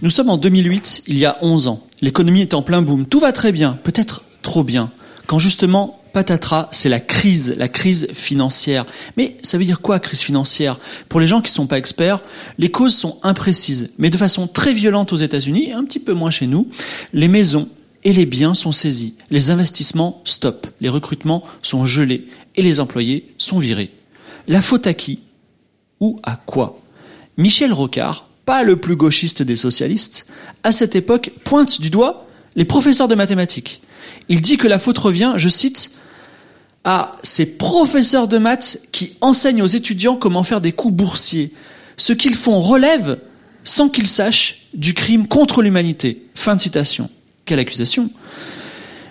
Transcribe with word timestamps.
Nous 0.00 0.10
sommes 0.10 0.30
en 0.30 0.36
2008, 0.36 1.02
il 1.08 1.18
y 1.18 1.26
a 1.26 1.38
11 1.42 1.66
ans. 1.66 1.82
L'économie 2.02 2.42
est 2.42 2.54
en 2.54 2.62
plein 2.62 2.82
boom. 2.82 3.04
Tout 3.04 3.18
va 3.18 3.32
très 3.32 3.50
bien, 3.50 3.76
peut-être 3.82 4.22
trop 4.42 4.62
bien. 4.62 4.92
Quand 5.26 5.40
justement, 5.40 6.00
patatras, 6.12 6.68
c'est 6.70 6.88
la 6.88 7.00
crise, 7.00 7.52
la 7.58 7.66
crise 7.66 8.06
financière. 8.12 8.86
Mais 9.16 9.36
ça 9.42 9.58
veut 9.58 9.64
dire 9.64 9.80
quoi, 9.80 9.98
crise 9.98 10.20
financière? 10.20 10.78
Pour 11.08 11.18
les 11.18 11.26
gens 11.26 11.40
qui 11.40 11.50
ne 11.50 11.54
sont 11.54 11.66
pas 11.66 11.78
experts, 11.78 12.20
les 12.58 12.70
causes 12.70 12.94
sont 12.94 13.18
imprécises, 13.24 13.90
mais 13.98 14.08
de 14.08 14.16
façon 14.16 14.46
très 14.46 14.72
violente 14.72 15.12
aux 15.12 15.16
États-Unis 15.16 15.72
un 15.72 15.82
petit 15.82 15.98
peu 15.98 16.14
moins 16.14 16.30
chez 16.30 16.46
nous. 16.46 16.68
Les 17.12 17.26
maisons 17.26 17.68
et 18.04 18.12
les 18.12 18.24
biens 18.24 18.54
sont 18.54 18.70
saisis, 18.70 19.14
les 19.32 19.50
investissements 19.50 20.22
stop, 20.24 20.68
les 20.80 20.88
recrutements 20.88 21.42
sont 21.60 21.84
gelés 21.84 22.28
et 22.54 22.62
les 22.62 22.78
employés 22.78 23.34
sont 23.36 23.58
virés. 23.58 23.90
La 24.46 24.62
faute 24.62 24.86
à 24.86 24.94
qui? 24.94 25.18
Ou 25.98 26.20
à 26.22 26.36
quoi? 26.36 26.80
Michel 27.36 27.72
Rocard, 27.72 28.27
pas 28.48 28.62
le 28.62 28.76
plus 28.76 28.96
gauchiste 28.96 29.42
des 29.42 29.56
socialistes, 29.56 30.24
à 30.62 30.72
cette 30.72 30.96
époque 30.96 31.32
pointe 31.44 31.82
du 31.82 31.90
doigt 31.90 32.26
les 32.56 32.64
professeurs 32.64 33.06
de 33.06 33.14
mathématiques. 33.14 33.82
Il 34.30 34.40
dit 34.40 34.56
que 34.56 34.66
la 34.66 34.78
faute 34.78 34.96
revient, 34.96 35.34
je 35.36 35.50
cite, 35.50 35.90
à 36.82 37.16
ces 37.22 37.44
professeurs 37.44 38.26
de 38.26 38.38
maths 38.38 38.78
qui 38.90 39.18
enseignent 39.20 39.60
aux 39.60 39.66
étudiants 39.66 40.16
comment 40.16 40.44
faire 40.44 40.62
des 40.62 40.72
coups 40.72 40.94
boursiers. 40.94 41.52
Ce 41.98 42.14
qu'ils 42.14 42.36
font 42.36 42.62
relève, 42.62 43.18
sans 43.64 43.90
qu'ils 43.90 44.06
sachent, 44.06 44.62
du 44.72 44.94
crime 44.94 45.28
contre 45.28 45.60
l'humanité. 45.60 46.22
Fin 46.34 46.56
de 46.56 46.60
citation. 46.62 47.10
Quelle 47.44 47.58
accusation 47.58 48.08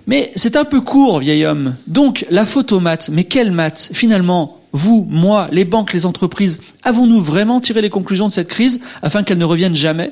Mais 0.07 0.31
c'est 0.35 0.55
un 0.55 0.65
peu 0.65 0.81
court, 0.81 1.19
vieil 1.19 1.45
homme. 1.45 1.75
Donc, 1.85 2.25
la 2.31 2.47
faute 2.47 2.71
aux 2.71 2.79
maths, 2.79 3.09
mais 3.09 3.25
quelles 3.25 3.51
maths 3.51 3.91
Finalement, 3.93 4.56
vous, 4.73 5.07
moi, 5.09 5.49
les 5.51 5.65
banques, 5.65 5.93
les 5.93 6.05
entreprises, 6.05 6.59
avons-nous 6.83 7.21
vraiment 7.21 7.59
tiré 7.59 7.81
les 7.81 7.89
conclusions 7.89 8.27
de 8.27 8.31
cette 8.31 8.49
crise 8.49 8.79
afin 9.01 9.23
qu'elle 9.23 9.37
ne 9.37 9.45
revienne 9.45 9.75
jamais? 9.75 10.11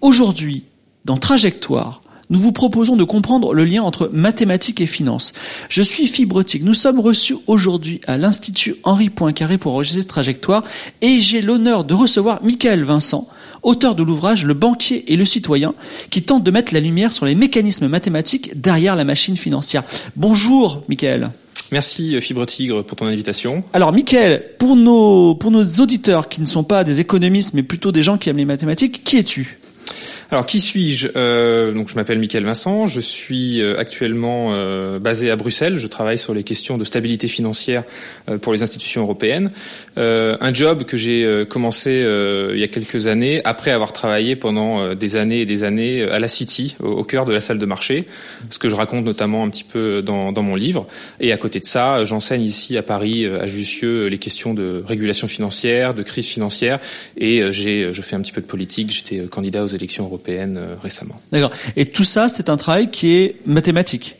Aujourd'hui, 0.00 0.64
dans 1.04 1.16
Trajectoire, 1.16 2.02
nous 2.30 2.38
vous 2.38 2.52
proposons 2.52 2.96
de 2.96 3.04
comprendre 3.04 3.52
le 3.52 3.64
lien 3.64 3.82
entre 3.82 4.08
mathématiques 4.12 4.80
et 4.80 4.86
finances. 4.86 5.34
Je 5.68 5.82
suis 5.82 6.06
Fibrotique. 6.06 6.64
Nous 6.64 6.74
sommes 6.74 6.98
reçus 6.98 7.36
aujourd'hui 7.46 8.00
à 8.06 8.16
l'Institut 8.16 8.76
Henri 8.84 9.10
Poincaré 9.10 9.58
pour 9.58 9.74
enregistrer 9.74 10.04
Trajectoire 10.04 10.64
et 11.02 11.20
j'ai 11.20 11.42
l'honneur 11.42 11.84
de 11.84 11.92
recevoir 11.92 12.42
Michael 12.42 12.84
Vincent, 12.84 13.28
auteur 13.62 13.94
de 13.94 14.02
l'ouvrage 14.02 14.46
Le 14.46 14.54
banquier 14.54 15.12
et 15.12 15.16
le 15.16 15.26
citoyen, 15.26 15.74
qui 16.08 16.22
tente 16.22 16.42
de 16.42 16.50
mettre 16.50 16.72
la 16.72 16.80
lumière 16.80 17.12
sur 17.12 17.26
les 17.26 17.34
mécanismes 17.34 17.88
mathématiques 17.88 18.58
derrière 18.58 18.96
la 18.96 19.04
machine 19.04 19.36
financière. 19.36 19.84
Bonjour, 20.16 20.82
Michael. 20.88 21.30
Merci 21.70 22.20
Fibre 22.20 22.44
Tigre 22.44 22.82
pour 22.82 22.96
ton 22.96 23.06
invitation. 23.06 23.64
Alors 23.72 23.92
Michael, 23.92 24.42
pour 24.58 24.76
nos, 24.76 25.34
pour 25.34 25.50
nos 25.50 25.64
auditeurs 25.64 26.28
qui 26.28 26.40
ne 26.40 26.46
sont 26.46 26.64
pas 26.64 26.84
des 26.84 27.00
économistes 27.00 27.54
mais 27.54 27.62
plutôt 27.62 27.92
des 27.92 28.02
gens 28.02 28.18
qui 28.18 28.28
aiment 28.28 28.36
les 28.36 28.44
mathématiques, 28.44 29.02
qui 29.04 29.16
es-tu? 29.18 29.58
Alors 30.30 30.46
qui 30.46 30.60
suis-je? 30.60 31.08
Euh, 31.14 31.72
Donc 31.72 31.90
je 31.90 31.94
m'appelle 31.94 32.18
Michael 32.18 32.44
Vincent, 32.44 32.86
je 32.86 33.00
suis 33.00 33.60
euh, 33.60 33.78
actuellement 33.78 34.54
euh, 34.54 34.98
basé 34.98 35.30
à 35.30 35.36
Bruxelles, 35.36 35.76
je 35.76 35.86
travaille 35.86 36.18
sur 36.18 36.32
les 36.32 36.42
questions 36.42 36.78
de 36.78 36.84
stabilité 36.84 37.28
financière 37.28 37.84
euh, 38.30 38.38
pour 38.38 38.54
les 38.54 38.62
institutions 38.62 39.02
européennes. 39.02 39.50
Euh, 39.98 40.36
un 40.40 40.54
job 40.54 40.84
que 40.84 40.96
j'ai 40.96 41.44
commencé 41.48 42.04
il 42.52 42.58
y 42.58 42.64
a 42.64 42.68
quelques 42.68 43.06
années 43.06 43.40
après 43.44 43.70
avoir 43.70 43.92
travaillé 43.92 44.36
pendant 44.36 44.94
des 44.94 45.16
années 45.16 45.42
et 45.42 45.46
des 45.46 45.64
années 45.64 46.02
à 46.04 46.18
la 46.18 46.28
City, 46.28 46.76
au, 46.80 46.88
au, 46.88 47.04
cœur 47.04 47.26
de 47.26 47.32
la 47.32 47.40
salle 47.40 47.58
de 47.58 47.66
marché, 47.66 48.06
ce 48.50 48.58
que 48.58 48.68
je 48.68 48.74
raconte 48.74 49.04
notamment 49.04 49.44
un 49.44 49.50
petit 49.50 49.64
peu 49.64 50.02
dans, 50.02 50.32
dans 50.32 50.42
mon 50.42 50.54
livre. 50.54 50.86
Et 51.20 51.32
à 51.32 51.36
côté 51.36 51.60
de 51.60 51.64
ça, 51.64 52.04
j'enseigne 52.04 52.42
ici 52.42 52.76
à 52.76 52.82
Paris, 52.82 53.26
à 53.26 53.46
Jussieu, 53.46 54.06
les 54.06 54.18
questions 54.18 54.54
de 54.54 54.82
régulation 54.86 55.28
financière, 55.28 55.94
de 55.94 56.02
crise 56.02 56.26
financière, 56.26 56.78
et 57.16 57.42
j'ai 57.50 57.92
je 57.92 58.02
fais 58.02 58.16
un 58.16 58.20
petit 58.20 58.32
peu 58.32 58.40
de 58.40 58.46
politique. 58.46 58.90
J'étais 58.92 59.26
candidat 59.26 59.64
aux 59.64 59.68
élections 59.68 60.04
européennes 60.04 60.12
européenne 60.12 60.78
récemment. 60.82 61.20
D'accord. 61.32 61.50
Et 61.76 61.86
tout 61.86 62.04
ça, 62.04 62.28
c'est 62.28 62.50
un 62.50 62.56
travail 62.56 62.90
qui 62.90 63.14
est 63.14 63.36
mathématique 63.46 64.16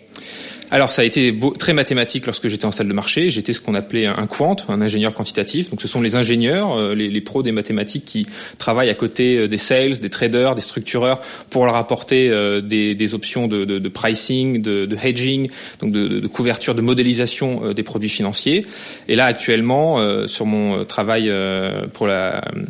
alors 0.72 0.88
ça 0.88 1.02
a 1.02 1.04
été 1.04 1.38
très 1.58 1.74
mathématique 1.74 2.24
lorsque 2.24 2.48
j'étais 2.48 2.64
en 2.64 2.72
salle 2.72 2.88
de 2.88 2.94
marché. 2.94 3.28
J'étais 3.28 3.52
ce 3.52 3.60
qu'on 3.60 3.74
appelait 3.74 4.06
un 4.06 4.26
quant, 4.26 4.56
un 4.70 4.80
ingénieur 4.80 5.14
quantitatif. 5.14 5.68
Donc 5.68 5.82
ce 5.82 5.86
sont 5.86 6.00
les 6.00 6.16
ingénieurs, 6.16 6.78
euh, 6.78 6.94
les, 6.94 7.20
pros 7.20 7.42
des 7.42 7.52
mathématiques 7.52 8.06
qui 8.06 8.26
travaillent 8.56 8.88
à 8.88 8.94
côté 8.94 9.36
euh, 9.36 9.48
des 9.48 9.58
sales, 9.58 9.98
des 10.00 10.08
traders, 10.08 10.54
des 10.54 10.62
structureurs 10.62 11.20
pour 11.50 11.66
leur 11.66 11.76
apporter 11.76 12.30
euh, 12.30 12.62
des, 12.62 13.12
options 13.12 13.48
de, 13.48 13.88
pricing, 13.90 14.62
de, 14.62 14.96
hedging, 15.02 15.50
donc 15.80 15.92
de, 15.92 16.26
couverture, 16.26 16.74
de 16.74 16.80
modélisation 16.80 17.74
des 17.74 17.82
produits 17.82 18.08
financiers. 18.08 18.64
Et 19.08 19.14
là 19.14 19.26
actuellement, 19.26 20.26
sur 20.26 20.46
mon 20.46 20.86
travail 20.86 21.30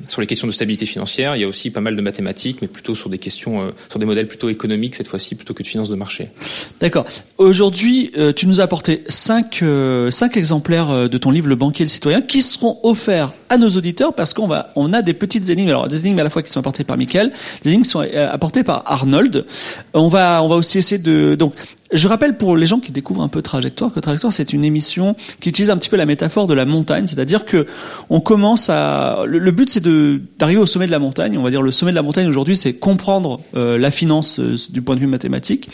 sur 0.08 0.20
les 0.20 0.26
questions 0.26 0.48
de 0.48 0.52
stabilité 0.52 0.86
financière, 0.86 1.36
il 1.36 1.42
y 1.42 1.44
a 1.44 1.48
aussi 1.48 1.70
pas 1.70 1.80
mal 1.80 1.94
de 1.94 2.02
mathématiques, 2.02 2.58
mais 2.62 2.68
plutôt 2.68 2.96
sur 2.96 3.10
des 3.10 3.18
questions, 3.18 3.72
sur 3.88 4.00
des 4.00 4.06
modèles 4.06 4.26
plutôt 4.26 4.48
économiques 4.48 4.96
cette 4.96 5.06
fois-ci 5.06 5.36
plutôt 5.36 5.54
que 5.54 5.62
de 5.62 5.68
finances 5.68 5.90
de 5.90 5.94
marché. 5.94 6.30
D'accord. 6.80 7.04
Aujourd'hui 7.38 7.91
euh, 8.16 8.32
tu 8.32 8.46
nous 8.46 8.60
as 8.60 8.64
apporté 8.64 9.04
cinq, 9.08 9.60
euh, 9.62 10.10
cinq 10.10 10.36
exemplaires 10.36 10.90
euh, 10.90 11.08
de 11.08 11.18
ton 11.18 11.30
livre 11.30 11.48
Le 11.48 11.56
banquier 11.56 11.82
et 11.82 11.86
le 11.86 11.90
citoyen 11.90 12.20
qui 12.20 12.42
seront 12.42 12.78
offerts 12.82 13.32
à 13.52 13.58
nos 13.58 13.68
auditeurs 13.68 14.14
parce 14.14 14.32
qu'on 14.32 14.46
va, 14.46 14.72
on 14.76 14.94
a 14.94 15.02
des 15.02 15.12
petites 15.12 15.50
énigmes. 15.50 15.68
Alors 15.68 15.88
des 15.88 16.00
énigmes 16.00 16.18
à 16.18 16.24
la 16.24 16.30
fois 16.30 16.42
qui 16.42 16.50
sont 16.50 16.60
apportées 16.60 16.84
par 16.84 16.96
Michael, 16.96 17.30
des 17.62 17.70
énigmes 17.70 17.82
qui 17.82 17.90
sont 17.90 18.04
apportées 18.30 18.64
par 18.64 18.82
Arnold. 18.86 19.44
On 19.92 20.08
va, 20.08 20.42
on 20.42 20.48
va 20.48 20.56
aussi 20.56 20.78
essayer 20.78 21.00
de 21.00 21.34
donc 21.34 21.54
je 21.92 22.08
rappelle 22.08 22.36
pour 22.36 22.56
les 22.56 22.66
gens 22.66 22.80
qui 22.80 22.90
découvrent 22.90 23.22
un 23.22 23.28
peu 23.28 23.42
Trajectoire 23.42 23.92
que 23.92 24.00
Trajectoire 24.00 24.32
c'est 24.32 24.52
une 24.52 24.64
émission 24.64 25.14
qui 25.40 25.50
utilise 25.50 25.70
un 25.70 25.76
petit 25.76 25.90
peu 25.90 25.96
la 25.96 26.06
métaphore 26.06 26.46
de 26.46 26.54
la 26.54 26.64
montagne, 26.64 27.06
c'est-à-dire 27.06 27.44
que 27.44 27.66
on 28.08 28.20
commence 28.20 28.70
à 28.70 29.24
le, 29.26 29.50
but 29.50 29.68
c'est 29.68 29.82
de 29.82 30.20
d'arriver 30.38 30.60
au 30.60 30.66
sommet 30.66 30.86
de 30.86 30.90
la 30.90 30.98
montagne. 30.98 31.36
On 31.36 31.42
va 31.42 31.50
dire 31.50 31.62
le 31.62 31.70
sommet 31.70 31.92
de 31.92 31.96
la 31.96 32.02
montagne 32.02 32.26
aujourd'hui 32.28 32.56
c'est 32.56 32.72
comprendre 32.72 33.40
euh, 33.54 33.76
la 33.76 33.90
finance 33.90 34.40
euh, 34.40 34.56
du 34.70 34.80
point 34.80 34.94
de 34.94 35.00
vue 35.00 35.06
mathématique 35.06 35.68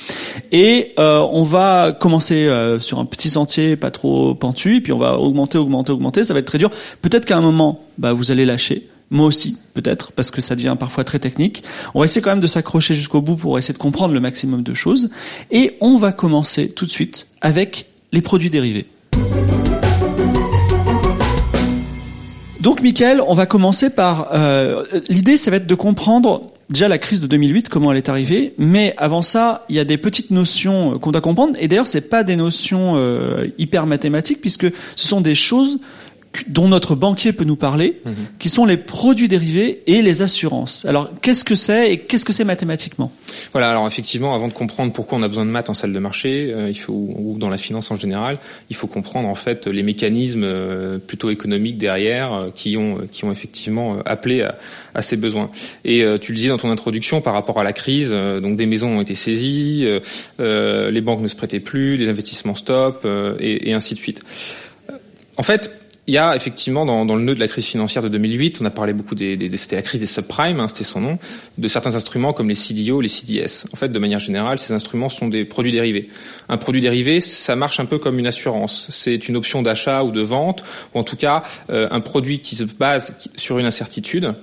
et 0.50 0.93
euh, 0.99 1.25
on 1.31 1.45
va 1.45 1.93
commencer 1.93 2.49
sur 2.81 2.99
un 2.99 3.05
petit 3.05 3.31
sentier 3.31 3.77
pas 3.77 3.91
trop 3.91 4.34
pentu 4.34 4.81
puis 4.81 4.93
on 4.93 4.99
va 4.99 5.19
augmenter 5.19 5.59
augmenter 5.59 5.93
augmenter. 5.93 6.25
Ça 6.25 6.34
va 6.34 6.41
être 6.41 6.47
très 6.47 6.59
dur. 6.59 6.71
Peut-être 7.00 7.27
qu'à 7.27 7.37
un 7.37 7.41
moment 7.43 7.67
bah, 7.98 8.12
vous 8.12 8.30
allez 8.30 8.44
lâcher 8.44 8.88
moi 9.10 9.26
aussi, 9.26 9.56
peut-être, 9.74 10.12
parce 10.12 10.30
que 10.30 10.40
ça 10.40 10.54
devient 10.54 10.76
parfois 10.78 11.04
très 11.04 11.18
technique. 11.18 11.62
On 11.94 12.00
va 12.00 12.04
essayer 12.04 12.20
quand 12.20 12.30
même 12.30 12.40
de 12.40 12.46
s'accrocher 12.46 12.94
jusqu'au 12.94 13.22
bout 13.22 13.36
pour 13.36 13.58
essayer 13.58 13.72
de 13.72 13.78
comprendre 13.78 14.12
le 14.12 14.20
maximum 14.20 14.62
de 14.62 14.74
choses. 14.74 15.08
Et 15.50 15.76
on 15.80 15.96
va 15.96 16.12
commencer 16.12 16.68
tout 16.68 16.84
de 16.84 16.90
suite 16.90 17.26
avec 17.40 17.86
les 18.12 18.20
produits 18.20 18.50
dérivés. 18.50 18.86
Donc, 22.60 22.82
Michael, 22.82 23.22
on 23.26 23.34
va 23.34 23.46
commencer 23.46 23.88
par 23.88 24.28
euh, 24.34 24.84
l'idée, 25.08 25.36
ça 25.36 25.50
va 25.50 25.56
être 25.56 25.66
de 25.66 25.74
comprendre 25.74 26.42
déjà 26.68 26.88
la 26.88 26.98
crise 26.98 27.20
de 27.20 27.26
2008, 27.26 27.71
comment 27.71 27.92
elle 27.92 27.98
est 27.98 28.10
arrivée. 28.10 28.53
Mais 28.59 28.94
avant 28.98 29.22
ça, 29.22 29.64
il 29.71 29.76
y 29.76 29.78
a 29.78 29.84
des 29.84 29.97
petites 29.97 30.30
notions 30.30 30.98
qu'on 30.98 31.12
doit 31.12 31.22
comprendre. 31.22 31.56
Et 31.60 31.68
d'ailleurs, 31.68 31.86
c'est 31.86 32.10
pas 32.10 32.24
des 32.24 32.36
notions 32.36 32.94
euh, 32.97 33.47
hyper 33.56 33.86
mathématiques, 33.86 34.42
puisque 34.42 34.66
ce 34.97 35.09
sont 35.09 35.22
des 35.22 35.34
choses 35.34 35.78
dont 36.47 36.69
notre 36.69 36.95
banquier 36.95 37.33
peut 37.33 37.45
nous 37.45 37.57
parler, 37.57 38.01
mhm. 38.04 38.15
qui 38.39 38.48
sont 38.48 38.65
les 38.65 38.77
produits 38.77 39.28
dérivés 39.28 39.83
et 39.86 40.03
les 40.03 40.22
assurances. 40.22 40.84
Alors, 40.84 41.10
qu'est-ce 41.21 41.45
que 41.45 41.54
c'est 41.54 41.92
et 41.92 41.98
qu'est-ce 41.98 42.25
que 42.25 42.33
c'est 42.33 42.45
mathématiquement? 42.45 43.13
Voilà, 43.53 43.71
alors 43.71 43.86
effectivement, 43.86 44.34
avant 44.34 44.48
de 44.48 44.53
comprendre 44.53 44.92
pourquoi 44.92 45.19
on 45.19 45.22
a 45.22 45.28
besoin 45.28 45.45
de 45.45 45.51
maths 45.51 45.71
en 45.71 45.75
salle 45.75 45.92
de 45.92 45.98
marché, 45.98 46.53
euh, 46.53 46.69
il 46.69 46.78
faut 46.78 46.92
ou 46.92 47.36
dans 47.39 47.48
la 47.48 47.57
finance 47.57 47.91
en 47.91 47.97
général, 47.97 48.39
il 48.71 48.77
faut 48.77 48.86
comprendre 48.86 49.28
en 49.28 49.34
fait 49.34 49.66
les 49.66 49.83
mécanismes 49.83 50.45
euh, 50.45 50.98
plutôt 50.98 51.30
économiques 51.30 51.78
derrière 51.78 52.33
euh, 52.33 52.48
qui 52.54 52.77
ont 52.77 52.98
qui 53.10 53.24
ont 53.24 53.33
effectivement 53.33 53.98
appelé 54.04 54.42
à, 54.42 54.59
à 54.95 55.03
ces 55.03 55.16
besoins. 55.16 55.51
Et 55.84 56.04
tu 56.21 56.33
le 56.33 56.36
disais 56.36 56.48
dans 56.48 56.59
ton 56.59 56.71
introduction 56.71 57.21
par 57.21 57.34
rapport 57.34 57.59
à 57.60 57.65
la 57.65 57.72
crise, 57.72 58.10
donc 58.10 58.57
des 58.57 58.66
maisons 58.66 58.98
ont 58.98 59.01
été 59.01 59.15
saisies, 59.15 59.86
les 60.39 61.01
banques 61.01 61.21
ne 61.21 61.28
se 61.28 61.36
prêtaient 61.36 61.60
plus, 61.60 61.97
les 61.97 62.09
investissements 62.09 62.54
stop 62.54 63.07
et, 63.41 63.71
et 63.71 63.72
ainsi 63.72 63.95
de 63.95 64.01
suite. 64.01 64.21
En 65.36 65.42
fait, 65.42 65.78
il 66.09 66.15
y 66.15 66.19
a 66.19 66.34
effectivement 66.34 66.87
dans, 66.87 67.05
dans, 67.05 67.16
le 67.16 67.22
nœud 67.22 67.34
de 67.34 67.41
la 67.41 67.49
crise 67.49 67.66
financière 67.66 68.03
de 68.03 68.09
2008, 68.09 68.60
on 68.63 68.65
a 68.65 68.71
parlé 68.71 68.95
beaucoup 68.95 69.15
des, 69.15 69.37
des 69.37 69.55
c'était 69.59 69.77
la 69.77 69.83
crise 69.83 70.01
des 70.01 70.07
subprimes, 70.07 70.59
hein, 70.59 70.66
c'était 70.66 70.83
son 70.83 71.03
nom, 71.03 71.19
de 71.59 71.69
certains 71.69 71.95
instruments 71.97 72.33
comme 72.33 72.49
les 72.49 72.55
CDO, 72.55 73.03
les 73.03 73.09
CDS. 73.09 73.66
En 73.75 73.77
fait, 73.77 73.91
de 73.91 73.99
manière 73.99 74.19
générale, 74.19 74.59
ces 74.59 74.72
instruments 74.72 75.10
sont 75.10 75.28
des 75.28 75.45
produits 75.45 75.71
dérivés. 75.71 76.09
Un 76.49 76.57
produit 76.57 76.81
dérivé, 76.81 77.21
ça 77.21 77.57
marche 77.57 77.78
un 77.78 77.84
peu 77.84 77.99
comme 77.99 78.19
une 78.19 78.27
assurance. 78.27 78.89
C'est 78.91 79.28
une 79.28 79.37
option 79.37 79.60
d'achat 79.60 80.03
ou 80.03 80.10
de 80.10 80.22
vente, 80.22 80.65
ou 80.95 80.99
en 80.99 81.03
tout 81.03 81.16
cas 81.16 81.43
euh, 81.69 81.89
un 81.91 82.01
produit 82.01 82.41
qui 82.41 82.57
se 82.57 82.65
base 82.65 83.15
sur 83.37 83.59
une 83.59 83.66
incertitude 83.66 84.34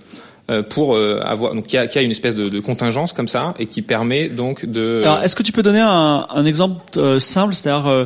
pour 0.70 0.96
avoir 0.96 1.56
donc 1.56 1.74
y 1.74 1.78
a, 1.78 1.86
y 1.86 1.98
a, 1.98 2.02
une 2.04 2.12
espèce 2.12 2.36
de, 2.36 2.50
de, 2.50 2.60
contingence 2.60 3.14
comme 3.14 3.28
ça 3.28 3.56
et 3.58 3.66
qui 3.66 3.82
permet 3.82 4.30
donc 4.30 4.64
de. 4.64 5.02
Alors 5.02 5.24
est-ce 5.24 5.36
que 5.36 5.42
tu 5.42 5.52
peux 5.52 5.64
donner 5.64 5.80
un, 5.82 6.28
un 6.30 6.46
exemple 6.46 7.20
simple, 7.20 7.56
c'est-à-dire 7.56 8.06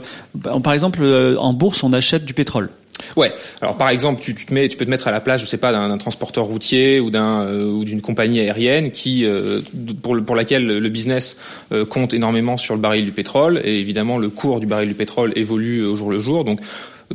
par 0.64 0.72
exemple 0.72 1.04
en 1.38 1.52
bourse 1.52 1.84
on 1.84 1.92
achète 1.92 2.24
du 2.24 2.34
pétrole. 2.34 2.70
Ouais. 3.16 3.32
Alors 3.62 3.78
par 3.78 3.90
exemple, 3.90 4.22
tu, 4.22 4.34
te 4.34 4.54
mets, 4.54 4.68
tu 4.68 4.78
peux 4.78 4.86
te 4.86 4.90
mettre 4.90 5.08
à 5.08 5.12
la 5.12 5.22
place, 5.22 5.42
je 5.42 5.46
sais 5.46 5.58
pas, 5.58 5.72
d'un 5.72 5.98
transporteur 5.98 6.46
routier 6.46 7.00
ou 7.00 7.10
d'un 7.10 7.42
euh, 7.42 7.66
ou 7.66 7.86
d'une 7.86 8.02
compagnie 8.02 8.40
aérienne 8.40 8.92
qui 8.92 9.26
euh, 9.26 9.62
pour 10.02 10.18
pour 10.24 10.36
laquelle 10.36 10.66
le 10.66 10.90
business 10.90 11.38
euh, 11.72 11.86
compte 11.86 12.14
énormément 12.14 12.58
sur 12.58 12.76
le 12.76 12.82
baril 12.82 13.06
du 13.06 13.12
pétrole 13.12 13.62
et 13.64 13.80
évidemment 13.80 14.18
le 14.18 14.30
cours 14.30 14.60
du 14.60 14.66
baril 14.66 14.90
du 14.90 14.96
pétrole 14.96 15.34
évolue 15.36 15.86
au 15.86 15.96
jour 15.96 16.10
le 16.12 16.20
jour. 16.20 16.44
Donc 16.44 16.60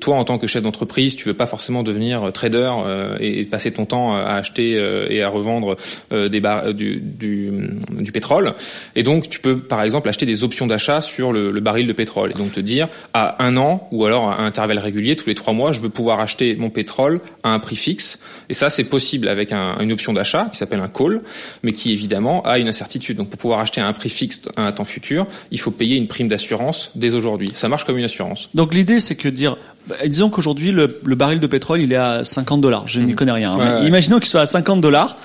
toi, 0.00 0.16
en 0.16 0.24
tant 0.24 0.38
que 0.38 0.46
chef 0.46 0.62
d'entreprise, 0.62 1.14
tu 1.14 1.24
veux 1.24 1.34
pas 1.34 1.46
forcément 1.46 1.82
devenir 1.82 2.32
trader 2.32 2.70
euh, 2.84 3.16
et, 3.20 3.44
passer 3.44 3.72
ton 3.72 3.86
temps 3.86 4.16
à 4.16 4.34
acheter 4.34 4.76
euh, 4.76 5.06
et 5.08 5.22
à 5.22 5.28
revendre 5.28 5.76
euh, 6.12 6.28
du, 6.28 8.10
pétrole. 8.12 8.54
Et 8.96 9.02
donc, 9.02 9.28
tu 9.28 9.40
peux, 9.40 9.58
par 9.58 9.82
exemple, 9.82 10.08
acheter 10.08 10.26
des 10.26 10.42
options 10.42 10.66
d'achat 10.66 11.00
sur 11.00 11.32
le, 11.32 11.52
baril 11.60 11.86
de 11.86 11.92
pétrole. 11.92 12.32
Et 12.32 12.34
donc 12.34 12.52
te 12.52 12.60
dire, 12.60 12.88
à 13.12 13.44
un 13.44 13.56
an 13.56 13.88
ou 13.92 14.04
alors 14.04 14.28
à 14.30 14.42
intervalles 14.42 14.78
réguliers, 14.78 15.16
tous 15.16 15.28
les 15.28 15.34
trois 15.34 15.54
mois, 15.54 15.72
je 15.72 15.80
veux 15.80 15.88
pouvoir 15.88 16.20
acheter 16.20 16.56
mon 16.56 16.70
pétrole 16.70 17.20
à 17.42 17.50
un 17.50 17.58
prix 17.58 17.76
fixe. 17.76 18.20
Et 18.48 18.54
ça, 18.54 18.70
c'est 18.70 18.84
possible 18.84 19.28
avec 19.28 19.52
un, 19.52 19.78
une 19.78 19.92
option 19.92 20.12
d'achat 20.12 20.48
qui 20.52 20.58
s'appelle 20.58 20.80
un 20.80 20.88
call, 20.88 21.22
mais 21.62 21.72
qui 21.72 21.92
évidemment 21.92 22.42
a 22.42 22.58
une 22.58 22.68
incertitude. 22.68 23.16
Donc, 23.16 23.30
pour 23.30 23.38
pouvoir 23.38 23.60
acheter 23.60 23.80
à 23.80 23.86
un 23.86 23.92
prix 23.92 24.10
fixe 24.10 24.42
à 24.56 24.62
un 24.62 24.72
temps 24.72 24.84
futur, 24.84 25.26
il 25.50 25.60
faut 25.60 25.70
payer 25.70 25.96
une 25.96 26.08
prime 26.08 26.28
d'assurance 26.28 26.90
dès 26.94 27.14
aujourd'hui. 27.14 27.52
Ça 27.54 27.68
marche 27.68 27.84
comme 27.84 27.98
une 27.98 28.04
assurance. 28.04 28.50
Donc, 28.54 28.74
l'idée, 28.74 29.00
c'est 29.00 29.16
que 29.16 29.28
dire 29.28 29.56
bah, 29.88 29.96
disons 30.06 30.30
qu'aujourd'hui 30.30 30.72
le, 30.72 31.00
le, 31.04 31.14
baril 31.14 31.40
de 31.40 31.46
pétrole 31.46 31.80
il 31.80 31.92
est 31.92 31.96
à 31.96 32.24
50 32.24 32.60
dollars. 32.60 32.88
Je 32.88 33.00
n'y 33.00 33.12
mhm. 33.12 33.16
connais 33.16 33.32
rien. 33.32 33.52
Hein. 33.52 33.58
Ouais, 33.58 33.80
ouais. 33.80 33.86
Imaginons 33.86 34.18
qu'il 34.18 34.28
soit 34.28 34.40
à 34.40 34.46
50 34.46 34.80
dollars. 34.80 35.16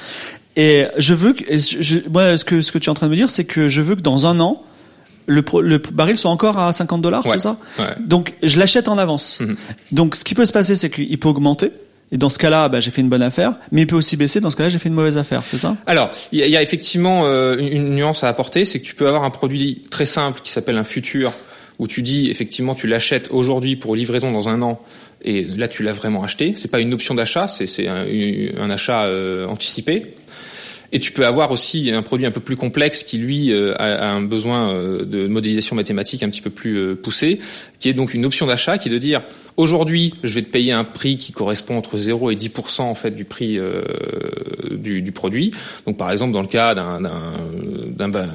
Et 0.55 0.85
je 0.97 1.13
veux 1.13 1.33
que, 1.33 1.43
je, 1.57 1.99
moi, 2.09 2.35
ce 2.37 2.43
que 2.43 2.61
ce 2.61 2.71
que 2.71 2.77
tu 2.77 2.87
es 2.87 2.89
en 2.89 2.93
train 2.93 3.05
de 3.05 3.11
me 3.11 3.15
dire, 3.15 3.29
c'est 3.29 3.45
que 3.45 3.69
je 3.69 3.81
veux 3.81 3.95
que 3.95 4.01
dans 4.01 4.25
un 4.25 4.39
an, 4.41 4.61
le, 5.27 5.43
le 5.61 5.77
baril 5.77 6.17
soit 6.17 6.31
encore 6.31 6.57
à 6.57 6.73
50 6.73 7.01
dollars, 7.01 7.23
c'est 7.31 7.39
ça 7.39 7.57
Donc 7.99 8.33
je 8.43 8.59
l'achète 8.59 8.87
en 8.87 8.97
avance. 8.97 9.39
Mhm. 9.39 9.55
Donc 9.91 10.15
ce 10.15 10.23
qui 10.23 10.35
peut 10.35 10.45
se 10.45 10.51
passer, 10.51 10.75
c'est 10.75 10.89
qu'il 10.89 11.17
peut 11.19 11.29
augmenter. 11.29 11.71
Et 12.11 12.17
dans 12.17 12.29
ce 12.29 12.39
cas-là, 12.39 12.69
bah, 12.69 12.79
j'ai 12.79 12.89
fait 12.89 13.01
une 13.01 13.09
bonne 13.09 13.21
affaire, 13.21 13.53
mais 13.71 13.81
il 13.81 13.87
peut 13.87 13.95
aussi 13.95 14.17
baisser. 14.17 14.41
Dans 14.41 14.49
ce 14.49 14.55
cas-là, 14.55 14.69
j'ai 14.69 14.79
fait 14.79 14.89
une 14.89 14.95
mauvaise 14.95 15.17
affaire, 15.17 15.43
c'est 15.47 15.59
ça? 15.59 15.77
Alors, 15.85 16.09
il 16.31 16.43
y, 16.43 16.49
y, 16.49 16.57
a 16.57 16.61
effectivement 16.63 17.27
euh, 17.27 17.55
une, 17.59 17.67
une, 17.67 17.95
nuance 17.95 18.23
à 18.23 18.29
apporter, 18.29 18.65
c'est 18.65 18.79
que 18.79 18.85
tu 18.85 18.95
peux 18.95 19.07
avoir 19.07 19.23
un 19.23 19.29
produit 19.29 19.83
très 19.91 20.07
simple 20.07 20.41
qui 20.43 20.49
s'appelle 20.49 20.77
un 20.77 20.83
futur 20.83 21.31
où 21.79 21.87
tu 21.87 22.01
dis 22.01 22.29
effectivement 22.29 22.75
tu 22.75 22.87
l'achètes 22.87 23.29
aujourd'hui 23.31 23.75
pour 23.75 23.95
livraison 23.95 24.31
dans 24.31 24.49
un 24.49 24.61
an 24.61 24.81
et 25.23 25.43
là 25.43 25.67
tu 25.67 25.81
l'as 25.83 25.93
vraiment 25.93 26.23
acheté. 26.23 26.53
C'est 26.55 26.69
pas 26.69 26.79
une 26.79 26.93
option 26.93 27.15
d'achat, 27.15 27.47
c'est 27.47 27.87
un, 27.87 28.05
un, 28.05 28.69
achat 28.69 29.03
euh, 29.05 29.47
anticipé. 29.47 30.05
Et 30.91 30.99
tu 30.99 31.11
peux 31.11 31.25
avoir 31.25 31.51
aussi 31.51 31.91
un 31.91 32.01
produit 32.01 32.25
un 32.25 32.31
peu 32.31 32.39
plus 32.39 32.55
complexe 32.55 33.03
qui 33.03 33.17
lui 33.17 33.51
euh, 33.51 33.75
a, 33.77 34.09
un 34.09 34.21
besoin 34.21 34.71
euh, 34.71 35.05
de 35.05 35.27
modélisation 35.27 35.75
mathématique 35.75 36.23
un 36.23 36.29
petit 36.29 36.41
peu 36.41 36.49
plus 36.49 36.77
euh, 36.77 36.95
poussé, 36.95 37.39
qui 37.77 37.89
est 37.89 37.93
donc 37.93 38.13
une 38.13 38.25
option 38.25 38.47
d'achat 38.47 38.77
qui 38.77 38.89
est 38.89 38.91
de 38.91 38.97
dire 38.97 39.21
aujourd'hui 39.55 40.13
je 40.23 40.33
vais 40.33 40.41
te 40.41 40.49
payer 40.49 40.71
un 40.71 40.83
prix 40.83 41.17
qui 41.17 41.31
correspond 41.31 41.77
entre 41.77 41.97
0 41.97 42.31
et 42.31 42.35
10% 42.35 42.81
en 42.81 42.95
fait 42.95 43.11
du 43.11 43.25
prix 43.25 43.59
du, 44.71 45.01
du, 45.01 45.11
produit. 45.11 45.51
Donc 45.85 45.97
par 45.97 46.11
exemple 46.11 46.33
dans 46.33 46.41
le 46.41 46.47
cas 46.47 46.75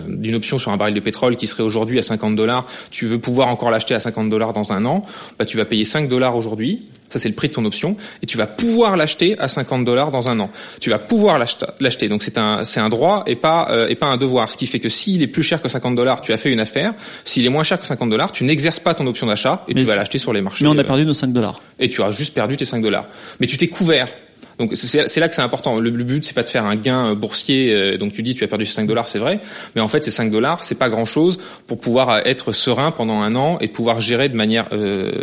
d'une 0.09 0.35
option 0.35 0.59
sur 0.59 0.71
un 0.71 0.77
baril 0.77 0.95
de 0.95 1.00
pétrole 1.00 1.37
qui 1.37 1.47
serait 1.47 1.62
aujourd'hui 1.62 1.99
à 1.99 2.03
50 2.03 2.37
dollars, 2.37 2.67
tu 2.91 3.07
veux 3.07 3.19
pouvoir 3.19 3.49
encore 3.49 3.71
l'acheter 3.71 3.95
à 3.95 4.00
50 4.00 4.31
dollars 4.31 4.53
dans 4.53 4.73
un 4.73 4.85
an, 4.85 5.05
bah, 5.39 5.45
tu 5.45 5.57
vas 5.57 5.65
payer 5.65 5.85
5 5.85 6.09
dollars 6.09 6.37
aujourd'hui 6.37 6.83
ça, 7.14 7.20
c'est 7.20 7.28
le 7.28 7.34
prix 7.37 7.46
de 7.49 7.52
ton 7.52 7.64
option. 7.64 7.96
Et 8.22 8.26
tu 8.26 8.37
vas 8.37 8.46
pouvoir 8.46 8.96
l'acheter 8.96 9.38
à 9.38 9.46
50 9.46 9.84
dollars 9.84 10.11
dans 10.11 10.28
un 10.31 10.40
an. 10.40 10.50
Tu 10.81 10.90
vas 10.90 10.99
pouvoir 10.99 11.38
l'acheter. 11.38 12.08
Donc, 12.08 12.25
c'est 12.25 12.38
un, 12.38 12.64
c'est 12.64 12.81
un 12.81 12.88
droit 12.88 13.22
et 13.28 13.37
pas, 13.37 13.69
euh, 13.70 13.87
et 13.88 13.94
pas 13.94 14.06
un 14.06 14.16
devoir. 14.16 14.50
Ce 14.50 14.56
qui 14.56 14.66
fait 14.66 14.81
que 14.81 14.88
s'il 14.88 15.22
est 15.22 15.28
plus 15.28 15.44
cher 15.44 15.62
que 15.62 15.69
50 15.69 15.94
dollars, 15.94 16.20
tu 16.20 16.32
as 16.32 16.38
fait 16.38 16.52
une 16.52 16.58
affaire. 16.58 16.93
S'il 17.25 17.46
est 17.46 17.50
moins 17.50 17.62
cher 17.62 17.81
que 17.81 17.87
50 17.87 18.11
dollars, 18.11 18.32
tu 18.32 18.43
n'exerces 18.43 18.81
pas 18.81 18.94
ton 18.94 19.06
option 19.06 19.28
d'achat 19.28 19.64
et 19.69 19.75
tu 19.75 19.84
vas 19.84 19.94
l'acheter 19.94 20.19
sur 20.19 20.32
les 20.32 20.40
marchés. 20.40 20.64
Mais 20.64 20.70
on 20.70 20.78
a 20.78 20.82
perdu 20.82 21.06
nos 21.06 21.14
5 21.14 21.32
dollars. 21.32 21.62
Et 21.78 21.88
tu 21.88 22.02
as 22.02 22.11
juste 22.11 22.34
perdu 22.34 22.56
tes 22.56 22.64
5 22.64 22.82
dollars. 22.82 23.06
Mais 23.38 23.46
tu 23.46 23.56
t'es 23.56 23.69
couvert. 23.69 24.08
Donc 24.59 24.73
c'est 24.75 25.21
là 25.21 25.29
que 25.29 25.35
c'est 25.35 25.43
important. 25.43 25.79
Le, 25.79 25.91
but 25.91 26.25
c'est 26.25 26.35
pas 26.35 26.43
de 26.43 26.49
faire 26.49 26.65
un 26.65 26.77
gain 26.77 27.11
euh, 27.11 27.15
boursier. 27.15 27.73
Euh, 27.73 27.97
donc 27.97 28.12
tu 28.12 28.23
dis 28.23 28.35
tu 28.35 28.45
as 28.45 28.49
perdu 28.49 28.67
5 28.67 28.87
dollars, 28.87 29.09
c'est 29.09 29.19
vrai, 29.19 29.41
mais 29.75 29.81
en 29.81 29.89
fait 29.89 30.05
ces 30.05 30.11
5 30.11 30.31
dollars 30.31 30.62
c'est 30.62 30.75
pas 30.75 30.89
grand 30.89 31.05
chose 31.05 31.39
pour 31.67 31.79
pouvoir 31.79 32.11
euh, 32.11 32.21
être 32.25 32.53
serein 32.53 32.91
pendant 32.91 33.21
un 33.21 33.35
an 33.37 33.59
et 33.61 33.69
pouvoir 33.69 34.01
gérer 34.01 34.29
de 34.29 34.37
manière 34.37 34.69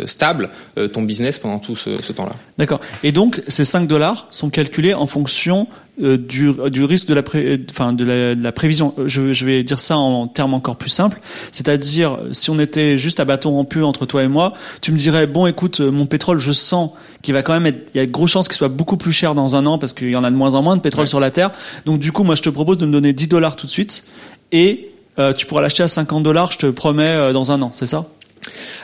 stable 0.06 0.50
ton 0.92 1.02
business 1.02 1.38
pendant 1.38 1.58
tout 1.58 1.76
ce, 1.76 2.00
ce 2.00 2.12
temps-là. 2.12 2.34
D'accord. 2.58 2.80
Et 3.02 3.12
donc 3.12 3.42
ces 3.48 3.64
5 3.64 3.86
dollars 3.86 4.26
sont 4.30 4.50
calculés 4.50 4.94
en 4.94 5.06
fonction 5.06 5.66
euh, 6.02 6.16
du, 6.16 6.50
du, 6.70 6.84
risque 6.84 7.06
de 7.08 7.14
la, 7.14 7.22
pré, 7.22 7.60
enfin, 7.70 7.92
de 7.92 8.04
la, 8.04 8.34
de 8.34 8.42
la 8.42 8.52
prévision. 8.52 8.94
Je, 9.06 9.32
je, 9.32 9.44
vais 9.44 9.62
dire 9.62 9.78
ça 9.78 9.96
en 9.96 10.26
termes 10.26 10.54
encore 10.54 10.76
plus 10.76 10.88
simples. 10.88 11.20
C'est-à-dire, 11.52 12.18
si 12.32 12.48
on 12.50 12.58
était 12.58 12.96
juste 12.96 13.20
à 13.20 13.24
bâton 13.24 13.50
rompu 13.50 13.82
entre 13.82 14.06
toi 14.06 14.22
et 14.22 14.28
moi, 14.28 14.54
tu 14.80 14.92
me 14.92 14.96
dirais, 14.96 15.26
bon, 15.26 15.46
écoute, 15.46 15.80
mon 15.80 16.06
pétrole, 16.06 16.38
je 16.38 16.52
sens 16.52 16.90
qu'il 17.20 17.34
va 17.34 17.42
quand 17.42 17.52
même 17.52 17.66
être, 17.66 17.90
il 17.94 17.98
y 17.98 18.00
a 18.00 18.06
de 18.06 18.10
grosses 18.10 18.30
chances 18.30 18.48
qu'il 18.48 18.56
soit 18.56 18.68
beaucoup 18.68 18.96
plus 18.96 19.12
cher 19.12 19.34
dans 19.34 19.54
un 19.54 19.66
an 19.66 19.78
parce 19.78 19.92
qu'il 19.92 20.10
y 20.10 20.16
en 20.16 20.24
a 20.24 20.30
de 20.30 20.36
moins 20.36 20.54
en 20.54 20.62
moins 20.62 20.76
de 20.76 20.82
pétrole 20.82 21.04
ouais. 21.04 21.08
sur 21.08 21.20
la 21.20 21.30
Terre. 21.30 21.50
Donc, 21.84 21.98
du 21.98 22.10
coup, 22.10 22.24
moi, 22.24 22.34
je 22.34 22.42
te 22.42 22.48
propose 22.48 22.78
de 22.78 22.86
me 22.86 22.92
donner 22.92 23.12
10 23.12 23.28
dollars 23.28 23.56
tout 23.56 23.66
de 23.66 23.70
suite 23.70 24.04
et 24.50 24.90
euh, 25.18 25.32
tu 25.32 25.46
pourras 25.46 25.60
l'acheter 25.60 25.82
à 25.82 25.88
50 25.88 26.22
dollars, 26.22 26.52
je 26.52 26.58
te 26.58 26.66
promets, 26.66 27.08
euh, 27.08 27.32
dans 27.32 27.52
un 27.52 27.60
an. 27.62 27.70
C'est 27.74 27.86
ça? 27.86 28.06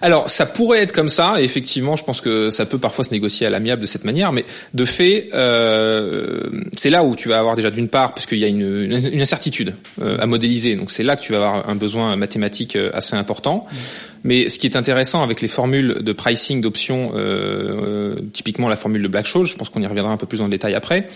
Alors, 0.00 0.30
ça 0.30 0.46
pourrait 0.46 0.80
être 0.80 0.92
comme 0.92 1.08
ça. 1.08 1.36
Et 1.40 1.44
effectivement, 1.44 1.96
je 1.96 2.04
pense 2.04 2.20
que 2.20 2.50
ça 2.50 2.66
peut 2.66 2.78
parfois 2.78 3.04
se 3.04 3.10
négocier 3.10 3.46
à 3.46 3.50
l'amiable 3.50 3.82
de 3.82 3.86
cette 3.86 4.04
manière. 4.04 4.32
Mais 4.32 4.44
de 4.74 4.84
fait, 4.84 5.30
euh, 5.34 6.42
c'est 6.76 6.90
là 6.90 7.04
où 7.04 7.16
tu 7.16 7.28
vas 7.28 7.38
avoir 7.38 7.56
déjà 7.56 7.70
d'une 7.70 7.88
part, 7.88 8.14
parce 8.14 8.26
qu'il 8.26 8.38
y 8.38 8.44
a 8.44 8.48
une, 8.48 8.92
une 9.12 9.20
incertitude 9.20 9.74
euh, 10.00 10.18
à 10.20 10.26
modéliser. 10.26 10.76
Donc, 10.76 10.90
c'est 10.90 11.02
là 11.02 11.16
que 11.16 11.22
tu 11.22 11.32
vas 11.32 11.38
avoir 11.38 11.68
un 11.68 11.74
besoin 11.74 12.16
mathématique 12.16 12.76
euh, 12.76 12.90
assez 12.94 13.16
important. 13.16 13.66
Mmh. 13.70 13.76
Mais 14.24 14.48
ce 14.48 14.58
qui 14.58 14.66
est 14.66 14.76
intéressant 14.76 15.22
avec 15.22 15.40
les 15.40 15.48
formules 15.48 16.02
de 16.02 16.12
pricing 16.12 16.60
d'options, 16.60 17.12
euh, 17.14 18.16
typiquement 18.32 18.68
la 18.68 18.76
formule 18.76 19.02
de 19.02 19.08
Black-Scholes, 19.08 19.46
je 19.46 19.56
pense 19.56 19.68
qu'on 19.68 19.82
y 19.82 19.86
reviendra 19.86 20.12
un 20.12 20.16
peu 20.16 20.26
plus 20.26 20.40
le 20.40 20.48
détail 20.48 20.74
après, 20.74 21.06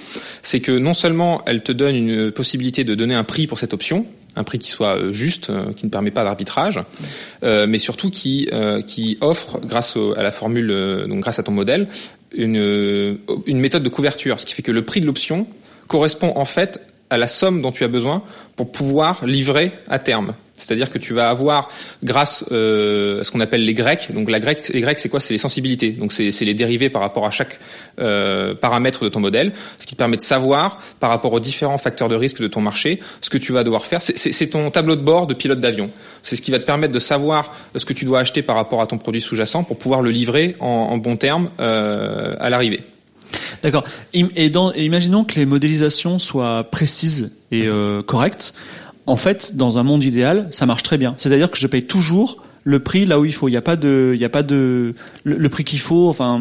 c'est 0.42 0.60
que 0.60 0.72
non 0.72 0.94
seulement 0.94 1.42
elle 1.46 1.62
te 1.62 1.72
donne 1.72 1.96
une 1.96 2.30
possibilité 2.30 2.84
de 2.84 2.94
donner 2.94 3.14
un 3.14 3.24
prix 3.24 3.46
pour 3.46 3.58
cette 3.58 3.74
option, 3.74 4.06
un 4.36 4.44
prix 4.44 4.58
qui 4.58 4.70
soit 4.70 4.96
euh, 4.96 5.12
juste, 5.12 5.50
euh, 5.50 5.72
qui 5.74 5.86
ne 5.86 5.90
permet 5.90 6.10
pas 6.10 6.24
d'arbitrage, 6.24 6.80
euh, 7.44 7.66
mais 7.66 7.78
surtout 7.78 8.10
qui 8.10 8.48
offre, 9.20 9.60
grâce 9.60 9.96
à 10.16 10.22
la 10.22 10.32
formule, 10.32 11.04
donc 11.08 11.20
grâce 11.20 11.38
à 11.38 11.42
ton 11.42 11.52
modèle, 11.52 11.88
une 12.34 13.18
méthode 13.48 13.82
de 13.82 13.88
couverture, 13.88 14.40
ce 14.40 14.46
qui 14.46 14.54
fait 14.54 14.62
que 14.62 14.72
le 14.72 14.84
prix 14.84 15.00
de 15.00 15.06
l'option 15.06 15.46
correspond 15.86 16.32
en 16.36 16.44
fait 16.44 16.80
à 17.10 17.18
la 17.18 17.26
somme 17.26 17.60
dont 17.60 17.72
tu 17.72 17.84
as 17.84 17.88
besoin 17.88 18.22
pour 18.56 18.72
pouvoir 18.72 19.26
livrer 19.26 19.70
à 19.88 19.98
terme. 19.98 20.34
C'est-à-dire 20.62 20.90
que 20.90 20.98
tu 20.98 21.12
vas 21.12 21.28
avoir, 21.28 21.68
grâce 22.02 22.44
euh, 22.52 23.20
à 23.20 23.24
ce 23.24 23.30
qu'on 23.30 23.40
appelle 23.40 23.64
les 23.64 23.74
grecs, 23.74 24.12
donc 24.12 24.30
la 24.30 24.38
les 24.38 24.80
grecs, 24.80 24.98
c'est 24.98 25.08
quoi? 25.08 25.20
C'est 25.20 25.34
les 25.34 25.38
sensibilités. 25.38 25.90
Donc 25.90 26.12
c'est 26.12 26.30
les 26.40 26.54
dérivés 26.54 26.88
par 26.88 27.02
rapport 27.02 27.26
à 27.26 27.30
chaque 27.30 27.58
euh, 28.00 28.54
paramètre 28.54 29.04
de 29.04 29.08
ton 29.08 29.20
modèle, 29.20 29.52
ce 29.78 29.86
qui 29.86 29.94
te 29.94 29.98
permet 29.98 30.16
de 30.16 30.22
savoir 30.22 30.80
par 31.00 31.10
rapport 31.10 31.32
aux 31.32 31.40
différents 31.40 31.78
facteurs 31.78 32.08
de 32.08 32.14
risque 32.14 32.40
de 32.40 32.48
ton 32.48 32.60
marché 32.60 33.00
ce 33.20 33.30
que 33.30 33.38
tu 33.38 33.52
vas 33.52 33.64
devoir 33.64 33.84
faire. 33.86 34.00
C'est 34.02 34.46
ton 34.48 34.70
tableau 34.70 34.96
de 34.96 35.02
bord 35.02 35.26
de 35.26 35.34
pilote 35.34 35.60
d'avion. 35.60 35.90
C'est 36.22 36.36
ce 36.36 36.42
qui 36.42 36.50
va 36.50 36.58
te 36.58 36.64
permettre 36.64 36.92
de 36.92 36.98
savoir 36.98 37.52
ce 37.74 37.84
que 37.84 37.92
tu 37.92 38.04
dois 38.04 38.20
acheter 38.20 38.42
par 38.42 38.56
rapport 38.56 38.80
à 38.80 38.86
ton 38.86 38.98
produit 38.98 39.20
sous-jacent 39.20 39.64
pour 39.64 39.78
pouvoir 39.78 40.02
le 40.02 40.10
livrer 40.10 40.56
en, 40.60 40.66
en 40.66 40.98
bon 40.98 41.16
terme 41.16 41.50
euh, 41.60 42.34
à 42.40 42.50
l'arrivée. 42.50 42.80
D'accord. 43.62 43.84
Et, 44.12 44.24
imaginons 44.76 45.24
que 45.24 45.36
les 45.36 45.46
modélisations 45.46 46.18
soient 46.18 46.64
précises 46.64 47.32
et 47.50 47.68
correctes. 48.06 48.54
En 49.06 49.16
fait, 49.16 49.56
dans 49.56 49.78
un 49.78 49.82
monde 49.82 50.04
idéal, 50.04 50.48
ça 50.50 50.66
marche 50.66 50.82
très 50.82 50.98
bien. 50.98 51.14
C'est-à-dire 51.18 51.50
que 51.50 51.58
je 51.58 51.66
paye 51.66 51.84
toujours 51.84 52.42
le 52.64 52.78
prix 52.78 53.06
là 53.06 53.18
où 53.18 53.24
il 53.24 53.32
faut. 53.32 53.48
Il 53.48 53.52
n'y 53.52 53.56
a 53.56 53.62
pas 53.62 53.76
de, 53.76 54.12
il 54.14 54.18
n'y 54.18 54.24
a 54.24 54.28
pas 54.28 54.42
de 54.42 54.94
le, 55.24 55.48
prix 55.48 55.64
qu'il 55.64 55.80
faut. 55.80 56.08
Enfin. 56.08 56.40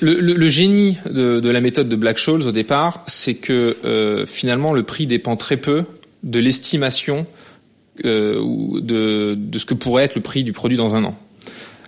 Le, 0.00 0.48
génie 0.48 0.98
de, 1.08 1.48
la 1.48 1.60
méthode 1.60 1.88
de 1.88 1.96
Black-Scholes 1.96 2.42
au 2.42 2.52
départ, 2.52 3.04
c'est 3.06 3.34
que 3.34 3.76
euh, 3.84 4.26
finalement 4.26 4.74
le 4.74 4.82
prix 4.82 5.06
dépend 5.06 5.36
très 5.36 5.56
peu 5.56 5.84
de 6.22 6.38
l'estimation 6.38 7.26
euh, 8.04 8.42
de, 8.80 9.58
ce 9.58 9.64
que 9.64 9.74
pourrait 9.74 10.04
être 10.04 10.16
le 10.16 10.20
prix 10.20 10.44
du 10.44 10.52
produit 10.52 10.76
dans 10.76 10.96
un 10.96 11.04
an. 11.04 11.16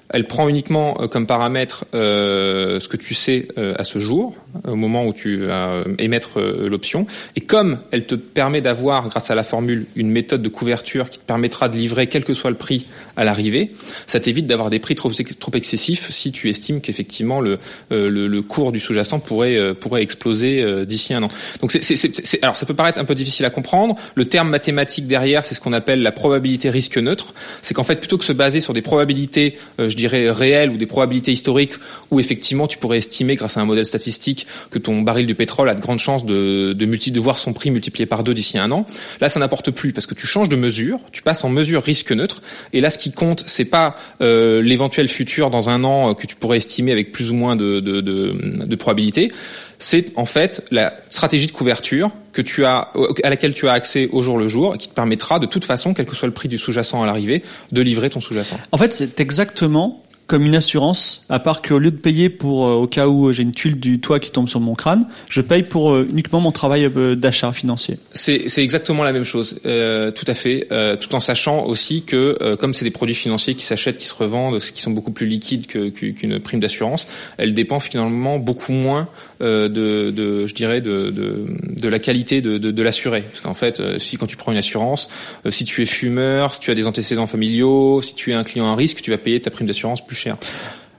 Elle 0.09 0.27
prend 0.27 0.49
uniquement 0.49 1.03
euh, 1.03 1.07
comme 1.09 1.27
paramètre 1.27 1.85
ce 1.93 2.89
que 2.89 2.97
tu 2.97 3.15
sais 3.15 3.49
à 3.57 3.85
ce 3.85 3.99
jour, 3.99 4.35
au 4.67 4.77
moment 4.77 5.07
où 5.07 5.13
tu 5.13 5.37
vas 5.37 5.71
euh, 5.71 5.85
émettre 5.99 6.41
euh, 6.41 6.69
l'option. 6.69 7.07
Et 7.37 7.41
comme 7.41 7.79
elle 7.91 8.07
te 8.07 8.15
permet 8.15 8.61
d'avoir, 8.61 9.09
grâce 9.09 9.31
à 9.31 9.35
la 9.35 9.43
formule, 9.43 9.87
une 9.97 10.11
méthode 10.11 10.43
de 10.43 10.49
couverture 10.49 11.11
qui 11.11 11.19
te 11.19 11.25
permettra 11.25 11.69
de 11.69 11.77
livrer 11.77 12.07
quel 12.07 12.25
que 12.25 12.35
soit 12.35 12.51
le 12.51 12.57
prix 12.57 12.87
à 13.17 13.25
l'arrivée, 13.25 13.73
ça 14.07 14.21
t'évite 14.21 14.47
d'avoir 14.47 14.71
des 14.71 14.79
prix 14.79 14.95
trop, 14.95 15.11
trop 15.39 15.53
excessifs 15.55 16.11
si 16.11 16.33
tu 16.33 16.49
estimes 16.49 16.81
qu'effectivement 16.81 17.41
le, 17.41 17.59
euh, 17.93 18.09
le, 18.09 18.27
le, 18.27 18.43
cours 18.43 18.73
du 18.73 18.81
sous-jacent 18.81 19.19
pourrait, 19.21 19.75
pourrait 19.75 20.03
exploser 20.03 20.87
d'ici 20.87 21.13
un 21.13 21.23
an. 21.23 21.29
Donc 21.61 21.73
c'est, 21.73 21.83
c'est, 21.83 22.43
alors 22.43 22.57
ça 22.57 22.65
peut 22.65 22.75
paraître 22.75 22.99
un 22.99 23.05
peu 23.05 23.15
difficile 23.15 23.45
à 23.45 23.51
comprendre. 23.51 23.97
Le 24.15 24.25
terme 24.25 24.49
mathématique 24.49 25.07
derrière, 25.07 25.45
c'est 25.45 25.55
ce 25.55 25.61
qu'on 25.61 25.73
appelle 25.73 26.03
la 26.03 26.13
probabilité 26.13 26.71
risque 26.71 26.97
neutre. 26.97 27.35
C'est 27.63 27.75
qu'en 27.75 27.85
fait, 27.85 27.97
plutôt 27.97 28.17
que 28.17 28.25
se 28.25 28.33
baser 28.33 28.61
sur 28.61 28.73
des 28.73 28.81
probabilités, 28.81 29.59
je 29.79 29.95
dirais, 29.95 30.31
réels 30.31 30.71
ou 30.71 30.77
des 30.77 30.87
probabilités 30.87 31.33
historiques 31.33 31.75
où 32.11 32.21
effectivement 32.21 32.67
tu 32.67 32.79
pourrais 32.79 32.99
estimer 32.99 33.35
grâce 33.35 33.57
à 33.57 33.61
un 33.61 33.65
modèle 33.65 33.87
statistique 33.87 34.38
que 34.71 34.79
ton 34.79 35.03
baril 35.03 35.27
de 35.27 35.33
pétrole 35.33 35.69
a 35.69 35.75
de 35.75 35.81
grandes 35.81 35.99
chances 35.99 36.25
de, 36.25 37.21
voir 37.21 37.39
son 37.39 37.53
prix 37.53 37.71
multiplié 37.71 38.07
par 38.07 38.23
deux 38.23 38.35
d'ici 38.35 38.59
un 38.59 38.71
an. 38.71 38.87
Là, 39.21 39.29
ça 39.29 39.41
n'importe 39.41 39.71
plus 39.71 39.93
parce 39.93 40.07
que 40.07 40.15
tu 40.15 40.27
changes 40.27 40.49
de 40.49 40.57
mesure, 40.57 41.01
tu 41.13 41.23
passes 41.23 41.45
en 41.45 41.49
mesure 41.49 41.83
risque 41.83 42.13
neutre. 42.13 42.43
Et 42.73 42.81
là, 42.81 42.91
ce 42.91 42.99
qui 42.99 43.13
compte, 43.13 43.45
c'est 43.47 43.65
pas 43.65 43.97
euh, 44.21 44.63
l'éventuel 44.63 45.09
futur 45.09 45.51
dans 45.51 45.71
un 45.71 45.85
an 45.85 46.15
que 46.15 46.27
tu 46.27 46.37
pourrais 46.37 46.59
estimer 46.59 46.93
avec 46.93 47.13
plus 47.13 47.31
ou 47.31 47.35
moins 47.35 47.57
de, 47.57 47.81
de 47.81 48.77
probabilité 48.77 49.31
c'est 49.79 50.13
en 50.17 50.25
fait 50.25 50.65
la 50.71 50.93
stratégie 51.09 51.47
de 51.47 51.53
couverture 51.53 52.11
que 52.33 52.43
tu 52.43 52.65
as, 52.65 52.93
à 53.23 53.31
laquelle 53.31 53.55
tu 53.55 53.69
as 53.69 53.73
accès 53.73 54.09
au 54.13 54.23
jour 54.23 54.39
le 54.39 54.49
jour, 54.49 54.75
et 54.75 54.79
qui 54.79 54.89
te 54.89 54.95
permettra 54.95 55.39
de 55.39 55.47
toute 55.47 55.65
façon, 55.65 55.95
quel 55.95 56.07
que 56.07 56.15
soit 56.15 56.27
le 56.29 56.35
prix 56.35 56.49
du 56.49 56.59
sous-jacent 56.59 57.03
à 57.03 57.07
l'arrivée, 57.07 57.43
de 57.73 57.81
livrer 57.81 58.11
ton 58.11 58.21
sous-jacent. 58.21 58.59
En 58.73 58.79
fait, 58.79 58.93
c'est 58.93 59.21
exactement 59.21 60.03
comme 60.29 60.45
une 60.45 60.55
assurance, 60.55 61.25
à 61.31 61.41
part 61.41 61.63
qu'au 61.63 61.79
lieu 61.79 61.91
de 61.91 61.97
payer 61.97 62.29
pour 62.29 62.67
euh, 62.67 62.75
au 62.75 62.87
cas 62.87 63.09
où 63.09 63.33
j'ai 63.33 63.43
une 63.43 63.53
tuile 63.53 63.81
du 63.81 63.99
toit 63.99 64.21
qui 64.21 64.31
tombe 64.31 64.49
sur 64.49 64.61
mon 64.61 64.75
crâne, 64.75 65.09
je 65.29 65.41
paye 65.41 65.63
pour 65.63 65.91
euh, 65.91 66.07
uniquement 66.09 66.41
mon 66.41 66.53
travail 66.53 66.85
euh, 66.85 67.17
d'achat 67.17 67.51
financier. 67.53 67.99
C'est 68.13 68.47
exactement 68.59 69.05
la 69.05 69.13
même 69.13 69.25
chose, 69.25 69.59
euh, 69.65 70.11
tout 70.11 70.27
à 70.29 70.35
fait, 70.35 70.69
tout 71.01 71.15
en 71.15 71.21
sachant 71.21 71.65
aussi 71.65 72.03
que 72.03 72.55
comme 72.57 72.75
c'est 72.75 72.85
des 72.85 72.91
produits 72.91 73.15
financiers 73.15 73.55
qui 73.55 73.65
s'achètent, 73.65 73.97
qui 73.97 74.07
se 74.07 74.15
revendent, 74.15 74.59
qui 74.61 74.83
sont 74.83 74.91
beaucoup 74.91 75.13
plus 75.13 75.27
liquides 75.27 75.67
qu'une 75.67 76.39
prime 76.41 76.61
d'assurance, 76.61 77.09
elle 77.39 77.55
dépend 77.55 77.81
finalement 77.81 78.39
beaucoup 78.39 78.73
moins 78.73 79.09
de, 79.41 79.69
de, 79.69 80.47
je 80.47 80.55
dirais, 80.55 80.81
de, 80.81 81.11
de, 81.11 81.47
de 81.63 81.89
la 81.89 81.99
qualité 81.99 82.43
de, 82.43 82.59
de, 82.59 82.71
de 82.71 82.83
l'assuré. 82.83 83.23
Parce 83.23 83.41
qu'en 83.41 83.55
fait, 83.55 83.81
si 83.99 84.17
quand 84.17 84.27
tu 84.27 84.37
prends 84.37 84.53
une 84.53 84.59
assurance, 84.59 85.09
si 85.49 85.65
tu 85.65 85.81
es 85.83 85.87
fumeur, 85.87 86.53
si 86.53 86.61
tu 86.61 86.71
as 86.71 86.75
des 86.75 86.87
antécédents 86.87 87.27
familiaux, 87.27 88.03
si 88.03 88.15
tu 88.15 88.33
es 88.33 88.35
un 88.35 88.45
client 88.45 88.71
à 88.71 88.75
risque, 88.75 89.01
tu 89.01 89.11
vas 89.11 89.19
payer 89.19 89.41
ta 89.41 89.51
prime 89.51 89.67
d'assurance 89.67 90.05
plus 90.05 90.18
cher. 90.19 90.37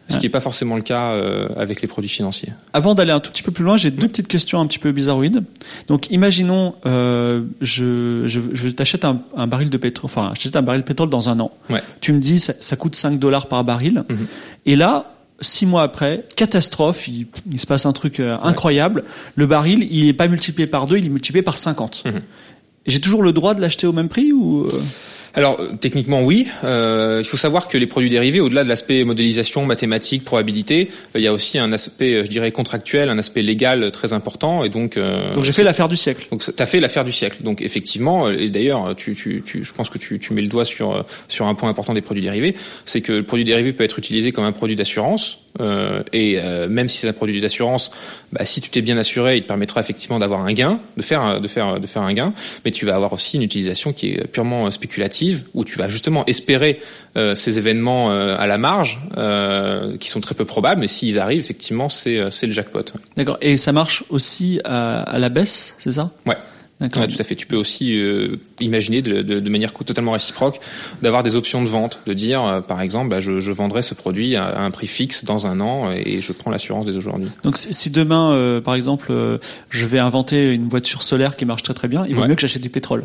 Ce 0.10 0.18
qui 0.18 0.26
n'est 0.26 0.32
pas 0.32 0.40
forcément 0.40 0.76
le 0.76 0.82
cas 0.82 1.12
euh, 1.12 1.48
avec 1.56 1.82
les 1.82 1.88
produits 1.88 2.10
financiers. 2.10 2.52
Avant 2.74 2.96
d'aller 2.96 3.12
un 3.12 3.20
tout 3.20 3.32
petit 3.32 3.44
peu 3.44 3.52
plus 3.52 3.64
loin, 3.64 3.78
j'ai 3.78 3.92
deux 3.92 4.08
petites 4.08 4.28
questions 4.28 4.60
un 4.60 4.66
petit 4.66 4.80
peu 4.80 4.92
bizarroïdes. 4.92 5.44
Donc, 5.88 6.10
imaginons, 6.10 6.74
euh, 6.86 7.44
je, 7.62 8.24
je, 8.26 8.40
je 8.54 8.70
t'achète 8.70 9.06
un, 9.06 9.22
un, 9.38 9.48
baril 9.48 9.70
de 9.70 9.78
pétrole, 9.78 10.06
enfin, 10.06 10.32
j'achète 10.36 10.56
un 10.56 10.62
baril 10.62 10.82
de 10.82 10.88
pétrole 10.88 11.10
dans 11.10 11.30
un 11.30 11.40
an. 11.40 11.52
Ouais. 11.70 11.84
Tu 12.02 12.12
me 12.12 12.20
dis, 12.20 12.40
ça, 12.40 12.54
ça 12.60 12.76
coûte 12.76 12.96
5 12.96 13.20
dollars 13.20 13.48
par 13.48 13.64
baril. 13.64 14.04
Mhm. 14.10 14.28
Et 14.66 14.76
là, 14.76 15.14
six 15.42 15.68
mois 15.68 15.84
après, 15.84 16.26
catastrophe, 16.36 17.08
il, 17.08 17.28
il 17.52 17.60
se 17.60 17.68
passe 17.68 17.86
un 17.86 17.94
truc 17.94 18.20
euh, 18.20 18.36
incroyable. 18.42 19.04
Le 19.36 19.46
baril, 19.46 19.88
il 19.92 20.08
est 20.08 20.14
pas 20.14 20.28
multiplié 20.28 20.66
par 20.66 20.88
deux, 20.88 20.98
il 20.98 21.06
est 21.06 21.10
multiplié 21.10 21.44
par 21.44 21.56
50. 21.56 22.04
Mhm. 22.06 22.14
J'ai 22.88 23.00
toujours 23.00 23.22
le 23.22 23.32
droit 23.32 23.54
de 23.54 23.62
l'acheter 23.62 23.86
au 23.86 23.94
même 23.94 24.10
prix 24.10 24.34
ou 24.34 24.68
Alors 25.39 25.58
euh, 25.62 25.69
techniquement 25.79 26.22
oui. 26.22 26.48
Euh, 26.65 27.22
il 27.24 27.25
faut 27.25 27.38
savoir 27.38 27.69
que 27.69 27.77
les 27.77 27.88
produits 27.88 28.10
dérivés, 28.10 28.41
au-delà 28.41 28.65
de 28.65 28.69
l'aspect 28.69 29.05
modélisation, 29.05 29.65
mathématiques, 29.65 30.25
probabilité, 30.25 30.89
euh, 30.91 31.19
il 31.19 31.22
y 31.22 31.27
a 31.27 31.31
aussi 31.31 31.58
un 31.58 31.72
aspect, 31.72 32.25
je 32.25 32.29
dirais, 32.29 32.51
contractuel, 32.51 33.10
un 33.10 33.17
aspect 33.17 33.41
légal 33.41 33.89
très 33.91 34.12
important. 34.12 34.65
Et 34.65 34.69
donc, 34.69 34.98
euh, 34.98 35.34
Donc 35.34 35.46
j'ai 35.46 35.53
fait 35.53 35.63
l'affaire 35.63 35.88
du 35.88 35.96
siècle. 35.96 36.27
donc 36.29 36.43
tu 36.43 36.51
as 36.62 36.65
fait 36.65 36.81
l'affaire 36.81 37.05
du 37.05 37.13
siècle. 37.13 37.38
Donc 37.41 37.62
effectivement, 37.62 38.29
et 38.29 38.50
d'ailleurs, 38.50 38.98
tu, 38.98 39.15
tu, 39.15 39.41
tu, 39.46 39.63
je 39.63 39.72
pense 39.72 39.89
que 39.89 39.98
tu, 39.98 40.19
tu 40.19 40.34
mets 40.34 40.41
le 40.41 40.50
doigt 40.50 40.65
sur 40.65 41.05
sur 41.29 41.46
un 41.48 41.55
point 41.55 41.69
important 41.69 41.93
des 41.93 42.01
produits 42.01 42.24
dérivés, 42.24 42.58
c'est 42.84 43.00
que 43.00 43.13
le 43.13 43.24
produit 43.24 43.46
dérivé 43.46 43.72
peut 43.72 43.86
être 43.86 43.98
utilisé 43.98 44.34
comme 44.34 44.43
un 44.43 44.51
produit 44.51 44.75
d'assurance. 44.75 45.38
Euh, 45.60 46.03
et 46.13 46.39
euh, 46.39 46.68
même 46.70 46.88
si 46.89 46.98
c'est 47.00 47.08
un 47.10 47.13
produit 47.13 47.41
d'assurance, 47.41 47.91
bah, 48.32 48.46
si 48.46 48.62
tu 48.62 48.70
t'es 48.70 48.82
bien 48.82 48.98
assuré, 48.98 49.38
il 49.38 49.44
te 49.44 49.48
permettra 49.48 49.82
effectivement 49.82 50.20
d'avoir 50.20 50.46
un 50.46 50.53
gain, 50.53 50.79
de 50.96 51.01
faire 51.01 51.22
un- 51.22 51.39
de 51.39 51.48
faire 51.48 51.79
de 51.79 51.88
faire 51.88 52.03
un 52.03 52.13
gain. 52.13 52.34
Mais 52.63 52.72
tu 52.72 52.86
vas 52.86 52.96
avoir 52.96 53.13
aussi 53.13 53.38
une 53.38 53.44
utilisation 53.44 53.91
qui 53.91 54.12
est 54.12 54.27
purement 54.27 54.68
euh, 54.68 54.72
spéculative, 54.72 55.44
où 55.53 55.65
tu 55.65 55.77
vas 55.77 55.89
justement 55.89 56.25
espérer 56.27 56.82
euh, 57.18 57.34
ces 57.36 57.58
événements 57.58 58.12
à 58.12 58.46
la 58.48 58.58
marge, 58.58 59.00
qui 60.00 60.10
sont 60.10 60.22
très 60.22 60.36
peu 60.36 60.46
probables. 60.46 60.82
Mais 60.82 60.88
s'ils 60.88 61.18
arrivent, 61.20 61.39
effectivement, 61.41 61.89
c'est 61.89 62.29
c'est 62.29 62.46
le 62.46 62.53
jackpot. 62.53 62.84
D'accord. 63.18 63.38
Et 63.41 63.58
ça 63.58 63.72
marche 63.72 64.03
aussi 64.10 64.60
à, 64.63 65.01
à 65.01 65.18
la 65.20 65.29
baisse, 65.29 65.75
c'est 65.79 65.94
ça? 65.94 66.12
Ouais. 66.25 66.38
D'accord. 66.79 67.01
Ouais, 67.03 67.07
tout 67.09 67.17
à 67.19 67.24
fait. 67.25 67.36
Tu 67.36 67.45
peux 67.45 67.57
aussi 67.57 68.00
euh, 68.00 68.38
imaginer 68.62 69.01
de, 69.01 69.21
de, 69.21 69.39
de 69.41 69.50
manière 69.50 69.74
totalement 69.74 70.13
réciproque 70.13 70.62
d'avoir 71.01 71.24
des 71.24 71.36
options 71.36 71.62
de 71.62 71.67
vente, 71.67 72.00
de 72.07 72.13
dire 72.13 72.43
euh, 72.45 72.62
par 72.62 72.81
exemple, 72.81 73.09
bah, 73.09 73.19
je, 73.19 73.41
je 73.41 73.51
vendrai 73.51 73.81
ce 73.81 73.93
produit 73.93 74.38
à, 74.38 74.45
à 74.45 74.62
un 74.62 74.71
prix 74.71 74.88
fixe 74.88 75.25
dans 75.25 75.45
un 75.45 75.59
an 75.59 75.91
et 75.91 76.21
je 76.21 76.31
prends 76.31 76.51
l'assurance 76.51 76.86
dès 76.86 76.95
aujourd'hui. 76.95 77.27
Donc 77.43 77.57
si 77.57 77.89
demain, 77.89 78.31
euh, 78.33 78.62
par 78.62 78.75
exemple, 78.75 79.07
euh, 79.12 79.39
je 79.69 79.86
vais 79.86 80.00
inventer 80.00 80.53
une 80.53 80.69
voiture 80.69 81.03
solaire 81.03 81.36
qui 81.36 81.43
marche 81.45 81.63
très 81.63 81.74
très 81.74 81.89
bien, 81.89 82.05
il 82.07 82.15
vaut 82.15 82.21
Ouais. 82.21 82.29
mieux 82.29 82.36
que 82.36 82.41
j'achète 82.41 82.62
du 82.62 82.69
pétrole. 82.69 83.03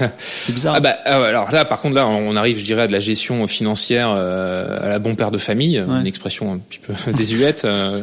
c'est 0.18 0.52
bizarre. 0.52 0.74
Ah 0.76 0.80
bah 0.80 0.96
ah 1.04 1.22
alors 1.24 1.50
là 1.50 1.64
par 1.64 1.80
contre 1.80 1.96
là 1.96 2.06
on 2.06 2.36
arrive 2.36 2.58
je 2.58 2.64
dirais 2.64 2.82
à 2.82 2.86
de 2.86 2.92
la 2.92 3.00
gestion 3.00 3.46
financière 3.46 4.08
euh, 4.10 4.78
à 4.82 4.88
la 4.88 4.98
bon 4.98 5.14
père 5.14 5.30
de 5.30 5.38
famille 5.38 5.80
Ouais. 5.80 6.00
une 6.00 6.06
expression 6.06 6.52
un 6.52 6.58
petit 6.58 6.78
peu 6.78 6.92
désuète 7.12 7.64
euh, 7.64 8.02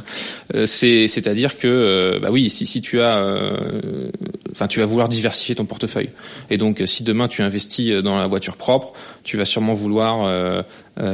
euh, 0.56 0.66
c'est 0.66 1.08
c'est-à-dire 1.08 1.58
que 1.58 2.20
bah 2.22 2.30
oui 2.32 2.50
si 2.50 2.66
si 2.66 2.82
tu 2.82 3.01
as 3.01 3.18
euh, 3.18 4.10
enfin 4.51 4.68
tu 4.68 4.80
vas 4.80 4.86
vouloir 4.86 5.10
diversifier 5.10 5.56
ton 5.56 5.66
portefeuille 5.66 6.10
et 6.50 6.58
donc 6.58 6.82
si 6.86 7.04
demain 7.04 7.27
tu 7.27 7.42
investis 7.42 7.92
dans 8.04 8.18
la 8.18 8.27
voiture 8.27 8.58
propre 8.58 8.94
tu 9.24 9.38
vas 9.38 9.46
sûrement 9.46 9.74
vouloir 9.74 10.24
euh, 10.25 10.62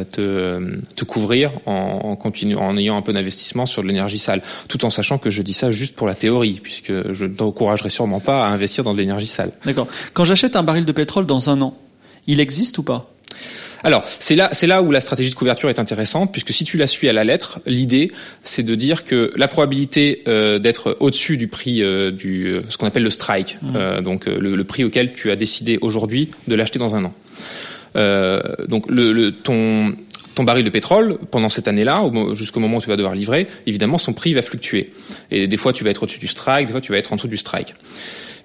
te, 0.05 0.79
te 0.95 1.03
couvrir 1.03 1.51
en, 1.65 1.73
en 2.03 2.15
continuant 2.15 2.61
en 2.61 2.77
ayant 2.77 2.95
un 2.97 3.01
peu 3.01 3.11
d'investissement 3.13 3.65
sur 3.65 3.81
de 3.83 3.87
l'énergie 3.87 4.17
sale 4.17 4.41
tout 4.67 4.85
en 4.85 4.89
sachant 4.89 5.17
que 5.17 5.29
je 5.29 5.41
dis 5.41 5.53
ça 5.53 5.71
juste 5.71 5.95
pour 5.95 6.07
la 6.07 6.15
théorie 6.15 6.59
puisque 6.61 7.11
je 7.11 7.25
ne 7.25 7.35
t'encouragerai 7.35 7.89
sûrement 7.89 8.19
pas 8.21 8.45
à 8.45 8.49
investir 8.49 8.83
dans 8.83 8.93
de 8.93 8.99
l'énergie 8.99 9.27
sale 9.27 9.51
D'accord. 9.65 9.87
Quand 10.13 10.23
j'achète 10.25 10.55
un 10.55 10.63
baril 10.73 10.85
de 10.85 10.91
pétrole 10.91 11.25
dans 11.27 11.49
un 11.49 11.61
an, 11.61 11.77
il 12.25 12.39
existe 12.39 12.79
ou 12.79 12.83
pas? 12.83 13.09
Alors, 13.83 14.03
c'est 14.19 14.35
là, 14.35 14.49
c'est 14.53 14.65
là 14.65 14.81
où 14.81 14.91
la 14.91 15.01
stratégie 15.01 15.29
de 15.29 15.35
couverture 15.35 15.69
est 15.69 15.77
intéressante, 15.77 16.31
puisque 16.31 16.53
si 16.53 16.63
tu 16.63 16.77
la 16.77 16.87
suis 16.87 17.09
à 17.09 17.13
la 17.13 17.23
lettre, 17.25 17.59
l'idée, 17.65 18.11
c'est 18.41 18.63
de 18.63 18.75
dire 18.75 19.03
que 19.03 19.31
la 19.35 19.47
probabilité 19.47 20.23
euh, 20.27 20.57
d'être 20.57 20.95
au-dessus 20.99 21.35
du 21.37 21.47
prix 21.47 21.83
euh, 21.83 22.09
du 22.09 22.47
euh, 22.47 22.61
ce 22.69 22.77
qu'on 22.77 22.87
appelle 22.87 23.03
le 23.03 23.09
strike, 23.09 23.57
euh, 23.75 24.01
donc 24.01 24.25
le, 24.25 24.55
le 24.55 24.63
prix 24.63 24.83
auquel 24.85 25.13
tu 25.13 25.31
as 25.31 25.35
décidé 25.35 25.77
aujourd'hui 25.81 26.29
de 26.47 26.55
l'acheter 26.55 26.79
dans 26.79 26.95
un 26.95 27.05
an. 27.05 27.13
Donc, 28.67 28.89
le, 28.89 29.11
le- 29.13 29.31
ton 29.31 29.95
ton 30.33 30.43
baril 30.43 30.65
de 30.65 30.71
pétrole 30.71 31.19
pendant 31.29 31.49
cette 31.49 31.67
année-là, 31.67 32.03
jusqu'au 32.33 32.59
moment 32.59 32.77
où 32.77 32.81
tu 32.81 32.87
vas 32.89 32.95
devoir 32.95 33.13
livrer, 33.13 33.47
évidemment, 33.67 33.99
son 33.99 34.13
prix 34.13 34.33
va 34.33 34.41
fluctuer. 34.41 34.91
Et 35.29 35.45
des 35.47 35.57
fois, 35.57 35.73
tu 35.73 35.83
vas 35.83 35.91
être 35.91 36.01
au-dessus 36.01 36.17
du 36.19 36.27
strike, 36.27 36.65
des 36.65 36.71
fois, 36.71 36.81
tu 36.81 36.91
vas 36.91 36.97
être 36.97 37.13
en 37.13 37.17
dessous 37.17 37.27
du 37.27 37.37
strike. 37.37 37.75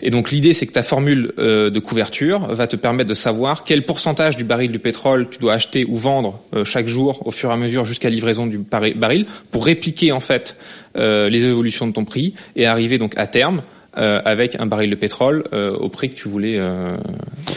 Et 0.00 0.11
donc 0.11 0.31
l'idée, 0.31 0.52
c'est 0.52 0.67
que 0.67 0.73
ta 0.73 0.83
formule 0.83 1.33
euh, 1.38 1.71
de 1.71 1.81
couverture 1.81 2.47
va 2.55 2.67
te 2.67 2.76
permettre 2.76 3.09
de 3.09 3.14
savoir 3.14 3.64
quel 3.64 3.85
pourcentage 3.85 4.37
du 4.37 4.45
baril 4.45 4.71
du 4.71 4.78
pétrole 4.78 5.28
tu 5.28 5.38
dois 5.38 5.55
acheter 5.55 5.85
ou 5.88 5.97
vendre 5.97 6.40
euh, 6.55 6.64
chaque 6.64 6.87
jour 6.87 7.26
au 7.26 7.31
fur 7.31 7.50
et 7.50 7.52
à 7.52 7.57
mesure 7.57 7.85
jusqu'à 7.85 8.09
livraison 8.11 8.47
du 8.47 8.59
baril 8.59 9.26
pour 9.50 9.64
répliquer 9.67 10.12
en 10.12 10.21
fait 10.21 10.57
euh, 10.97 11.28
les 11.28 11.47
évolutions 11.47 11.87
de 11.87 11.93
ton 11.93 12.05
prix 12.05 12.35
et 12.55 12.67
arriver 12.67 12.99
donc 12.99 13.12
à 13.17 13.26
terme 13.26 13.62
euh, 13.97 14.21
avec 14.25 14.55
un 14.61 14.67
baril 14.67 14.90
de 14.90 14.95
pétrole 14.95 15.45
euh, 15.52 15.75
au 15.75 15.88
prix 15.88 16.11
que 16.11 16.14
tu 16.14 16.28
voulais. 16.28 16.57
euh, 16.59 16.97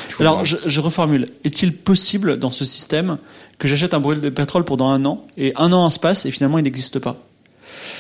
tu 0.09 0.15
voulais 0.15 0.29
Alors 0.29 0.43
je, 0.43 0.57
je 0.65 0.79
reformule. 0.79 1.27
Est-il 1.43 1.75
possible 1.75 2.39
dans 2.39 2.51
ce 2.51 2.65
système 2.65 3.19
que 3.59 3.67
j'achète 3.67 3.93
un 3.93 3.99
baril 3.99 4.21
de 4.21 4.29
pétrole 4.29 4.63
pendant 4.63 4.89
un 4.89 5.05
an 5.05 5.27
et 5.37 5.53
un 5.57 5.71
an 5.73 5.91
se 5.91 5.99
passe 5.99 6.25
et 6.25 6.31
finalement 6.31 6.57
il 6.57 6.63
n'existe 6.63 6.97
pas? 6.97 7.17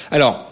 Alors, 0.09 0.50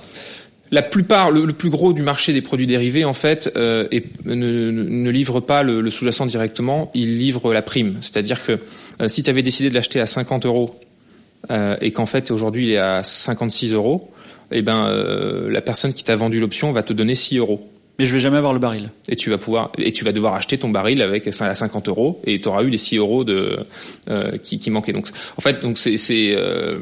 la 0.71 0.81
plupart, 0.81 1.31
le, 1.31 1.47
plus 1.47 1.69
gros 1.69 1.93
du 1.93 2.03
marché 2.03 2.33
des 2.33 2.41
produits 2.41 2.67
dérivés, 2.67 3.05
en 3.05 3.13
fait, 3.13 3.51
euh, 3.55 3.87
ne, 4.25 5.09
livre 5.09 5.39
pas 5.39 5.63
le, 5.63 5.89
sous-jacent 5.89 6.25
directement, 6.27 6.91
il 6.93 7.17
livre 7.17 7.53
la 7.53 7.61
prime. 7.61 7.97
C'est-à-dire 8.01 8.43
que 8.45 8.59
euh, 9.01 9.07
si 9.07 9.23
tu 9.23 9.29
avais 9.29 9.41
décidé 9.41 9.69
de 9.69 9.73
l'acheter 9.73 9.99
à 9.99 10.05
50 10.05 10.45
euros 10.45 10.79
euh, 11.49 11.77
et 11.81 11.91
qu'en 11.91 12.05
fait 12.05 12.31
aujourd'hui 12.31 12.67
il 12.67 12.71
est 12.71 12.77
à 12.77 13.01
56 13.01 13.73
euros, 13.73 14.11
eh 14.51 14.61
ben 14.61 14.89
la 15.47 15.61
personne 15.61 15.93
qui 15.93 16.03
t'a 16.03 16.15
vendu 16.15 16.39
l'option 16.39 16.71
va 16.71 16.81
te 16.81 16.91
donner 16.91 17.13
6 17.15 17.37
euros. 17.37 17.67
Mais 17.99 18.05
je 18.05 18.13
vais 18.13 18.19
jamais 18.19 18.37
avoir 18.37 18.53
le 18.53 18.59
baril. 18.59 18.89
Et 19.09 19.17
tu 19.17 19.29
vas 19.29 19.37
pouvoir 19.37 19.71
et 19.77 19.91
tu 19.91 20.05
vas 20.05 20.13
devoir 20.13 20.33
acheter 20.33 20.57
ton 20.57 20.69
baril 20.69 21.01
avec 21.01 21.27
à 21.27 21.31
50 21.31 21.89
euros 21.89 22.21
et 22.25 22.39
tu 22.39 22.47
auras 22.47 22.63
eu 22.63 22.69
les 22.69 22.77
6 22.77 22.97
euros 22.97 23.25
de 23.25 23.59
euh, 24.09 24.37
qui, 24.37 24.57
qui 24.57 24.71
manquaient. 24.71 24.93
Donc 24.93 25.09
en 25.37 25.41
fait 25.41 25.61
donc 25.61 25.77
c'est 25.77 25.97
c'est 25.97 26.33
euh, 26.33 26.79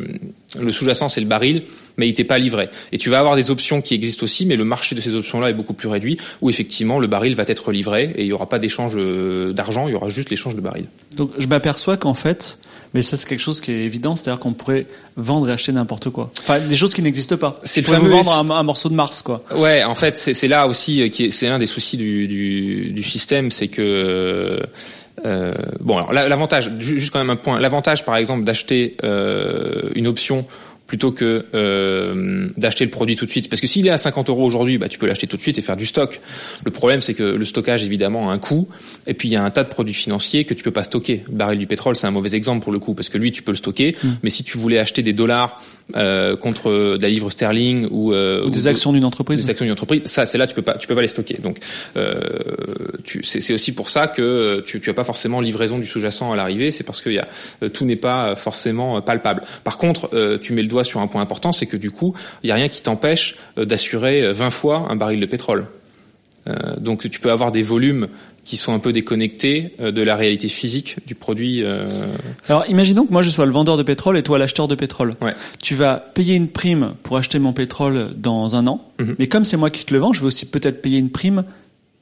le 0.59 0.71
sous-jacent 0.71 1.09
c'est 1.09 1.21
le 1.21 1.27
baril 1.27 1.63
mais 1.97 2.07
il 2.07 2.13
t'est 2.13 2.24
pas 2.24 2.38
livré. 2.38 2.69
Et 2.91 3.00
tu 3.00 3.09
vas 3.09 3.17
avoir 3.17 3.36
des 3.36 3.50
options 3.50 3.81
qui 3.81 3.95
existent 3.95 4.24
aussi 4.24 4.45
mais 4.45 4.55
le 4.55 4.63
marché 4.63 4.93
de 4.93 5.01
ces 5.01 5.15
options 5.15 5.39
là 5.39 5.50
est 5.50 5.53
beaucoup 5.53 5.74
plus 5.74 5.89
réduit 5.89 6.17
où 6.41 6.51
effectivement 6.51 7.00
le 7.00 7.07
baril 7.07 7.33
va 7.33 7.43
être 7.47 7.71
livré 7.71 8.13
et 8.15 8.21
il 8.21 8.27
y 8.27 8.33
aura 8.33 8.47
pas 8.47 8.59
d'échange 8.59 8.93
euh, 8.95 9.53
d'argent 9.53 9.88
il 9.88 9.93
y 9.93 9.95
aura 9.95 10.09
juste 10.09 10.29
l'échange 10.29 10.55
de 10.55 10.62
baril. 10.62 10.86
Donc 11.15 11.31
je 11.39 11.47
m'aperçois 11.47 11.97
qu'en 11.97 12.13
fait, 12.13 12.59
mais 12.94 13.01
ça 13.01 13.17
c'est 13.17 13.27
quelque 13.27 13.41
chose 13.41 13.62
qui 13.62 13.72
est 13.72 13.84
évident, 13.84 14.15
c'est-à-dire 14.15 14.39
qu'on 14.39 14.53
pourrait 14.53 14.86
vendre 15.15 15.50
et 15.50 15.51
acheter 15.51 15.72
n'importe 15.72 16.10
quoi. 16.10 16.32
Enfin 16.39 16.60
des 16.60 16.75
choses 16.75 16.94
qui 16.94 17.01
n'existent 17.01 17.38
pas. 17.38 17.60
C'est 17.63 17.82
le 17.82 17.88
fameux 17.88 18.10
vendre 18.10 18.32
un, 18.32 18.50
un 18.50 18.63
morceau 18.63 18.89
de 18.89 18.94
Mars 18.96 19.22
quoi. 19.22 19.44
Ouais, 19.56 19.84
en 19.84 19.96
fait, 19.96 20.17
c'est 20.17 20.48
là 20.48 20.67
aussi 20.67 21.01
euh, 21.01 21.10
qui 21.10 21.25
est, 21.25 21.32
c'est 21.32 21.48
l'un 21.48 21.60
des 21.60 21.65
soucis 21.65 21.98
du, 21.98 22.27
du, 22.27 22.91
du 22.91 23.03
système, 23.03 23.51
c'est 23.51 23.67
que 23.67 24.62
euh, 25.25 25.51
bon, 25.79 25.98
alors 25.98 26.13
la- 26.13 26.27
l'avantage, 26.27 26.72
ju- 26.79 27.00
juste 27.00 27.12
quand 27.12 27.20
même 27.20 27.32
un 27.32 27.36
point, 27.36 27.60
l'avantage 27.60 28.06
par 28.06 28.15
exemple 28.17 28.44
d'acheter 28.44 28.96
euh, 29.03 29.89
une 29.96 30.08
option 30.08 30.46
plutôt 30.88 31.12
que 31.12 31.46
euh, 31.53 32.48
d'acheter 32.58 32.86
le 32.86 32.91
produit 32.91 33.15
tout 33.15 33.25
de 33.25 33.32
suite. 33.32 33.50
Parce 33.50 33.62
que 33.62 33.67
s'il 33.67 33.86
est 33.88 33.91
à 33.91 33.98
50 33.98 34.29
euros 34.29 34.46
aujourd'hui, 34.46 34.77
bah, 34.77 34.88
tu 34.88 34.98
peux 34.98 35.06
l'acheter 35.06 35.27
tout 35.27 35.38
de 35.38 35.41
suite 35.41 35.58
et 35.58 35.62
faire 35.62 35.77
du 35.77 35.86
stock. 35.86 36.20
Le 36.63 36.72
problème, 36.72 37.01
c'est 37.01 37.13
que 37.13 37.24
le 37.24 37.46
stockage, 37.46 37.84
évidemment, 37.84 38.29
a 38.29 38.34
un 38.34 38.39
coût. 38.39 38.67
Et 39.06 39.13
puis, 39.13 39.27
il 39.29 39.32
y 39.34 39.36
a 39.36 39.44
un 39.44 39.50
tas 39.50 39.63
de 39.63 39.70
produits 39.70 39.94
financiers 39.94 40.46
que 40.46 40.53
tu 40.53 40.63
peux 40.63 40.72
pas 40.72 40.84
stocker. 40.84 41.24
Le 41.27 41.36
baril 41.36 41.60
du 41.60 41.67
pétrole, 41.67 41.96
c'est 41.96 42.08
un 42.08 42.12
mauvais 42.12 42.36
exemple 42.36 42.63
pour 42.63 42.72
le 42.72 42.79
coup, 42.79 42.94
parce 42.94 43.10
que 43.10 43.17
lui, 43.17 43.32
tu 43.32 43.44
peux 43.44 43.51
le 43.51 43.58
stocker. 43.58 43.96
Mm. 44.01 44.10
Mais 44.24 44.29
si 44.29 44.44
tu 44.44 44.58
voulais 44.58 44.79
acheter 44.79 45.03
des 45.03 45.13
dollars 45.13 45.62
euh, 45.96 46.36
contre 46.36 46.72
de 46.98 47.01
la 47.01 47.10
livre 47.10 47.29
sterling 47.29 47.88
ou, 47.91 48.13
euh, 48.13 48.46
ou 48.46 48.50
des 48.50 48.67
actions 48.67 48.94
d'une 48.94 49.06
entreprise, 49.06 49.44
des 49.44 49.50
actions 49.50 49.65
d'une 49.65 49.74
entreprise, 49.74 50.01
ça, 50.06 50.25
c'est 50.25 50.38
là, 50.38 50.48
tu 50.48 50.56
peux 50.56 50.62
pas, 50.62 50.75
tu 50.75 50.88
peux 50.88 50.96
pas 50.96 51.01
les 51.01 51.08
stocker. 51.08 51.38
Donc, 51.41 51.58
euh, 51.98 52.20
c'est 53.24 53.53
aussi 53.53 53.74
pour 53.74 53.89
ça 53.89 54.08
que 54.08 54.63
tu, 54.65 54.79
tu 54.79 54.89
as 54.89 54.94
pas 54.94 55.03
forcément 55.03 55.41
livraison 55.41 55.79
du 55.79 55.86
sous-jacent 55.86 56.32
à 56.32 56.36
l'arrivée. 56.36 56.72
C'est 56.72 56.84
parce 56.84 57.01
que 57.01 57.10
y 57.10 57.20
a, 57.20 57.27
euh, 57.63 57.70
tout 57.70 57.86
n'est 57.86 57.96
pas 57.96 58.36
forcément 58.36 59.01
palpable. 59.01 59.44
Par 59.63 59.77
contre, 59.77 60.10
euh, 60.13 60.38
tu 60.38 60.53
mets 60.53 60.62
le 60.62 60.67
doigt 60.67 60.76
sur 60.84 61.00
un 61.01 61.07
point 61.07 61.22
important, 61.22 61.51
c'est 61.51 61.65
que 61.65 61.77
du 61.77 61.91
coup, 61.91 62.13
il 62.43 62.50
y 62.50 62.51
a 62.51 62.55
rien 62.55 62.69
qui 62.69 62.81
t'empêche 62.81 63.36
d'assurer 63.57 64.34
20 64.34 64.50
fois 64.50 64.88
un 64.89 64.96
baril 64.96 65.19
de 65.19 65.25
pétrole. 65.25 65.65
donc, 66.77 67.10
tu 67.10 67.19
peux 67.19 67.31
avoir 67.31 67.51
des 67.51 67.63
volumes 67.63 68.07
qui 68.48 68.55
sont 68.55 68.74
un 68.74 68.79
peu 68.79 68.93
déconnectés 68.93 69.74
euh, 69.81 69.91
de 69.91 70.01
la 70.01 70.15
réalité 70.15 70.48
physique 70.48 70.96
du 71.05 71.15
produit. 71.15 71.63
Euh. 71.63 71.86
Alors 72.48 72.65
imaginons 72.69 73.05
que 73.05 73.12
moi 73.12 73.22
je 73.22 73.29
sois 73.29 73.46
le 73.46 73.51
vendeur 73.51 73.75
de 73.75 73.84
pétrole 73.84 74.17
et 74.17 74.24
toi 74.24 74.39
l'acheteur 74.39 74.69
de 74.69 74.75
pétrole. 74.75 75.15
Ouais. 75.22 75.36
Tu 75.62 75.75
vas 75.75 75.96
payer 75.96 76.36
une 76.36 76.48
prime 76.48 76.93
pour 77.03 77.17
acheter 77.17 77.39
mon 77.39 77.51
pétrole 77.51 78.12
dans 78.15 78.55
un 78.55 78.65
an, 78.65 78.81
mhm. 79.00 79.15
mais 79.19 79.27
comme 79.27 79.43
c'est 79.43 79.57
moi 79.57 79.69
qui 79.69 79.84
te 79.84 79.93
le 79.93 80.00
vends, 80.00 80.13
je 80.13 80.22
vais 80.22 80.27
aussi 80.27 80.46
peut-être 80.46 80.81
payer 80.81 80.98
une 80.98 81.10
prime 81.10 81.43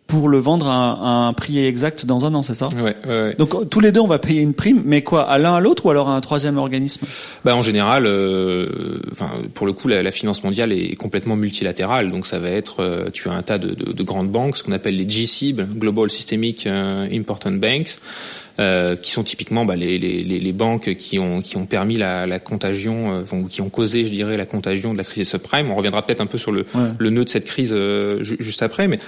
pour 0.08 0.30
le 0.30 0.38
vendre 0.38 0.68
à, 0.68 1.28
un 1.28 1.34
prix 1.34 1.66
exact 1.66 2.06
dans 2.06 2.26
un 2.26 2.34
an, 2.36 2.44
c'est 2.44 2.54
ça? 2.54 2.68
Ouais, 2.76 2.96
ouais, 3.08 3.36
Donc 3.36 3.70
tous 3.70 3.80
les 3.80 3.92
deux, 3.92 4.02
on 4.02 4.08
va 4.08 4.20
payer 4.20 4.42
une 4.42 4.54
prime, 4.54 4.84
mais 4.86 5.02
quoi, 5.02 5.24
à 5.24 5.38
l'un 5.38 5.56
à 5.56 5.60
l'autre 5.60 5.86
ou 5.86 5.90
alors 5.90 6.10
à 6.10 6.16
un 6.16 6.22
troisième 6.22 6.58
organisme? 6.58 7.08
Bah, 7.44 7.56
En 7.56 7.64
général, 7.64 8.06
euh, 8.06 8.68
enfin, 9.12 9.30
pour 9.54 9.66
le 9.66 9.74
coup, 9.74 9.88
la, 9.88 10.04
la, 10.04 10.12
finance 10.12 10.44
mondiale 10.44 10.72
est 10.72 10.96
complètement 10.96 11.36
multilatérale. 11.36 12.12
Donc 12.12 12.28
ça 12.28 12.40
va 12.40 12.50
être, 12.50 12.82
euh, 12.82 13.10
tu 13.12 13.30
as 13.30 13.34
un 13.34 13.42
tas 13.42 13.58
de, 13.58 13.70
de, 13.74 13.94
de 13.94 14.04
grandes 14.04 14.30
banques, 14.30 14.58
ce 14.58 14.64
qu'on 14.64 14.74
appelle 14.74 14.96
les 14.96 15.06
GSIB, 15.06 15.62
Global 15.78 16.10
Systemic 16.10 16.68
euh, 16.68 17.08
Important 17.12 17.52
Banks, 17.52 17.98
euh, 18.60 18.96
qui 18.96 19.12
sont 19.12 19.24
typiquement 19.24 19.66
bah, 19.66 19.76
les, 19.76 19.98
les, 19.98 20.24
les, 20.24 20.52
banques 20.54 20.94
qui 20.96 21.18
ont, 21.18 21.42
qui 21.42 21.58
ont 21.58 21.66
permis 21.66 21.96
la, 21.96 22.28
la 22.28 22.40
contagion, 22.40 23.26
euh, 23.32 23.48
qui 23.50 23.62
ont 23.62 23.70
causé, 23.70 24.06
je 24.06 24.12
dirais, 24.12 24.38
la 24.38 24.46
contagion 24.46 24.94
de 24.94 25.00
la 25.00 25.04
crise 25.04 25.18
des 25.18 25.24
subprimes. 25.26 25.72
On 25.72 25.76
reviendra 25.76 26.04
peut-être 26.04 26.22
un 26.22 26.28
peu 26.28 26.38
sur 26.38 26.52
le, 26.52 26.66
le 26.98 27.10
nœud 27.10 27.24
de 27.24 27.30
cette 27.30 27.46
crise 27.46 27.76
juste 28.22 28.62
après, 28.62 28.88
mais 28.88 29.00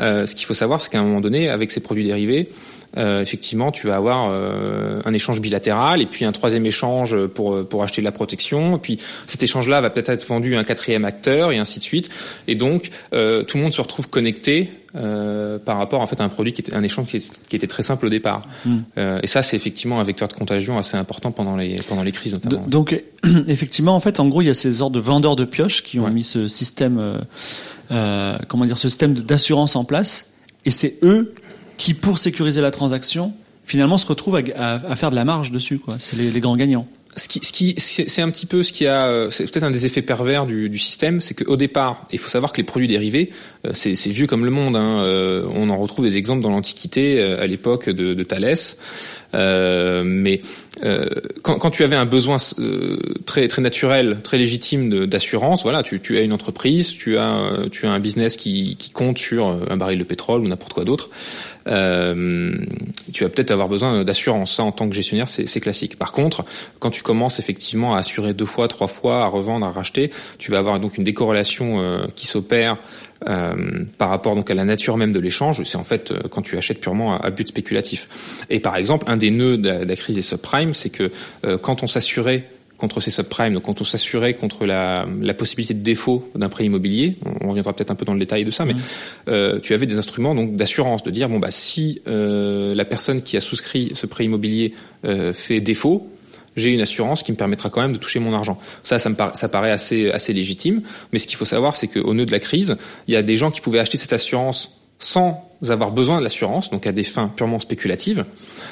euh, 0.00 0.26
ce 0.26 0.34
qu'il 0.34 0.46
faut 0.46 0.54
savoir, 0.54 0.80
c'est 0.80 0.90
qu'à 0.90 1.00
un 1.00 1.04
moment 1.04 1.20
donné, 1.20 1.48
avec 1.48 1.70
ces 1.70 1.80
produits 1.80 2.04
dérivés, 2.04 2.48
euh, 2.96 3.20
effectivement, 3.20 3.70
tu 3.70 3.86
vas 3.86 3.96
avoir 3.96 4.30
euh, 4.30 5.00
un 5.04 5.12
échange 5.12 5.40
bilatéral 5.40 6.00
et 6.00 6.06
puis 6.06 6.24
un 6.24 6.32
troisième 6.32 6.64
échange 6.64 7.14
pour 7.26 7.66
pour 7.68 7.82
acheter 7.82 8.00
de 8.00 8.04
la 8.04 8.12
protection. 8.12 8.76
Et 8.76 8.78
puis 8.78 8.98
cet 9.26 9.42
échange-là 9.42 9.80
va 9.80 9.90
peut-être 9.90 10.08
être 10.08 10.26
vendu 10.26 10.56
à 10.56 10.58
un 10.58 10.64
quatrième 10.64 11.04
acteur 11.04 11.52
et 11.52 11.58
ainsi 11.58 11.78
de 11.78 11.84
suite. 11.84 12.08
Et 12.46 12.54
donc 12.54 12.90
euh, 13.12 13.42
tout 13.42 13.58
le 13.58 13.64
monde 13.64 13.72
se 13.72 13.82
retrouve 13.82 14.08
connecté 14.08 14.70
euh, 14.96 15.58
par 15.58 15.76
rapport 15.76 16.00
en 16.00 16.06
fait 16.06 16.18
à 16.18 16.24
un 16.24 16.30
produit 16.30 16.54
qui 16.54 16.62
était 16.62 16.74
un 16.74 16.82
échange 16.82 17.08
qui, 17.08 17.30
qui 17.50 17.56
était 17.56 17.66
très 17.66 17.82
simple 17.82 18.06
au 18.06 18.08
départ. 18.08 18.48
Mm. 18.64 18.78
et 19.22 19.26
ça, 19.26 19.42
c'est 19.42 19.56
effectivement 19.56 20.00
un 20.00 20.04
vecteur 20.04 20.28
de 20.28 20.32
contagion 20.32 20.78
assez 20.78 20.96
important 20.96 21.30
pendant 21.30 21.56
les 21.56 21.76
pendant 21.88 22.02
les 22.02 22.12
crises 22.12 22.32
notamment. 22.32 22.64
donc 22.66 22.98
effectivement, 23.48 23.94
en 23.94 24.00
fait, 24.00 24.18
en 24.18 24.28
gros, 24.28 24.40
il 24.40 24.46
y 24.46 24.50
a 24.50 24.54
ces 24.54 24.72
sortes 24.72 24.94
de 24.94 25.00
vendeurs 25.00 25.36
de 25.36 25.44
pioches 25.44 25.82
qui 25.82 26.00
ont 26.00 26.08
mis 26.08 26.24
ce 26.24 26.48
système 26.48 27.18
euh, 27.90 28.38
comment 28.48 28.64
dire, 28.64 28.78
ce 28.78 28.88
système 28.88 29.14
d'assurance 29.14 29.76
en 29.76 29.84
place, 29.84 30.30
et 30.64 30.70
c'est 30.70 30.98
eux 31.02 31.34
qui, 31.76 31.94
pour 31.94 32.18
sécuriser 32.18 32.60
la 32.60 32.70
transaction, 32.70 33.32
finalement 33.64 33.98
se 33.98 34.06
retrouvent 34.06 34.42
à, 34.56 34.96
faire 34.96 35.10
de 35.10 35.16
la 35.16 35.24
marge 35.24 35.52
dessus. 35.52 35.80
C'est 35.98 36.16
les 36.16 36.40
grands 36.40 36.56
gagnants 36.56 36.86
ce 37.18 37.28
qui, 37.28 37.40
ce 37.42 37.52
qui 37.52 37.74
c'est 37.78 38.22
un 38.22 38.30
petit 38.30 38.46
peu 38.46 38.62
ce 38.62 38.72
qui 38.72 38.86
a, 38.86 39.06
euh, 39.06 39.30
c'est 39.30 39.44
peut-être 39.44 39.64
un 39.64 39.70
des 39.70 39.86
effets 39.86 40.02
pervers 40.02 40.46
du, 40.46 40.68
du 40.68 40.78
système, 40.78 41.20
c'est 41.20 41.34
qu'au 41.34 41.56
départ, 41.56 42.06
il 42.10 42.18
faut 42.18 42.28
savoir 42.28 42.52
que 42.52 42.58
les 42.58 42.64
produits 42.64 42.88
dérivés, 42.88 43.30
euh, 43.66 43.70
c'est 43.74 43.94
vieux 44.10 44.26
comme 44.26 44.44
le 44.44 44.50
monde. 44.50 44.76
Hein, 44.76 45.04
on 45.54 45.70
en 45.70 45.76
retrouve 45.76 46.04
des 46.04 46.16
exemples 46.16 46.42
dans 46.42 46.50
l'Antiquité, 46.50 47.20
à 47.20 47.46
l'époque 47.46 47.90
de, 47.90 48.22
Thalès. 48.22 48.78
Euh, 49.34 50.02
mais 50.04 50.40
euh, 50.84 51.06
quand, 51.42 51.70
tu 51.70 51.84
avais 51.84 51.96
un 51.96 52.06
besoin 52.06 52.38
euh, 52.58 52.98
très 53.26 53.46
très 53.48 53.60
naturel, 53.60 54.20
très 54.22 54.38
légitime 54.38 55.06
d'assurance, 55.06 55.62
voilà, 55.62 55.82
tu, 55.82 56.00
tu, 56.00 56.16
as 56.16 56.22
une 56.22 56.32
entreprise, 56.32 56.88
tu 56.88 57.18
as 57.18 57.66
tu 57.70 57.86
as 57.86 57.90
un 57.90 58.00
business 58.00 58.36
qui, 58.36 58.76
qui 58.76 58.90
compte 58.90 59.18
sur 59.18 59.48
un 59.48 59.76
baril 59.76 59.98
de 59.98 60.04
pétrole 60.04 60.40
ou 60.40 60.48
n'importe 60.48 60.72
quoi 60.72 60.84
d'autre. 60.84 61.10
Euh, 61.68 62.52
tu 63.12 63.24
vas 63.24 63.30
peut-être 63.30 63.50
avoir 63.50 63.68
besoin 63.68 64.04
d'assurance. 64.04 64.56
Ça, 64.56 64.62
en 64.62 64.72
tant 64.72 64.88
que 64.88 64.94
gestionnaire, 64.94 65.28
c'est 65.28 65.60
classique. 65.60 65.96
Par 65.96 66.12
contre, 66.12 66.44
quand 66.78 66.90
tu 66.90 67.02
commences 67.02 67.38
effectivement 67.38 67.94
à 67.94 67.98
assurer 67.98 68.34
deux 68.34 68.46
fois, 68.46 68.68
trois 68.68 68.88
fois, 68.88 69.24
à 69.24 69.26
revendre, 69.26 69.66
à 69.66 69.70
racheter, 69.70 70.10
tu 70.38 70.50
vas 70.50 70.58
avoir 70.58 70.80
donc 70.80 70.98
une 70.98 71.04
décorrélation 71.04 71.80
euh, 71.80 72.06
qui 72.14 72.26
s'opère 72.26 72.78
euh, 73.26 73.84
par 73.98 74.10
rapport 74.10 74.36
donc 74.36 74.48
à 74.50 74.54
la 74.54 74.64
nature 74.64 74.96
même 74.96 75.10
de 75.10 75.18
l'échange, 75.18 75.62
c'est 75.64 75.76
en 75.76 75.82
fait 75.82 76.12
euh, 76.12 76.20
quand 76.30 76.42
tu 76.42 76.56
achètes 76.56 76.80
purement 76.80 77.20
à, 77.20 77.30
but 77.30 77.48
spéculatif. 77.48 78.44
Et 78.48 78.60
par 78.60 78.76
exemple, 78.76 79.06
un 79.08 79.16
des 79.16 79.30
nœuds 79.30 79.58
de 79.58 79.68
la, 79.68 79.96
crise 79.96 80.14
des 80.14 80.22
subprimes, 80.22 80.72
c'est 80.72 80.90
que 80.90 81.10
euh, 81.44 81.58
quand 81.58 81.82
on 81.82 81.88
s'assurait 81.88 82.44
contre 82.78 83.00
ces 83.00 83.10
subprimes, 83.10 83.54
donc 83.54 83.64
quand 83.64 83.80
on 83.80 83.84
s'assurait 83.84 84.34
contre 84.34 84.64
la, 84.64 85.06
la, 85.20 85.34
possibilité 85.34 85.74
de 85.74 85.82
défaut 85.82 86.30
d'un 86.36 86.48
prêt 86.48 86.64
immobilier, 86.64 87.18
on, 87.42 87.48
reviendra 87.48 87.72
peut-être 87.72 87.90
un 87.90 87.96
peu 87.96 88.04
dans 88.04 88.14
le 88.14 88.20
détail 88.20 88.44
de 88.44 88.52
ça, 88.52 88.64
mais 88.64 88.74
mmh. 88.74 88.80
euh, 89.28 89.60
tu 89.60 89.74
avais 89.74 89.86
des 89.86 89.98
instruments 89.98 90.34
donc 90.34 90.54
d'assurance, 90.54 91.02
de 91.02 91.10
dire 91.10 91.28
bon 91.28 91.40
bah 91.40 91.50
si 91.50 92.00
euh, 92.06 92.76
la 92.76 92.84
personne 92.84 93.22
qui 93.22 93.36
a 93.36 93.40
souscrit 93.40 93.90
ce 93.94 94.06
prêt 94.06 94.24
immobilier 94.24 94.74
euh, 95.04 95.32
fait 95.32 95.60
défaut, 95.60 96.08
j'ai 96.54 96.70
une 96.70 96.80
assurance 96.80 97.22
qui 97.22 97.32
me 97.32 97.36
permettra 97.36 97.68
quand 97.68 97.80
même 97.80 97.92
de 97.92 97.98
toucher 97.98 98.20
mon 98.20 98.32
argent. 98.32 98.58
Ça, 98.82 98.98
ça 98.98 99.08
me 99.10 99.14
paraît, 99.14 99.34
ça 99.34 99.48
paraît 99.48 99.70
assez, 99.70 100.10
assez 100.10 100.32
légitime. 100.32 100.82
Mais 101.12 101.18
ce 101.18 101.26
qu'il 101.26 101.36
faut 101.36 101.44
savoir, 101.44 101.76
c'est 101.76 101.86
qu'au 101.86 102.14
nœud 102.14 102.26
de 102.26 102.32
la 102.32 102.40
crise, 102.40 102.76
il 103.06 103.14
y 103.14 103.16
a 103.16 103.22
des 103.22 103.36
gens 103.36 103.50
qui 103.52 103.60
pouvaient 103.60 103.78
acheter 103.78 103.96
cette 103.96 104.12
assurance 104.12 104.77
sans 104.98 105.48
avoir 105.68 105.90
besoin 105.90 106.18
de 106.18 106.22
l'assurance, 106.22 106.70
donc 106.70 106.86
à 106.86 106.92
des 106.92 107.02
fins 107.02 107.28
purement 107.28 107.58
spéculatives. 107.58 108.24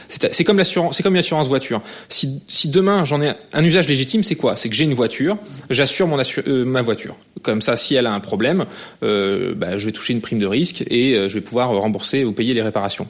C'est 0.09 0.45
comme 0.45 0.59
l'assurance, 0.59 0.97
c'est 0.97 1.03
comme 1.03 1.15
une 1.15 1.21
assurance 1.21 1.49
voiture. 1.49 1.83
Si, 2.09 2.43
si 2.47 2.69
demain 2.69 3.05
j'en 3.05 3.21
ai 3.21 3.33
un 3.53 3.65
usage 3.65 3.89
légitime, 3.89 4.23
c'est 4.23 4.37
quoi? 4.37 4.55
C'est 4.55 4.69
que 4.69 4.75
j'ai 4.75 4.85
une 4.85 4.95
voiture, 4.95 5.37
j'assure 5.69 6.07
mon 6.07 6.19
euh, 6.19 6.65
ma 6.65 6.83
voiture. 6.83 7.17
Comme 7.43 7.61
ça, 7.61 7.77
si 7.77 7.97
elle 7.97 8.07
a 8.07 8.12
un 8.12 8.21
problème, 8.21 8.67
euh, 9.03 9.55
bah, 9.57 9.79
je 9.79 9.87
vais 9.87 9.93
toucher 9.93 10.12
une 10.12 10.21
prime 10.21 10.39
de 10.39 10.47
risque 10.47 10.85
et 10.89 11.15
euh, 11.15 11.29
je 11.29 11.35
vais 11.35 11.41
pouvoir 11.41 11.71
rembourser 11.71 12.25
ou 12.25 12.33
payer 12.33 12.55
les 12.55 12.62
réparations. 12.62 13.09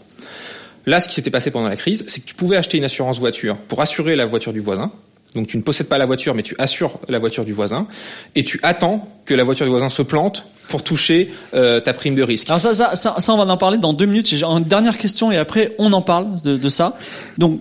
Là, 0.86 1.00
ce 1.00 1.08
qui 1.08 1.14
s'était 1.14 1.30
passé 1.30 1.50
pendant 1.50 1.68
la 1.68 1.76
crise, 1.76 2.04
c'est 2.06 2.20
que 2.20 2.26
tu 2.26 2.34
pouvais 2.34 2.56
acheter 2.56 2.78
une 2.78 2.84
assurance 2.84 3.18
voiture 3.18 3.56
pour 3.56 3.82
assurer 3.82 4.16
la 4.16 4.24
voiture 4.24 4.52
du 4.52 4.60
voisin. 4.60 4.90
Donc 5.34 5.46
tu 5.46 5.56
ne 5.56 5.62
possèdes 5.62 5.88
pas 5.88 5.98
la 5.98 6.06
voiture, 6.06 6.34
mais 6.34 6.42
tu 6.42 6.54
assures 6.58 6.98
la 7.08 7.18
voiture 7.18 7.44
du 7.44 7.52
voisin, 7.52 7.86
et 8.34 8.44
tu 8.44 8.58
attends 8.62 9.08
que 9.24 9.34
la 9.34 9.44
voiture 9.44 9.66
du 9.66 9.70
voisin 9.70 9.88
se 9.88 10.02
plante 10.02 10.46
pour 10.68 10.82
toucher 10.82 11.32
euh, 11.54 11.80
ta 11.80 11.92
prime 11.92 12.14
de 12.14 12.22
risque. 12.22 12.48
Alors 12.48 12.60
ça, 12.60 12.74
ça, 12.74 12.96
ça, 12.96 13.32
on 13.32 13.36
va 13.36 13.44
en 13.44 13.56
parler 13.56 13.78
dans 13.78 13.92
deux 13.92 14.06
minutes. 14.06 14.28
J'ai 14.28 14.44
une 14.44 14.64
dernière 14.64 14.98
question 14.98 15.30
et 15.30 15.36
après 15.36 15.74
on 15.78 15.92
en 15.92 16.02
parle 16.02 16.40
de, 16.42 16.56
de 16.56 16.68
ça. 16.68 16.96
Donc 17.38 17.60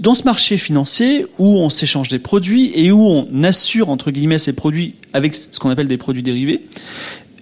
dans 0.00 0.14
ce 0.14 0.24
marché 0.24 0.56
financier 0.58 1.26
où 1.38 1.58
on 1.58 1.70
s'échange 1.70 2.08
des 2.08 2.18
produits 2.18 2.72
et 2.74 2.90
où 2.90 3.06
on 3.06 3.44
assure 3.44 3.88
entre 3.88 4.10
guillemets 4.10 4.38
ces 4.38 4.52
produits 4.52 4.94
avec 5.12 5.34
ce 5.34 5.58
qu'on 5.58 5.70
appelle 5.70 5.88
des 5.88 5.96
produits 5.96 6.22
dérivés, 6.22 6.62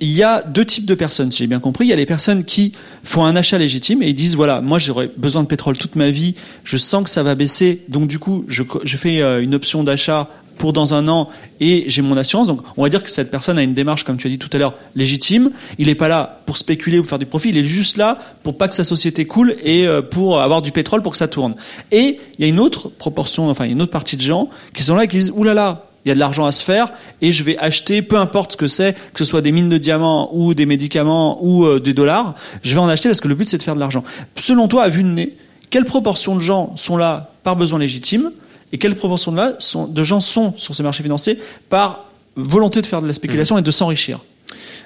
il 0.01 0.11
y 0.11 0.23
a 0.23 0.43
deux 0.43 0.65
types 0.65 0.87
de 0.87 0.95
personnes, 0.95 1.31
si 1.31 1.39
j'ai 1.39 1.47
bien 1.47 1.61
compris. 1.61 1.87
Il 1.87 1.89
y 1.89 1.93
a 1.93 1.97
les 1.97 2.07
personnes 2.07 2.45
qui 2.45 2.73
font 3.03 3.25
un 3.25 3.37
achat 3.37 3.59
légitime 3.59 4.03
et 4.03 4.09
ils 4.09 4.15
disent 4.15 4.37
voilà, 4.37 4.61
moi 4.61 4.79
j'aurais 4.79 5.11
besoin 5.17 5.43
de 5.43 5.49
pétrole 5.49 5.77
toute 5.77 5.97
ma 5.97 6.11
vie, 6.11 6.35
je 6.65 6.77
sens 6.77 7.05
que 7.05 7.11
ça 7.11 7.23
va 7.23 7.35
baisser, 7.35 7.83
donc 7.89 8.07
du 8.07 8.19
coup 8.19 8.45
je, 8.49 8.63
je 8.85 8.97
fais 8.97 9.21
euh, 9.21 9.43
une 9.43 9.55
option 9.55 9.85
d'achat 9.85 10.29
pour 10.59 10.73
dans 10.73 10.93
un 10.93 11.09
an 11.09 11.29
et 11.61 11.85
j'ai 11.87 12.03
mon 12.03 12.17
assurance. 12.17 12.49
Donc 12.49 12.61
on 12.77 12.83
va 12.83 12.89
dire 12.89 13.03
que 13.03 13.11
cette 13.11 13.31
personne 13.31 13.59
a 13.59 13.63
une 13.63 13.75
démarche, 13.75 14.05
comme 14.05 14.19
tu 14.19 14.27
as 14.27 14.31
dit 14.31 14.39
tout 14.39 14.51
à 14.53 14.59
l'heure, 14.59 14.75
légitime. 14.95 15.51
Il 15.79 15.87
n'est 15.87 15.95
pas 15.95 16.09
là 16.09 16.41
pour 16.45 16.59
spéculer 16.59 16.99
ou 16.99 17.05
faire 17.05 17.19
du 17.19 17.27
profit, 17.27 17.51
il 17.51 17.57
est 17.57 17.65
juste 17.65 17.97
là 17.97 18.19
pour 18.43 18.59
pas 18.59 18.69
que 18.69 18.75
sa 18.75 18.85
société 18.85 19.25
coule 19.25 19.57
et 19.63 19.87
euh, 19.87 20.03
pour 20.03 20.41
avoir 20.41 20.61
du 20.61 20.73
pétrole 20.73 21.03
pour 21.03 21.13
que 21.13 21.19
ça 21.19 21.29
tourne. 21.29 21.55
Et 21.93 22.19
il 22.39 22.45
y 22.45 22.45
a 22.45 22.49
une 22.49 22.61
autre 22.61 22.89
proportion, 22.89 23.49
enfin 23.49 23.65
une 23.65 23.81
autre 23.81 23.93
partie 23.93 24.17
de 24.17 24.23
gens 24.23 24.51
qui 24.75 24.83
sont 24.83 24.97
là 24.97 25.05
et 25.05 25.09
qui 25.09 25.19
disent 25.19 25.33
oulala, 25.35 25.88
il 26.05 26.09
y 26.09 26.13
a 26.13 26.15
de 26.15 26.21
l'argent 26.21 26.47
à 26.47 26.53
se 26.53 26.63
faire 26.63 26.93
et 27.21 27.33
je 27.33 27.43
vais 27.43 27.59
acheter, 27.59 28.03
peu 28.03 28.17
importe 28.17 28.53
ce 28.53 28.57
que 28.57 28.69
c'est, 28.69 28.95
que 29.13 29.19
ce 29.19 29.25
soit 29.25 29.43
des 29.43 29.53
mines 29.53 29.69
de 29.69 29.79
diamants 29.79 30.31
ou 30.33 30.55
des 30.55 30.67
médicaments 30.67 31.39
ou 31.43 31.65
euh, 31.65 31.81
des 31.81 31.95
dollars, 31.95 32.35
je 32.63 32.75
vais 32.75 32.81
en 32.81 32.89
acheter 32.89 33.09
parce 33.09 33.21
que 33.21 33.29
le 33.29 33.35
but 33.35 33.49
c'est 33.49 33.59
de 33.59 33.63
faire 33.63 33.75
de 33.75 33.81
l'argent. 33.81 34.05
Selon 34.37 34.69
toi, 34.69 34.85
à 34.85 34.89
vue 34.89 35.03
de 35.03 35.09
nez, 35.09 35.37
quelle 35.71 35.85
proportion 35.85 36.35
de 36.35 36.41
gens 36.41 36.73
sont 36.77 36.97
là 36.97 37.31
par 37.43 37.57
besoin 37.57 37.79
légitime 37.79 38.33
et 38.73 38.79
quelle 38.79 38.95
proportion 38.95 39.33
de, 39.33 39.37
là 39.37 39.53
sont, 39.59 39.87
de 39.87 40.03
gens 40.03 40.21
sont 40.21 40.55
sur 40.57 40.75
ce 40.75 40.83
marché 40.83 41.03
financier 41.03 41.39
par 41.69 42.07
volonté 42.37 42.81
de 42.81 42.87
faire 42.87 43.03
de 43.03 43.07
la 43.07 43.15
spéculation 43.15 43.57
mmh. 43.57 43.61
et 43.61 43.63
de 43.63 43.71
s'enrichir? 43.71 44.21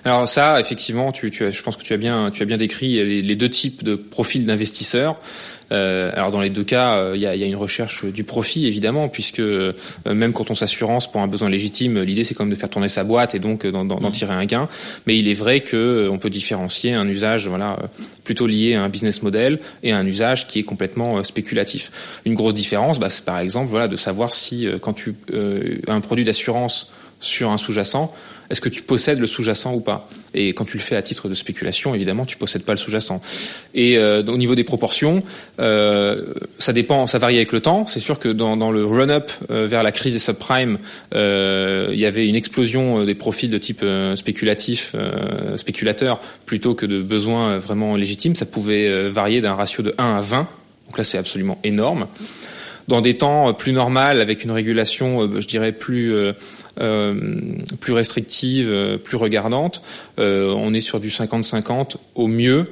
Alors 0.04 0.26
ça, 0.26 0.58
effectivement, 0.58 1.12
tu, 1.12 1.30
tu 1.30 1.44
as, 1.44 1.52
je 1.52 1.62
pense 1.62 1.76
que 1.76 1.82
tu 1.82 1.92
as 1.92 1.96
bien, 1.96 2.30
tu 2.32 2.42
as 2.42 2.46
bien 2.46 2.56
décrit 2.56 2.94
les, 2.96 3.22
les 3.22 3.36
deux 3.36 3.48
types 3.48 3.84
de 3.84 3.94
profils 3.94 4.44
d'investisseurs. 4.44 5.16
Euh, 5.72 6.10
alors 6.14 6.30
dans 6.30 6.40
les 6.40 6.50
deux 6.50 6.64
cas, 6.64 7.14
il 7.14 7.20
y, 7.20 7.26
a, 7.26 7.34
y, 7.34 7.42
a, 7.42 7.46
une 7.46 7.56
recherche 7.56 8.04
du 8.04 8.24
profit 8.24 8.66
évidemment, 8.66 9.08
puisque 9.08 9.40
euh, 9.40 9.72
même 10.06 10.32
quand 10.32 10.50
on 10.50 10.54
s'assurance 10.54 11.10
pour 11.10 11.20
un 11.20 11.26
besoin 11.26 11.48
légitime, 11.48 12.00
l'idée 12.00 12.24
c'est 12.24 12.34
quand 12.34 12.44
même 12.44 12.54
de 12.54 12.58
faire 12.58 12.68
tourner 12.68 12.88
sa 12.88 13.04
boîte 13.04 13.34
et 13.34 13.38
donc 13.38 13.66
d'en 13.66 13.84
mmh. 13.84 14.12
tirer 14.12 14.34
un 14.34 14.44
gain. 14.44 14.68
Mais 15.06 15.16
il 15.16 15.28
est 15.28 15.34
vrai 15.34 15.60
que 15.60 16.08
on 16.10 16.18
peut 16.18 16.30
différencier 16.30 16.92
un 16.94 17.08
usage 17.08 17.48
voilà 17.48 17.78
plutôt 18.24 18.46
lié 18.46 18.74
à 18.74 18.82
un 18.82 18.88
business 18.88 19.22
model 19.22 19.58
et 19.82 19.92
un 19.92 20.06
usage 20.06 20.46
qui 20.46 20.58
est 20.58 20.64
complètement 20.64 21.24
spéculatif. 21.24 21.90
Une 22.24 22.34
grosse 22.34 22.54
différence, 22.54 22.98
bah, 22.98 23.10
c'est 23.10 23.24
par 23.24 23.38
exemple 23.38 23.70
voilà 23.70 23.88
de 23.88 23.96
savoir 23.96 24.32
si 24.32 24.68
quand 24.80 24.92
tu 24.92 25.14
as 25.88 25.92
un 25.92 26.00
produit 26.00 26.24
d'assurance 26.24 26.92
sur 27.20 27.50
un 27.50 27.56
sous-jacent, 27.56 28.12
est-ce 28.50 28.60
que 28.60 28.68
tu 28.68 28.82
possèdes 28.82 29.18
le 29.18 29.26
sous-jacent 29.26 29.72
ou 29.74 29.80
pas? 29.80 30.08
Et 30.34 30.48
quand 30.54 30.64
tu 30.64 30.76
le 30.76 30.82
fais 30.82 30.96
à 30.96 31.02
titre 31.02 31.28
de 31.28 31.34
spéculation, 31.34 31.94
évidemment, 31.94 32.24
tu 32.24 32.36
possèdes 32.36 32.64
pas 32.64 32.72
le 32.72 32.78
sous-jacent. 32.78 33.20
Et 33.74 33.98
euh, 33.98 34.22
au 34.22 34.36
niveau 34.36 34.54
des 34.54 34.64
proportions, 34.64 35.22
euh, 35.60 36.34
ça 36.58 36.72
dépend, 36.72 37.06
ça 37.06 37.18
varie 37.18 37.36
avec 37.36 37.52
le 37.52 37.60
temps. 37.60 37.86
C'est 37.86 38.00
sûr 38.00 38.18
que 38.18 38.28
dans, 38.28 38.56
dans 38.56 38.70
le 38.70 38.84
run-up 38.84 39.30
euh, 39.50 39.66
vers 39.66 39.82
la 39.82 39.92
crise 39.92 40.14
des 40.14 40.18
subprimes, 40.18 40.78
euh, 41.14 41.90
il 41.92 41.98
y 41.98 42.06
avait 42.06 42.28
une 42.28 42.36
explosion 42.36 43.04
des 43.04 43.14
profils 43.14 43.50
de 43.50 43.58
type 43.58 43.84
spéculatif, 44.14 44.94
spéculateur, 45.56 46.20
plutôt 46.46 46.74
que 46.74 46.86
de 46.86 47.00
besoins 47.02 47.58
vraiment 47.58 47.96
légitimes. 47.96 48.34
Ça 48.34 48.46
pouvait 48.46 49.08
varier 49.08 49.40
d'un 49.40 49.54
ratio 49.54 49.82
de 49.82 49.94
1 49.98 50.16
à 50.16 50.20
20. 50.20 50.48
Donc 50.88 50.98
là, 50.98 51.04
c'est 51.04 51.18
absolument 51.18 51.58
énorme 51.64 52.06
dans 52.88 53.00
des 53.00 53.16
temps 53.16 53.52
plus 53.54 53.72
normales, 53.72 54.20
avec 54.20 54.44
une 54.44 54.50
régulation, 54.50 55.40
je 55.40 55.46
dirais, 55.46 55.72
plus 55.72 56.12
euh, 56.14 56.32
plus 56.76 57.92
restrictive, 57.92 58.68
euh, 58.70 58.98
plus 58.98 59.16
regardante. 59.16 59.82
Euh, 60.18 60.52
on 60.56 60.74
est 60.74 60.80
sur 60.80 61.00
du 61.00 61.08
50-50 61.08 61.96
au 62.14 62.28
mieux. 62.28 62.64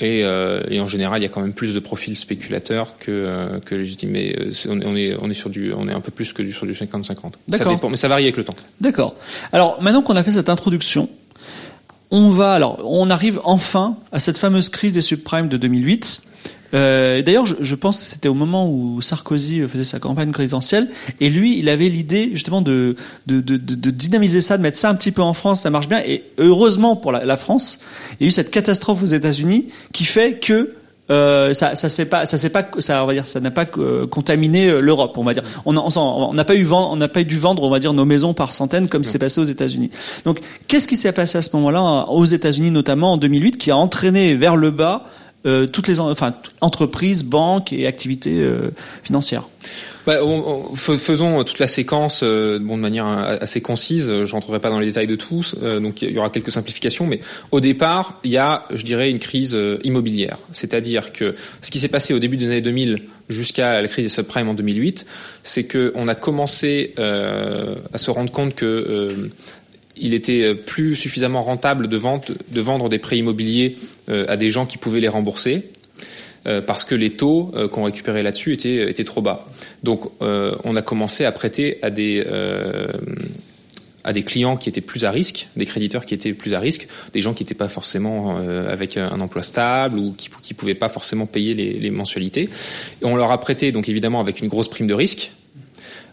Et, 0.00 0.22
et, 0.70 0.80
en 0.80 0.88
général, 0.88 1.20
il 1.20 1.22
y 1.22 1.26
a 1.26 1.28
quand 1.28 1.40
même 1.40 1.52
plus 1.52 1.72
de 1.72 1.78
profils 1.78 2.16
spéculateurs 2.16 2.98
que, 2.98 3.60
que 3.64 3.76
légitimes. 3.76 4.10
Mais 4.10 4.36
on 4.68 4.96
est, 4.96 5.16
on 5.22 5.30
est 5.30 5.34
sur 5.34 5.50
du, 5.50 5.72
on 5.72 5.88
est 5.88 5.92
un 5.92 6.00
peu 6.00 6.10
plus 6.10 6.32
que 6.32 6.42
du, 6.42 6.52
sur 6.52 6.66
du 6.66 6.72
50-50. 6.72 7.34
D'accord. 7.46 7.90
Mais 7.90 7.96
ça 7.96 8.08
varie 8.08 8.24
avec 8.24 8.36
le 8.36 8.42
temps. 8.42 8.56
D'accord. 8.80 9.14
Alors 9.52 9.80
maintenant 9.80 10.02
qu'on 10.02 10.16
a 10.16 10.24
fait 10.24 10.32
cette 10.32 10.48
introduction, 10.48 11.08
on 12.10 12.30
va 12.30 12.54
alors, 12.54 12.80
on 12.84 13.08
arrive 13.08 13.40
enfin 13.44 13.96
à 14.10 14.18
cette 14.18 14.36
fameuse 14.36 14.68
crise 14.68 14.92
des 14.92 15.00
subprimes 15.00 15.48
de 15.48 15.56
2008. 15.56 16.22
Euh, 16.72 17.22
D'ailleurs, 17.22 17.46
je, 17.46 17.54
je, 17.60 17.74
pense 17.74 17.98
que 17.98 18.04
c'était 18.06 18.28
au 18.28 18.34
moment 18.34 18.68
où 18.68 19.00
Sarkozy 19.02 19.60
faisait 19.68 19.84
sa 19.84 19.98
campagne 19.98 20.32
présidentielle, 20.32 20.88
et 21.20 21.28
lui, 21.28 21.58
il 21.58 21.68
avait 21.68 21.88
l'idée 21.88 22.30
justement 22.32 22.62
de 22.62 22.96
de, 23.26 23.40
de, 23.40 23.56
de, 23.56 23.90
dynamiser 23.90 24.40
ça, 24.40 24.56
de 24.56 24.62
mettre 24.62 24.78
ça 24.78 24.90
un 24.90 24.94
petit 24.94 25.12
peu 25.12 25.22
en 25.22 25.34
France, 25.34 25.62
ça 25.62 25.70
marche 25.70 25.88
bien. 25.88 26.02
Et 26.06 26.24
heureusement 26.38 26.96
pour 26.96 27.12
la, 27.12 27.24
la 27.24 27.36
France, 27.36 27.78
il 28.18 28.24
y 28.24 28.26
a 28.26 28.28
eu 28.28 28.32
cette 28.32 28.50
catastrophe 28.50 29.02
aux 29.02 29.06
États-Unis 29.06 29.66
qui 29.92 30.04
fait 30.04 30.38
que 30.38 30.74
euh, 31.10 31.52
ça, 31.52 31.74
ça 31.74 31.88
s'est 31.88 32.06
pas, 32.06 32.24
ça 32.24 32.38
s'est 32.38 32.48
pas, 32.48 32.66
ça, 32.78 33.04
on 33.04 33.06
va 33.06 33.12
dire, 33.12 33.26
ça 33.26 33.38
n'a 33.40 33.50
pas 33.50 33.66
euh, 33.76 34.06
contaminé 34.06 34.68
euh, 34.68 34.80
l'Europe, 34.80 35.18
on 35.18 35.24
va 35.24 35.34
dire. 35.34 35.42
On 35.66 35.72
n'a 35.72 36.44
pas 36.44 36.54
eu 36.54 36.66
on 36.72 36.96
n'a 36.96 37.08
pas 37.08 37.24
dû 37.24 37.38
vendre, 37.38 37.62
on 37.62 37.70
va 37.70 37.78
dire, 37.78 37.92
nos 37.92 38.06
maisons 38.06 38.32
par 38.32 38.52
centaines 38.52 38.88
comme 38.88 39.04
c'est 39.04 39.18
passé 39.18 39.40
aux 39.40 39.44
États-Unis. 39.44 39.90
Donc, 40.24 40.40
qu'est-ce 40.66 40.88
qui 40.88 40.96
s'est 40.96 41.12
passé 41.12 41.36
à 41.36 41.42
ce 41.42 41.50
moment-là 41.54 42.06
aux 42.08 42.24
États-Unis, 42.24 42.70
notamment 42.70 43.12
en 43.12 43.16
2008, 43.18 43.58
qui 43.58 43.70
a 43.70 43.76
entraîné 43.76 44.34
vers 44.34 44.56
le 44.56 44.70
bas 44.70 45.06
euh, 45.46 45.66
toutes 45.66 45.88
les 45.88 46.00
entreprises, 46.00 47.22
banques 47.22 47.74
et 47.74 47.86
activités 47.86 48.40
euh, 48.40 48.70
financières. 49.02 49.46
Bah, 50.06 50.16
faisons 50.74 51.44
toute 51.44 51.58
la 51.58 51.66
séquence 51.66 52.22
euh, 52.22 52.58
de 52.58 52.64
manière 52.64 53.06
assez 53.06 53.60
concise. 53.60 54.24
Je 54.24 54.32
rentrerai 54.32 54.58
pas 54.58 54.70
dans 54.70 54.80
les 54.80 54.86
détails 54.86 55.06
de 55.06 55.16
tous, 55.16 55.54
donc 55.54 56.00
il 56.00 56.12
y 56.12 56.18
aura 56.18 56.30
quelques 56.30 56.50
simplifications. 56.50 57.06
Mais 57.06 57.20
au 57.50 57.60
départ, 57.60 58.20
il 58.24 58.30
y 58.30 58.38
a, 58.38 58.64
je 58.72 58.84
dirais, 58.84 59.10
une 59.10 59.18
crise 59.18 59.54
immobilière. 59.82 60.38
C'est-à-dire 60.50 61.12
que 61.12 61.34
ce 61.60 61.70
qui 61.70 61.78
s'est 61.78 61.88
passé 61.88 62.14
au 62.14 62.18
début 62.18 62.38
des 62.38 62.46
années 62.46 62.62
2000 62.62 63.02
jusqu'à 63.28 63.82
la 63.82 63.88
crise 63.88 64.06
des 64.06 64.10
subprimes 64.10 64.48
en 64.48 64.54
2008, 64.54 65.04
c'est 65.42 65.64
que 65.64 65.92
on 65.94 66.08
a 66.08 66.14
commencé 66.14 66.94
à 66.96 67.98
se 67.98 68.10
rendre 68.10 68.32
compte 68.32 68.54
que 68.54 69.30
il 69.96 70.14
était 70.14 70.42
euh, 70.42 70.54
plus 70.54 70.96
suffisamment 70.96 71.42
rentable 71.42 71.88
de, 71.88 71.96
vendre 71.96 72.88
des 72.88 72.98
prêts 72.98 73.18
immobiliers 73.18 73.76
euh, 74.08 74.24
à 74.28 74.36
des 74.36 74.50
gens 74.50 74.66
qui 74.66 74.78
pouvaient 74.78 75.00
les 75.00 75.08
rembourser 75.08 75.62
euh, 76.46 76.60
parce 76.60 76.84
que 76.84 76.94
les 76.94 77.10
taux 77.10 77.52
qu'on 77.72 77.84
récupérait 77.84 78.22
là-dessus 78.22 78.52
étaient, 78.52 78.90
étaient 78.90 79.04
trop 79.04 79.22
bas. 79.22 79.48
Donc 79.82 80.10
on 80.20 80.76
a 80.76 80.82
commencé 80.82 81.24
à 81.24 81.32
prêter 81.32 81.78
à 81.82 81.90
des 81.90 82.22
clients 84.24 84.56
qui 84.56 84.68
étaient 84.68 84.82
plus 84.82 85.04
à 85.04 85.10
risque, 85.10 85.48
des 85.56 85.64
créditeurs 85.64 86.04
qui 86.04 86.12
étaient 86.12 86.34
plus 86.34 86.52
à 86.52 86.60
risque, 86.60 86.86
des 87.14 87.20
gens 87.20 87.32
qui 87.32 87.44
n'étaient 87.44 87.54
pas 87.54 87.70
forcément 87.70 88.36
avec 88.68 88.98
un 88.98 89.20
emploi 89.20 89.42
stable 89.42 89.98
ou 89.98 90.14
qui 90.16 90.28
ne 90.28 90.56
pouvaient 90.56 90.74
pas 90.74 90.90
forcément 90.90 91.26
payer 91.26 91.54
les, 91.54 91.90
mensualités. 91.90 92.50
On 93.02 93.16
leur 93.16 93.30
a 93.30 93.40
prêté 93.40 93.72
donc 93.72 93.88
évidemment 93.88 94.20
avec 94.20 94.40
une 94.40 94.48
grosse 94.48 94.68
prime 94.68 94.86
de 94.86 94.94
risque, 94.94 95.32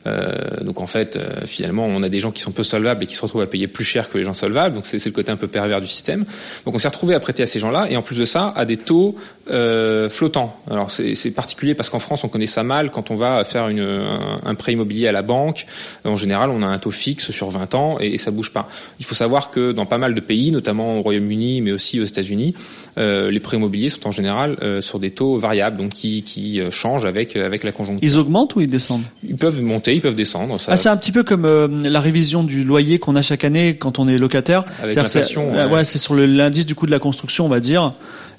euh, 0.08 0.62
donc 0.62 0.80
en 0.80 0.88
fait, 0.88 1.16
euh, 1.16 1.46
finalement, 1.46 1.86
on 1.86 2.02
a 2.04 2.10
des 2.10 2.20
gens 2.20 2.32
qui 2.32 2.42
sont 2.42 2.52
peu 2.52 2.64
solvables 2.64 3.04
et 3.04 3.08
qui 3.08 3.16
se 3.16 3.22
retrouvent 3.22 3.42
à 3.42 3.48
payer 3.48 3.68
plus 3.68 3.84
cher 3.84 4.10
que 4.10 4.18
les 4.18 4.24
gens 4.24 4.34
solvables. 4.34 4.76
Donc 4.76 4.86
c'est 4.86 5.04
le 5.04 5.12
côté 5.12 5.32
un 5.32 5.38
peu 5.38 5.48
pervers 5.48 5.82
du 5.82 5.88
système. 5.88 6.26
Donc 6.66 6.76
on 6.76 6.78
s'est 6.78 6.88
retrouvé 6.88 7.14
à 7.14 7.20
prêter 7.20 7.44
à 7.44 7.46
ces 7.46 7.60
gens-là 7.60 7.88
et 7.90 7.98
en 7.98 8.02
plus 8.02 8.18
de 8.18 8.26
ça, 8.26 8.54
à 8.56 8.66
des 8.66 8.78
taux 8.78 9.16
euh, 9.50 10.10
flottants. 10.10 10.60
Alors 10.70 10.92
c'est 10.92 11.32
particulier 11.32 11.76
parce 11.76 11.90
qu'en 11.90 12.00
France, 12.00 12.24
on 12.24 12.28
connaît 12.28 12.48
ça 12.48 12.64
mal 12.64 12.92
quand 12.92 13.12
on 13.12 13.16
va 13.16 13.44
faire 13.44 13.68
une, 13.68 13.82
un, 13.82 14.56
prêt 14.56 14.74
immobilier 14.74 15.08
à 15.08 15.12
la 15.12 15.22
banque. 15.22 15.66
En 16.04 16.16
général, 16.16 16.50
on 16.50 16.62
a 16.62 16.68
un 16.68 16.78
taux 16.80 16.92
fixe 16.92 17.32
sur 17.32 17.50
20 17.50 17.76
ans 17.76 17.98
et, 18.00 18.14
et, 18.14 18.18
ça 18.18 18.32
bouge 18.32 18.52
pas. 18.52 18.68
Il 19.00 19.06
faut 19.06 19.16
savoir 19.16 19.50
que 19.50 19.72
dans 19.72 19.86
pas 19.86 19.98
mal 19.98 20.14
de 20.14 20.20
pays, 20.20 20.52
notamment 20.52 20.98
au 20.98 21.02
Royaume-Uni, 21.02 21.62
mais 21.62 21.72
aussi 21.72 22.00
aux 22.00 22.06
États-Unis, 22.06 22.56
euh, 22.98 23.32
les 23.32 23.40
prêts 23.40 23.58
immobiliers 23.58 23.90
sont 23.90 24.08
en 24.08 24.12
général 24.12 24.58
euh, 24.62 24.82
sur 24.82 25.00
des 25.00 25.12
taux 25.12 25.38
variables, 25.38 25.78
donc 25.78 25.92
qui, 25.92 26.24
qui 26.24 26.62
changent 26.72 27.06
avec 27.06 27.36
avec 27.36 27.64
la 27.64 27.72
conjoncture. 27.72 28.00
Ils 28.02 28.18
augmentent 28.18 28.56
ou 28.56 28.62
ils 28.62 28.70
descendent? 28.70 29.04
Ils 29.28 29.36
peuvent 29.36 29.62
monter 29.62 29.91
ils 29.96 30.02
peuvent 30.02 30.16
descendre. 30.16 30.60
Ça... 30.60 30.74
Ah, 30.74 30.78
c'est 30.78 30.90
un 30.90 30.98
petit 30.98 31.12
peu 31.12 31.24
comme 31.24 31.46
euh, 31.46 31.68
la 31.70 32.00
révision 32.00 32.44
du 32.44 32.64
loyer 32.64 33.00
qu'on 33.00 33.16
a 33.16 33.22
chaque 33.22 33.44
année 33.44 33.76
quand 33.76 34.00
on 34.00 34.08
est 34.08 34.18
locataire. 34.18 34.66
Avec 34.82 34.96
l'inflation. 34.96 35.54
Ouais, 35.54 35.66
ouais 35.66 35.84
c'est 35.84 35.98
sur 35.98 36.16
l'indice 36.16 36.66
du 36.66 36.76
coût 36.76 36.86
de 36.86 36.92
la 36.92 37.00
construction, 37.00 37.46
on 37.46 37.50
va 37.50 37.60
dire. 37.60 37.94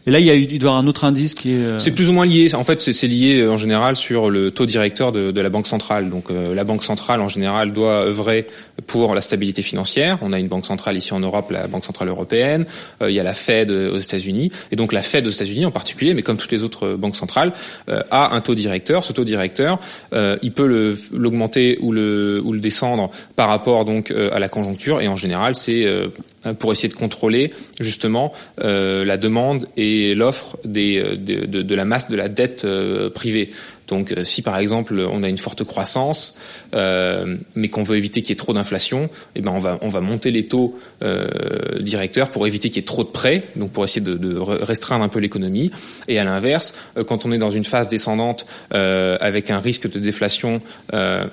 Et 0.07 0.11
là, 0.11 0.19
il, 0.19 0.27
y 0.27 0.31
a, 0.31 0.35
il 0.35 0.47
doit 0.47 0.55
y 0.55 0.73
avoir 0.73 0.79
un 0.79 0.87
autre 0.89 1.05
indice 1.05 1.35
qui 1.35 1.53
est. 1.53 1.65
Euh, 1.65 1.79
c'est 1.79 1.93
plus 1.93 2.09
ou 2.11 2.13
moins 2.13 2.27
lié. 2.27 2.53
En 2.55 2.65
fait, 2.65 2.81
c'est 2.81 3.07
lié 3.07 3.41
euh, 3.41 3.53
en 3.53 3.57
général 3.57 3.95
sur 3.95 4.31
le 4.31 4.51
taux 4.51 4.67
directeur 4.67 5.13
de, 5.13 5.41
la 5.41 5.49
banque 5.49 5.69
centrale. 5.69 6.11
Donc, 6.11 6.31
euh, 6.31 6.55
la 6.55 6.65
banque 6.65 6.83
centrale 6.83 7.21
en 7.21 7.29
général 7.29 7.73
doit 7.73 8.05
œuvrer 8.07 8.47
pour 8.89 9.15
la 9.15 9.21
stabilité 9.21 9.63
financière. 9.63 10.19
On 10.23 10.33
a 10.33 10.41
une 10.41 10.49
banque 10.49 10.67
centrale 10.67 10.97
ici 10.97 11.15
en 11.15 11.21
Europe, 11.21 11.53
la 11.53 11.69
banque 11.69 11.85
centrale 11.85 12.09
européenne. 12.09 12.67
il 13.01 13.13
y 13.13 13.21
a 13.21 13.23
la 13.23 13.35
Fed 13.35 13.71
aux 13.71 13.99
États-Unis. 13.99 14.51
Et 14.73 14.77
donc, 14.77 14.93
la 14.93 15.03
Fed 15.03 15.27
aux 15.27 15.31
États-Unis 15.31 15.67
en 15.67 15.71
particulier, 15.71 16.15
mais 16.15 16.23
comme 16.23 16.37
toutes 16.37 16.53
les 16.53 16.65
autres 16.65 16.95
banques 16.95 17.17
centrales, 17.17 17.53
a 18.11 18.35
un 18.35 18.41
taux 18.41 18.55
directeur. 18.55 19.05
Ce 19.05 19.13
taux 19.13 19.25
directeur, 19.25 19.79
il 20.13 20.53
peut 20.53 20.97
l'augmenter 21.13 21.79
ou 21.81 21.93
le 21.93 22.41
ou 22.45 22.53
le 22.53 22.61
descendre 22.61 23.11
par 23.37 23.49
rapport 23.49 23.85
donc 23.85 24.11
à 24.11 24.39
la 24.39 24.49
conjoncture. 24.49 25.01
Et 25.01 25.09
en 25.09 25.17
général, 25.17 25.55
c'est 25.55 25.87
pour 26.59 26.73
essayer 26.73 26.89
de 26.89 26.95
contrôler 26.95 27.53
justement 27.79 28.33
la 28.59 29.17
demande 29.17 29.67
et 29.77 30.15
l'offre 30.15 30.57
euh, 30.67 31.17
de, 31.17 31.75
la 31.75 31.85
masse 31.85 32.11
de 32.11 32.17
la 32.17 32.29
dette 32.29 32.65
euh, 32.65 33.11
privée. 33.11 33.51
Donc, 33.93 34.11
euh, 34.13 34.25
si 34.25 34.41
par 34.41 34.57
exemple 34.57 35.07
on 35.13 35.23
a 35.23 35.29
une 35.29 35.37
forte 35.37 35.65
croissance, 35.65 36.39
euh, 36.75 37.37
mais 37.55 37.69
qu'on 37.69 37.83
veut 37.83 37.99
éviter 37.99 38.23
qu'il 38.23 38.31
y 38.31 38.33
ait 38.33 38.37
trop 38.37 38.55
d'inflation, 38.55 39.11
eh 39.37 39.43
ben 39.43 39.53
on 39.55 39.59
va 39.59 39.79
on 39.83 39.89
va 39.89 40.01
monter 40.01 40.31
les 40.31 40.47
taux 40.47 40.79
euh, 41.05 41.29
directeurs 41.79 42.31
pour 42.31 42.47
éviter 42.47 42.71
qu'il 42.71 42.79
y 42.79 42.85
ait 42.85 42.87
trop 42.87 43.05
de 43.05 43.11
prêts, 43.11 43.43
donc 43.55 43.71
pour 43.71 43.85
essayer 43.85 44.01
de, 44.01 44.39
restreindre 44.39 45.05
un 45.05 45.11
peu 45.11 45.21
l'économie. 45.21 45.71
Et 46.09 46.19
à 46.19 46.25
l'inverse, 46.25 46.73
quand 47.07 47.27
on 47.27 47.33
est 47.33 47.39
dans 47.39 47.51
une 47.51 47.65
phase 47.65 47.87
descendante 47.87 48.47
avec 48.71 49.51
un 49.51 49.59
risque 49.59 49.91
de 49.91 49.99
déflation 49.99 50.63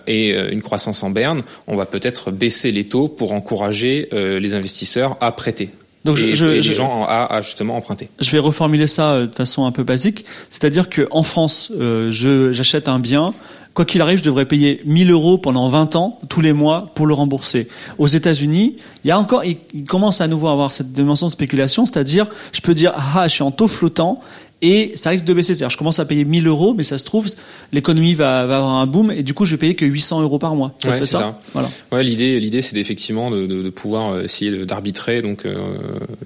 et 0.08 0.38
une 0.52 0.62
croissance 0.62 1.02
en 1.04 1.12
berne, 1.12 1.44
on 1.68 1.78
va 1.78 1.86
peut-être 1.86 2.32
baisser 2.32 2.72
les 2.74 2.90
taux 2.90 3.08
pour 3.08 3.32
encourager 3.32 4.10
les 4.12 4.54
investisseurs 4.54 5.16
à 5.22 5.32
prêter. 5.32 5.70
Donc 6.10 6.18
et, 6.18 6.34
je, 6.34 6.46
les 6.48 6.62
gens 6.64 7.06
à, 7.08 7.40
justement 7.44 7.78
emprunter. 7.78 8.10
Je 8.20 8.32
vais 8.32 8.40
reformuler 8.40 8.88
ça 8.88 9.12
euh, 9.12 9.28
de 9.28 9.36
façon 9.36 9.66
un 9.66 9.72
peu 9.72 9.84
basique, 9.84 10.26
c'est-à-dire 10.50 10.90
que 10.90 11.08
en 11.12 11.22
France, 11.22 11.72
euh, 11.80 12.10
j'achète 12.10 12.88
un 12.88 12.98
bien, 12.98 13.36
quoi 13.76 13.86
qu'il 13.86 14.02
arrive, 14.02 14.18
je 14.18 14.24
devrais 14.24 14.46
payer 14.46 14.82
1000 14.86 15.12
euros 15.12 15.38
pendant 15.38 15.68
20 15.68 15.96
ans 15.96 16.20
tous 16.28 16.42
les 16.42 16.52
mois 16.52 16.90
pour 16.96 17.06
le 17.06 17.14
rembourser. 17.14 17.68
Aux 18.00 18.08
États-Unis, 18.08 18.78
il 19.04 19.08
y 19.08 19.12
a 19.12 19.20
encore, 19.20 19.44
il, 19.46 19.86
commence 19.86 20.20
à 20.20 20.28
nouveau 20.28 20.48
à 20.48 20.52
avoir 20.52 20.72
cette 20.72 20.92
dimension 20.94 21.28
de 21.28 21.32
spéculation, 21.32 21.86
c'est-à-dire, 21.86 22.26
je 22.54 22.62
peux 22.62 22.74
dire, 22.74 22.94
ah, 22.96 23.28
je 23.28 23.34
suis 23.36 23.44
en 23.44 23.52
taux 23.52 23.68
flottant 23.68 24.20
et 24.62 24.92
ça 24.96 25.12
risque 25.12 25.26
de 25.26 25.34
baisser. 25.34 25.54
C'est-à-dire, 25.54 25.70
je 25.70 25.78
commence 25.78 26.00
à 26.00 26.06
payer 26.06 26.26
1000 26.26 26.48
euros, 26.48 26.74
mais 26.74 26.84
ça 26.84 26.98
se 26.98 27.06
trouve, 27.06 27.28
l'économie 27.72 28.14
va, 28.14 28.46
va 28.46 28.58
avoir 28.58 28.74
un 28.74 28.88
boom, 28.88 29.12
et 29.12 29.24
du 29.24 29.34
coup, 29.34 29.46
je 29.46 29.52
vais 29.52 29.58
payer 29.58 29.76
que 29.76 29.86
800 29.86 30.22
euros 30.22 30.40
par 30.40 30.56
mois. 30.56 30.74
Ouais, 30.86 31.00
c'est 31.02 31.08
ça. 31.08 31.40
Voilà. 31.54 31.70
Ouais, 31.92 32.04
l'idée, 32.04 32.40
l'idée, 32.40 32.62
c'est 32.62 32.78
effectivement 32.78 33.32
de, 33.32 33.46
de, 33.46 33.62
de, 33.62 33.70
pouvoir 33.70 34.14
euh, 34.14 34.24
essayer 34.24 34.66
d'arbitrer, 34.66 35.22
donc, 35.22 35.46
euh, 35.46 35.56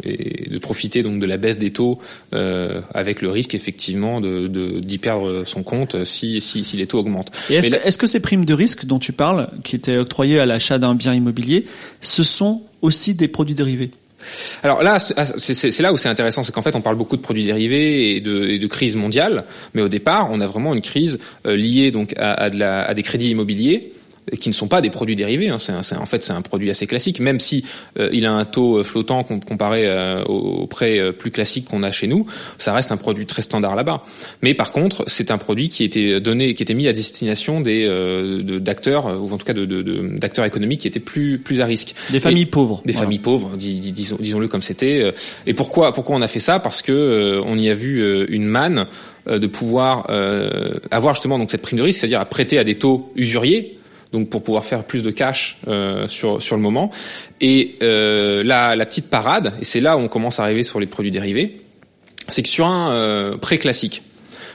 et 0.03 0.49
de 0.49 0.57
profiter 0.57 1.03
donc 1.03 1.19
de 1.19 1.25
la 1.25 1.37
baisse 1.37 1.57
des 1.57 1.71
taux, 1.71 1.99
euh, 2.33 2.81
avec 2.93 3.21
le 3.21 3.29
risque 3.29 3.53
effectivement 3.53 4.21
de 4.21 4.43
d'y 4.79 4.97
perdre 4.97 5.43
son 5.45 5.63
compte 5.63 6.03
si, 6.03 6.41
si, 6.41 6.63
si 6.63 6.77
les 6.77 6.87
taux 6.87 6.99
augmentent. 6.99 7.31
Et 7.49 7.55
est-ce, 7.55 7.69
que, 7.69 7.87
est-ce 7.87 7.97
que 7.97 8.07
ces 8.07 8.19
primes 8.19 8.45
de 8.45 8.53
risque 8.53 8.85
dont 8.85 8.99
tu 8.99 9.11
parles, 9.11 9.49
qui 9.63 9.75
étaient 9.75 9.97
octroyées 9.97 10.39
à 10.39 10.45
l'achat 10.45 10.79
d'un 10.79 10.95
bien 10.95 11.13
immobilier, 11.13 11.65
ce 12.01 12.23
sont 12.23 12.61
aussi 12.81 13.13
des 13.13 13.27
produits 13.27 13.55
dérivés? 13.55 13.91
Alors 14.63 14.83
là, 14.83 14.99
c'est 14.99 15.79
là 15.79 15.93
où 15.93 15.97
c'est 15.97 16.09
intéressant, 16.09 16.43
c'est 16.43 16.51
qu'en 16.51 16.61
fait, 16.61 16.75
on 16.75 16.81
parle 16.81 16.95
beaucoup 16.95 17.17
de 17.17 17.21
produits 17.21 17.45
dérivés 17.45 18.15
et 18.15 18.21
de, 18.21 18.47
et 18.47 18.59
de 18.59 18.67
crise 18.67 18.95
mondiale, 18.95 19.45
mais 19.73 19.81
au 19.81 19.89
départ, 19.89 20.29
on 20.31 20.41
a 20.41 20.47
vraiment 20.47 20.73
une 20.73 20.81
crise 20.81 21.19
euh, 21.45 21.55
liée 21.55 21.91
donc 21.91 22.13
à 22.17 22.49
des 22.93 23.03
crédits 23.03 23.31
immobiliers 23.31 23.93
qui 24.39 24.49
ne 24.49 24.53
sont 24.53 24.67
pas 24.67 24.81
des 24.81 24.89
produits 24.89 25.15
dérivés. 25.15 25.49
Hein. 25.49 25.57
C'est 25.59 25.95
en 25.95 26.05
fait, 26.05 26.23
c'est 26.23 26.33
un 26.33 26.41
produit 26.41 26.69
assez 26.69 26.87
classique, 26.87 27.19
même 27.19 27.39
si 27.39 27.65
euh, 27.99 28.09
il 28.11 28.25
a 28.25 28.31
un 28.31 28.45
taux 28.45 28.77
euh, 28.77 28.83
flottant 28.83 29.23
comparé 29.23 29.87
euh, 29.87 30.23
aux 30.25 30.67
prêts 30.67 30.99
euh, 30.99 31.11
plus 31.11 31.31
classiques 31.31 31.65
qu'on 31.65 31.83
a 31.83 31.91
chez 31.91 32.07
nous. 32.07 32.25
Ça 32.57 32.73
reste 32.73 32.91
un 32.91 32.97
produit 32.97 33.25
très 33.25 33.41
standard 33.41 33.75
là-bas. 33.75 34.03
Mais 34.41 34.53
par 34.53 34.71
contre, 34.71 35.03
c'est 35.07 35.31
un 35.31 35.37
produit 35.37 35.69
qui 35.69 35.83
était 35.83 36.19
donné, 36.19 36.53
qui 36.53 36.63
était 36.63 36.73
mis 36.73 36.87
à 36.87 36.93
destination 36.93 37.61
des 37.61 37.83
d'acteurs 38.59 39.05
ou 39.21 39.31
en 39.31 39.37
tout 39.37 39.45
cas 39.45 39.53
de, 39.53 39.65
d'acteurs 40.17 40.45
économiques 40.45 40.81
qui 40.81 40.87
étaient 40.87 40.99
plus 40.99 41.37
plus 41.37 41.61
à 41.61 41.65
risque. 41.65 41.95
Des 42.11 42.19
familles 42.19 42.45
pauvres. 42.45 42.81
Des 42.85 42.93
familles 42.93 43.19
pauvres, 43.19 43.51
disons, 43.57 44.17
disons-le 44.19 44.47
comme 44.47 44.61
c'était. 44.61 45.13
Et 45.45 45.53
pourquoi 45.53 45.93
pourquoi 45.93 46.15
on 46.15 46.21
a 46.21 46.27
fait 46.27 46.39
ça? 46.39 46.59
Parce 46.59 46.81
que 46.81 47.41
on 47.45 47.57
y 47.57 47.69
a 47.69 47.73
vu 47.73 48.25
une 48.27 48.45
manne 48.45 48.85
de 49.27 49.47
pouvoir 49.47 50.07
avoir 50.91 51.15
justement 51.15 51.37
donc 51.37 51.51
cette 51.51 51.61
prime 51.61 51.77
de 51.77 51.83
risque, 51.83 51.99
c'est-à-dire 51.99 52.19
à 52.19 52.25
prêter 52.25 52.57
à 52.57 52.63
des 52.63 52.75
taux 52.75 53.11
usuriers 53.15 53.77
donc 54.13 54.29
pour 54.29 54.43
pouvoir 54.43 54.63
faire 54.63 54.83
plus 54.83 55.03
de 55.03 55.11
cash 55.11 55.57
euh, 55.67 56.07
sur 56.07 56.41
sur 56.41 56.55
le 56.55 56.61
moment. 56.61 56.91
Et 57.41 57.75
euh, 57.81 58.43
la, 58.43 58.85
petite 58.85 59.09
parade, 59.09 59.53
et 59.59 59.65
c'est 59.65 59.81
là 59.81 59.97
où 59.97 59.99
on 59.99 60.07
commence 60.07 60.39
à 60.39 60.43
arriver 60.43 60.63
sur 60.63 60.79
les 60.79 60.85
produits 60.85 61.11
dérivés, 61.11 61.59
c'est 62.29 62.43
que 62.43 62.49
sur 62.49 62.67
un 62.67 62.91
euh, 62.91 63.35
prêt 63.35 63.57
classique, 63.57 64.03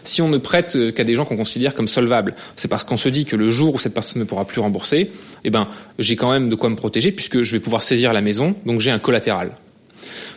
si 0.05 0.23
on 0.23 0.29
ne 0.29 0.39
prête 0.39 0.95
qu'à 0.95 1.05
des 1.05 1.15
gens 1.15 1.27
qu'on 1.27 1.37
considère 1.37 1.75
comme 1.75 1.89
solvables, 1.89 2.35
c'est 2.57 2.69
parce 2.69 2.85
qu'on 2.85 2.97
se 2.97 3.09
dit 3.11 3.27
que 3.27 3.37
le 3.37 3.49
jour 3.49 3.75
où 3.75 3.79
cette 3.79 3.93
personne 3.93 4.21
ne 4.21 4.25
pourra 4.25 4.47
plus 4.47 4.61
rembourser, 4.61 5.11
eh 5.45 5.51
ben 5.51 5.67
j'ai 5.99 6.17
quand 6.17 6.31
même 6.31 6.49
de 6.49 6.55
quoi 6.55 6.71
me 6.71 6.77
protéger 6.77 7.11
puisque 7.13 7.43
je 7.43 7.53
vais 7.53 7.61
pouvoir 7.61 7.83
saisir 7.83 8.13
la 8.13 8.23
maison, 8.23 8.55
donc 8.65 8.81
j'ai 8.81 8.93
un 8.93 9.01
collatéral. 9.01 9.51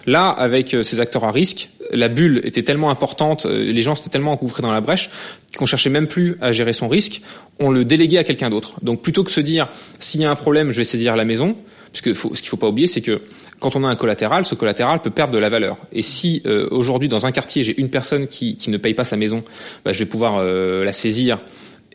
Là, 0.07 0.29
avec 0.29 0.75
ces 0.81 0.99
acteurs 0.99 1.23
à 1.23 1.31
risque, 1.31 1.69
la 1.91 2.07
bulle 2.07 2.41
était 2.43 2.63
tellement 2.63 2.89
importante, 2.89 3.45
les 3.45 3.81
gens 3.81 3.95
s'étaient 3.95 4.09
tellement 4.09 4.33
engouffrés 4.33 4.61
dans 4.61 4.71
la 4.71 4.81
brèche 4.81 5.09
qu'on 5.57 5.65
cherchait 5.65 5.89
même 5.89 6.07
plus 6.07 6.37
à 6.41 6.51
gérer 6.51 6.73
son 6.73 6.87
risque 6.87 7.21
on 7.61 7.71
le 7.71 7.85
déléguait 7.85 8.17
à 8.17 8.23
quelqu'un 8.23 8.49
d'autre. 8.49 8.75
Donc 8.81 9.01
plutôt 9.01 9.23
que 9.23 9.31
se 9.31 9.39
dire 9.39 9.67
s'il 9.99 10.21
y 10.21 10.25
a 10.25 10.31
un 10.31 10.35
problème, 10.35 10.71
je 10.71 10.77
vais 10.77 10.83
saisir 10.83 11.15
la 11.15 11.25
maison, 11.25 11.55
puisque 11.91 12.13
faut, 12.13 12.33
ce 12.35 12.41
qu'il 12.41 12.49
faut 12.49 12.57
pas 12.57 12.67
oublier, 12.67 12.87
c'est 12.87 13.01
que 13.01 13.21
quand 13.59 13.75
on 13.75 13.83
a 13.83 13.87
un 13.87 13.95
collatéral, 13.95 14.45
ce 14.45 14.55
collatéral 14.55 15.01
peut 15.01 15.11
perdre 15.11 15.33
de 15.33 15.37
la 15.37 15.49
valeur. 15.49 15.77
Et 15.93 16.01
si 16.01 16.41
euh, 16.45 16.67
aujourd'hui 16.71 17.07
dans 17.07 17.25
un 17.25 17.31
quartier 17.31 17.63
j'ai 17.63 17.79
une 17.79 17.89
personne 17.89 18.27
qui, 18.27 18.57
qui, 18.57 18.71
ne 18.71 18.77
paye 18.77 18.95
pas 18.95 19.03
sa 19.03 19.17
maison, 19.17 19.43
bah, 19.85 19.93
je 19.93 19.99
vais 19.99 20.05
pouvoir 20.05 20.37
euh, 20.39 20.83
la 20.83 20.93
saisir. 20.93 21.39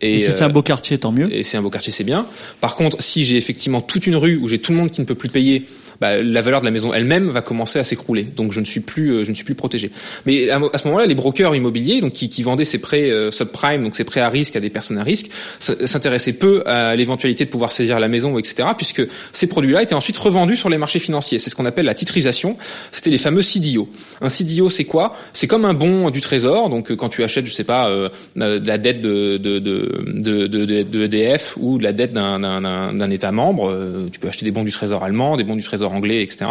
Et, 0.00 0.18
si 0.18 0.30
c'est 0.30 0.44
un 0.44 0.50
beau 0.50 0.62
quartier, 0.62 0.98
tant 0.98 1.10
mieux. 1.10 1.34
Et 1.34 1.42
c'est 1.42 1.56
un 1.56 1.62
beau 1.62 1.70
quartier, 1.70 1.90
c'est 1.90 2.04
bien. 2.04 2.26
Par 2.60 2.76
contre, 2.76 3.02
si 3.02 3.24
j'ai 3.24 3.36
effectivement 3.36 3.80
toute 3.80 4.06
une 4.06 4.16
rue 4.16 4.36
où 4.36 4.46
j'ai 4.46 4.58
tout 4.58 4.72
le 4.72 4.78
monde 4.78 4.90
qui 4.90 5.00
ne 5.00 5.06
peut 5.06 5.14
plus 5.14 5.30
payer, 5.30 5.66
bah, 6.00 6.22
la 6.22 6.42
valeur 6.42 6.60
de 6.60 6.66
la 6.66 6.70
maison 6.70 6.92
elle-même 6.92 7.28
va 7.30 7.40
commencer 7.40 7.78
à 7.78 7.84
s'écrouler. 7.84 8.22
Donc 8.24 8.52
je 8.52 8.60
ne 8.60 8.64
suis 8.64 8.80
plus, 8.80 9.10
euh, 9.10 9.24
je 9.24 9.30
ne 9.30 9.34
suis 9.34 9.44
plus 9.44 9.54
protégé. 9.54 9.90
Mais 10.26 10.50
à, 10.50 10.60
ce 10.78 10.86
moment-là, 10.88 11.06
les 11.06 11.14
brokers 11.14 11.54
immobiliers, 11.54 12.00
donc 12.00 12.12
qui, 12.12 12.28
qui 12.28 12.42
vendaient 12.42 12.64
ces 12.64 12.78
prêts 12.78 13.10
euh, 13.10 13.30
subprime, 13.30 13.82
donc 13.82 13.96
ces 13.96 14.04
prêts 14.04 14.20
à 14.20 14.28
risque 14.28 14.56
à 14.56 14.60
des 14.60 14.70
personnes 14.70 14.98
à 14.98 15.02
risque, 15.02 15.28
s'intéressaient 15.58 16.34
peu 16.34 16.62
à 16.66 16.94
l'éventualité 16.96 17.44
de 17.44 17.50
pouvoir 17.50 17.72
saisir 17.72 17.98
la 17.98 18.08
maison, 18.08 18.38
etc. 18.38 18.68
Puisque 18.76 19.02
ces 19.32 19.46
produits-là 19.46 19.82
étaient 19.82 19.94
ensuite 19.94 20.16
revendus 20.18 20.56
sur 20.56 20.68
les 20.68 20.78
marchés 20.78 20.98
financiers. 20.98 21.38
C'est 21.38 21.50
ce 21.50 21.54
qu'on 21.54 21.66
appelle 21.66 21.86
la 21.86 21.94
titrisation. 21.94 22.56
C'était 22.92 23.10
les 23.10 23.18
fameux 23.18 23.42
CDO. 23.42 23.88
Un 24.20 24.28
CDO, 24.28 24.68
c'est 24.68 24.84
quoi? 24.84 25.16
C'est 25.32 25.46
comme 25.46 25.64
un 25.64 25.74
bon 25.74 26.10
du 26.10 26.20
trésor. 26.20 26.68
Donc 26.68 26.94
quand 26.94 27.08
tu 27.08 27.22
achètes, 27.22 27.46
je 27.46 27.52
sais 27.52 27.64
pas, 27.64 27.88
euh, 27.88 28.08
de 28.36 28.66
la 28.66 28.78
dette 28.78 29.00
de 29.00 29.36
de, 29.38 29.58
de, 29.58 30.46
de, 30.46 30.82
de 30.82 31.04
EDF 31.04 31.56
ou 31.58 31.78
de 31.78 31.82
la 31.82 31.92
dette 31.92 32.12
d'un 32.12 33.10
État 33.10 33.32
membre, 33.32 33.74
tu 34.12 34.18
peux 34.18 34.28
acheter 34.28 34.44
des 34.44 34.50
bons 34.50 34.64
du 34.64 34.72
trésor 34.72 35.04
allemand, 35.04 35.36
des 35.36 35.44
bons 35.44 35.56
du 35.56 35.62
trésor 35.62 35.85
anglais, 35.92 36.22
etc. 36.22 36.46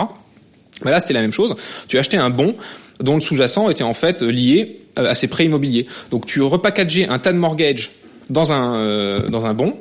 Mais 0.84 0.92
là, 0.92 1.00
c'était 1.00 1.14
la 1.14 1.22
même 1.22 1.32
chose. 1.32 1.56
Tu 1.88 1.98
achetais 1.98 2.18
un 2.18 2.30
bon 2.30 2.56
dont 3.00 3.16
le 3.16 3.22
sous-jacent 3.22 3.70
était 3.70 3.84
en 3.84 3.94
fait 3.94 4.22
lié 4.22 4.80
euh, 4.98 5.10
à 5.10 5.16
ces 5.16 5.28
prêts 5.28 5.46
immobiliers. 5.46 5.88
Donc 6.12 6.26
tu 6.26 6.42
repackageais 6.42 7.08
un 7.08 7.20
tas 7.20 7.34
de 7.34 7.38
mortgage 7.38 7.92
dans 8.30 8.52
un 8.52 8.76
euh, 8.76 9.28
dans 9.28 9.46
un 9.46 9.54
bon 9.54 9.76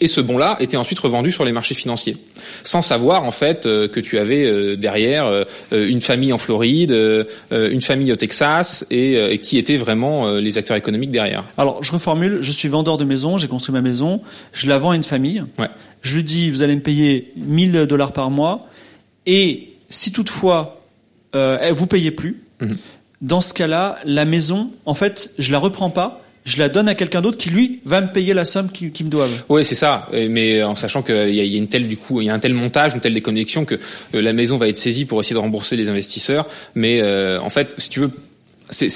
et 0.00 0.06
ce 0.06 0.20
bon-là 0.20 0.56
était 0.60 0.76
ensuite 0.76 1.00
revendu 1.00 1.32
sur 1.32 1.44
les 1.44 1.50
marchés 1.50 1.74
financiers, 1.74 2.16
sans 2.62 2.82
savoir 2.82 3.24
en 3.24 3.32
fait 3.32 3.66
euh, 3.66 3.88
que 3.88 3.98
tu 3.98 4.18
avais 4.18 4.76
derrière 4.76 5.44
une 5.72 6.00
famille 6.00 6.32
en 6.32 6.38
Floride, 6.38 6.92
une 7.50 7.80
famille 7.80 8.12
au 8.12 8.16
Texas, 8.16 8.86
et, 8.90 9.40
qui 9.42 9.58
étaient 9.58 9.76
vraiment 9.76 10.34
les 10.34 10.56
acteurs 10.56 10.76
économiques 10.76 11.10
derrière. 11.10 11.42
Alors 11.56 11.82
je 11.82 11.90
reformule, 11.90 12.38
je 12.42 12.52
suis 12.52 12.68
vendeur 12.68 12.96
de 12.96 13.04
maison, 13.04 13.38
j'ai 13.38 13.48
construit 13.48 13.72
ma 13.72 13.80
maison, 13.80 14.20
je 14.52 14.68
la 14.68 14.78
vends 14.78 14.90
à 14.90 14.96
une 14.96 15.02
famille. 15.02 15.42
Ouais 15.58 15.68
je 16.02 16.16
lui 16.16 16.24
dis 16.24 16.50
vous 16.50 16.62
allez 16.62 16.76
me 16.76 16.80
payer 16.80 17.32
1000 17.36 17.86
dollars 17.86 18.12
par 18.12 18.30
mois 18.30 18.66
et 19.26 19.68
si 19.90 20.12
toutefois 20.12 20.82
euh, 21.34 21.70
vous 21.72 21.86
payez 21.86 22.10
plus, 22.10 22.36
mhm. 22.60 22.76
dans 23.20 23.40
ce 23.40 23.54
cas-là, 23.54 23.98
la 24.04 24.24
maison, 24.24 24.70
en 24.86 24.94
fait, 24.94 25.32
je 25.38 25.52
la 25.52 25.58
reprends 25.58 25.90
pas. 25.90 26.22
Je 26.44 26.58
la 26.58 26.70
donne 26.70 26.88
à 26.88 26.94
quelqu'un 26.94 27.20
d'autre 27.20 27.36
qui 27.36 27.50
lui 27.50 27.80
va 27.84 28.00
me 28.00 28.10
payer 28.10 28.32
la 28.32 28.46
somme 28.46 28.70
qui, 28.70 28.90
qui 28.90 29.04
me 29.04 29.10
doivent. 29.10 29.42
Oui, 29.50 29.66
c'est 29.66 29.74
ça. 29.74 30.08
Mais 30.12 30.62
en 30.62 30.74
sachant 30.74 31.02
qu'il 31.02 31.34
y, 31.34 31.40
a, 31.40 31.58
une 31.58 31.68
telle 31.68 31.86
du 31.86 31.98
coup, 31.98 32.22
il 32.22 32.26
y 32.26 32.30
a 32.30 32.34
un 32.34 32.38
tel 32.38 32.54
montage, 32.54 32.94
une 32.94 33.00
telle 33.00 33.12
déconnexion 33.12 33.66
que 33.66 33.74
euh, 33.74 34.22
la 34.22 34.32
maison 34.32 34.56
va 34.56 34.66
être 34.66 34.78
saisie 34.78 35.04
pour 35.04 35.20
essayer 35.20 35.34
de 35.34 35.40
rembourser 35.40 35.76
les 35.76 35.90
investisseurs. 35.90 36.46
Mais 36.74 37.02
euh, 37.02 37.38
en 37.42 37.50
fait, 37.50 37.74
si 37.76 37.90
tu 37.90 38.00
veux, 38.00 38.10
c'est, 38.70 38.88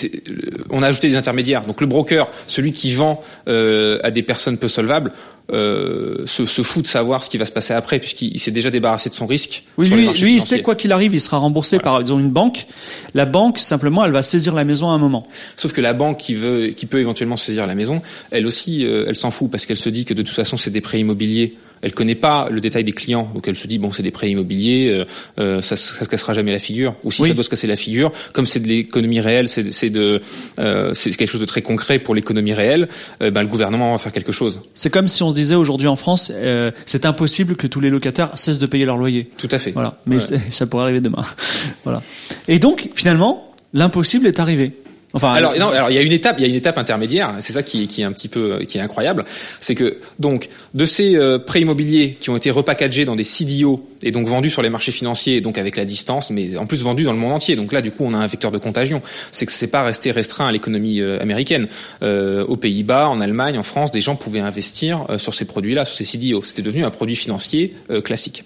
on 0.70 0.82
a 0.82 0.86
ajouté 0.86 1.10
des 1.10 1.16
intermédiaires. 1.16 1.66
Donc 1.66 1.82
le 1.82 1.86
broker, 1.86 2.28
celui 2.46 2.72
qui 2.72 2.94
vend 2.94 3.22
euh, 3.48 3.98
à 4.02 4.10
des 4.10 4.22
personnes 4.22 4.56
peu 4.56 4.68
solvables, 4.68 5.12
euh, 5.52 6.26
se, 6.26 6.46
se, 6.46 6.62
fout 6.62 6.82
de 6.82 6.86
savoir 6.86 7.22
ce 7.22 7.28
qui 7.28 7.36
va 7.36 7.44
se 7.44 7.52
passer 7.52 7.74
après 7.74 7.98
puisqu'il 7.98 8.38
s'est 8.40 8.50
déjà 8.50 8.70
débarrassé 8.70 9.10
de 9.10 9.14
son 9.14 9.26
risque. 9.26 9.64
Oui, 9.76 9.88
lui, 9.88 10.08
lui 10.08 10.34
il 10.34 10.42
sait 10.42 10.62
quoi 10.62 10.74
qu'il 10.74 10.92
arrive, 10.92 11.14
il 11.14 11.20
sera 11.20 11.36
remboursé 11.36 11.78
par 11.78 12.02
disons 12.02 12.18
une 12.18 12.30
banque. 12.30 12.66
La 13.14 13.26
banque 13.26 13.58
simplement, 13.58 14.04
elle 14.04 14.12
va 14.12 14.22
saisir 14.22 14.54
la 14.54 14.64
maison 14.64 14.90
à 14.90 14.94
un 14.94 14.98
moment. 14.98 15.26
Sauf 15.56 15.72
que 15.72 15.80
la 15.80 15.92
banque 15.92 16.18
qui 16.18 16.34
veut, 16.34 16.68
qui 16.68 16.86
peut 16.86 17.00
éventuellement 17.00 17.36
saisir 17.36 17.66
la 17.66 17.74
maison, 17.74 18.00
elle 18.30 18.46
aussi, 18.46 18.86
euh, 18.86 19.04
elle 19.08 19.16
s'en 19.16 19.30
fout 19.30 19.50
parce 19.50 19.66
qu'elle 19.66 19.76
se 19.76 19.88
dit 19.88 20.04
que 20.04 20.14
de 20.14 20.22
toute 20.22 20.34
façon 20.34 20.56
c'est 20.56 20.70
des 20.70 20.80
prêts 20.80 21.00
immobiliers 21.00 21.54
elle 21.82 21.92
connaît 21.92 22.14
pas 22.14 22.48
le 22.50 22.60
détail 22.60 22.84
des 22.84 22.92
clients, 22.92 23.30
donc 23.34 23.46
elle 23.48 23.56
se 23.56 23.66
dit 23.66 23.78
bon 23.78 23.92
c'est 23.92 24.02
des 24.02 24.10
prêts 24.10 24.30
immobiliers, 24.30 24.88
euh, 24.88 25.04
euh 25.38 25.62
ça, 25.62 25.76
ça 25.76 26.04
se 26.04 26.08
cassera 26.08 26.32
jamais 26.32 26.52
la 26.52 26.58
figure. 26.58 26.94
Ou 27.04 27.12
si 27.12 27.26
ça 27.26 27.34
doit 27.34 27.44
se 27.44 27.50
casser 27.50 27.66
la 27.66 27.76
figure, 27.76 28.12
comme 28.32 28.46
c'est 28.46 28.60
de 28.60 28.68
l'économie 28.68 29.20
réelle, 29.20 29.48
c'est 29.48 29.90
de 29.90 30.20
euh, 30.58 30.94
c'est 30.94 31.10
quelque 31.12 31.30
chose 31.30 31.40
de 31.40 31.46
très 31.46 31.62
concret 31.62 31.98
pour 31.98 32.14
l'économie 32.14 32.54
réelle, 32.54 32.88
euh, 33.22 33.30
ben 33.30 33.42
le 33.42 33.48
gouvernement 33.48 33.92
va 33.92 33.98
faire 33.98 34.12
quelque 34.12 34.32
chose. 34.32 34.60
C'est 34.74 34.90
comme 34.90 35.08
si 35.08 35.22
on 35.22 35.30
se 35.30 35.34
disait 35.34 35.54
aujourd'hui 35.54 35.88
en 35.88 35.96
France, 35.96 36.32
euh, 36.34 36.70
c'est 36.86 37.06
impossible 37.06 37.56
que 37.56 37.66
tous 37.66 37.80
les 37.80 37.90
locataires 37.90 38.30
cessent 38.38 38.58
de 38.58 38.66
payer 38.66 38.84
leur 38.84 38.96
loyer. 38.96 39.28
Tout 39.36 39.48
à 39.50 39.58
fait. 39.58 39.72
Voilà, 39.72 39.98
mais 40.06 40.18
ça 40.18 40.66
pourrait 40.66 40.84
arriver 40.84 41.00
demain. 41.00 41.24
voilà. 41.84 42.02
Et 42.48 42.58
donc 42.58 42.90
finalement, 42.94 43.52
l'impossible 43.74 44.26
est 44.26 44.40
arrivé. 44.40 44.72
Enfin, 45.14 45.32
alors 45.32 45.58
non, 45.58 45.68
alors 45.68 45.90
il 45.90 45.94
y 45.94 45.98
a 45.98 46.02
une 46.02 46.12
étape, 46.12 46.36
il 46.38 46.42
y 46.42 46.44
a 46.44 46.48
une 46.48 46.54
étape 46.54 46.78
intermédiaire. 46.78 47.34
C'est 47.40 47.52
ça 47.52 47.62
qui, 47.62 47.86
qui, 47.86 48.02
est 48.02 48.04
un 48.04 48.12
petit 48.12 48.28
peu, 48.28 48.60
qui 48.66 48.78
est 48.78 48.80
incroyable, 48.80 49.24
c'est 49.60 49.74
que 49.74 49.98
donc 50.18 50.48
de 50.74 50.84
ces 50.84 51.16
euh, 51.16 51.38
prêts 51.38 51.60
immobiliers 51.60 52.16
qui 52.18 52.30
ont 52.30 52.36
été 52.36 52.50
repackagés 52.50 53.04
dans 53.04 53.16
des 53.16 53.24
CDO 53.24 53.86
et 54.02 54.10
donc 54.10 54.26
vendus 54.26 54.50
sur 54.50 54.62
les 54.62 54.70
marchés 54.70 54.92
financiers, 54.92 55.40
donc 55.40 55.58
avec 55.58 55.76
la 55.76 55.84
distance, 55.84 56.30
mais 56.30 56.56
en 56.56 56.66
plus 56.66 56.82
vendus 56.82 57.04
dans 57.04 57.12
le 57.12 57.18
monde 57.18 57.32
entier. 57.32 57.56
Donc 57.56 57.72
là, 57.72 57.80
du 57.80 57.90
coup, 57.90 58.04
on 58.04 58.14
a 58.14 58.18
un 58.18 58.26
vecteur 58.26 58.50
de 58.50 58.58
contagion. 58.58 59.02
C'est 59.30 59.46
que 59.46 59.52
c'est 59.52 59.68
pas 59.68 59.82
resté 59.82 60.10
restreint 60.10 60.46
à 60.46 60.52
l'économie 60.52 61.00
euh, 61.00 61.20
américaine. 61.20 61.68
Euh, 62.02 62.44
aux 62.46 62.56
Pays-Bas, 62.56 63.08
en 63.08 63.20
Allemagne, 63.20 63.58
en 63.58 63.62
France, 63.62 63.90
des 63.90 64.00
gens 64.00 64.16
pouvaient 64.16 64.40
investir 64.40 65.06
euh, 65.08 65.18
sur 65.18 65.34
ces 65.34 65.44
produits-là, 65.44 65.84
sur 65.84 65.94
ces 65.94 66.04
CDO. 66.04 66.42
C'était 66.42 66.62
devenu 66.62 66.84
un 66.84 66.90
produit 66.90 67.16
financier 67.16 67.74
classique. 68.04 68.44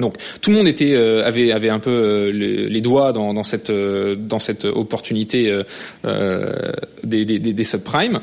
Donc 0.00 0.16
tout 0.40 0.50
le 0.50 0.56
monde 0.56 0.68
était 0.68 0.94
euh, 0.94 1.26
avait 1.26 1.52
avait 1.52 1.68
un 1.68 1.78
peu 1.78 1.90
euh, 1.90 2.30
les, 2.32 2.80
doigts 2.80 3.12
dans, 3.12 3.34
dans 3.34 3.44
cette 3.44 3.70
euh, 3.70 4.16
dans 4.16 4.38
cette 4.38 4.64
opportunité 4.64 5.62
des, 6.04 7.24
des, 7.24 7.38
des, 7.38 7.64
subprimes. 7.64 8.20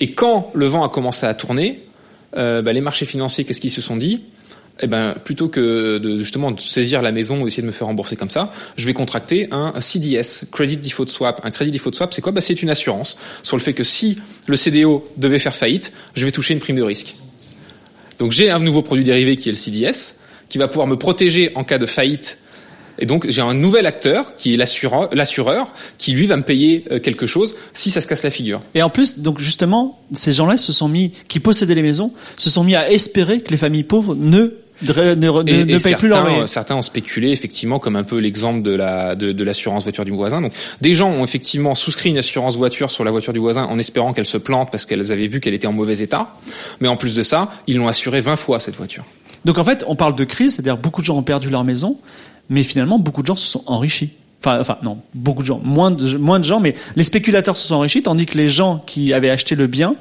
Et 0.00 0.12
quand 0.12 0.50
le 0.54 0.66
vent 0.66 0.84
a 0.84 0.88
commencé 0.88 1.26
à 1.26 1.34
tourner, 1.34 1.80
bah, 2.34 2.72
les 2.72 2.80
marchés 2.80 3.06
financiers, 3.06 3.44
qu'est-ce 3.44 3.60
qu'ils 3.60 3.70
se 3.70 3.80
sont 3.80 3.96
dit? 3.96 4.22
Eh 4.80 4.86
ben, 4.86 5.16
plutôt 5.24 5.48
que 5.48 5.98
de 5.98 6.18
justement 6.18 6.52
de 6.52 6.60
saisir 6.60 7.02
la 7.02 7.10
maison 7.10 7.40
ou 7.40 7.44
d'essayer 7.44 7.62
de 7.62 7.66
me 7.66 7.72
faire 7.72 7.88
rembourser 7.88 8.14
comme 8.14 8.30
ça, 8.30 8.52
je 8.76 8.86
vais 8.86 8.94
contracter 8.94 9.48
un, 9.50 9.80
CDS, 9.80 10.46
Credit 10.52 10.76
Default 10.76 11.08
Swap. 11.08 11.40
Un 11.42 11.50
Credit 11.50 11.72
Default 11.72 11.94
Swap, 11.94 12.14
c'est 12.14 12.22
quoi? 12.22 12.30
Bah, 12.30 12.40
C'est 12.40 12.62
une 12.62 12.70
assurance 12.70 13.18
sur 13.42 13.56
le 13.56 13.62
fait 13.62 13.72
que 13.72 13.82
si 13.82 14.18
le 14.46 14.56
CDO 14.56 15.08
devait 15.16 15.40
faire 15.40 15.54
faillite, 15.54 15.92
je 16.14 16.24
vais 16.24 16.30
toucher 16.30 16.54
une 16.54 16.60
prime 16.60 16.76
de 16.76 16.82
risque. 16.82 17.16
Donc 18.20 18.30
j'ai 18.32 18.50
un 18.50 18.60
nouveau 18.60 18.82
produit 18.82 19.04
dérivé 19.04 19.36
qui 19.36 19.48
est 19.48 19.52
le 19.52 19.56
CDS, 19.56 20.18
qui 20.48 20.58
va 20.58 20.68
pouvoir 20.68 20.86
me 20.86 20.96
protéger 20.96 21.52
en 21.54 21.64
cas 21.64 21.78
de 21.78 21.86
faillite 21.86 22.38
Et 22.98 23.06
donc 23.06 23.26
j'ai 23.28 23.42
un 23.42 23.54
nouvel 23.54 23.86
acteur 23.86 24.34
qui 24.36 24.54
est 24.54 24.56
l'assureur, 24.56 25.08
l'assureur, 25.12 25.68
qui 25.98 26.12
lui 26.12 26.26
va 26.26 26.36
me 26.36 26.42
payer 26.42 26.84
euh, 26.90 26.98
quelque 26.98 27.26
chose 27.26 27.54
si 27.74 27.90
ça 27.90 28.00
se 28.00 28.08
casse 28.08 28.24
la 28.24 28.30
figure. 28.30 28.60
Et 28.74 28.82
en 28.82 28.90
plus, 28.90 29.20
donc 29.20 29.38
justement, 29.40 30.00
ces 30.14 30.32
gens-là 30.32 30.56
se 30.56 30.72
sont 30.72 30.88
mis, 30.88 31.12
qui 31.28 31.38
possédaient 31.40 31.74
les 31.76 31.82
maisons, 31.82 32.12
se 32.36 32.50
sont 32.50 32.64
mis 32.64 32.74
à 32.74 32.90
espérer 32.90 33.40
que 33.40 33.50
les 33.50 33.56
familles 33.56 33.84
pauvres 33.84 34.14
ne 34.16 34.54
ne, 34.80 34.92
ne, 35.16 35.50
Et- 35.50 35.64
ne 35.64 35.74
et 35.76 35.80
payent 35.80 35.96
plus 35.96 36.06
leur 36.06 36.18
certains, 36.18 36.30
loyer. 36.34 36.46
certains 36.46 36.76
ont 36.76 36.82
spéculé 36.82 37.30
effectivement 37.32 37.80
comme 37.80 37.96
un 37.96 38.04
peu 38.04 38.18
l'exemple 38.18 38.62
de 38.62 38.70
la 38.76 39.16
de, 39.16 39.32
de 39.32 39.44
l'assurance 39.44 39.82
voiture 39.82 40.04
du 40.04 40.12
voisin. 40.12 40.40
Donc 40.40 40.52
des 40.80 40.94
gens 40.94 41.10
ont 41.10 41.24
effectivement 41.24 41.74
souscrit 41.74 42.10
une 42.10 42.18
assurance 42.18 42.56
voiture 42.56 42.88
sur 42.88 43.02
la 43.02 43.10
voiture 43.10 43.32
du 43.32 43.40
voisin 43.40 43.64
en 43.64 43.76
espérant 43.80 44.12
qu'elle 44.12 44.24
se 44.26 44.38
plante 44.38 44.70
parce 44.70 44.86
qu'elles 44.86 45.10
avaient 45.10 45.26
vu 45.26 45.40
qu'elle 45.40 45.54
était 45.54 45.66
en 45.66 45.72
mauvais 45.72 45.98
état. 45.98 46.32
Mais 46.78 46.86
en 46.86 46.94
plus 46.96 47.16
de 47.16 47.24
ça, 47.24 47.50
ils 47.66 47.76
l'ont 47.76 47.88
assuré 47.88 48.20
20 48.20 48.36
fois 48.36 48.60
cette 48.60 48.76
voiture. 48.76 49.04
Donc 49.44 49.58
en 49.58 49.64
fait, 49.64 49.84
on 49.86 49.96
parle 49.96 50.14
de 50.14 50.24
crise, 50.24 50.54
c'est-à-dire 50.54 50.76
beaucoup 50.76 51.00
de 51.00 51.06
gens 51.06 51.16
ont 51.16 51.22
perdu 51.22 51.50
leur 51.50 51.64
maison, 51.64 51.96
mais 52.50 52.62
finalement 52.62 52.98
beaucoup 52.98 53.22
de 53.22 53.26
gens 53.26 53.36
se 53.36 53.46
sont 53.46 53.62
enrichis. 53.66 54.10
Enfin, 54.40 54.60
enfin 54.60 54.78
non, 54.84 54.98
beaucoup 55.14 55.42
de 55.42 55.48
gens, 55.48 55.60
moins 55.64 55.90
de, 55.90 56.06
gens, 56.44 56.60
mais 56.60 56.74
les 56.94 57.04
spéculateurs 57.04 57.56
se 57.56 57.66
sont 57.66 57.74
enrichis, 57.74 58.02
tandis 58.02 58.24
que 58.26 58.38
les 58.38 58.48
gens 58.48 58.82
qui 58.86 59.12
avaient 59.12 59.30
acheté 59.30 59.56
le 59.56 59.66
bien, 59.66 59.96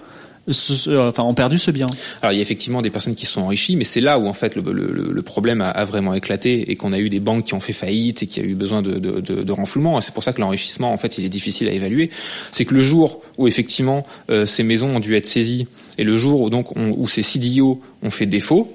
euh, 0.87 1.11
ont 1.17 1.33
perdu 1.33 1.57
ce 1.57 1.71
bien. 1.71 1.87
Alors 2.21 2.31
il 2.31 2.37
y 2.37 2.39
a 2.39 2.41
effectivement 2.41 2.81
des 2.81 2.89
personnes 2.89 3.15
qui 3.15 3.25
se 3.25 3.33
sont 3.33 3.41
enrichies, 3.41 3.75
mais 3.75 3.83
c'est 3.83 3.99
là 3.99 4.17
où 4.17 4.27
en 4.27 4.33
fait 4.33 4.55
le, 4.55 5.21
problème 5.21 5.59
a, 5.61 5.83
vraiment 5.83 6.13
éclaté 6.13 6.71
et 6.71 6.75
qu'on 6.77 6.93
a 6.93 6.99
eu 6.99 7.09
des 7.09 7.19
banques 7.19 7.45
qui 7.45 7.53
ont 7.53 7.59
fait 7.59 7.73
faillite 7.73 8.23
et 8.23 8.27
qui 8.27 8.39
a 8.39 8.43
eu 8.43 8.55
besoin 8.55 8.81
de, 8.81 8.93
de, 8.93 9.19
de, 9.19 9.43
de 9.43 9.51
renflouement. 9.51 9.97
Et 9.97 10.01
C'est 10.01 10.13
pour 10.13 10.23
ça 10.23 10.31
que 10.31 10.39
l'enrichissement 10.39 10.93
en 10.93 10.97
fait 10.97 11.17
il 11.17 11.25
est 11.25 11.29
difficile 11.29 11.67
à 11.67 11.71
évaluer. 11.71 12.11
C'est 12.51 12.63
que 12.63 12.73
le 12.73 12.79
jour 12.79 13.21
où 13.37 13.47
effectivement 13.47 14.05
euh, 14.29 14.45
ces 14.45 14.63
maisons 14.63 14.95
ont 14.95 14.99
dû 15.01 15.15
être 15.17 15.25
saisies 15.27 15.67
et 15.97 16.03
le 16.05 16.15
jour 16.15 16.39
où 16.41 16.49
donc 16.49 16.77
on- 16.77 16.91
où 16.95 17.07
ces 17.09 17.23
CDO 17.23 17.81
ont 18.03 18.09
fait 18.09 18.25
défaut, 18.27 18.71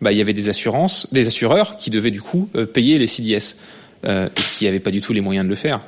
bah, 0.00 0.12
il 0.12 0.18
y 0.18 0.20
avait 0.20 0.32
des 0.32 0.48
assurances, 0.48 1.08
des 1.12 1.26
assureurs 1.26 1.76
qui 1.78 1.90
devaient 1.90 2.10
du 2.10 2.20
coup 2.20 2.48
euh, 2.54 2.66
payer 2.66 2.98
les 2.98 3.06
CDS 3.06 3.56
euh, 4.04 4.28
et 4.28 4.58
qui 4.58 4.64
n'avaient 4.64 4.80
pas 4.80 4.90
du 4.90 5.00
tout 5.00 5.12
les 5.12 5.20
moyens 5.20 5.44
de 5.44 5.50
le 5.50 5.56
faire. 5.56 5.80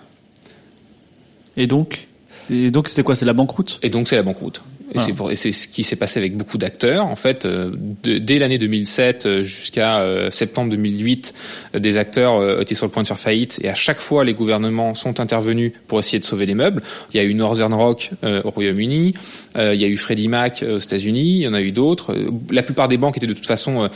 Et 1.57 1.67
donc, 1.67 2.07
et 2.51 2.71
donc 2.71 2.89
c'était 2.89 3.03
quoi? 3.03 3.15
C'est 3.15 3.27
la 3.27 3.33
banqueroute? 3.33 3.79
Et 3.83 3.91
donc 3.91 4.09
c'est 4.09 4.17
la 4.17 4.23
banqueroute. 4.23 4.63
Et 4.91 4.95
Voilà. 4.95 5.13
c'est 5.15 5.33
et 5.33 5.37
c'est 5.37 5.53
ce 5.53 5.69
qui 5.69 5.85
s'est 5.85 5.97
passé 5.97 6.19
avec 6.19 6.35
beaucoup 6.37 6.57
d'acteurs. 6.57 7.05
En 7.07 7.15
fait, 7.17 7.45
euh, 7.45 7.71
de- 8.03 8.17
dès 8.19 8.39
l'année 8.39 8.57
2007 8.57 9.27
euh, 9.27 9.43
jusqu'à 9.45 9.99
euh, 10.01 10.31
septembre 10.31 10.71
2008, 10.71 11.35
euh, 11.75 11.79
des 11.79 11.99
acteurs 11.99 12.37
euh, 12.37 12.61
étaient 12.61 12.75
sur 12.75 12.87
le 12.87 12.91
point 12.91 13.03
de 13.03 13.07
faire 13.09 13.19
faillite. 13.19 13.61
Et 13.63 13.69
à 13.69 13.75
chaque 13.75 14.01
fois, 14.01 14.25
les 14.25 14.33
gouvernements 14.33 14.95
sont 14.95 15.21
intervenus 15.21 15.73
pour 15.89 15.99
essayer 15.99 16.19
de 16.19 16.25
sauver 16.25 16.47
les 16.47 16.55
meubles. 16.55 16.83
Il 17.13 17.19
y 17.19 17.21
a 17.21 17.25
eu 17.25 17.35
Northern 17.35 17.75
Rock 17.75 18.11
euh, 18.25 18.41
au 18.45 18.51
Royaume-Uni, 18.51 19.13
euh, 19.59 19.75
il 19.75 19.81
y 19.81 19.85
a 19.85 19.89
eu 19.89 19.97
Freddie 19.99 20.29
Mac 20.29 20.63
euh, 20.63 20.77
aux 20.77 20.79
États-Unis, 20.79 21.37
il 21.37 21.43
y 21.43 21.49
en 21.49 21.55
a 21.55 21.61
eu 21.61 21.71
d'autres. 21.73 22.17
La 22.51 22.63
plupart 22.63 22.89
des 22.89 22.97
banques 22.97 23.17
étaient 23.19 23.27
de 23.27 23.35
toute 23.35 23.47
façon 23.47 23.83
euh, 23.83 23.89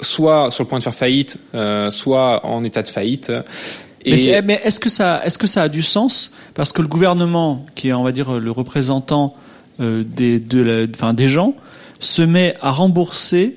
soit 0.00 0.50
sur 0.50 0.64
le 0.64 0.68
point 0.68 0.78
de 0.78 0.82
faire 0.84 0.94
faillite, 0.94 1.36
euh, 1.54 1.90
soit 1.92 2.44
en 2.44 2.64
état 2.64 2.82
de 2.82 2.88
faillite. 2.88 3.30
Mais, 4.06 4.16
c'est- 4.16 4.42
mais 4.42 4.60
est-ce 4.64 4.80
que 4.80 4.88
ça, 4.88 5.20
est-ce 5.24 5.38
que 5.38 5.46
ça 5.46 5.62
a 5.62 5.68
du 5.68 5.82
sens? 5.82 6.32
Parce 6.54 6.72
que 6.72 6.82
le 6.82 6.88
gouvernement, 6.88 7.66
qui 7.76 7.88
est, 7.88 7.92
on 7.92 8.02
va 8.02 8.10
dire, 8.12 8.32
le 8.32 8.50
représentant 8.50 9.34
des, 9.80 10.38
de 10.38 10.88
des 11.12 11.28
gens, 11.28 11.54
se 11.98 12.22
met 12.22 12.54
à 12.60 12.70
rembourser 12.70 13.56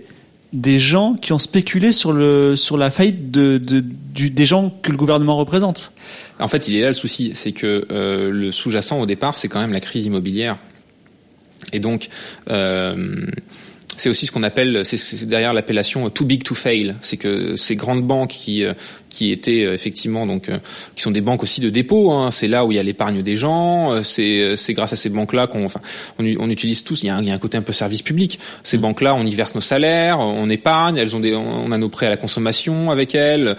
des 0.54 0.80
gens 0.80 1.16
qui 1.16 1.34
ont 1.34 1.40
spéculé 1.40 1.92
sur 1.92 2.12
le, 2.14 2.56
sur 2.56 2.78
la 2.78 2.90
faillite 2.92 3.32
de, 3.32 3.58
de- 3.58 3.84
du, 4.14 4.30
des 4.30 4.46
gens 4.46 4.70
que 4.82 4.92
le 4.92 4.98
gouvernement 4.98 5.36
représente. 5.36 5.92
En 6.40 6.48
fait, 6.48 6.68
il 6.68 6.76
est 6.76 6.82
là 6.82 6.88
le 6.90 6.94
souci, 6.94 7.32
c'est 7.34 7.52
que 7.52 7.88
euh, 7.92 8.30
le 8.30 8.52
sous-jacent 8.52 9.00
au 9.00 9.06
départ, 9.06 9.38
c'est 9.38 9.48
quand 9.48 9.60
même 9.62 9.74
la 9.74 9.80
crise 9.80 10.06
immobilière. 10.06 10.58
Et 11.72 11.80
donc, 11.80 12.10
euh, 12.50 13.26
c'est 13.98 14.10
aussi 14.10 14.26
ce 14.26 14.32
qu'on 14.32 14.44
appelle, 14.44 14.86
c'est- 14.86 15.26
derrière 15.26 15.54
l'appellation 15.54 16.10
too 16.10 16.26
big 16.26 16.44
to 16.44 16.56
fail. 16.56 16.96
C'est 17.02 17.18
que 17.18 17.56
ces 17.56 17.76
grandes 17.76 18.04
banques 18.04 18.32
qui 18.32 18.64
euh, 18.64 18.74
qui 19.10 19.32
étaient 19.32 19.64
euh, 19.64 19.74
effectivement 19.74 20.26
donc 20.26 20.50
euh, 20.50 20.58
qui 20.96 21.04
sont 21.04 21.12
des 21.12 21.22
banques 21.22 21.44
aussi 21.44 21.62
de 21.62 21.70
dépôt. 21.70 22.12
Hein, 22.12 22.32
c'est 22.32 22.48
là 22.48 22.66
où 22.66 22.72
il 22.72 22.76
y 22.76 22.80
a 22.80 22.84
l'épargne 22.84 23.22
des 23.22 23.36
gens. 23.36 24.02
C'est 24.04 24.56
c'est 24.56 24.74
grâce 24.74 24.94
à 24.94 24.96
ces 24.96 25.10
banques-là 25.10 25.48
qu'on 25.48 25.66
enfin 25.66 25.82
on, 26.20 26.26
on 26.40 26.50
utilise 26.50 26.84
tous. 26.84 27.04
Il 27.04 27.08
y, 27.08 27.10
a 27.10 27.18
un, 27.18 27.22
il 27.22 27.28
y 27.28 27.32
a 27.32 27.34
un 27.34 27.40
côté 27.40 27.58
un 27.58 27.62
peu 27.62 27.74
service 27.74 28.02
public. 28.02 28.40
Ces 28.64 28.78
banques-là, 28.78 29.16
on 29.16 29.26
y 29.26 29.34
verse 29.36 29.56
nos 29.56 29.62
salaires, 29.62 30.20
on 30.20 30.50
épargne. 30.50 30.98
Elles 30.98 31.16
ont 31.16 31.20
des, 31.20 31.36
on 31.36 31.72
a 31.72 31.78
nos 31.78 31.90
prêts 31.90 32.08
à 32.08 32.10
la 32.10 32.18
consommation 32.18 32.92
avec 32.92 33.16
elles. 33.16 33.56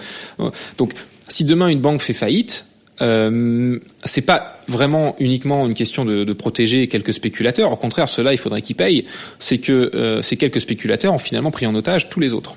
Donc, 0.77 0.93
si 1.27 1.43
demain 1.45 1.67
une 1.69 1.79
banque 1.79 2.01
fait 2.01 2.13
faillite, 2.13 2.65
euh, 3.01 3.79
c'est 4.03 4.21
pas 4.21 4.59
vraiment 4.67 5.15
uniquement 5.19 5.67
une 5.67 5.73
question 5.73 6.05
de, 6.05 6.23
de 6.23 6.33
protéger 6.33 6.87
quelques 6.87 7.13
spéculateurs. 7.13 7.71
Au 7.71 7.75
contraire, 7.75 8.07
cela, 8.07 8.33
il 8.33 8.37
faudrait 8.37 8.61
qu'ils 8.61 8.75
payent. 8.75 9.05
C'est 9.39 9.57
que 9.57 9.91
euh, 9.95 10.21
ces 10.21 10.37
quelques 10.37 10.61
spéculateurs 10.61 11.13
ont 11.13 11.19
finalement 11.19 11.51
pris 11.51 11.65
en 11.65 11.75
otage 11.75 12.09
tous 12.09 12.19
les 12.19 12.33
autres. 12.33 12.55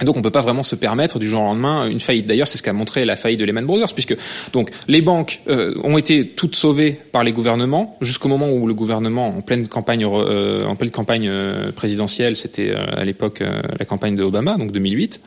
Et 0.00 0.04
donc 0.04 0.16
on 0.16 0.22
peut 0.22 0.30
pas 0.30 0.40
vraiment 0.40 0.62
se 0.62 0.74
permettre 0.74 1.18
du 1.18 1.26
jour 1.26 1.40
au 1.42 1.44
lendemain 1.44 1.86
une 1.86 2.00
faillite. 2.00 2.26
D'ailleurs, 2.26 2.46
c'est 2.46 2.58
ce 2.58 2.62
qu'a 2.62 2.72
montré 2.72 3.04
la 3.04 3.16
faillite 3.16 3.40
de 3.40 3.44
Lehman 3.44 3.66
Brothers, 3.66 3.92
puisque 3.92 4.16
donc 4.52 4.70
les 4.88 5.02
banques 5.02 5.40
euh, 5.48 5.74
ont 5.84 5.98
été 5.98 6.26
toutes 6.26 6.56
sauvées 6.56 6.98
par 7.12 7.22
les 7.22 7.32
gouvernements 7.32 7.98
jusqu'au 8.00 8.28
moment 8.28 8.50
où 8.50 8.66
le 8.66 8.74
gouvernement, 8.74 9.28
en 9.28 9.42
pleine 9.42 9.68
campagne, 9.68 10.06
euh, 10.06 10.64
en 10.64 10.74
pleine 10.76 10.90
campagne 10.90 11.28
euh, 11.28 11.70
présidentielle, 11.72 12.36
c'était 12.36 12.70
euh, 12.70 12.84
à 12.92 13.04
l'époque 13.04 13.42
euh, 13.42 13.60
la 13.78 13.84
campagne 13.84 14.16
de 14.16 14.22
Obama, 14.22 14.56
donc 14.56 14.72
2008 14.72 15.20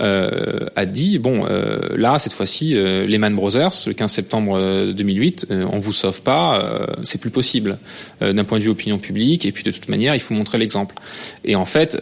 euh, 0.00 0.66
a 0.76 0.86
dit 0.86 1.18
bon 1.18 1.46
euh, 1.48 1.96
là 1.96 2.18
cette 2.18 2.32
fois-ci 2.32 2.76
euh, 2.76 3.06
Lehman 3.06 3.34
Brothers 3.34 3.72
le 3.86 3.92
15 3.92 4.10
septembre 4.10 4.56
euh, 4.56 4.92
2008 4.92 5.46
euh, 5.50 5.66
on 5.70 5.78
vous 5.78 5.92
sauve 5.92 6.22
pas 6.22 6.86
c'est 7.04 7.20
plus 7.20 7.30
possible 7.30 7.78
d'un 8.20 8.44
point 8.44 8.58
de 8.58 8.64
vue 8.64 8.70
opinion 8.70 8.98
publique 8.98 9.44
et 9.44 9.52
puis 9.52 9.64
de 9.64 9.70
toute 9.70 9.88
manière 9.88 10.14
il 10.14 10.20
faut 10.20 10.34
montrer 10.34 10.58
l'exemple 10.58 10.94
et 11.44 11.56
en 11.56 11.64
fait 11.64 11.96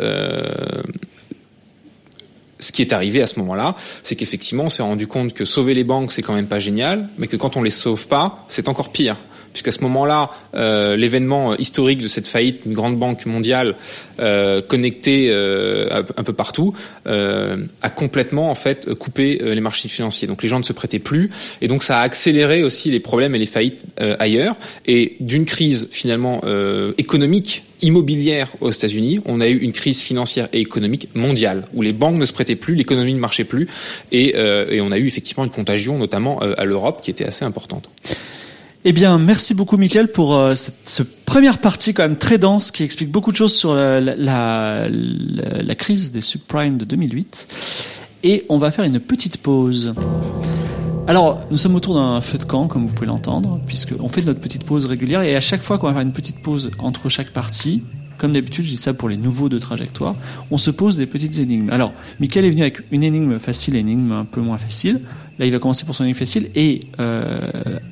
ce 2.60 2.72
qui 2.72 2.82
est 2.82 2.92
arrivé 2.92 3.22
à 3.22 3.28
ce 3.28 3.38
moment-là, 3.38 3.76
c'est 4.02 4.16
qu'effectivement, 4.16 4.64
on 4.64 4.68
s'est 4.68 4.82
rendu 4.82 5.06
compte 5.06 5.32
que 5.32 5.44
sauver 5.44 5.74
les 5.74 5.84
banques, 5.84 6.10
c'est 6.10 6.22
quand 6.22 6.34
même 6.34 6.48
pas 6.48 6.58
génial, 6.58 7.08
mais 7.16 7.28
que 7.28 7.36
quand 7.36 7.56
on 7.56 7.62
les 7.62 7.70
sauve 7.70 8.08
pas, 8.08 8.44
c'est 8.48 8.68
encore 8.68 8.90
pire. 8.90 9.16
Puisqu'à 9.58 9.72
ce 9.72 9.82
moment-là, 9.82 10.30
euh, 10.54 10.94
l'événement 10.94 11.56
historique 11.56 12.00
de 12.00 12.06
cette 12.06 12.28
faillite 12.28 12.62
d'une 12.62 12.74
grande 12.74 12.96
banque 12.96 13.26
mondiale 13.26 13.74
euh, 14.20 14.62
connectée 14.62 15.30
euh, 15.32 16.04
un 16.16 16.22
peu 16.22 16.32
partout 16.32 16.74
a 17.06 17.90
complètement 17.90 18.52
en 18.52 18.54
fait 18.54 18.94
coupé 18.94 19.40
les 19.42 19.60
marchés 19.60 19.88
financiers. 19.88 20.28
Donc 20.28 20.44
les 20.44 20.48
gens 20.48 20.60
ne 20.60 20.64
se 20.64 20.72
prêtaient 20.72 21.00
plus, 21.00 21.30
et 21.60 21.66
donc 21.66 21.82
ça 21.82 21.98
a 21.98 22.02
accéléré 22.02 22.62
aussi 22.62 22.90
les 22.92 23.00
problèmes 23.00 23.34
et 23.34 23.38
les 23.38 23.46
faillites 23.46 23.82
ailleurs. 23.98 24.54
Et 24.86 25.16
d'une 25.18 25.44
crise 25.44 25.88
finalement 25.90 26.42
économique 26.98 27.64
immobilière 27.80 28.48
aux 28.60 28.70
États-Unis, 28.70 29.20
on 29.24 29.40
a 29.40 29.48
eu 29.48 29.56
une 29.56 29.72
crise 29.72 30.00
financière 30.00 30.48
et 30.52 30.60
économique 30.60 31.08
mondiale 31.14 31.64
où 31.74 31.82
les 31.82 31.92
banques 31.92 32.18
ne 32.18 32.26
se 32.26 32.32
prêtaient 32.32 32.56
plus, 32.56 32.74
l'économie 32.74 33.14
ne 33.14 33.20
marchait 33.20 33.44
plus, 33.44 33.66
et, 34.12 34.34
on 34.80 34.92
a 34.92 34.98
eu 34.98 35.06
effectivement 35.06 35.44
une 35.44 35.50
contagion, 35.50 35.98
notamment 35.98 36.38
à 36.38 36.64
l'Europe, 36.64 37.00
qui 37.02 37.10
était 37.10 37.24
assez 37.24 37.44
importante. 37.44 37.88
Eh 38.84 38.92
bien, 38.92 39.18
merci 39.18 39.54
beaucoup, 39.54 39.76
Mickaël, 39.76 40.08
pour 40.08 40.36
euh, 40.36 40.54
cette, 40.54 40.76
cette 40.84 41.24
première 41.24 41.58
partie 41.58 41.94
quand 41.94 42.04
même 42.04 42.16
très 42.16 42.38
dense 42.38 42.70
qui 42.70 42.84
explique 42.84 43.10
beaucoup 43.10 43.32
de 43.32 43.36
choses 43.36 43.54
sur 43.54 43.74
la, 43.74 44.88
crise 45.76 46.12
des 46.12 46.20
subprimes 46.20 46.78
de 46.78 46.84
2008. 46.84 47.48
Et 48.22 48.46
on 48.48 48.58
va 48.58 48.70
faire 48.70 48.84
une 48.84 49.00
petite 49.00 49.38
pause. 49.38 49.94
Alors, 51.08 51.40
nous 51.50 51.56
sommes 51.56 51.74
autour 51.74 51.94
d'un 51.94 52.20
feu 52.20 52.38
de 52.38 52.44
camp, 52.44 52.68
comme 52.68 52.86
vous 52.86 52.92
pouvez 52.92 53.06
l'entendre, 53.06 53.60
puisqu'on 53.66 54.08
fait 54.08 54.22
notre 54.22 54.40
petite 54.40 54.64
pause 54.64 54.84
régulière. 54.84 55.22
Et 55.22 55.34
à 55.34 55.40
chaque 55.40 55.62
fois 55.62 55.78
qu'on 55.78 55.88
va 55.88 55.94
faire 55.94 56.02
une 56.02 56.12
petite 56.12 56.40
pause 56.40 56.70
entre 56.78 57.08
chaque 57.08 57.30
partie, 57.30 57.82
comme 58.16 58.32
d'habitude, 58.32 58.64
je 58.64 58.70
dis 58.70 58.76
ça 58.76 58.94
pour 58.94 59.08
les 59.08 59.16
nouveaux 59.16 59.48
de 59.48 59.58
trajectoire, 59.58 60.14
on 60.50 60.58
se 60.58 60.70
pose 60.70 60.96
des 60.96 61.06
petites 61.06 61.38
énigmes. 61.38 61.70
Alors, 61.70 61.92
Mickaël 62.20 62.44
est 62.44 62.50
venu 62.50 62.62
avec 62.62 62.78
une 62.90 63.02
énigme 63.02 63.38
facile 63.38 63.74
une 63.74 63.88
énigme 63.88 64.12
un 64.12 64.24
peu 64.24 64.40
moins 64.40 64.58
facile. 64.58 65.00
Là, 65.38 65.46
il 65.46 65.52
va 65.52 65.58
commencer 65.58 65.84
pour 65.84 65.94
son 65.94 66.04
énigme 66.04 66.18
facile. 66.18 66.50
Et 66.54 66.80
euh, 67.00 67.40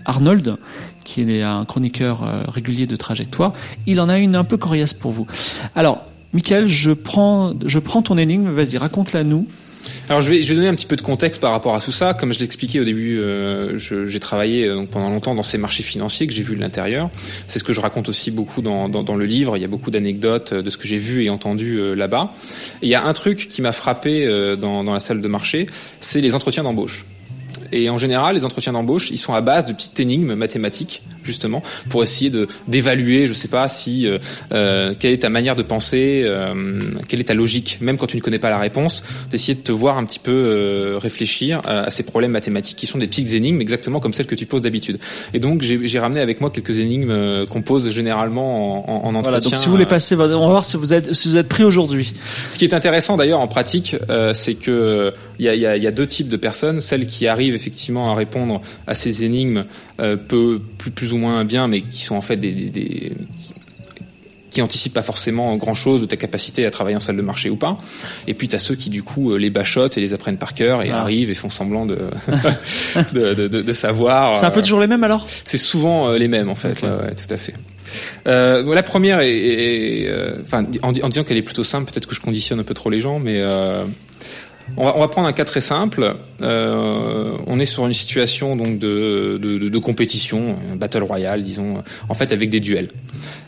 Arnold, 0.04 0.56
qui 1.04 1.22
est 1.22 1.42
un 1.42 1.64
chroniqueur 1.64 2.22
euh, 2.22 2.42
régulier 2.48 2.86
de 2.86 2.96
trajectoire, 2.96 3.52
il 3.86 4.00
en 4.00 4.08
a 4.08 4.18
une 4.18 4.34
un 4.36 4.44
peu 4.44 4.56
coriace 4.56 4.94
pour 4.94 5.12
vous. 5.12 5.26
Alors, 5.74 6.04
Mickaël, 6.32 6.66
je 6.66 6.90
prends, 6.90 7.54
je 7.64 7.78
prends 7.78 8.02
ton 8.02 8.18
énigme. 8.18 8.50
Vas-y, 8.50 8.78
raconte-la 8.78 9.24
nous. 9.24 9.46
Alors 10.08 10.20
je 10.20 10.30
vais, 10.30 10.42
je 10.42 10.48
vais 10.48 10.56
donner 10.56 10.66
un 10.66 10.74
petit 10.74 10.86
peu 10.86 10.96
de 10.96 11.02
contexte 11.02 11.40
par 11.40 11.52
rapport 11.52 11.76
à 11.76 11.80
tout 11.80 11.92
ça. 11.92 12.12
Comme 12.12 12.32
je 12.32 12.40
l'expliquais 12.40 12.80
au 12.80 12.84
début, 12.84 13.20
euh, 13.20 13.78
j'ai 13.78 14.18
travaillé 14.18 14.68
pendant 14.90 15.10
longtemps 15.10 15.36
dans 15.36 15.42
ces 15.42 15.58
marchés 15.58 15.84
financiers 15.84 16.26
que 16.26 16.32
j'ai 16.32 16.42
vu 16.42 16.56
de 16.56 16.60
l'intérieur. 16.60 17.08
C'est 17.46 17.60
ce 17.60 17.64
que 17.64 17.72
je 17.72 17.80
raconte 17.80 18.08
aussi 18.08 18.32
beaucoup 18.32 18.62
dans, 18.62 18.88
dans, 18.88 19.14
le 19.14 19.26
livre. 19.26 19.56
Il 19.56 19.60
y 19.60 19.64
a 19.64 19.68
beaucoup 19.68 19.92
d'anecdotes 19.92 20.52
de 20.52 20.70
ce 20.70 20.76
que 20.76 20.88
j'ai 20.88 20.96
vu 20.96 21.22
et 21.22 21.30
entendu 21.30 21.94
là-bas. 21.94 22.34
Il 22.82 22.88
y 22.88 22.96
a 22.96 23.04
un 23.04 23.12
truc 23.12 23.48
qui 23.48 23.62
m'a 23.62 23.70
frappé 23.70 24.26
dans, 24.60 24.82
dans 24.82 24.92
la 24.92 25.00
salle 25.00 25.22
de 25.22 25.28
marché, 25.28 25.68
c'est 26.00 26.20
les 26.20 26.34
entretiens 26.34 26.64
d'embauche. 26.64 27.04
Et 27.72 27.90
en 27.90 27.98
général, 27.98 28.34
les 28.34 28.44
entretiens 28.44 28.72
d'embauche, 28.72 29.10
ils 29.10 29.18
sont 29.18 29.34
à 29.34 29.40
base 29.40 29.66
de 29.66 29.72
petites 29.72 29.98
énigmes 30.00 30.34
mathématiques, 30.34 31.02
justement, 31.24 31.62
pour 31.90 32.02
essayer 32.02 32.30
de 32.30 32.48
d'évaluer, 32.68 33.26
je 33.26 33.32
sais 33.32 33.48
pas, 33.48 33.68
si 33.68 34.06
euh, 34.06 34.18
euh, 34.52 34.94
quelle 34.98 35.12
est 35.12 35.22
ta 35.22 35.28
manière 35.28 35.56
de 35.56 35.62
penser, 35.62 36.22
euh, 36.24 36.54
quelle 37.08 37.20
est 37.20 37.24
ta 37.24 37.34
logique, 37.34 37.78
même 37.80 37.96
quand 37.96 38.06
tu 38.06 38.16
ne 38.16 38.22
connais 38.22 38.38
pas 38.38 38.50
la 38.50 38.58
réponse, 38.58 39.04
d'essayer 39.30 39.54
de 39.54 39.62
te 39.62 39.72
voir 39.72 39.98
un 39.98 40.04
petit 40.04 40.18
peu 40.18 40.32
euh, 40.32 40.98
réfléchir 40.98 41.60
à, 41.64 41.80
à 41.84 41.90
ces 41.90 42.02
problèmes 42.02 42.32
mathématiques 42.32 42.76
qui 42.76 42.86
sont 42.86 42.98
des 42.98 43.06
petites 43.06 43.32
énigmes, 43.32 43.60
exactement 43.60 44.00
comme 44.00 44.12
celles 44.12 44.26
que 44.26 44.34
tu 44.34 44.46
poses 44.46 44.62
d'habitude. 44.62 44.98
Et 45.34 45.38
donc, 45.38 45.62
j'ai 45.62 45.98
ramené 45.98 46.20
avec 46.20 46.40
moi 46.40 46.50
quelques 46.50 46.78
énigmes 46.78 47.10
euh, 47.10 47.46
qu'on 47.46 47.62
pose 47.62 47.90
généralement 47.90 48.88
en, 48.88 49.06
en, 49.06 49.08
en 49.08 49.14
entretien. 49.14 49.22
Voilà. 49.22 49.40
Donc, 49.40 49.56
si 49.56 49.66
vous 49.66 49.72
voulez 49.72 49.86
passer, 49.86 50.14
on 50.14 50.18
va 50.18 50.26
voir 50.26 50.64
si 50.64 50.76
vous 50.76 50.92
êtes, 50.92 51.14
si 51.14 51.28
vous 51.28 51.36
êtes 51.36 51.48
pris 51.48 51.64
aujourd'hui. 51.64 52.12
Ce 52.52 52.58
qui 52.58 52.64
est 52.64 52.74
intéressant 52.74 53.16
d'ailleurs 53.16 53.40
en 53.40 53.48
pratique, 53.48 53.96
euh, 54.10 54.32
c'est 54.34 54.54
que 54.54 55.12
il 55.38 55.44
y 55.44 55.48
a, 55.48 55.54
y, 55.54 55.66
a, 55.66 55.76
y 55.76 55.86
a, 55.86 55.90
deux 55.90 56.06
types 56.06 56.28
de 56.28 56.36
personnes. 56.36 56.80
Celles 56.80 57.06
qui 57.06 57.26
arrivent 57.26 57.54
effectivement 57.54 58.12
à 58.12 58.14
répondre 58.14 58.62
à 58.86 58.94
ces 58.94 59.24
énigmes 59.24 59.64
euh, 60.00 60.16
peu, 60.16 60.60
plus, 60.78 60.90
plus 60.90 61.12
ou 61.12 61.18
moins 61.18 61.44
bien, 61.44 61.68
mais 61.68 61.80
qui 61.80 62.04
sont 62.04 62.16
en 62.16 62.20
fait 62.20 62.36
des, 62.36 62.52
des, 62.52 62.70
des 62.70 63.12
qui 64.50 64.62
anticipent 64.62 64.94
pas 64.94 65.02
forcément 65.02 65.54
grand 65.56 65.74
chose 65.74 66.00
de 66.00 66.06
ta 66.06 66.16
capacité 66.16 66.64
à 66.64 66.70
travailler 66.70 66.96
en 66.96 67.00
salle 67.00 67.16
de 67.16 67.22
marché 67.22 67.50
ou 67.50 67.56
pas. 67.56 67.76
Et 68.26 68.32
puis 68.32 68.48
tu 68.48 68.56
as 68.56 68.58
ceux 68.58 68.74
qui 68.74 68.88
du 68.88 69.02
coup 69.02 69.32
euh, 69.32 69.36
les 69.36 69.50
bachotent 69.50 69.98
et 69.98 70.00
les 70.00 70.14
apprennent 70.14 70.38
par 70.38 70.54
cœur 70.54 70.82
et 70.82 70.90
ah. 70.90 71.00
arrivent 71.00 71.28
et 71.28 71.34
font 71.34 71.50
semblant 71.50 71.84
de 71.84 71.96
de, 73.12 73.34
de, 73.34 73.48
de, 73.48 73.60
de, 73.60 73.72
savoir. 73.72 74.36
C'est 74.36 74.46
un 74.46 74.50
peu 74.50 74.62
toujours 74.62 74.80
les 74.80 74.86
mêmes 74.86 75.04
alors? 75.04 75.26
C'est 75.44 75.58
souvent 75.58 76.12
les 76.12 76.28
mêmes 76.28 76.48
en 76.48 76.54
fait. 76.54 76.72
Okay. 76.72 76.86
Ouais, 76.86 76.92
ouais, 76.92 77.14
tout 77.14 77.32
à 77.32 77.36
fait. 77.36 77.54
Euh, 78.26 78.74
la 78.74 78.82
première 78.82 79.20
est, 79.20 79.30
est, 79.30 80.02
est 80.02 80.08
euh, 80.08 80.38
en, 80.52 80.64
en, 80.88 81.08
disant 81.08 81.24
qu'elle 81.24 81.36
est 81.36 81.42
plutôt 81.42 81.64
simple, 81.64 81.90
peut-être 81.90 82.06
que 82.06 82.14
je 82.14 82.20
conditionne 82.20 82.60
un 82.60 82.64
peu 82.64 82.74
trop 82.74 82.90
les 82.90 83.00
gens, 83.00 83.18
mais 83.18 83.38
euh, 83.40 83.84
on 84.76 84.84
va, 84.84 84.96
on 84.96 85.00
va, 85.00 85.08
prendre 85.08 85.28
un 85.28 85.32
cas 85.32 85.44
très 85.44 85.60
simple. 85.60 86.16
Euh, 86.42 87.36
on 87.46 87.60
est 87.60 87.66
sur 87.66 87.86
une 87.86 87.92
situation 87.92 88.56
donc 88.56 88.78
de, 88.78 89.38
de, 89.40 89.68
de, 89.68 89.78
compétition, 89.78 90.56
battle 90.76 91.02
royale, 91.02 91.42
disons, 91.42 91.82
en 92.08 92.14
fait 92.14 92.32
avec 92.32 92.50
des 92.50 92.60
duels. 92.60 92.88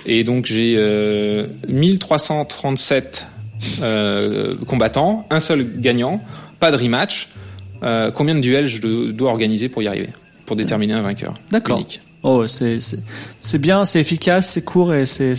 Et 0.06 0.24
donc 0.24 0.46
j'ai 0.46 0.74
euh, 0.76 1.46
1337 1.68 3.26
euh, 3.82 4.56
combattants, 4.66 5.26
un 5.30 5.40
seul 5.40 5.66
gagnant, 5.80 6.22
pas 6.60 6.70
de 6.70 6.76
rematch. 6.76 7.28
Euh, 7.82 8.10
combien 8.10 8.34
de 8.34 8.40
duels 8.40 8.66
je 8.66 9.10
dois 9.12 9.30
organiser 9.30 9.68
pour 9.68 9.82
y 9.82 9.88
arriver, 9.88 10.10
pour 10.46 10.56
déterminer 10.56 10.94
un 10.94 11.02
vainqueur 11.02 11.34
D'accord. 11.50 11.80
Oh, 12.24 12.44
c'est 12.48 13.60
bien, 13.60 13.84
c'est 13.84 14.00
efficace, 14.00 14.50
c'est 14.50 14.62
court 14.62 14.92
et 14.92 15.06
c'est. 15.06 15.34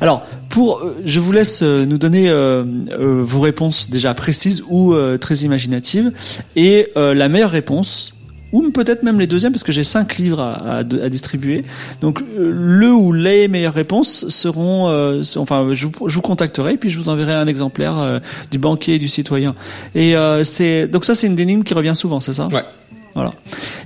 Alors 0.00 0.26
pour, 0.48 0.82
je 1.04 1.20
vous 1.20 1.30
laisse 1.30 1.62
nous 1.62 1.98
donner 1.98 2.28
euh, 2.28 2.64
euh, 2.90 3.22
vos 3.22 3.40
réponses 3.40 3.88
déjà 3.88 4.12
précises 4.12 4.64
ou 4.68 4.94
euh, 4.94 5.16
très 5.16 5.36
imaginatives 5.36 6.12
et 6.56 6.88
la 6.96 7.28
meilleure 7.28 7.50
réponse 7.50 8.14
ou 8.52 8.70
peut-être 8.70 9.02
même 9.02 9.20
les 9.20 9.26
deuxièmes 9.26 9.52
parce 9.52 9.64
que 9.64 9.72
j'ai 9.72 9.84
cinq 9.84 10.16
livres 10.16 10.40
à, 10.40 10.54
à, 10.54 10.78
à, 10.78 10.82
distribuer. 10.82 11.64
Donc 12.00 12.20
le 12.36 12.92
ou 12.92 13.12
les 13.12 13.48
meilleures 13.48 13.74
réponses 13.74 14.28
seront, 14.28 14.86
enfin 15.36 15.68
je 15.72 15.86
vous, 15.86 16.08
je 16.08 16.14
vous, 16.14 16.20
contacterai 16.20 16.72
et 16.72 16.76
puis 16.78 16.90
je 16.90 16.98
vous 16.98 17.08
enverrai 17.08 17.34
un 17.34 17.46
exemplaire 17.46 18.20
du 18.50 18.58
banquier 18.58 18.94
et 18.94 18.98
du 18.98 19.08
citoyen. 19.08 19.54
Et 19.94 20.14
c'est 20.42 20.88
donc 20.88 21.04
ça 21.04 21.14
c'est 21.14 21.26
une 21.26 21.38
énigme 21.38 21.62
qui 21.62 21.74
revient 21.74 21.94
souvent, 21.94 22.18
c'est 22.18 22.32
ça? 22.32 22.48
Ouais. 22.48 22.64
Voilà. 23.16 23.32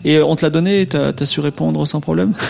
Et 0.05 0.21
on 0.21 0.37
te 0.37 0.45
l'a 0.45 0.51
donné, 0.51 0.85
t'as 0.87 1.13
as 1.19 1.27
su 1.27 1.41
répondre 1.41 1.87
sans 1.89 2.01
problème? 2.03 2.35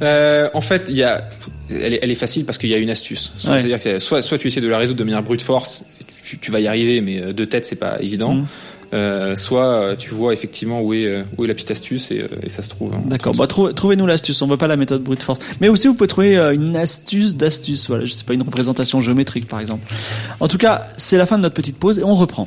Euh, 0.00 0.48
En 0.54 0.60
fait, 0.60 0.84
il 0.88 0.96
y 0.96 1.02
a, 1.02 1.28
elle 1.68 1.94
est, 1.94 1.98
elle 2.02 2.10
est 2.12 2.14
facile 2.14 2.44
parce 2.44 2.56
qu'il 2.56 2.70
y 2.70 2.74
a 2.74 2.76
une 2.76 2.88
astuce. 2.90 3.32
Ouais. 3.38 3.58
C'est-à-dire 3.58 3.80
que 3.80 3.98
soit, 3.98 4.22
soit 4.22 4.38
tu 4.38 4.46
essaies 4.46 4.60
de 4.60 4.68
la 4.68 4.78
résoudre 4.78 5.00
de 5.00 5.02
manière 5.02 5.24
brute 5.24 5.42
force, 5.42 5.82
tu, 6.22 6.38
tu 6.38 6.52
vas 6.52 6.60
y 6.60 6.68
arriver, 6.68 7.00
mais 7.00 7.32
de 7.32 7.44
tête 7.44 7.66
c'est 7.66 7.74
pas 7.74 7.96
évident. 8.00 8.34
Mmh. 8.34 8.46
Euh, 8.94 9.34
soit 9.34 9.96
tu 9.98 10.10
vois 10.10 10.32
effectivement 10.32 10.80
où 10.82 10.94
est 10.94 11.24
où 11.36 11.44
est 11.44 11.48
la 11.48 11.54
petite 11.54 11.72
astuce 11.72 12.12
et, 12.12 12.24
et 12.44 12.48
ça 12.48 12.62
se 12.62 12.68
trouve. 12.68 12.94
Hein, 12.94 13.02
D'accord. 13.06 13.34
Bah, 13.34 13.48
trou 13.48 13.72
trouvez-nous 13.72 14.06
l'astuce. 14.06 14.40
On 14.40 14.46
veut 14.46 14.56
pas 14.56 14.68
la 14.68 14.76
méthode 14.76 15.02
brute 15.02 15.24
force. 15.24 15.40
Mais 15.60 15.68
aussi 15.68 15.88
vous 15.88 15.94
pouvez 15.94 16.06
trouver 16.06 16.36
une 16.36 16.76
astuce 16.76 17.34
d'astuce. 17.34 17.88
Voilà, 17.88 18.04
je 18.04 18.12
sais 18.12 18.22
pas 18.22 18.34
une 18.34 18.42
représentation 18.42 19.00
géométrique 19.00 19.48
par 19.48 19.58
exemple. 19.58 19.82
En 20.38 20.46
tout 20.46 20.58
cas, 20.58 20.86
c'est 20.96 21.18
la 21.18 21.26
fin 21.26 21.38
de 21.38 21.42
notre 21.42 21.56
petite 21.56 21.76
pause 21.76 21.98
et 21.98 22.04
on 22.04 22.14
reprend. 22.14 22.46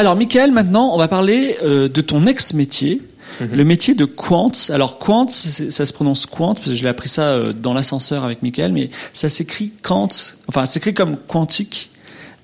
Alors, 0.00 0.16
Michael, 0.16 0.50
maintenant, 0.50 0.94
on 0.94 0.96
va 0.96 1.08
parler 1.08 1.58
euh, 1.62 1.86
de 1.86 2.00
ton 2.00 2.26
ex-métier, 2.26 3.02
mm 3.02 3.44
-hmm. 3.44 3.54
le 3.54 3.64
métier 3.64 3.94
de 3.94 4.06
quant. 4.06 4.50
Alors, 4.70 4.98
quant, 4.98 5.28
ça 5.28 5.84
se 5.84 5.92
prononce 5.92 6.24
quant, 6.24 6.54
parce 6.54 6.70
que 6.70 6.74
je 6.74 6.82
l'ai 6.82 6.88
appris 6.88 7.10
ça 7.10 7.26
euh, 7.32 7.52
dans 7.52 7.74
l'ascenseur 7.74 8.24
avec 8.24 8.42
Michael, 8.42 8.72
mais 8.72 8.88
ça 9.12 9.28
s'écrit 9.28 9.72
quant, 9.82 10.08
enfin, 10.48 10.64
s'écrit 10.64 10.94
comme 10.94 11.18
quantique, 11.32 11.90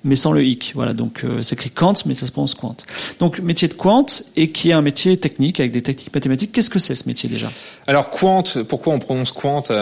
mais 0.03 0.15
sans 0.15 0.33
le 0.37 0.43
hic. 0.49 0.73
Voilà, 0.75 0.93
donc 0.93 1.23
euh, 1.23 1.41
c'est 1.41 1.55
écrit 1.59 1.71
quant, 1.71 1.97
mais 2.05 2.13
ça 2.13 2.25
se 2.27 2.31
prononce 2.31 2.53
quant. 2.53 2.77
Donc, 3.21 3.39
métier 3.39 3.67
de 3.67 3.73
quant, 3.73 4.05
et 4.35 4.51
qui 4.55 4.69
est 4.69 4.73
un 4.81 4.83
métier 4.83 5.17
technique, 5.17 5.59
avec 5.59 5.71
des 5.71 5.81
techniques 5.81 6.13
mathématiques. 6.13 6.51
Qu'est-ce 6.53 6.69
que 6.69 6.79
c'est, 6.85 6.93
ce 7.01 7.05
métier, 7.07 7.27
déjà? 7.27 7.49
Alors, 7.87 8.05
quant, 8.11 8.43
pourquoi 8.69 8.93
on 8.93 8.99
prononce 8.99 9.31
quant 9.41 9.63
à, 9.69 9.81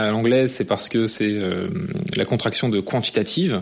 à 0.00 0.10
l'anglaise? 0.10 0.50
C'est 0.56 0.68
parce 0.74 0.88
que 0.88 1.06
c'est 1.06 1.34
euh, 1.34 1.68
la 2.16 2.24
contraction 2.24 2.68
de 2.68 2.80
quantitative 2.80 3.54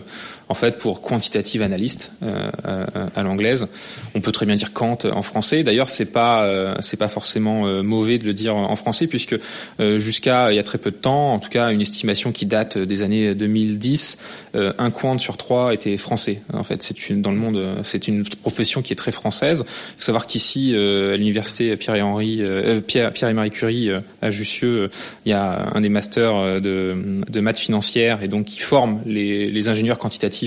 en 0.51 0.53
fait 0.53 0.77
pour 0.77 0.99
quantitative 0.99 1.61
analyste 1.61 2.11
euh, 2.23 2.49
à, 2.65 3.19
à 3.19 3.23
l'anglaise. 3.23 3.67
On 4.15 4.19
peut 4.19 4.33
très 4.33 4.45
bien 4.45 4.55
dire 4.55 4.73
Kant 4.73 4.97
en 5.09 5.21
français. 5.21 5.63
D'ailleurs, 5.63 5.87
c'est 5.87 6.11
pas 6.11 6.43
euh, 6.43 6.75
c'est 6.81 6.97
pas 6.97 7.07
forcément 7.07 7.65
euh, 7.65 7.81
mauvais 7.83 8.17
de 8.17 8.25
le 8.25 8.33
dire 8.33 8.53
en 8.53 8.75
français 8.75 9.07
puisque 9.07 9.35
jusqu'à 9.79 10.51
il 10.51 10.55
y 10.57 10.59
a 10.59 10.63
très 10.63 10.77
peu 10.77 10.91
de 10.91 10.97
temps, 10.97 11.33
en 11.33 11.39
tout 11.39 11.49
cas 11.49 11.71
une 11.71 11.79
estimation 11.79 12.33
qui 12.33 12.45
date 12.45 12.77
des 12.77 13.01
années 13.01 13.33
2010, 13.33 14.17
un 14.53 14.91
quant 14.91 15.17
sur 15.17 15.37
trois 15.37 15.73
était 15.73 15.95
français. 15.95 16.41
En 16.53 16.63
fait, 16.63 16.83
c'est 16.83 17.09
une 17.09 17.21
dans 17.21 17.31
le 17.31 17.37
monde, 17.37 17.61
c'est 17.83 18.07
une 18.07 18.23
profession 18.23 18.81
qui 18.81 18.91
est 18.91 18.97
très 18.97 19.11
française. 19.11 19.63
Il 19.67 19.97
faut 19.97 20.03
savoir 20.03 20.25
qu'ici 20.25 20.75
à 20.75 21.15
l'université 21.15 21.77
Pierre 21.77 21.95
et 21.95 22.01
Henri 22.01 22.41
Pierre, 22.87 23.13
Pierre 23.13 23.29
et 23.29 23.33
Marie 23.33 23.51
Curie 23.51 23.89
à 24.21 24.31
Jussieu, 24.31 24.89
il 25.25 25.29
y 25.29 25.33
a 25.33 25.69
un 25.73 25.81
des 25.81 25.89
masters 25.89 26.61
de, 26.61 27.23
de 27.27 27.39
maths 27.39 27.59
financières 27.59 28.23
et 28.23 28.27
donc 28.27 28.45
qui 28.45 28.59
forme 28.59 29.01
les, 29.05 29.49
les 29.49 29.69
ingénieurs 29.69 29.99
quantitatifs 29.99 30.40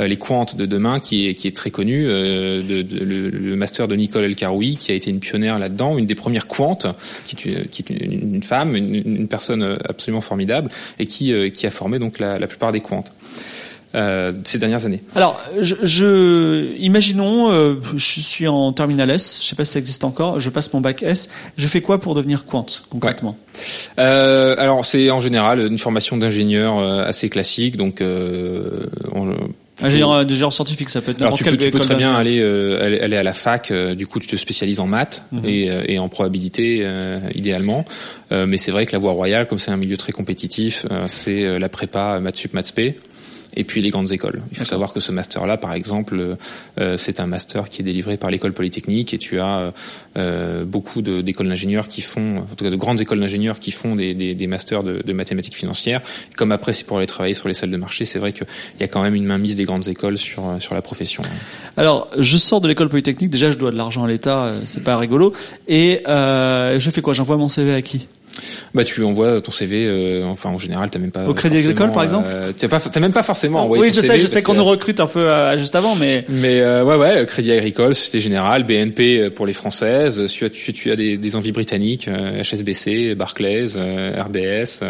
euh, 0.00 0.06
les 0.06 0.16
quantes 0.16 0.56
de 0.56 0.66
demain, 0.66 1.00
qui 1.00 1.28
est, 1.28 1.56
très 1.56 1.70
connu, 1.70 2.06
euh, 2.06 2.60
le, 2.60 3.56
master 3.56 3.88
de 3.88 3.94
Nicole 3.94 4.24
El 4.24 4.36
Karoui, 4.36 4.76
qui 4.76 4.92
a 4.92 4.94
été 4.94 5.10
une 5.10 5.20
pionnière 5.20 5.58
là-dedans, 5.58 5.98
une 5.98 6.06
des 6.06 6.14
premières 6.14 6.46
quantes, 6.46 6.86
qui, 7.24 7.48
est 7.48 7.90
une, 7.90 8.42
femme, 8.42 8.76
une, 8.76 9.28
personne 9.28 9.78
absolument 9.88 10.20
formidable, 10.20 10.70
et 10.98 11.06
qui, 11.06 11.32
euh, 11.32 11.48
qui 11.50 11.66
a 11.66 11.70
formé 11.70 11.98
donc 11.98 12.18
la, 12.18 12.38
la 12.38 12.46
plupart 12.46 12.72
des 12.72 12.80
quantes. 12.80 13.12
Euh, 13.94 14.32
ces 14.44 14.58
dernières 14.58 14.84
années. 14.84 15.00
Alors, 15.14 15.40
je, 15.58 15.74
je 15.82 16.76
imaginons, 16.78 17.50
euh, 17.50 17.76
je 17.96 18.20
suis 18.20 18.46
en 18.46 18.72
terminal 18.72 19.08
S, 19.10 19.38
je 19.40 19.46
sais 19.46 19.56
pas 19.56 19.64
si 19.64 19.72
ça 19.72 19.78
existe 19.78 20.04
encore, 20.04 20.38
je 20.38 20.50
passe 20.50 20.70
mon 20.74 20.82
bac 20.82 21.02
S, 21.02 21.30
je 21.56 21.66
fais 21.66 21.80
quoi 21.80 21.98
pour 21.98 22.14
devenir 22.14 22.44
quant 22.44 22.66
concrètement? 22.90 23.38
Ouais. 23.54 24.04
euh, 24.04 24.54
Alors, 24.58 24.84
c'est 24.84 25.10
en 25.10 25.20
général 25.20 25.60
une 25.60 25.78
formation 25.78 26.18
d'ingénieur 26.18 26.78
assez 26.78 27.30
classique, 27.30 27.76
donc 27.76 28.02
on, 28.02 29.34
Ingénieur, 29.82 30.12
ingénieur 30.12 30.52
scientifique, 30.54 30.88
ça 30.88 31.02
peut 31.02 31.10
être 31.10 31.20
n'importe 31.20 31.42
quel 31.42 31.58
Tu 31.58 31.70
peux 31.70 31.80
très 31.80 31.96
bien 31.96 32.14
aller, 32.14 32.40
euh, 32.40 33.02
aller 33.02 33.16
à 33.16 33.22
la 33.22 33.34
fac. 33.34 33.70
Euh, 33.70 33.94
du 33.94 34.06
coup, 34.06 34.20
tu 34.20 34.26
te 34.26 34.36
spécialises 34.36 34.80
en 34.80 34.86
maths 34.86 35.22
mm 35.32 35.38
-hmm. 35.38 35.48
et, 35.48 35.94
et, 35.94 35.98
en 35.98 36.08
probabilité, 36.08 36.78
euh, 36.80 37.18
idéalement. 37.34 37.84
mais 38.30 38.56
c'est 38.56 38.72
vrai 38.72 38.86
que 38.86 38.92
la 38.92 38.98
voie 38.98 39.12
royale, 39.12 39.46
comme 39.46 39.58
c'est 39.58 39.70
un 39.70 39.76
milieu 39.76 39.96
très 39.96 40.12
compétitif, 40.12 40.86
c'est 41.06 41.58
la 41.58 41.68
prépa 41.68 42.18
maths 42.20 42.36
sup 42.36 42.54
maths 42.54 42.66
spé 42.74 42.86
et 43.56 43.64
puis 43.64 43.80
les 43.80 43.90
grandes 43.90 44.12
écoles. 44.12 44.42
Il 44.52 44.58
faut 44.58 44.64
savoir 44.64 44.92
que 44.92 45.00
ce 45.00 45.12
master-là, 45.12 45.56
par 45.56 45.72
exemple, 45.72 46.36
euh, 46.80 46.96
c'est 46.96 47.20
un 47.20 47.26
master 47.26 47.68
qui 47.68 47.82
est 47.82 47.84
délivré 47.84 48.16
par 48.16 48.30
l'école 48.30 48.52
polytechnique 48.52 49.14
et 49.14 49.18
tu 49.18 49.40
as 49.40 49.72
euh, 50.16 50.64
beaucoup 50.64 51.02
d'écoles 51.02 51.48
d'ingénieurs 51.48 51.88
qui 51.88 52.02
font, 52.02 52.38
en 52.38 52.54
tout 52.54 52.64
cas 52.64 52.70
de 52.70 52.76
grandes 52.76 53.00
écoles 53.00 53.20
d'ingénieurs 53.20 53.58
qui 53.58 53.70
font 53.70 53.96
des, 53.96 54.14
des, 54.14 54.34
des 54.34 54.46
masters 54.46 54.82
de, 54.82 55.02
de, 55.04 55.12
mathématiques 55.12 55.56
financières. 55.56 56.02
Et 56.30 56.34
comme 56.34 56.52
après 56.52 56.72
c'est 56.72 56.84
pour 56.84 56.98
aller 56.98 57.06
travailler 57.06 57.34
sur 57.34 57.48
les 57.48 57.54
salles 57.54 57.70
de 57.70 57.76
marché, 57.76 58.04
c'est 58.04 58.18
vrai 58.18 58.32
qu'il 58.32 58.46
y 58.80 58.84
a 58.84 58.88
quand 58.88 59.02
même 59.02 59.14
une 59.14 59.26
mainmise 59.26 59.56
des 59.56 59.64
grandes 59.64 59.88
écoles 59.88 60.18
sur 60.18 60.56
sur 60.60 60.74
la 60.74 60.82
profession. 60.82 61.22
Alors, 61.76 62.08
je 62.18 62.36
sors 62.38 62.60
de 62.60 62.68
l'école 62.68 62.88
polytechnique. 62.88 63.30
Déjà, 63.30 63.50
je 63.50 63.58
dois 63.58 63.70
de 63.70 63.76
l'argent 63.76 64.04
à 64.04 64.08
l'État, 64.08 64.52
c'est 64.64 64.82
pas 64.82 64.96
rigolo. 64.96 65.32
Et 65.68 66.02
euh, 66.08 66.78
je 66.78 66.90
fais 66.90 67.02
quoi? 67.02 67.14
J'envoie 67.14 67.36
mon 67.36 67.48
CV 67.48 67.74
à 67.74 67.82
qui? 67.82 68.06
Bah 68.74 68.84
tu 68.84 69.02
envoies 69.02 69.40
ton 69.40 69.52
CV 69.52 69.86
euh, 69.86 70.24
enfin 70.26 70.50
en 70.50 70.58
général 70.58 70.90
t'as 70.90 70.98
même 70.98 71.10
pas 71.10 71.26
au 71.26 71.34
Crédit 71.34 71.58
Agricole 71.58 71.92
par 71.92 72.02
exemple 72.02 72.28
euh, 72.30 72.52
t'as 72.56 72.68
pas 72.68 72.80
t'as 72.80 73.00
même 73.00 73.12
pas 73.12 73.22
forcément 73.22 73.62
envoyé 73.62 73.84
oui 73.84 73.90
je 73.94 74.00
sais 74.00 74.18
je 74.18 74.26
sais 74.26 74.42
qu'on 74.42 74.54
nous 74.54 74.64
recrute 74.64 75.00
un 75.00 75.06
peu 75.06 75.30
euh, 75.30 75.58
juste 75.58 75.74
avant 75.74 75.94
mais 75.94 76.24
mais 76.28 76.60
euh, 76.60 76.84
ouais 76.84 76.96
ouais 76.96 77.26
Crédit 77.26 77.52
Agricole 77.52 77.94
Société 77.94 78.20
Générale 78.20 78.64
BNP 78.64 79.30
pour 79.30 79.46
les 79.46 79.52
françaises 79.52 80.26
tu 80.28 80.44
as 80.44 80.50
tu, 80.50 80.72
tu 80.72 80.90
as 80.90 80.96
des, 80.96 81.16
des 81.16 81.36
envies 81.36 81.52
britanniques 81.52 82.08
HSBC 82.08 83.14
Barclays 83.14 83.66
RBS 84.18 84.82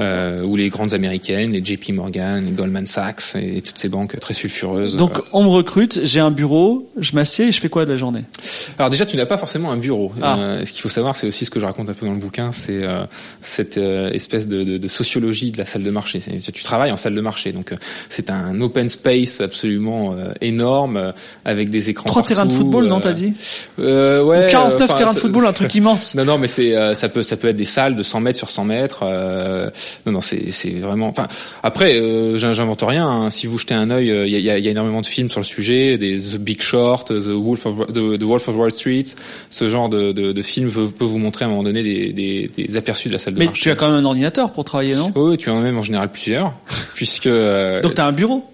euh, 0.00 0.42
ou 0.42 0.56
les 0.56 0.68
grandes 0.68 0.94
américaines, 0.94 1.50
les 1.50 1.64
JP 1.64 1.90
Morgan, 1.90 2.44
les 2.44 2.52
Goldman 2.52 2.86
Sachs 2.86 3.36
et 3.36 3.62
toutes 3.62 3.78
ces 3.78 3.88
banques 3.88 4.18
très 4.20 4.34
sulfureuses. 4.34 4.96
Donc 4.96 5.20
on 5.32 5.44
me 5.44 5.48
recrute, 5.48 6.00
j'ai 6.04 6.20
un 6.20 6.30
bureau, 6.30 6.90
je 6.98 7.14
m'assieds 7.14 7.48
et 7.48 7.52
je 7.52 7.60
fais 7.60 7.68
quoi 7.68 7.84
de 7.84 7.90
la 7.90 7.96
journée? 7.96 8.24
Alors 8.78 8.90
déjà 8.90 9.06
tu 9.06 9.16
n'as 9.16 9.26
pas 9.26 9.38
forcément 9.38 9.70
un 9.70 9.76
bureau. 9.76 10.12
Ah. 10.22 10.38
Euh, 10.38 10.64
ce 10.64 10.72
qu'il 10.72 10.80
faut 10.80 10.88
savoir, 10.88 11.16
c'est 11.16 11.26
aussi 11.26 11.44
ce 11.44 11.50
que 11.50 11.60
je 11.60 11.66
raconte 11.66 11.90
un 11.90 11.94
peu 11.94 12.06
dans 12.06 12.12
le 12.12 12.18
bouquin, 12.18 12.52
c'est 12.52 12.82
euh, 12.82 13.04
cette 13.40 13.78
euh, 13.78 14.10
espèce 14.10 14.48
de, 14.48 14.64
de, 14.64 14.78
de, 14.78 14.88
sociologie 14.88 15.50
de 15.50 15.58
la 15.58 15.66
salle 15.66 15.82
de 15.82 15.90
marché. 15.90 16.20
Tu 16.20 16.62
travailles 16.62 16.92
en 16.92 16.96
salle 16.96 17.14
de 17.14 17.20
marché, 17.20 17.52
donc 17.52 17.72
euh, 17.72 17.76
c'est 18.08 18.30
un 18.30 18.60
open 18.60 18.88
space 18.88 19.40
absolument 19.40 20.14
euh, 20.14 20.32
énorme 20.40 21.12
avec 21.44 21.70
des 21.70 21.90
écrans. 21.90 22.06
Trois 22.06 22.22
terrains 22.22 22.46
de 22.46 22.52
football, 22.52 22.86
non 22.86 23.00
t'as 23.00 23.12
dit? 23.12 23.34
Ouais. 23.78 24.46
Ou 24.46 24.50
49 24.50 24.94
terrains 24.94 25.14
de 25.14 25.18
football, 25.18 25.46
un 25.46 25.52
truc 25.52 25.74
immense. 25.74 26.14
Non 26.22 26.24
non, 26.24 26.38
mais 26.38 26.46
c'est 26.46 26.94
ça 26.94 27.08
peut 27.08 27.22
ça 27.22 27.36
peut 27.36 27.48
être 27.48 27.56
des 27.56 27.64
salles 27.64 27.96
de 27.96 28.02
100 28.02 28.20
mètres 28.20 28.38
sur 28.38 28.50
100 28.50 28.64
mètres. 28.64 29.04
Non 30.06 30.12
non, 30.12 30.20
c'est 30.20 30.50
c'est 30.50 30.70
vraiment. 30.70 31.08
Enfin 31.08 31.28
après, 31.62 31.96
euh, 31.96 32.36
j'invente 32.36 32.82
rien. 32.82 33.06
Hein. 33.06 33.30
Si 33.30 33.46
vous 33.46 33.58
jetez 33.58 33.74
un 33.74 33.90
œil, 33.90 34.08
il 34.08 34.40
y, 34.40 34.50
a, 34.50 34.58
y, 34.58 34.68
a, 34.68 34.70
énormément 34.70 35.00
de 35.00 35.06
films 35.06 35.30
sur 35.30 35.40
le 35.40 35.44
sujet, 35.44 35.98
des 35.98 36.18
The 36.18 36.36
Big 36.36 36.62
Short, 36.62 37.08
The 37.08 37.28
Wolf 37.28 37.66
of 37.66 37.86
The, 37.88 38.18
the 38.18 38.22
Wolf 38.22 38.48
of 38.48 38.56
Wall 38.56 38.70
Street. 38.70 39.04
Ce 39.50 39.68
genre 39.68 39.88
de, 39.88 40.12
de, 40.12 40.32
de 40.32 40.42
film 40.42 40.70
peut, 40.70 40.88
peut, 40.88 41.04
vous 41.04 41.18
montrer 41.18 41.44
à 41.44 41.48
un 41.48 41.50
moment 41.50 41.62
donné 41.62 41.82
des, 41.82 42.12
des, 42.12 42.50
des 42.56 42.76
aperçus 42.76 43.08
de 43.08 43.12
la 43.14 43.18
salle 43.18 43.34
de 43.34 43.38
Mais 43.38 43.46
marché. 43.46 43.62
tu 43.62 43.70
as 43.70 43.74
quand 43.74 43.88
même 43.88 43.98
un 43.98 44.04
ordinateur 44.04 44.52
pour 44.52 44.64
travailler, 44.64 44.94
non? 44.94 45.12
Oui, 45.14 45.36
tu 45.36 45.50
en 45.50 45.58
as 45.58 45.62
même 45.62 45.78
en 45.78 45.82
général 45.82 46.10
plusieurs, 46.10 46.52
puisque. 46.94 47.26
Euh, 47.26 47.80
Donc 47.80 47.94
tu 47.94 48.00
as 48.00 48.06
un 48.06 48.12
bureau? 48.12 48.44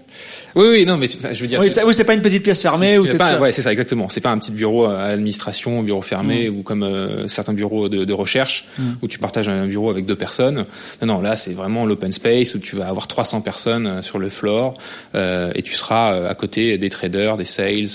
Oui, 0.55 0.67
oui, 0.69 0.85
non, 0.85 0.97
mais 0.97 1.07
je 1.09 1.41
veux 1.41 1.47
dire. 1.47 1.59
Oui, 1.59 1.69
c'est 1.69 2.03
pas 2.03 2.13
une 2.13 2.21
petite 2.21 2.43
pièce 2.43 2.61
fermée 2.61 2.97
ou 2.97 3.05
pas, 3.17 3.39
Ouais, 3.39 3.51
c'est 3.51 3.61
ça, 3.61 3.71
exactement. 3.71 4.09
C'est 4.09 4.21
pas 4.21 4.31
un 4.31 4.37
petit 4.37 4.51
bureau 4.51 4.85
à 4.85 5.03
administration, 5.03 5.83
bureau 5.83 6.01
fermé, 6.01 6.49
mm. 6.49 6.57
ou 6.57 6.63
comme 6.63 6.83
euh, 6.83 7.27
certains 7.27 7.53
bureaux 7.53 7.89
de, 7.89 8.05
de 8.05 8.13
recherche 8.13 8.65
mm. 8.77 8.83
où 9.01 9.07
tu 9.07 9.19
partages 9.19 9.49
un 9.49 9.67
bureau 9.67 9.89
avec 9.89 10.05
deux 10.05 10.15
personnes. 10.15 10.65
Non, 11.01 11.07
non, 11.07 11.21
là, 11.21 11.35
c'est 11.35 11.53
vraiment 11.53 11.85
l'open 11.85 12.11
space 12.11 12.55
où 12.55 12.59
tu 12.59 12.75
vas 12.75 12.87
avoir 12.87 13.07
300 13.07 13.41
personnes 13.41 13.87
euh, 13.87 14.01
sur 14.01 14.19
le 14.19 14.29
floor 14.29 14.73
euh, 15.15 15.51
et 15.55 15.61
tu 15.61 15.75
seras 15.75 16.13
euh, 16.13 16.29
à 16.29 16.35
côté 16.35 16.77
des 16.77 16.89
traders, 16.89 17.37
des 17.37 17.45
sales, 17.45 17.87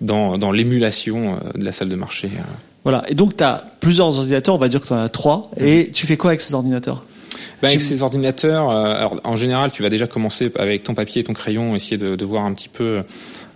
dans, 0.00 0.38
dans 0.38 0.52
l'émulation 0.52 1.38
de 1.54 1.64
la 1.64 1.72
salle 1.72 1.88
de 1.88 1.96
marché. 1.96 2.30
Voilà. 2.84 3.04
Et 3.08 3.14
donc, 3.14 3.36
tu 3.36 3.44
as 3.44 3.64
plusieurs 3.80 4.18
ordinateurs, 4.18 4.54
on 4.54 4.58
va 4.58 4.68
dire 4.68 4.80
que 4.80 4.86
tu 4.86 4.92
en 4.92 5.02
as 5.02 5.08
trois. 5.08 5.50
Mm. 5.58 5.64
Et 5.64 5.90
tu 5.92 6.06
fais 6.06 6.16
quoi 6.16 6.30
avec 6.30 6.40
ces 6.40 6.54
ordinateurs? 6.54 7.04
Ben, 7.62 7.68
avec 7.68 7.80
ces 7.80 8.02
ordinateurs, 8.02 8.70
euh, 8.70 8.94
alors, 8.94 9.20
en 9.24 9.36
général, 9.36 9.72
tu 9.72 9.82
vas 9.82 9.90
déjà 9.90 10.06
commencer 10.06 10.50
avec 10.56 10.84
ton 10.84 10.94
papier 10.94 11.22
et 11.22 11.24
ton 11.24 11.32
crayon, 11.32 11.74
essayer 11.74 11.96
de, 11.96 12.14
de 12.14 12.24
voir 12.24 12.44
un 12.44 12.54
petit 12.54 12.68
peu 12.68 12.98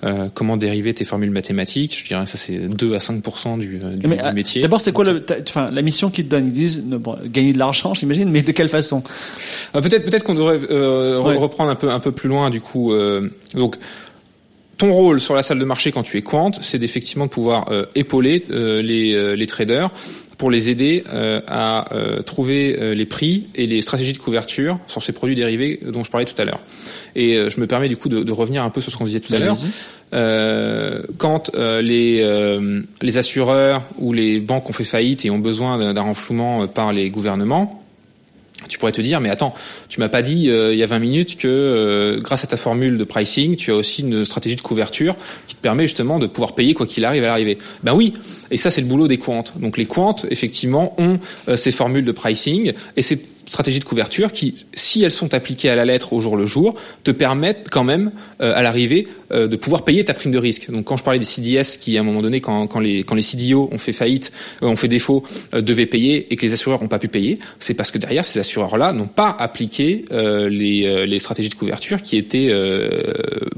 euh, 0.05 0.27
comment 0.35 0.57
dériver 0.57 0.93
tes 0.93 1.05
formules 1.05 1.31
mathématiques. 1.31 1.97
Je 2.01 2.09
dirais 2.09 2.27
ça 2.27 2.37
c'est 2.37 2.59
2 2.59 2.95
à 2.95 2.99
5 2.99 3.23
du, 3.59 3.81
euh, 3.83 3.95
du, 3.95 4.09
du 4.09 4.33
métier. 4.35 4.63
D'abord, 4.63 4.81
c'est 4.81 4.93
quoi 4.93 5.05
le, 5.05 5.25
enfin, 5.49 5.69
la 5.71 5.83
mission 5.83 6.11
qu'ils 6.11 6.25
te 6.25 6.31
donnent? 6.31 6.49
Ils 6.49 6.53
disent 6.53 6.83
bon, 6.83 7.17
gagner 7.27 7.53
de 7.53 7.59
l'argent, 7.59 7.95
j'imagine, 7.95 8.29
mais 8.29 8.43
de 8.43 8.51
quelle 8.51 8.69
façon? 8.69 9.05
Peut-être, 9.73 10.05
peut-être 10.05 10.25
qu'on 10.25 10.35
devrait 10.35 10.59
reprendre 11.37 11.71
un 11.71 11.77
peu, 11.77 11.91
un 11.91 12.01
peu 12.01 12.11
plus 12.13 12.29
loin 12.29 12.51
du 12.51 12.61
coup. 12.61 12.93
donc 13.55 13.77
ton 14.79 14.93
rôle 14.93 15.21
sur 15.21 15.37
la 15.37 15.45
salle 15.45 15.61
de 15.61 15.65
marché 15.65 15.93
quand 15.93 16.03
tu 16.03 16.19
es 16.19 16.23
quant, 16.23 16.51
c'est 16.61 16.79
d'effectivement 16.79 17.27
de 17.27 17.31
pouvoir 17.31 17.71
épauler 17.95 18.45
les, 18.51 19.37
les 19.37 19.47
traders 19.47 19.91
pour 20.43 20.51
les 20.51 20.71
aider 20.71 21.05
euh, 21.13 21.41
à 21.47 21.95
euh, 21.95 22.21
trouver 22.21 22.77
euh, 22.77 22.97
les 22.97 23.07
prix 23.07 23.47
et 23.55 23.69
les 23.69 23.81
stratégies 23.81 24.13
de 24.13 24.19
couverture 24.19 24.77
sur 24.89 25.01
ces 25.01 25.13
produits 25.13 25.37
dérivés 25.37 25.79
dont 25.87 26.03
je 26.03 26.11
parlais 26.11 26.27
tout 26.27 26.35
à 26.37 26.45
l'heure. 26.45 26.59
Et 27.15 27.39
je 27.49 27.61
me 27.61 27.69
permets 27.69 27.87
du 27.87 27.97
coup 27.97 28.09
de, 28.09 28.25
de, 28.25 28.33
revenir 28.33 28.65
un 28.65 28.71
peu 28.71 28.81
sur 28.81 28.91
ce 28.91 28.97
qu'on 28.97 29.05
disait 29.05 29.21
tout 29.21 29.33
à 29.33 29.39
l'heure. 29.39 29.57
quand 31.19 31.53
les, 31.55 32.61
les 33.03 33.19
assureurs 33.19 33.83
ou 33.99 34.13
les 34.13 34.41
banques 34.41 34.69
ont 34.69 34.73
fait 34.73 34.83
faillite 34.83 35.25
et 35.25 35.31
ont 35.31 35.39
besoin 35.39 35.93
d'un 35.93 36.01
renflouement 36.01 36.67
par 36.67 36.93
les 36.93 37.11
gouvernements, 37.11 37.82
tu 38.69 38.79
pourrais 38.79 38.93
te 38.93 39.01
dire, 39.01 39.21
mais 39.21 39.31
attends, 39.31 39.55
tu 39.89 40.01
m'as 40.01 40.09
pas 40.09 40.23
dit 40.23 40.51
euh, 40.51 40.73
il 40.73 40.79
y 40.79 40.83
a 40.83 40.87
20 40.87 40.99
minutes 40.99 41.37
que 41.37 41.49
euh, 41.49 42.19
grâce 42.21 42.45
à 42.45 42.47
ta 42.47 42.57
formule 42.57 42.99
de 42.99 43.05
pricing, 43.05 43.57
tu 43.57 43.71
as 43.71 43.75
aussi 43.75 44.03
une 44.03 44.25
stratégie 44.25 44.57
de 44.57 44.61
couverture 44.61 45.17
qui 45.47 45.55
te 45.55 45.61
permet 45.61 45.87
justement 45.87 46.19
de 46.19 46.27
pouvoir 46.27 46.55
payer 46.55 46.75
quoi 46.75 46.87
qu'il 46.87 47.05
arrive 47.05 47.25
à 47.25 47.29
l'arrivée. 47.29 47.59
Ben 47.83 47.95
oui, 47.95 48.13
et 48.51 48.57
ça 48.57 48.71
c'est 48.71 48.81
le 48.81 48.87
boulot 48.87 49.09
des 49.09 49.19
quants. 49.19 49.45
Donc 49.57 49.77
les 49.79 49.87
quants, 49.87 50.17
effectivement, 50.31 50.95
ont 50.99 51.19
euh, 51.49 51.57
ces 51.57 51.71
formules 51.71 52.05
de 52.05 52.13
pricing 52.13 52.73
et 52.97 53.03
c'est 53.03 53.21
stratégies 53.53 53.81
de 53.81 53.85
couverture 53.85 54.33
qui, 54.33 54.65
si 54.73 55.05
elles 55.05 55.11
sont 55.11 55.35
appliquées 55.35 55.69
à 55.69 55.75
la 55.75 55.85
lettre 55.85 56.15
au 56.15 56.21
jour 56.21 56.39
le 56.39 56.47
jour, 56.47 56.75
te 57.05 57.11
permettent 57.11 57.69
quand 57.71 57.85
même, 57.85 58.11
euh, 58.41 58.55
à 58.57 58.63
l'arrivée, 58.63 59.07
euh, 59.31 59.47
de 59.47 59.57
pouvoir 59.57 59.85
payer 59.85 60.03
ta 60.07 60.15
prime 60.15 60.33
de 60.33 60.39
risque. 60.39 60.71
Donc 60.71 60.87
quand 60.87 60.97
je 60.97 61.05
parlais 61.05 61.19
des 61.19 61.27
CDS 61.27 61.77
qui, 61.79 61.99
à 61.99 62.01
un 62.01 62.03
moment 62.03 62.23
donné, 62.23 62.41
quand, 62.41 62.67
quand 62.67 62.81
les, 62.81 63.05
quand 63.05 63.15
les 63.15 63.21
CDO 63.21 63.69
ont 63.71 63.77
fait 63.77 63.93
faillite, 63.93 64.33
euh, 64.63 64.69
ont 64.69 64.77
fait 64.77 64.89
défaut, 64.89 65.23
devaient 65.53 65.85
payer 65.85 66.33
et 66.33 66.37
que 66.37 66.47
les 66.47 66.55
assureurs 66.55 66.81
n'ont 66.81 66.89
pas 66.89 66.99
pu 66.99 67.09
payer, 67.09 67.39
c'est 67.61 67.75
parce 67.75 67.91
que 67.91 67.99
derrière, 67.99 68.25
ces 68.25 68.41
assureurs-là 68.41 68.95
n'ont 68.95 69.07
pas 69.07 69.37
appliqué 69.39 70.07
les, 70.11 71.07
les 71.07 71.19
stratégies 71.19 71.51
de 71.51 71.55
couverture 71.55 72.01
qui 72.01 72.17
étaient 72.17 72.51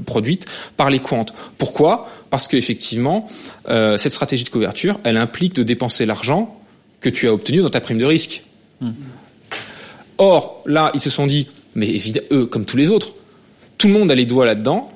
produites 0.05 0.45
par 0.75 0.89
les 0.89 0.99
comptes. 0.99 1.33
Pourquoi? 1.57 2.09
Parce 2.29 2.47
qu'effectivement, 2.47 3.29
cette 3.67 4.11
stratégie 4.11 4.43
de 4.43 4.49
couverture, 4.49 4.99
elle 5.03 5.17
implique 5.17 5.53
de 5.53 5.63
dépenser 5.63 6.05
l'argent 6.05 6.59
que 6.99 7.09
tu 7.09 7.27
as 7.27 7.33
obtenu 7.33 7.59
dans 7.59 7.69
ta 7.69 7.81
prime 7.81 7.97
de 7.97 8.05
risque. 8.05 8.43
Mmh. 8.81 8.91
Or, 10.17 10.63
là, 10.65 10.91
ils 10.93 10.99
se 10.99 11.09
sont 11.09 11.27
dit, 11.27 11.47
mais 11.75 11.87
évidemment, 11.87 12.27
eux, 12.31 12.45
comme 12.45 12.65
tous 12.65 12.77
les 12.77 12.91
autres, 12.91 13.13
tout 13.77 13.87
le 13.87 13.93
monde 13.93 14.11
a 14.11 14.15
les 14.15 14.25
doigts 14.25 14.45
là-dedans. 14.45 14.91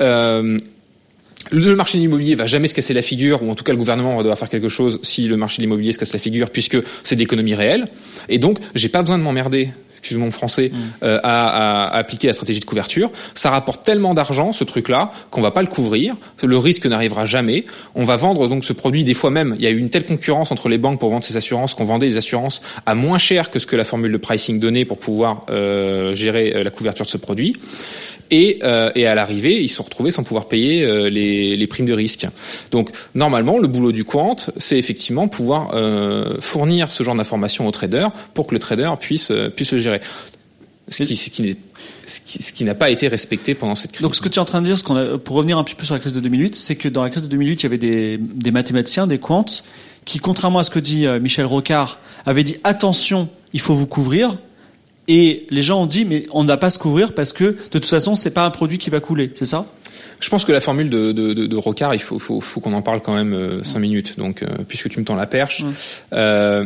Euh, 0.00 0.58
le 1.50 1.76
marché 1.76 1.98
de 1.98 2.02
l'immobilier 2.02 2.34
va 2.34 2.46
jamais 2.46 2.68
se 2.68 2.74
casser 2.74 2.94
la 2.94 3.02
figure, 3.02 3.42
ou 3.42 3.50
en 3.50 3.54
tout 3.54 3.64
cas 3.64 3.72
le 3.72 3.78
gouvernement 3.78 4.16
va 4.16 4.22
devoir 4.22 4.38
faire 4.38 4.48
quelque 4.48 4.68
chose 4.68 5.00
si 5.02 5.28
le 5.28 5.36
marché 5.36 5.58
de 5.58 5.62
l'immobilier 5.62 5.92
se 5.92 5.98
casse 5.98 6.12
la 6.12 6.18
figure, 6.18 6.50
puisque 6.50 6.78
c'est 7.02 7.14
de 7.14 7.20
l'économie 7.20 7.54
réelle. 7.54 7.88
Et 8.28 8.38
donc, 8.38 8.58
j'ai 8.74 8.88
pas 8.88 9.02
besoin 9.02 9.18
de 9.18 9.22
m'emmerder 9.22 9.70
excuse 10.02 10.18
mon 10.18 10.32
français, 10.32 10.70
mm. 10.72 10.76
euh, 11.04 11.20
à, 11.22 11.86
à, 11.86 11.96
appliquer 11.96 12.26
la 12.26 12.32
stratégie 12.32 12.60
de 12.60 12.64
couverture. 12.64 13.10
Ça 13.34 13.50
rapporte 13.50 13.84
tellement 13.84 14.14
d'argent, 14.14 14.52
ce 14.52 14.64
truc-là, 14.64 15.12
qu'on 15.30 15.40
va 15.40 15.52
pas 15.52 15.62
le 15.62 15.68
couvrir. 15.68 16.16
Le 16.42 16.58
risque 16.58 16.86
n'arrivera 16.86 17.24
jamais. 17.24 17.64
On 17.94 18.04
va 18.04 18.16
vendre 18.16 18.48
donc 18.48 18.64
ce 18.64 18.72
produit 18.72 19.04
des 19.04 19.14
fois 19.14 19.30
même. 19.30 19.54
Il 19.58 19.62
y 19.62 19.66
a 19.66 19.70
eu 19.70 19.78
une 19.78 19.90
telle 19.90 20.04
concurrence 20.04 20.50
entre 20.50 20.68
les 20.68 20.78
banques 20.78 20.98
pour 20.98 21.10
vendre 21.10 21.24
ces 21.24 21.36
assurances 21.36 21.74
qu'on 21.74 21.84
vendait 21.84 22.06
les 22.06 22.16
assurances 22.16 22.62
à 22.84 22.94
moins 22.94 23.18
cher 23.18 23.50
que 23.50 23.58
ce 23.58 23.66
que 23.66 23.76
la 23.76 23.84
formule 23.84 24.12
de 24.12 24.16
pricing 24.16 24.58
donnait 24.58 24.84
pour 24.84 24.98
pouvoir 24.98 25.46
euh, 25.50 26.14
gérer 26.14 26.52
euh, 26.54 26.64
la 26.64 26.70
couverture 26.70 27.04
de 27.04 27.10
ce 27.10 27.16
produit. 27.16 27.56
Et, 28.34 28.60
euh, 28.64 28.90
et, 28.94 29.06
à 29.06 29.14
l'arrivée, 29.14 29.62
ils 29.62 29.68
se 29.68 29.76
sont 29.76 29.82
retrouvés 29.82 30.10
sans 30.10 30.24
pouvoir 30.24 30.48
payer 30.48 30.82
euh, 30.84 31.10
les, 31.10 31.66
primes 31.66 31.84
de 31.84 31.92
risque. 31.92 32.26
Donc 32.70 32.90
normalement, 33.14 33.58
le 33.58 33.68
boulot 33.68 33.92
du 33.92 34.04
quant, 34.04 34.36
c'est 34.56 34.78
effectivement 34.78 35.28
pouvoir 35.28 35.72
euh, 35.74 36.40
fournir 36.40 36.90
ce 36.90 37.02
genre 37.02 37.14
d'informations 37.14 37.66
au 37.68 37.70
trader 37.70 38.06
pour 38.32 38.46
que 38.46 38.54
le 38.54 38.58
trader 38.58 38.90
puisse 38.98 39.30
puisse 39.54 39.72
le 39.72 39.78
gérer. 39.78 40.00
Ce 40.88 41.04
qui, 42.52 42.64
n'a 42.64 42.74
pas 42.74 42.88
été 42.88 43.06
respecté 43.06 43.54
pendant 43.54 43.74
cette 43.74 43.92
crise. 43.92 44.02
Donc, 44.02 44.16
ce 44.16 44.22
que 44.22 44.28
tu 44.28 44.36
es 44.36 44.38
en 44.38 44.46
train 44.46 44.60
de 44.60 44.66
dire, 44.66 44.82
qu'on 44.82 45.18
pour 45.18 45.36
revenir 45.36 45.58
un 45.58 45.64
petit 45.64 45.74
peu 45.74 45.84
sur 45.84 45.94
la 45.94 46.00
crise 46.00 46.14
de 46.14 46.20
2008, 46.20 46.54
c'est 46.54 46.74
que 46.74 46.88
dans 46.88 47.02
la 47.02 47.10
crise 47.10 47.22
de 47.22 47.28
2008, 47.28 47.60
il 47.60 47.62
y 47.62 47.66
avait 47.66 47.78
des, 47.78 48.18
des 48.18 48.50
mathématiciens, 48.50 49.06
des 49.06 49.18
quants, 49.18 49.44
qui, 50.06 50.18
contrairement 50.18 50.58
à 50.58 50.64
ce 50.64 50.70
que 50.70 50.78
dit 50.78 51.06
Michel 51.20 51.44
Rocard, 51.44 51.98
avaient 52.24 52.44
dit 52.44 52.56
attention, 52.64 53.28
il 53.52 53.60
faut 53.60 53.74
vous 53.74 53.86
couvrir. 53.86 54.38
Et 55.08 55.46
les 55.50 55.62
gens 55.62 55.82
ont 55.82 55.86
dit, 55.86 56.04
mais 56.04 56.26
on 56.32 56.44
n'a 56.44 56.56
pas 56.56 56.68
à 56.68 56.70
se 56.70 56.78
couvrir 56.78 57.12
parce 57.12 57.32
que 57.32 57.44
de 57.44 57.68
toute 57.70 57.84
façon, 57.84 58.14
c'est 58.14 58.30
pas 58.30 58.44
un 58.44 58.50
produit 58.50 58.78
qui 58.78 58.90
va 58.90 59.00
couler, 59.00 59.30
c'est 59.34 59.44
ça? 59.44 59.66
Je 60.20 60.28
pense 60.28 60.44
que 60.44 60.52
la 60.52 60.60
formule 60.60 60.88
de, 60.88 61.10
de, 61.10 61.32
de, 61.32 61.46
de 61.46 61.56
Rocard, 61.56 61.94
il 61.94 62.00
faut, 62.00 62.20
faut, 62.20 62.40
faut 62.40 62.60
qu'on 62.60 62.74
en 62.74 62.82
parle 62.82 63.02
quand 63.02 63.14
même 63.14 63.34
euh, 63.34 63.62
cinq 63.64 63.80
minutes. 63.80 64.16
Donc, 64.18 64.42
euh, 64.42 64.46
puisque 64.68 64.88
tu 64.88 65.00
me 65.00 65.04
tends 65.04 65.16
la 65.16 65.26
perche, 65.26 65.64
euh, 66.12 66.64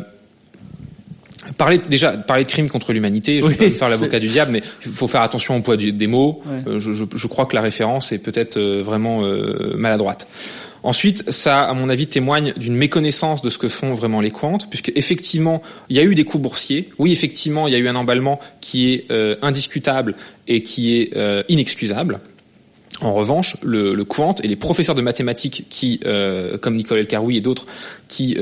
parler 1.56 1.78
déjà 1.78 2.12
parler 2.12 2.44
de 2.44 2.50
crimes 2.50 2.68
contre 2.68 2.92
l'humanité. 2.92 3.40
Je 3.42 3.46
vais 3.48 3.70
pas 3.70 3.78
faire 3.78 3.88
l'avocat 3.88 4.18
du 4.18 4.28
diable, 4.28 4.52
mais 4.52 4.62
il 4.84 4.92
faut 4.92 5.08
faire 5.08 5.22
attention 5.22 5.56
au 5.56 5.60
poids 5.60 5.78
des 5.78 6.06
mots. 6.06 6.42
Euh, 6.66 6.78
je, 6.78 6.92
je, 6.92 7.04
je, 7.14 7.26
crois 7.28 7.46
que 7.46 7.54
la 7.54 7.62
référence 7.62 8.12
est 8.12 8.18
peut-être 8.18 8.60
vraiment 8.60 9.22
maladroite. 9.74 10.26
Ensuite, 10.86 11.32
ça, 11.32 11.64
à 11.64 11.74
mon 11.74 11.88
avis, 11.88 12.06
témoigne 12.06 12.52
d'une 12.56 12.76
méconnaissance 12.76 13.42
de 13.42 13.50
ce 13.50 13.58
que 13.58 13.68
font 13.68 13.94
vraiment 13.94 14.20
les 14.20 14.30
quants, 14.30 14.58
puisque 14.70 14.92
effectivement, 14.94 15.60
il 15.88 15.96
y 15.96 15.98
a 15.98 16.04
eu 16.04 16.14
des 16.14 16.22
coups 16.22 16.44
boursiers. 16.44 16.88
Oui, 16.98 17.10
effectivement, 17.10 17.66
il 17.66 17.72
y 17.72 17.74
a 17.74 17.78
eu 17.78 17.88
un 17.88 17.96
emballement 17.96 18.38
qui 18.60 18.92
est 18.92 19.10
euh, 19.10 19.34
indiscutable 19.42 20.14
et 20.46 20.62
qui 20.62 20.96
est 20.96 21.16
euh, 21.16 21.42
inexcusable. 21.48 22.20
En 23.00 23.12
revanche, 23.14 23.56
le, 23.62 24.00
quant 24.04 24.36
et 24.44 24.46
les 24.46 24.54
professeurs 24.54 24.94
de 24.94 25.02
mathématiques 25.02 25.66
qui, 25.68 25.98
euh, 26.06 26.56
comme 26.56 26.76
Nicole 26.76 27.00
Elkaroui 27.00 27.36
et 27.36 27.40
d'autres, 27.40 27.66
qui 28.06 28.38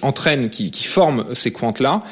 entraînent, 0.00 0.50
qui, 0.50 0.84
forment 0.84 1.24
ces 1.34 1.50
quants-là, 1.50 2.04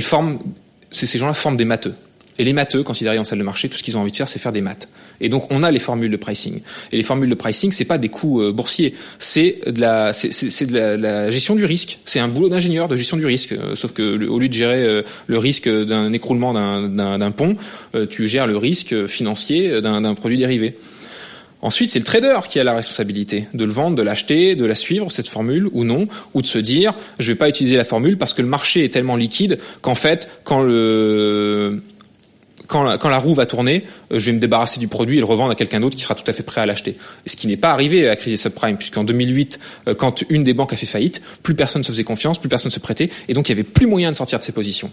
ces 0.00 1.18
gens-là 1.18 1.34
forment 1.34 1.58
des 1.58 1.66
matheux. 1.66 1.94
Et 2.38 2.44
les 2.44 2.52
matheux, 2.52 2.84
arrivent 3.06 3.20
en 3.20 3.24
salle 3.24 3.38
de 3.38 3.44
marché, 3.44 3.68
tout 3.68 3.78
ce 3.78 3.82
qu'ils 3.82 3.96
ont 3.96 4.00
envie 4.00 4.10
de 4.10 4.16
faire, 4.16 4.28
c'est 4.28 4.38
faire 4.38 4.52
des 4.52 4.60
maths. 4.60 4.88
Et 5.20 5.28
donc, 5.28 5.46
on 5.50 5.62
a 5.62 5.70
les 5.70 5.78
formules 5.78 6.10
de 6.10 6.16
pricing. 6.16 6.60
Et 6.90 6.96
les 6.96 7.02
formules 7.02 7.30
de 7.30 7.34
pricing, 7.34 7.70
c'est 7.70 7.84
pas 7.84 7.98
des 7.98 8.08
coûts 8.08 8.42
euh, 8.42 8.52
boursiers, 8.52 8.94
c'est 9.18 9.58
de 9.66 9.80
la, 9.80 10.12
c'est 10.12 10.66
de 10.66 10.74
la, 10.74 10.96
la, 10.96 11.30
gestion 11.30 11.54
du 11.54 11.64
risque. 11.64 11.98
C'est 12.04 12.18
un 12.18 12.28
boulot 12.28 12.48
d'ingénieur 12.48 12.88
de 12.88 12.96
gestion 12.96 13.16
du 13.16 13.26
risque. 13.26 13.52
Euh, 13.52 13.76
sauf 13.76 13.92
que 13.92 14.26
au 14.26 14.38
lieu 14.38 14.48
de 14.48 14.54
gérer 14.54 14.82
euh, 14.84 15.02
le 15.26 15.38
risque 15.38 15.68
d'un 15.68 16.12
écroulement 16.12 16.52
d'un 16.54 17.30
pont, 17.30 17.56
tu 18.10 18.26
gères 18.26 18.46
le 18.46 18.56
risque 18.56 19.06
financier 19.06 19.80
d'un 19.80 20.14
produit 20.14 20.38
dérivé. 20.38 20.76
Ensuite, 21.64 21.90
c'est 21.90 21.98
le 21.98 22.04
trader 22.04 22.40
qui 22.50 22.60
a 22.60 22.64
la 22.64 22.74
responsabilité 22.74 23.48
de 23.54 23.64
le 23.64 23.72
vendre, 23.72 23.96
de 23.96 24.02
l'acheter, 24.02 24.54
de 24.54 24.66
la 24.66 24.74
suivre, 24.74 25.10
cette 25.10 25.28
formule, 25.28 25.66
ou 25.72 25.84
non, 25.84 26.08
ou 26.34 26.42
de 26.42 26.46
se 26.46 26.58
dire, 26.58 26.92
je 27.18 27.32
vais 27.32 27.38
pas 27.38 27.48
utiliser 27.48 27.76
la 27.76 27.86
formule 27.86 28.18
parce 28.18 28.34
que 28.34 28.42
le 28.42 28.48
marché 28.48 28.84
est 28.84 28.90
tellement 28.90 29.16
liquide 29.16 29.58
qu'en 29.80 29.94
fait, 29.94 30.28
quand 30.44 30.60
le, 30.60 31.80
quand 32.66 32.82
la, 32.82 33.18
roue 33.18 33.34
va 33.34 33.46
tourner, 33.46 33.84
euh, 34.12 34.18
je 34.18 34.26
vais 34.26 34.32
me 34.32 34.38
débarrasser 34.38 34.80
du 34.80 34.88
produit 34.88 35.16
et 35.16 35.20
le 35.20 35.26
revendre 35.26 35.52
à 35.52 35.54
quelqu'un 35.54 35.80
d'autre 35.80 35.96
qui 35.96 36.02
sera 36.02 36.14
tout 36.14 36.28
à 36.28 36.32
fait 36.32 36.42
prêt 36.42 36.60
à 36.60 36.66
l'acheter. 36.66 36.96
Ce 37.26 37.36
qui 37.36 37.46
n'est 37.46 37.56
pas 37.56 37.72
arrivé 37.72 38.04
à 38.04 38.08
la 38.08 38.16
crise 38.16 38.32
des 38.32 38.36
subprimes, 38.36 38.76
puisqu'en 38.76 39.04
2008, 39.04 39.60
euh, 39.88 39.94
quand 39.94 40.22
une 40.30 40.44
des 40.44 40.54
banques 40.54 40.72
a 40.72 40.76
fait 40.76 40.86
faillite, 40.86 41.22
plus 41.42 41.54
personne 41.54 41.80
ne 41.80 41.84
se 41.84 41.92
faisait 41.92 42.04
confiance, 42.04 42.38
plus 42.38 42.48
personne 42.48 42.70
ne 42.70 42.74
se 42.74 42.80
prêtait, 42.80 43.10
et 43.28 43.34
donc 43.34 43.48
il 43.48 43.52
y 43.52 43.54
avait 43.54 43.64
plus 43.64 43.86
moyen 43.86 44.10
de 44.10 44.16
sortir 44.16 44.38
de 44.38 44.44
ses 44.44 44.52
positions. 44.52 44.90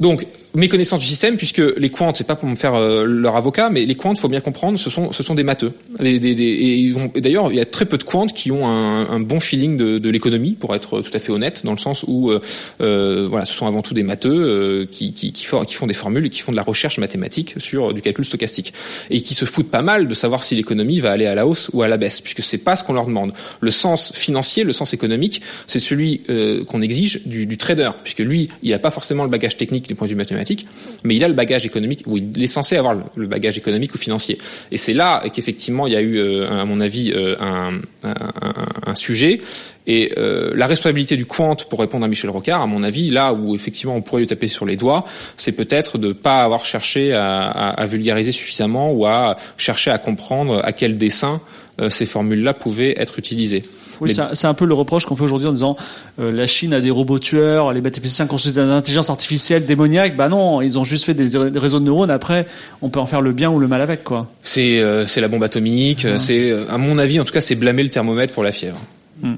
Donc, 0.00 0.26
méconnaissance 0.54 1.00
du 1.00 1.06
système, 1.06 1.36
puisque 1.36 1.62
les 1.78 1.90
quants, 1.90 2.12
c'est 2.14 2.26
pas 2.26 2.36
pour 2.36 2.48
me 2.48 2.56
faire 2.56 2.74
euh, 2.74 3.04
leur 3.04 3.36
avocat, 3.36 3.70
mais 3.70 3.84
les 3.86 3.94
quants, 3.94 4.14
faut 4.14 4.28
bien 4.28 4.40
comprendre, 4.40 4.78
ce 4.78 4.90
sont, 4.90 5.12
ce 5.12 5.22
sont 5.22 5.34
des 5.34 5.42
matheux. 5.42 5.72
Des, 5.98 6.18
des, 6.20 6.30
et, 6.30 7.20
d'ailleurs, 7.20 7.50
il 7.50 7.56
y 7.56 7.60
a 7.60 7.64
très 7.64 7.86
peu 7.86 7.96
de 7.96 8.02
quants 8.02 8.26
qui 8.26 8.50
ont 8.50 8.66
un, 8.66 9.08
un 9.08 9.20
bon 9.20 9.40
feeling 9.40 9.76
de, 9.76 9.98
de 9.98 10.10
l'économie, 10.10 10.52
pour 10.52 10.74
être 10.74 11.00
tout 11.00 11.10
à 11.14 11.18
fait 11.18 11.32
honnête, 11.32 11.62
dans 11.64 11.72
le 11.72 11.78
sens 11.78 12.04
où, 12.06 12.30
euh, 12.30 12.40
euh 12.80 13.26
voilà, 13.28 13.44
ce 13.44 13.54
sont 13.54 13.66
avant 13.66 13.82
tout 13.82 13.94
des 13.94 14.02
matheux 14.02 14.30
euh, 14.30 14.86
qui, 14.90 15.14
qui, 15.14 15.32
qui, 15.32 15.44
font, 15.44 15.64
qui 15.64 15.74
font 15.74 15.86
des 15.86 15.94
formules 15.94 16.26
et 16.26 16.30
qui 16.30 16.40
font 16.40 16.52
de 16.52 16.56
la 16.56 16.62
recherche 16.62 16.98
mathématique 16.98 17.54
sur 17.58 17.94
du 17.94 18.02
calcul 18.02 18.24
stochastique, 18.24 18.74
et 19.10 19.22
qui 19.22 19.34
se 19.34 19.44
foutent 19.44 19.70
pas 19.70 19.82
mal 19.82 20.06
de 20.06 20.14
savoir 20.14 20.42
si 20.42 20.54
l'économie 20.54 21.00
va 21.00 21.12
aller 21.12 21.26
à 21.26 21.34
la 21.34 21.46
hausse 21.46 21.70
ou 21.72 21.82
à 21.82 21.88
la 21.88 21.96
baisse, 21.96 22.20
puisque 22.20 22.42
c'est 22.42 22.58
pas 22.58 22.76
ce 22.76 22.84
qu'on 22.84 22.92
leur 22.92 23.06
demande. 23.06 23.32
Le 23.60 23.70
sens 23.70 24.12
financier, 24.12 24.64
le 24.64 24.72
sens 24.72 24.92
économique, 24.92 25.40
c'est 25.66 25.80
celui 25.80 26.22
qu'on 26.68 26.82
exige 26.82 27.26
du, 27.26 27.46
du 27.46 27.56
trader, 27.56 27.90
puisque 28.02 28.20
lui, 28.20 28.48
il 28.62 28.70
n'a 28.70 28.78
pas 28.78 28.90
forcément 28.90 29.24
le 29.24 29.30
bagage 29.30 29.56
technique 29.56 29.81
du 29.88 29.94
point 29.94 30.06
de 30.06 30.10
vue 30.10 30.16
mathématique, 30.16 30.66
mais 31.04 31.16
il 31.16 31.24
a 31.24 31.28
le 31.28 31.34
bagage 31.34 31.66
économique, 31.66 32.02
ou 32.06 32.16
il 32.16 32.42
est 32.42 32.46
censé 32.46 32.76
avoir 32.76 32.94
le, 33.16 33.26
bagage 33.26 33.58
économique 33.58 33.94
ou 33.94 33.98
financier. 33.98 34.38
Et 34.70 34.76
c'est 34.76 34.92
là 34.92 35.22
qu'effectivement 35.32 35.86
il 35.86 35.92
y 35.92 35.96
a 35.96 36.00
eu, 36.00 36.18
euh, 36.18 36.60
à 36.60 36.64
mon 36.64 36.80
avis, 36.80 37.12
euh, 37.14 37.36
un, 37.38 38.94
sujet. 38.94 39.40
Et 39.86 40.12
euh, 40.18 40.52
la 40.54 40.66
responsabilité 40.66 41.16
du 41.16 41.24
quant, 41.24 41.56
pour 41.68 41.80
répondre 41.80 42.04
à 42.04 42.08
Michel 42.08 42.30
Rocard, 42.30 42.62
à 42.62 42.66
mon 42.66 42.82
avis, 42.82 43.10
là 43.10 43.32
où 43.32 43.54
effectivement 43.54 43.96
on 43.96 44.02
pourrait 44.02 44.20
lui 44.20 44.26
taper 44.26 44.46
sur 44.46 44.66
les 44.66 44.76
doigts, 44.76 45.04
c'est 45.36 45.52
peut-être 45.52 45.98
de 45.98 46.12
pas 46.12 46.42
avoir 46.42 46.66
cherché 46.66 47.12
à, 47.14 47.86
vulgariser 47.86 48.32
suffisamment 48.32 48.92
ou 48.92 49.06
à 49.06 49.36
chercher 49.56 49.90
à 49.90 49.98
comprendre 49.98 50.60
à 50.64 50.72
quel 50.72 50.98
dessin 50.98 51.40
ces 51.88 52.06
formules-là 52.06 52.54
pouvaient 52.54 52.94
être 52.98 53.18
utilisées. 53.18 53.64
Oui, 54.02 54.12
c'est 54.32 54.46
un 54.48 54.54
peu 54.54 54.64
le 54.64 54.74
reproche 54.74 55.06
qu'on 55.06 55.14
fait 55.14 55.22
aujourd'hui 55.22 55.46
en 55.46 55.52
disant 55.52 55.76
euh, 56.20 56.32
la 56.32 56.48
Chine 56.48 56.74
a 56.74 56.80
des 56.80 56.90
robots 56.90 57.20
tueurs, 57.20 57.72
les 57.72 57.80
mathématiciens 57.80 58.26
construisent 58.26 58.56
des 58.56 58.60
intelligences 58.60 59.10
artificielles 59.10 59.64
démoniaques. 59.64 60.16
Bah 60.16 60.28
non, 60.28 60.60
ils 60.60 60.76
ont 60.76 60.84
juste 60.84 61.04
fait 61.04 61.14
des, 61.14 61.38
réseaux 61.58 61.78
de 61.78 61.84
neurones. 61.84 62.10
Après, 62.10 62.48
on 62.82 62.88
peut 62.88 62.98
en 62.98 63.06
faire 63.06 63.20
le 63.20 63.32
bien 63.32 63.48
ou 63.48 63.60
le 63.60 63.68
mal 63.68 63.80
avec, 63.80 64.02
quoi. 64.02 64.28
C'est 64.42 64.80
euh, 64.80 65.04
la 65.16 65.28
bombe 65.28 65.44
atomique. 65.44 66.04
C'est, 66.16 66.50
euh, 66.50 66.64
à 66.68 66.78
mon 66.78 66.98
avis, 66.98 67.20
en 67.20 67.24
tout 67.24 67.32
cas, 67.32 67.40
c'est 67.40 67.54
blâmer 67.54 67.84
le 67.84 67.90
thermomètre 67.90 68.34
pour 68.34 68.42
la 68.42 68.50
fièvre. 68.50 68.80
Hmm. 69.22 69.34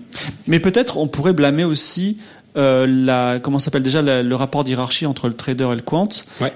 Mais 0.47 0.61
peut-être 0.61 0.97
on 0.97 1.09
pourrait 1.09 1.35
blâmer 1.35 1.65
aussi 1.65 2.17
euh, 2.57 2.87
la 2.87 3.41
comment 3.41 3.59
s'appelle 3.59 3.83
déjà 3.83 4.01
le 4.01 4.35
rapport 4.35 4.63
d'hierarchie 4.63 5.07
entre 5.07 5.29
le 5.29 5.35
trader 5.35 5.69
et 5.73 5.75
le 5.75 5.83
quant. 5.83 6.09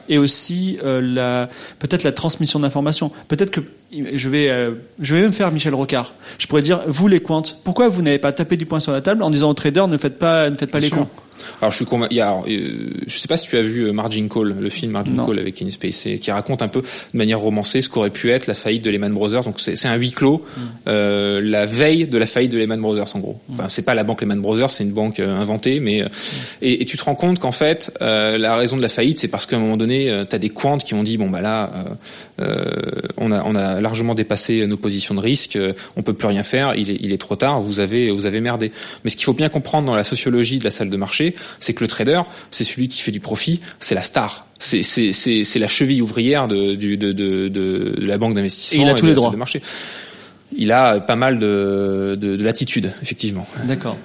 Et 0.09 0.19
aussi 0.19 0.79
euh, 0.85 1.01
la 1.01 1.49
peut-être 1.79 2.05
la 2.05 2.13
transmission 2.13 2.61
d'informations. 2.61 3.11
Peut-être 3.27 3.51
que 3.51 3.61
je 3.93 4.29
vais 4.29 4.49
euh, 4.49 4.73
je 5.01 5.17
vais 5.17 5.23
même 5.23 5.33
faire 5.33 5.51
Michel 5.51 5.75
Rocard. 5.75 6.15
Je 6.39 6.47
pourrais 6.47 6.63
dire 6.63 6.81
vous 6.87 7.09
les 7.09 7.21
quants 7.21 7.43
pourquoi 7.65 7.89
vous 7.89 8.03
n'avez 8.03 8.19
pas 8.19 8.33
tapé 8.33 8.57
du 8.57 8.67
poing 8.67 8.81
sur 8.81 8.93
la 8.93 9.01
table 9.01 9.23
en 9.23 9.31
disant 9.31 9.51
aux 9.51 9.55
traders 9.55 9.89
ne 9.89 9.97
faites 9.97 10.19
pas 10.19 10.51
ne 10.51 10.57
faites 10.57 10.71
pas 10.71 10.81
les 10.81 10.91
cons 10.91 11.09
alors 11.61 11.71
je 11.71 11.77
suis 11.77 11.85
convaincu. 11.85 12.21
Euh, 12.21 12.91
je 13.07 13.19
sais 13.19 13.29
pas 13.29 13.37
si 13.37 13.49
tu 13.49 13.57
as 13.57 13.63
vu 13.63 13.83
euh, 13.83 13.93
Margin 13.93 14.29
Call, 14.29 14.55
le 14.59 14.69
film 14.69 14.93
Margin 14.93 15.17
Call 15.25 15.39
avec 15.39 15.55
Kevin 15.55 15.71
Spacey, 15.71 16.19
qui 16.19 16.31
raconte 16.31 16.63
un 16.63 16.69
peu 16.69 16.81
de 16.81 17.19
manière 17.19 17.41
romancée 17.41 17.83
ce 17.83 17.89
qu'aurait 17.89 18.11
pu 18.11 18.31
être 18.31 18.47
la 18.47 18.55
faillite 18.55 18.85
de 18.85 18.91
Lehman 18.91 19.13
Brothers. 19.13 19.45
Donc 19.45 19.61
c'est 19.61 19.87
un 19.87 19.97
huis 19.97 20.13
clos, 20.13 20.45
mm. 20.45 20.61
euh, 20.89 21.41
la 21.43 21.67
veille 21.67 22.07
de 22.07 22.19
la 22.19 22.27
faillite 22.27 22.53
de 22.53 22.59
Lehman 22.59 22.81
Brothers 22.81 23.15
en 23.15 23.19
gros. 23.19 23.41
Enfin 23.53 23.69
c'est 23.69 23.83
pas 23.83 23.95
la 23.95 24.05
banque 24.05 24.21
Lehman 24.21 24.41
Brothers, 24.41 24.71
c'est 24.71 24.85
une 24.85 24.93
banque 24.93 25.21
euh, 25.21 25.37
inventée, 25.37 25.81
mais 25.81 26.03
mm. 26.03 26.09
et, 26.63 26.83
et, 26.83 26.85
tu 26.85 26.97
te 26.97 27.05
rends 27.05 27.15
compte 27.15 27.39
qu'en 27.39 27.53
fait 27.53 27.93
la 28.01 28.57
raison 28.57 28.77
de 28.77 28.83
la 28.83 28.89
faillite, 28.89 29.19
c'est 29.19 29.29
parce 29.29 29.47
qu'à 29.47 29.57
un 29.57 29.61
moment 29.61 29.77
donné, 29.77 30.25
tu 30.29 30.37
as 30.37 30.39
des 30.39 30.51
quants 30.51 30.79
qui 30.79 30.95
ont 30.95 31.03
dit 31.03 31.17
bon 31.17 31.31
bah 31.31 31.41
là, 31.41 31.71
on 33.17 33.33
a 33.33 33.43
on 33.45 33.55
a 33.55 33.81
largement 33.81 34.15
dépassé 34.15 34.67
nos 34.67 34.77
positions 34.77 35.15
de 35.15 35.21
risque, 35.21 35.59
on 35.97 36.03
peut 36.03 36.13
plus 36.13 36.29
rien 36.29 36.43
faire, 36.43 36.75
il 36.75 36.91
est 36.91 36.99
il 37.01 37.13
est 37.13 37.19
trop 37.19 37.37
tard, 37.37 37.61
vous 37.61 37.81
avez 37.81 38.11
vous 38.11 38.27
avez 38.27 38.41
merdé. 38.41 38.73
Mais 39.05 39.11
ce 39.11 39.17
qu'il 39.17 39.25
faut 39.25 39.33
bien 39.33 39.49
comprendre 39.49 39.87
dans 39.87 39.95
la 39.95 40.05
sociologie 40.05 40.59
de 40.59 40.65
la 40.65 40.71
salle 40.71 40.91
de 40.91 40.97
marché, 40.97 41.28
c'est 41.61 41.75
que 41.75 41.83
le 41.85 41.89
trader, 41.89 42.23
c'est 42.51 42.65
celui 42.65 42.89
qui 42.89 43.03
fait 43.03 43.13
du 43.13 43.21
profit, 43.21 43.61
c'est 43.81 43.95
la 43.95 44.03
star. 44.03 44.47
C'est 44.59 44.83
c'est 44.83 45.59
la 45.59 45.69
cheville 45.69 46.03
ouvrière 46.03 46.49
de, 46.49 46.75
de, 46.75 46.97
de, 46.97 47.49
de, 47.49 47.95
la 47.99 48.19
banque 48.19 48.35
d'investissement. 48.35 48.83
Et 48.83 48.87
il 48.87 48.91
a 48.91 48.95
tous 48.95 49.07
les 49.07 49.15
droits. 49.15 49.31
De 49.31 49.37
marché. 49.37 49.63
Il 50.57 50.73
a 50.73 50.99
pas 50.99 51.17
mal 51.17 51.39
de, 51.39 52.17
de, 52.21 52.37
de 52.37 52.43
latitude, 52.43 52.91
effectivement. 53.03 53.47
D'accord. 53.65 53.97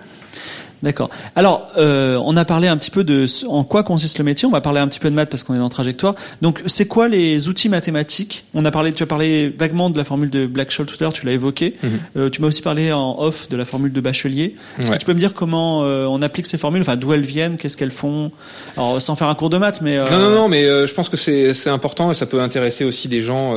D'accord. 0.84 1.10
Alors, 1.36 1.70
euh, 1.78 2.22
on 2.26 2.36
a 2.36 2.44
parlé 2.44 2.68
un 2.68 2.76
petit 2.76 2.92
peu 2.92 3.06
de 3.06 3.26
en 3.48 3.64
quoi 3.64 3.84
consiste 3.84 4.18
le 4.18 4.26
métier. 4.26 4.46
On 4.46 4.52
va 4.52 4.60
parler 4.60 4.82
un 4.82 4.88
petit 4.90 5.00
peu 5.00 5.10
de 5.10 5.16
maths 5.16 5.30
parce 5.30 5.44
qu'on 5.44 5.56
est 5.56 5.60
en 5.60 5.70
trajectoire. 5.70 6.14
Donc, 6.42 6.62
c'est 6.68 6.88
quoi 6.88 7.08
les 7.08 7.48
outils 7.48 7.70
mathématiques? 7.70 8.44
On 8.54 8.66
a 8.66 8.72
parlé, 8.72 8.92
tu 8.92 9.02
as 9.02 9.06
parlé 9.06 9.48
vaguement 9.58 9.90
de 9.90 9.98
la 9.98 10.04
formule 10.04 10.30
de 10.30 10.46
Black-Scholes 10.46 10.86
tout 10.86 10.98
à 11.00 11.04
l'heure. 11.06 11.14
Tu 11.14 11.26
l'as 11.26 11.32
évoqué. 11.32 11.76
Mhm. 11.82 11.90
euh, 12.18 12.30
tu 12.30 12.42
m'as 12.42 12.50
aussi 12.50 12.62
parlé 12.62 12.92
en 12.92 13.16
off 13.18 13.48
de 13.48 13.56
la 13.56 13.64
formule 13.64 13.94
de 13.94 14.02
Bachelier. 14.02 14.56
Est-ce 14.78 14.92
que 14.92 14.98
tu 14.98 15.06
peux 15.06 15.14
me 15.14 15.20
dire 15.20 15.34
comment 15.34 15.84
euh, 15.84 16.06
on 16.06 16.22
applique 16.22 16.46
ces 16.46 16.58
formules? 16.58 16.82
Enfin, 16.82 16.98
d'où 16.98 17.14
elles 17.14 17.22
viennent? 17.22 17.56
Qu'est-ce 17.56 17.78
qu'elles 17.78 17.90
font? 17.92 18.32
Alors, 18.76 19.02
sans 19.02 19.16
faire 19.16 19.30
un 19.30 19.36
cours 19.36 19.50
de 19.50 19.58
maths, 19.58 19.82
mais 19.82 19.98
euh, 19.98 20.06
non, 20.12 20.20
non, 20.20 20.36
non, 20.36 20.50
mais 20.50 20.66
euh, 20.66 20.86
je 20.86 20.94
pense 20.94 21.08
que 21.08 21.16
c'est 21.18 21.54
c'est 21.54 21.70
important 21.70 22.12
et 22.12 22.14
ça 22.14 22.26
peut 22.26 22.42
intéresser 22.42 22.84
aussi 22.84 23.08
des 23.08 23.22
gens 23.22 23.56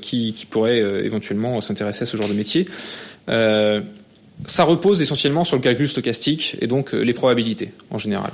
qui 0.00 0.32
qui 0.32 0.46
pourraient 0.46 0.80
éventuellement 1.04 1.60
s'intéresser 1.60 2.04
à 2.04 2.06
ce 2.06 2.16
genre 2.16 2.28
de 2.28 2.34
métier. 2.34 2.66
Euh, 3.28 3.80
ça 4.46 4.64
repose 4.64 5.00
essentiellement 5.00 5.44
sur 5.44 5.56
le 5.56 5.62
calcul 5.62 5.88
stochastique 5.88 6.56
et 6.60 6.66
donc 6.66 6.94
euh, 6.94 7.00
les 7.00 7.12
probabilités 7.12 7.72
en 7.90 7.98
général. 7.98 8.32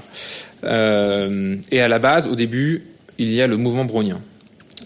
Euh, 0.65 1.57
et 1.71 1.81
à 1.81 1.89
la 1.89 1.99
base, 1.99 2.27
au 2.27 2.35
début, 2.35 2.85
il 3.19 3.33
y 3.33 3.41
a 3.41 3.47
le 3.47 3.57
mouvement 3.57 3.85
brownien. 3.85 4.21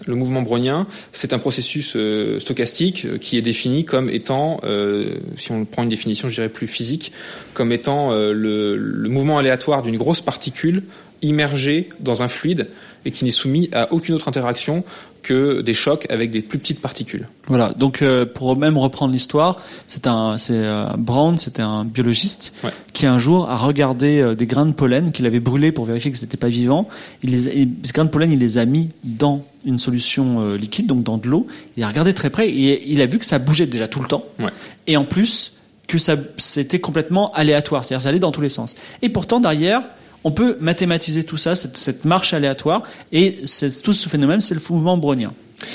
Le 0.07 0.17
mouvement 0.17 0.43
brownien, 0.43 0.87
c'est 1.13 1.33
un 1.33 1.39
processus 1.39 1.95
euh, 1.95 2.41
stochastique 2.41 3.19
qui 3.21 3.39
est 3.39 3.43
défini 3.43 3.85
comme 3.85 4.11
étant, 4.11 4.61
si 5.37 5.53
on 5.53 5.65
prend 5.65 5.85
une 5.85 5.89
définition, 5.89 6.29
je 6.29 6.35
dirais 6.35 6.49
plus 6.49 6.67
physique, 6.67 7.13
comme 7.55 7.73
étant 7.73 8.13
le, 8.13 9.09
mouvement 9.09 9.39
aléatoire 9.39 9.83
d'une 9.83 9.97
grosse 9.97 10.21
particule 10.21 10.83
immergée 11.23 11.89
dans 12.01 12.23
un 12.23 12.29
fluide 12.29 12.69
et 13.05 13.13
qui 13.13 13.25
n'est 13.25 13.31
soumis 13.31 13.71
à 13.73 13.93
aucune 13.93 14.15
autre 14.15 14.29
interaction 14.29 14.85
que 15.25 15.63
des 15.63 15.75
chocs 15.75 16.07
avec 16.11 16.31
des 16.31 16.43
plus 16.43 16.59
petites 16.59 16.81
particules. 16.81 17.27
Voilà. 17.49 17.73
Donc 17.77 18.03
euh, 18.03 18.27
pour 18.27 18.57
même 18.57 18.79
reprendre 18.79 19.13
l'histoire, 19.13 19.61
c'est 19.89 20.07
un 20.07 20.39
c'est 20.39 20.53
euh, 20.55 20.87
Brown, 20.97 21.37
c'était 21.39 21.63
un 21.63 21.85
biologiste 21.85 22.55
qui 22.93 23.07
un 23.07 23.19
jour 23.19 23.51
a 23.51 23.57
regardé 23.57 24.21
euh, 24.21 24.35
des 24.35 24.47
grains 24.47 24.67
de 24.67 24.73
pollen 24.73 25.11
qu'il 25.11 25.27
avait 25.27 25.41
brûlés 25.41 25.73
pour 25.73 25.87
vérifier 25.87 26.13
que 26.13 26.19
c'était 26.19 26.37
pas 26.37 26.49
vivant. 26.49 26.89
Il 27.23 27.31
les, 27.31 27.69
ces 27.83 27.93
grains 27.93 28.05
de 28.05 28.11
pollen, 28.11 28.31
il 28.31 28.39
les 28.39 28.59
a 28.59 28.67
mis 28.67 28.91
dans 29.03 29.45
une 29.65 29.79
solution 29.79 30.55
liquide, 30.57 30.87
donc 30.87 31.03
dans 31.03 31.17
de 31.17 31.27
l'eau. 31.27 31.47
Il 31.79 31.83
a 31.83 31.89
regardé 31.89 32.13
très 32.13 32.29
près 32.29 32.49
et 32.49 32.93
il 32.93 33.01
a 33.01 33.07
vu 33.07 33.19
que 33.19 33.25
ça 33.25 33.39
bougeait 33.39 33.67
déjà 33.67 33.89
tout 33.89 34.01
le 34.01 34.07
temps. 34.07 34.25
Ouais. 34.39 34.51
Et 34.87 34.99
en 34.99 35.05
plus 35.05 35.57
que 35.89 35.97
ça 35.97 36.17
c'était 36.37 36.81
complètement 36.81 37.33
aléatoire, 37.33 37.83
c'est-à-dire 37.83 38.03
ça 38.03 38.11
allait 38.11 38.19
dans 38.19 38.31
tous 38.31 38.43
les 38.43 38.51
sens. 38.51 38.77
Et 39.01 39.09
pourtant 39.09 39.41
derrière 39.41 39.83
on 40.25 40.33
peut 40.33 40.57
mathématiser 40.61 41.25
tout 41.25 41.37
ça, 41.37 41.55
cette, 41.55 42.05
marche 42.05 42.35
aléatoire, 42.35 42.83
et 43.13 43.37
tout 43.83 43.93
ce 43.93 44.09
phénomène, 44.09 44.41
c'est 44.41 44.55
le 44.55 44.61
mouvement 44.69 44.97
brownien. 44.97 45.33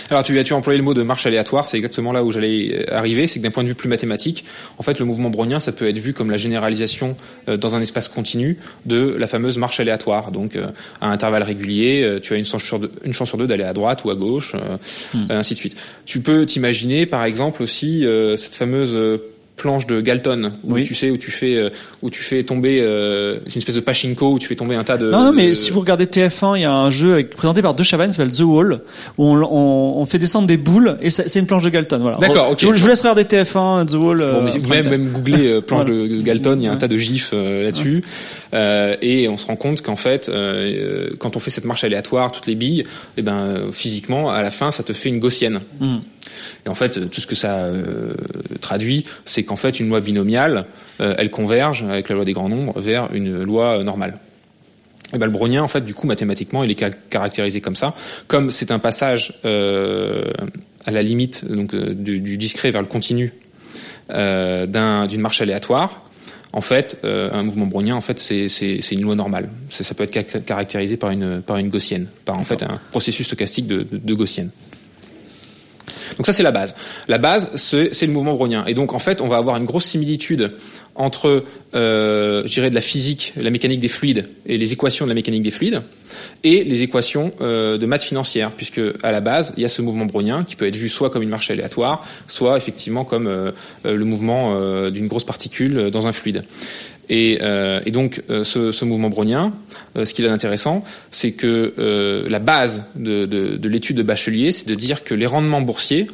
Alors 0.10 0.24
tu 0.24 0.38
as 0.38 0.44
tu 0.44 0.54
employé 0.54 0.78
le 0.78 0.84
mot 0.84 0.94
de 0.94 1.04
marche 1.04 1.26
aléatoire, 1.26 1.66
c'est 1.66 1.78
exactement 1.78 2.12
là 2.12 2.24
où 2.24 2.32
j'allais 2.32 2.86
euh, 2.90 2.96
arriver, 2.96 3.28
c'est 3.28 3.40
que 3.40 3.44
d'un 3.44 3.52
point 3.52 3.64
de 3.64 3.70
vue 3.70 3.76
plus 3.76 3.90
mathématique, 3.90 4.46
en 4.78 4.84
fait 4.84 5.00
le 5.00 5.06
mouvement 5.06 5.30
brownien 5.30 5.60
ça 5.60 5.72
peut 5.72 5.88
être 5.88 5.98
vu 5.98 6.14
comme 6.14 6.30
la 6.30 6.38
généralisation 6.38 7.16
euh, 7.48 7.58
dans 7.58 7.76
un 7.76 7.82
espace 7.82 8.08
continu 8.08 8.58
de 8.86 9.16
la 9.18 9.26
fameuse 9.28 9.58
marche 9.58 9.80
aléatoire. 9.80 10.32
Donc 10.32 10.56
euh, 10.56 10.68
à 11.02 11.10
intervalles 11.10 11.44
réguliers, 11.44 12.20
tu 12.22 12.34
as 12.34 12.38
une 12.38 12.46
chance 12.46 12.64
sur 12.64 12.80
deux, 12.80 12.92
une 13.04 13.14
chance 13.14 13.30
sur 13.30 13.38
deux 13.38 13.48
d'aller 13.48 13.64
à 13.64 13.74
droite 13.74 14.04
ou 14.04 14.10
à 14.10 14.16
gauche, 14.16 14.54
hmm. 15.14 15.26
ainsi 15.30 15.54
de 15.54 15.60
suite. 15.60 15.76
Tu 16.06 16.22
peux 16.22 16.46
t'imaginer 16.46 17.06
par 17.06 17.24
exemple 17.24 17.64
aussi 17.64 18.06
cette 18.36 18.56
fameuse 18.56 18.98
planche 19.60 19.86
de 19.86 20.02
Galton 20.02 20.54
où 20.64 20.80
tu 20.80 20.96
sais 20.96 21.12
où 21.12 21.18
tu 21.18 21.30
fais 21.30 21.56
euh, 21.56 21.70
où 22.02 22.10
tu 22.10 22.24
fais 22.24 22.42
tomber 22.44 22.80
euh, 22.82 23.38
une 23.46 23.58
espèce 23.58 23.76
de 23.76 23.82
pachinko 23.82 24.34
où 24.34 24.40
tu 24.40 24.48
fais 24.48 24.56
tomber 24.56 24.76
un 24.76 24.84
tas 24.84 24.98
de 24.98 25.12
non, 25.12 25.26
non 25.26 25.32
mais 25.32 25.54
si 25.54 25.70
vous 25.70 25.82
regardez 25.82 26.06
TF1 26.06 26.58
il 26.58 26.62
y 26.62 26.66
a 26.66 26.74
un 26.74 26.90
jeu 26.90 27.24
présenté 27.24 27.62
par 27.62 27.76
deux 27.76 27.84
Chavannes 27.84 28.10
qui 28.10 28.16
s'appelle 28.16 28.34
The 28.34 28.42
Wall 28.42 28.80
où 29.18 29.26
on, 29.26 29.36
on, 29.44 30.02
on, 30.02 30.06
fait 30.06 30.18
descendre 30.18 30.48
des 30.48 30.58
boules 30.58 30.98
et 31.02 31.12
c'est 31.12 31.40
une 31.40 31.46
planche 31.46 31.64
de 31.64 31.70
Galton 31.70 32.00
voilà. 32.00 32.18
D'accord 32.18 32.56
je, 32.58 32.66
vous 32.66 32.88
laisse 32.88 33.02
regarder 33.02 33.24
TF1 33.24 33.86
The 33.86 33.96
Wall 33.96 34.18
bon, 34.20 34.42
mais 34.42 34.58
vous 34.58 34.70
même 34.70 34.90
même 34.90 35.10
googler 35.12 35.62
planche 35.62 35.86
de 35.86 36.22
Galton 36.22 36.58
il 36.60 36.64
y 36.64 36.68
a 36.68 36.72
un 36.72 36.78
tas 36.78 36.88
de 36.88 36.98
gifs 36.98 37.34
là-dessus. 37.34 38.04
Et 38.54 39.28
on 39.30 39.38
se 39.38 39.46
rend 39.46 39.58
compte 39.58 39.82
qu'en 39.82 39.98
fait 39.98 40.32
quand 41.20 41.36
on 41.36 41.40
fait 41.40 41.52
cette 41.52 41.66
marche 41.66 41.84
aléatoire 41.84 42.32
toutes 42.32 42.48
les 42.48 42.56
billes 42.56 42.82
et 42.82 42.86
eh 43.18 43.22
ben 43.22 43.56
physiquement 43.72 44.32
à 44.32 44.42
la 44.42 44.52
fin 44.52 44.72
ça 44.72 44.84
te 44.84 44.94
fait 44.94 45.10
une 45.10 45.20
gaussienne. 45.20 45.60
Hmm. 45.80 45.98
Et 46.66 46.70
en 46.70 46.76
fait, 46.76 47.10
tout 47.10 47.22
ce 47.22 47.28
que 47.28 47.36
ça 47.36 47.66
euh, 47.66 48.14
traduit, 48.62 49.06
c'est 49.26 49.44
qu'en 49.50 49.56
fait, 49.56 49.80
une 49.80 49.90
loi 49.90 50.00
binomiale, 50.00 50.66
euh, 51.02 51.16
elle 51.18 51.32
converge 51.32 51.84
avec 51.84 52.08
la 52.10 52.16
loi 52.16 52.24
des 52.24 52.34
grands 52.34 52.50
nombres 52.50 52.80
vers 52.80 53.12
une 53.14 53.42
loi 53.42 53.84
normale. 53.84 54.20
Et 55.12 55.18
ben, 55.18 55.26
le 55.26 55.32
brownien, 55.32 55.64
en 55.64 55.68
fait, 55.68 55.84
du 55.84 55.96
coup, 55.96 56.06
mathématiquement, 56.06 56.64
il 56.64 56.70
est 56.70 57.10
caractérisé 57.10 57.60
comme 57.60 57.76
ça. 57.76 57.96
Comme 58.28 58.52
c'est 58.52 58.70
un 58.70 58.78
passage 58.78 59.34
euh, 59.44 60.26
à 60.86 60.92
la 60.92 61.02
limite 61.02 61.46
donc, 61.50 61.76
du, 61.76 62.20
du, 62.20 62.38
discret 62.38 62.70
vers 62.70 62.82
le 62.82 62.88
continu 62.88 63.34
d'une 64.10 65.22
marche 65.22 65.42
aléatoire, 65.42 66.06
en 66.54 66.62
fait, 66.62 66.98
un 67.04 67.44
mouvement 67.44 67.66
brownien, 67.66 67.96
en 67.96 68.02
fait, 68.02 68.20
c'est 68.20 68.92
une 68.92 69.02
loi 69.02 69.16
normale. 69.16 69.50
Ça, 69.70 69.96
peut 69.96 70.04
être 70.04 70.46
caractérisé 70.46 70.96
par 70.98 71.10
une, 71.10 71.42
par 71.42 71.58
une 71.58 71.70
gaussienne, 71.70 72.08
par 72.26 72.38
en 72.40 72.44
fait 72.44 72.62
un 72.62 72.80
processus 72.92 73.26
stochastique 73.26 73.68
de, 73.68 73.80
de, 73.80 73.98
de 73.98 74.14
gaussienne. 74.14 74.50
Donc 76.18 76.26
ça 76.26 76.34
c'est 76.34 76.44
la 76.44 76.52
base. 76.52 76.76
La 77.08 77.18
base 77.18 77.52
c'est 77.56 78.06
le 78.06 78.12
mouvement 78.12 78.34
brownien. 78.34 78.66
Et 78.66 78.74
donc 78.74 78.94
en 78.94 79.00
fait 79.00 79.22
on 79.22 79.28
va 79.28 79.38
avoir 79.38 79.58
une 79.58 79.66
grosse 79.66 79.86
similitude 79.86 80.52
entre, 80.96 81.46
euh, 81.76 82.44
je 82.46 82.54
dirais, 82.54 82.70
de 82.70 82.76
la 82.76 82.82
physique, 82.82 83.34
la 83.38 83.52
mécanique 83.52 83.80
des 83.80 83.88
fluides 83.88 84.28
et 84.46 84.58
les 84.58 84.74
équations 84.74 85.06
de 85.06 85.10
la 85.10 85.16
mécanique 85.16 85.44
des 85.44 85.52
fluides 85.52 85.82
et 86.44 86.66
les 86.66 86.84
équations 86.84 87.32
euh, 87.40 87.78
de 87.78 87.86
maths 87.86 88.04
financières, 88.04 88.52
puisque 88.52 88.82
à 89.02 89.12
la 89.14 89.22
base 89.22 89.54
il 89.56 89.64
y 89.64 89.66
a 89.66 89.70
ce 89.70 89.82
mouvement 89.82 90.06
brownien 90.06 90.44
qui 90.44 90.58
peut 90.58 90.68
être 90.68 90.76
vu 90.76 90.90
soit 90.90 91.10
comme 91.10 91.24
une 91.24 91.30
marche 91.30 91.52
aléatoire, 91.52 92.06
soit 92.28 92.58
effectivement 92.58 93.06
comme 93.06 93.28
euh, 93.28 93.52
le 93.86 94.06
mouvement 94.06 94.56
euh, 94.56 94.90
d'une 94.90 95.08
grosse 95.08 95.24
particule 95.24 95.90
dans 95.90 96.08
un 96.08 96.12
fluide. 96.12 96.44
Et, 97.10 97.40
euh, 97.42 97.80
et, 97.86 97.92
donc 97.92 98.22
ce, 98.30 98.72
ce, 98.72 98.86
mouvement 98.86 99.10
brownien, 99.10 99.52
ce 99.96 100.14
qu'il 100.14 100.26
a 100.26 100.30
d'intéressant, 100.30 100.84
c'est 101.12 101.32
que 101.32 101.74
la 102.28 102.40
base 102.40 102.86
de, 102.96 103.26
de, 103.26 103.58
de 103.58 103.70
l'étude 103.70 103.98
de 103.98 104.04
Bachelier, 104.04 104.52
c'est 104.52 104.68
de 104.68 104.76
dire 104.76 105.04
que 105.04 105.14
les 105.14 105.26
rendements 105.26 105.62
boursiers, 105.62 106.08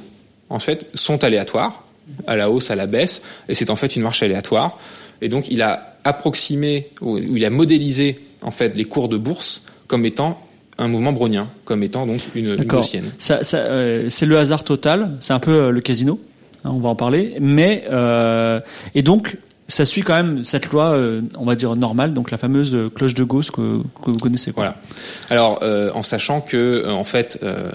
en 0.50 0.60
fait, 0.60 0.88
sont 0.94 1.24
aléatoires, 1.24 1.84
à 2.28 2.36
la 2.36 2.52
hausse, 2.52 2.70
à 2.70 2.76
la 2.76 2.86
baisse, 2.86 3.24
et 3.50 3.56
c'est 3.56 3.70
en 3.72 3.76
fait 3.76 3.96
une 3.96 4.04
marche 4.04 4.22
aléatoire. 4.22 4.78
Et 5.22 5.28
donc 5.30 5.46
il 5.50 5.62
a 5.64 5.98
approximé, 6.04 6.90
ou 7.02 7.18
il 7.18 7.44
a 7.46 7.50
modélisé 7.50 8.20
en 8.44 8.52
fait 8.52 8.78
les 8.78 8.86
cours 8.86 9.10
de 9.10 9.18
bourse 9.18 9.64
comme 9.88 10.06
étant 10.06 10.40
un 10.78 10.88
mouvement 10.88 11.14
brownien, 11.14 11.48
comme 11.64 11.82
étant 11.84 12.06
donc 12.06 12.20
une, 12.36 12.50
une 12.54 12.64
gaussienne. 12.66 13.12
Ça, 13.18 13.44
ça, 13.44 13.58
euh, 13.58 14.08
c'est 14.10 14.26
le 14.28 14.38
hasard 14.38 14.64
total. 14.64 15.18
C'est 15.20 15.34
un 15.34 15.40
peu 15.40 15.52
euh, 15.52 15.72
le 15.72 15.82
casino. 15.82 16.20
hein, 16.64 16.72
on 16.74 16.80
va 16.80 16.90
en 16.90 16.96
parler. 16.96 17.36
Mais 17.40 17.86
euh, 17.92 18.60
et 18.94 19.02
donc 19.02 19.38
ça 19.68 19.84
suit 19.84 20.04
quand 20.04 20.14
même 20.14 20.44
cette 20.44 20.68
loi, 20.72 20.92
euh, 20.92 21.22
on 21.38 21.46
va 21.46 21.56
dire 21.56 21.76
normale, 21.76 22.14
donc 22.14 22.30
la 22.30 22.38
fameuse 22.38 22.76
euh, 22.76 22.90
cloche 22.90 23.16
de 23.16 23.24
Gauss 23.24 23.50
que, 23.50 23.82
que 24.04 24.12
vous 24.12 24.18
connaissez. 24.18 24.52
Voilà. 24.52 24.76
Alors, 25.32 25.60
euh, 25.64 25.90
en 25.96 26.04
sachant 26.04 26.40
que, 26.40 26.56
euh, 26.56 26.92
en 26.92 27.04
fait, 27.04 27.40
euh, 27.42 27.72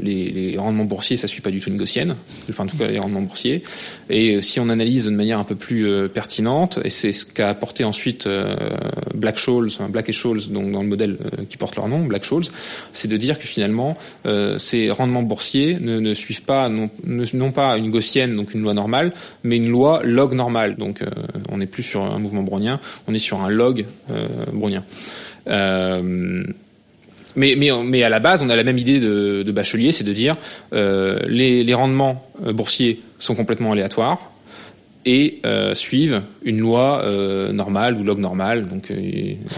les, 0.00 0.30
les 0.30 0.56
rendements 0.56 0.84
boursiers, 0.84 1.16
ça 1.16 1.26
suit 1.26 1.40
pas 1.40 1.50
du 1.50 1.60
tout 1.60 1.68
une 1.68 1.78
gaussienne. 1.78 2.14
Enfin, 2.48 2.64
en 2.64 2.66
tout 2.68 2.76
cas, 2.76 2.86
les 2.86 3.00
rendements 3.00 3.22
boursiers. 3.22 3.64
Et 4.08 4.36
euh, 4.36 4.42
si 4.42 4.60
on 4.60 4.68
analyse 4.68 5.06
de 5.06 5.10
manière 5.10 5.40
un 5.40 5.44
peu 5.44 5.56
plus 5.56 6.08
pertinente, 6.08 6.78
et 6.84 6.90
c'est 6.90 7.12
ce 7.12 7.24
qu'a 7.24 7.48
apporté 7.48 7.84
ensuite 7.84 8.28
Black 9.14 9.38
Scholes, 9.38 9.70
Black 9.88 10.08
et 10.08 10.12
Scholes, 10.12 10.48
donc 10.48 10.70
dans 10.70 10.80
le 10.80 10.86
modèle 10.86 11.18
qui 11.48 11.56
porte 11.56 11.76
leur 11.76 11.88
nom, 11.88 12.00
Black 12.04 12.24
Scholes, 12.24 12.44
c'est 12.92 13.08
de 13.08 13.16
dire 13.16 13.38
que 13.38 13.46
finalement, 13.46 13.96
ces 14.58 14.90
rendements 14.90 15.22
boursiers 15.22 15.78
ne, 15.80 15.98
ne 15.98 16.14
suivent 16.14 16.42
pas 16.42 16.68
non, 16.68 16.88
non 17.04 17.50
pas 17.50 17.76
une 17.76 17.90
gaussienne, 17.90 18.36
donc 18.36 18.54
une 18.54 18.62
loi 18.62 18.74
normale, 18.74 19.12
mais 19.44 19.56
une 19.56 19.70
loi 19.70 20.02
log 20.04 20.34
normale. 20.34 20.76
Donc, 20.76 21.02
on 21.50 21.58
n'est 21.58 21.66
plus 21.66 21.82
sur 21.82 22.02
un 22.02 22.18
mouvement 22.18 22.42
brownien, 22.42 22.80
on 23.06 23.14
est 23.14 23.18
sur 23.18 23.44
un 23.44 23.50
log 23.50 23.86
euh, 24.10 24.28
brownien. 24.52 24.84
Euh, 25.50 26.44
mais, 27.34 27.54
mais, 27.56 27.70
mais 27.84 28.02
à 28.02 28.08
la 28.08 28.20
base, 28.20 28.42
on 28.42 28.50
a 28.50 28.56
la 28.56 28.64
même 28.64 28.78
idée 28.78 29.00
de, 29.00 29.42
de 29.44 29.52
Bachelier, 29.52 29.92
c'est 29.92 30.04
de 30.04 30.12
dire 30.12 30.36
euh, 30.72 31.16
les, 31.26 31.64
les 31.64 31.74
rendements 31.74 32.28
euh, 32.44 32.52
boursiers 32.52 33.00
sont 33.18 33.34
complètement 33.34 33.72
aléatoires 33.72 34.18
et 35.04 35.42
suivent 35.74 36.22
une 36.44 36.60
loi 36.60 37.04
normale 37.52 37.96
ou 37.96 38.04
log 38.04 38.20
normale. 38.20 38.68
Donc, 38.68 38.92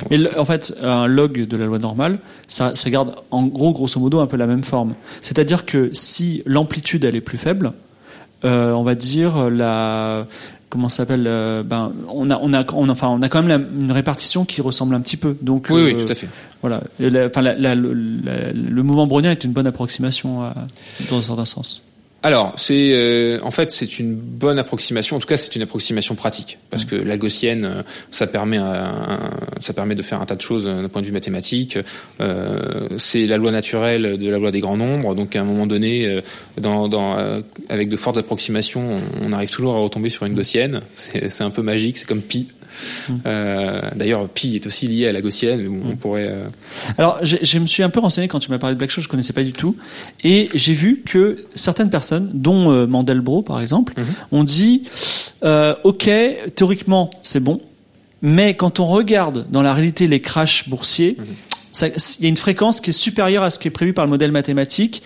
Mais 0.08 0.30
en 0.38 0.44
fait, 0.46 0.74
un 0.82 1.06
log 1.06 1.46
de 1.46 1.56
la 1.58 1.66
loi 1.66 1.78
normale, 1.78 2.18
ça, 2.48 2.74
ça 2.74 2.88
garde 2.88 3.14
en 3.30 3.44
gros, 3.44 3.74
grosso 3.74 4.00
modo, 4.00 4.20
un 4.20 4.26
peu 4.26 4.38
la 4.38 4.46
même 4.46 4.64
forme. 4.64 4.94
C'est-à-dire 5.20 5.66
que 5.66 5.90
si 5.92 6.42
l'amplitude 6.46 7.04
elle 7.04 7.14
est 7.14 7.20
plus 7.20 7.36
faible, 7.36 7.74
on 8.42 8.82
va 8.84 8.94
dire 8.94 9.50
la 9.50 10.26
comment 10.74 10.88
ça 10.88 10.96
s'appelle 10.96 11.24
euh, 11.28 11.62
ben 11.62 11.92
on 12.08 12.28
a 12.32 12.36
on 12.42 12.52
a 12.52 12.64
on 12.74 12.88
enfin 12.88 13.06
on 13.08 13.22
a 13.22 13.28
quand 13.28 13.40
même 13.42 13.48
la- 13.60 13.64
une 13.84 13.92
répartition 13.92 14.44
qui 14.44 14.60
ressemble 14.60 14.94
un 14.96 15.00
petit 15.00 15.16
peu. 15.16 15.36
Donc 15.40 15.68
oui, 15.70 15.82
oui, 15.84 15.94
euh, 15.94 16.04
tout 16.04 16.10
à 16.12 16.14
fait. 16.16 16.28
Voilà. 16.62 16.80
La- 16.98 17.26
Enfin, 17.26 17.42
le- 17.42 17.54
la- 17.56 17.74
le 17.76 18.82
mouvement 18.82 19.06
brownien 19.06 19.30
est 19.30 19.44
une 19.44 19.52
bonne 19.52 19.68
approximation 19.68 20.42
à- 20.42 20.54
dans 21.08 21.18
un 21.18 21.22
certain 21.22 21.44
sens. 21.44 21.80
Alors, 22.26 22.54
c'est 22.56 22.92
euh, 22.94 23.38
en 23.42 23.50
fait 23.50 23.70
c'est 23.70 23.98
une 23.98 24.14
bonne 24.14 24.58
approximation. 24.58 25.14
En 25.16 25.18
tout 25.20 25.26
cas, 25.26 25.36
c'est 25.36 25.54
une 25.56 25.60
approximation 25.62 26.14
pratique 26.14 26.56
parce 26.70 26.86
que 26.86 26.96
la 26.96 27.18
gaussienne, 27.18 27.64
euh, 27.66 27.82
ça 28.10 28.26
permet 28.26 28.56
un- 28.56 29.30
ça 29.60 29.74
permet 29.74 29.94
de 29.94 30.00
faire 30.02 30.22
un 30.22 30.24
tas 30.24 30.34
de 30.34 30.40
choses 30.40 30.66
euh, 30.66 30.80
d'un 30.80 30.88
point 30.88 31.02
de 31.02 31.06
vue 31.06 31.12
mathématique. 31.12 31.78
Euh, 32.22 32.88
c'est 32.96 33.26
la 33.26 33.36
loi 33.36 33.50
naturelle 33.50 34.16
de 34.18 34.30
la 34.30 34.38
loi 34.38 34.50
des 34.50 34.60
grands 34.60 34.78
nombres. 34.78 35.14
Donc, 35.14 35.36
à 35.36 35.42
un 35.42 35.44
moment 35.44 35.66
donné, 35.66 36.20
dans, 36.58 36.88
dans 36.88 37.18
euh, 37.18 37.42
avec 37.68 37.90
de 37.90 37.96
fortes 37.96 38.16
approximations, 38.16 38.96
on, 39.22 39.28
on 39.28 39.32
arrive 39.34 39.50
toujours 39.50 39.74
à 39.74 39.78
retomber 39.80 40.08
sur 40.08 40.24
une 40.24 40.32
gaussienne. 40.34 40.80
C'est 40.94 41.30
c'est 41.30 41.44
un 41.44 41.50
peu 41.50 41.60
magique. 41.60 41.98
C'est 41.98 42.08
comme 42.08 42.22
pi. 42.22 42.48
Euh, 43.26 43.80
D'ailleurs, 43.94 44.28
pi 44.28 44.54
est 44.56 44.66
aussi 44.66 44.86
lié 44.86 45.06
à 45.08 45.12
la 45.12 45.20
gaussienne. 45.20 45.60
Mais 45.62 45.68
bon, 45.68 45.80
on 45.92 45.96
pourrait. 45.96 46.28
euh, 46.28 46.44
Alors, 46.98 47.18
je 47.22 47.58
me 47.58 47.66
suis 47.66 47.82
un 47.82 47.90
peu 47.90 48.00
renseigné 48.00 48.28
quand 48.28 48.38
tu 48.40 48.50
m'as 48.50 48.58
parlé 48.58 48.74
de 48.74 48.78
Black 48.78 48.90
Show, 48.90 49.00
je 49.00 49.08
connaissais 49.08 49.32
pas 49.32 49.42
du 49.44 49.52
tout, 49.52 49.76
et 50.22 50.48
j'ai 50.54 50.72
vu 50.74 51.02
que 51.04 51.44
certaines 51.54 51.90
personnes, 51.90 52.30
dont 52.34 52.70
euh, 52.70 52.86
Mandelbrot 52.86 53.42
par 53.42 53.60
exemple, 53.60 53.94
Mhm. 53.96 54.04
ont 54.32 54.44
dit, 54.44 54.82
ok, 55.84 56.10
théoriquement 56.54 57.10
c'est 57.22 57.40
bon, 57.40 57.60
mais 58.22 58.54
quand 58.54 58.80
on 58.80 58.86
regarde 58.86 59.46
dans 59.50 59.62
la 59.62 59.74
réalité 59.74 60.06
les 60.06 60.20
crashs 60.20 60.68
boursiers, 60.68 61.16
Mhm. 61.18 61.24
ça- 61.72 61.88
il 61.88 62.22
y 62.22 62.26
a 62.26 62.28
une 62.28 62.36
fréquence 62.36 62.80
qui 62.80 62.90
est 62.90 62.94
supérieure 62.94 63.42
à 63.42 63.50
ce 63.50 63.58
qui 63.58 63.68
est 63.68 63.70
prévu 63.72 63.92
par 63.92 64.04
le 64.06 64.10
modèle 64.10 64.32
mathématique, 64.32 65.02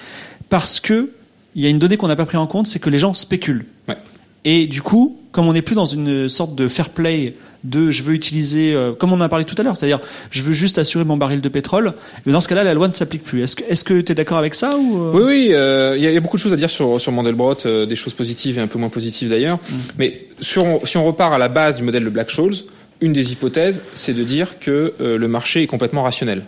parce 0.48 0.80
que 0.80 1.10
il 1.56 1.62
y 1.62 1.66
a 1.66 1.70
une 1.70 1.78
donnée 1.78 1.96
qu'on 1.96 2.08
n'a 2.08 2.14
pas 2.16 2.26
pris 2.26 2.36
en 2.36 2.46
compte, 2.46 2.66
c'est 2.68 2.78
que 2.78 2.90
les 2.90 2.98
gens 2.98 3.14
spéculent. 3.14 3.64
Ouais. 3.88 3.96
Et 4.44 4.66
du 4.66 4.80
coup, 4.80 5.18
comme 5.32 5.48
on 5.48 5.52
n'est 5.52 5.62
plus 5.62 5.74
dans 5.74 5.84
une 5.86 6.28
sorte 6.28 6.54
de 6.54 6.68
fair 6.68 6.90
play 6.90 7.34
de 7.64 7.90
je 7.90 8.02
veux 8.02 8.14
utiliser, 8.14 8.72
euh, 8.74 8.92
comme 8.92 9.12
on 9.12 9.16
en 9.16 9.20
a 9.20 9.28
parlé 9.28 9.44
tout 9.44 9.54
à 9.58 9.62
l'heure, 9.62 9.76
c'est-à-dire 9.76 10.00
je 10.30 10.42
veux 10.42 10.52
juste 10.52 10.78
assurer 10.78 11.04
mon 11.04 11.16
baril 11.16 11.40
de 11.40 11.48
pétrole, 11.48 11.92
mais 12.24 12.32
dans 12.32 12.40
ce 12.40 12.48
cas-là, 12.48 12.64
la 12.64 12.74
loi 12.74 12.88
ne 12.88 12.92
s'applique 12.92 13.24
plus. 13.24 13.42
Est-ce 13.42 13.56
que 13.56 13.64
est-ce 13.68 13.84
que 13.84 14.00
tu 14.00 14.12
es 14.12 14.14
d'accord 14.14 14.38
avec 14.38 14.54
ça 14.54 14.76
ou 14.76 14.96
euh? 15.02 15.10
Oui, 15.14 15.22
oui, 15.24 15.48
euh, 15.52 15.94
il 15.96 16.02
y, 16.02 16.06
a- 16.06 16.10
il 16.10 16.14
y 16.14 16.16
a 16.16 16.20
beaucoup 16.20 16.36
de 16.36 16.42
choses 16.42 16.52
à 16.52 16.56
dire 16.56 16.70
sur, 16.70 17.00
sur 17.00 17.10
Mandelbrot, 17.12 17.54
des 17.64 17.96
choses 17.96 18.14
positives 18.14 18.58
et 18.58 18.60
un 18.60 18.66
peu 18.68 18.78
moins 18.78 18.88
positives 18.90 19.28
d'ailleurs. 19.30 19.58
Mais 19.98 20.26
sur, 20.40 20.80
si 20.84 20.96
on 20.96 21.04
repart 21.04 21.32
à 21.34 21.38
la 21.38 21.48
base 21.48 21.76
du 21.76 21.82
modèle 21.82 22.04
de 22.04 22.10
Black-Scholes, 22.10 22.54
une 23.00 23.12
des 23.12 23.32
hypothèses, 23.32 23.82
c'est 23.94 24.14
de 24.14 24.22
dire 24.24 24.58
que 24.60 24.94
le 25.00 25.28
marché 25.28 25.62
est 25.62 25.66
complètement 25.66 26.02
rationnel. 26.02 26.44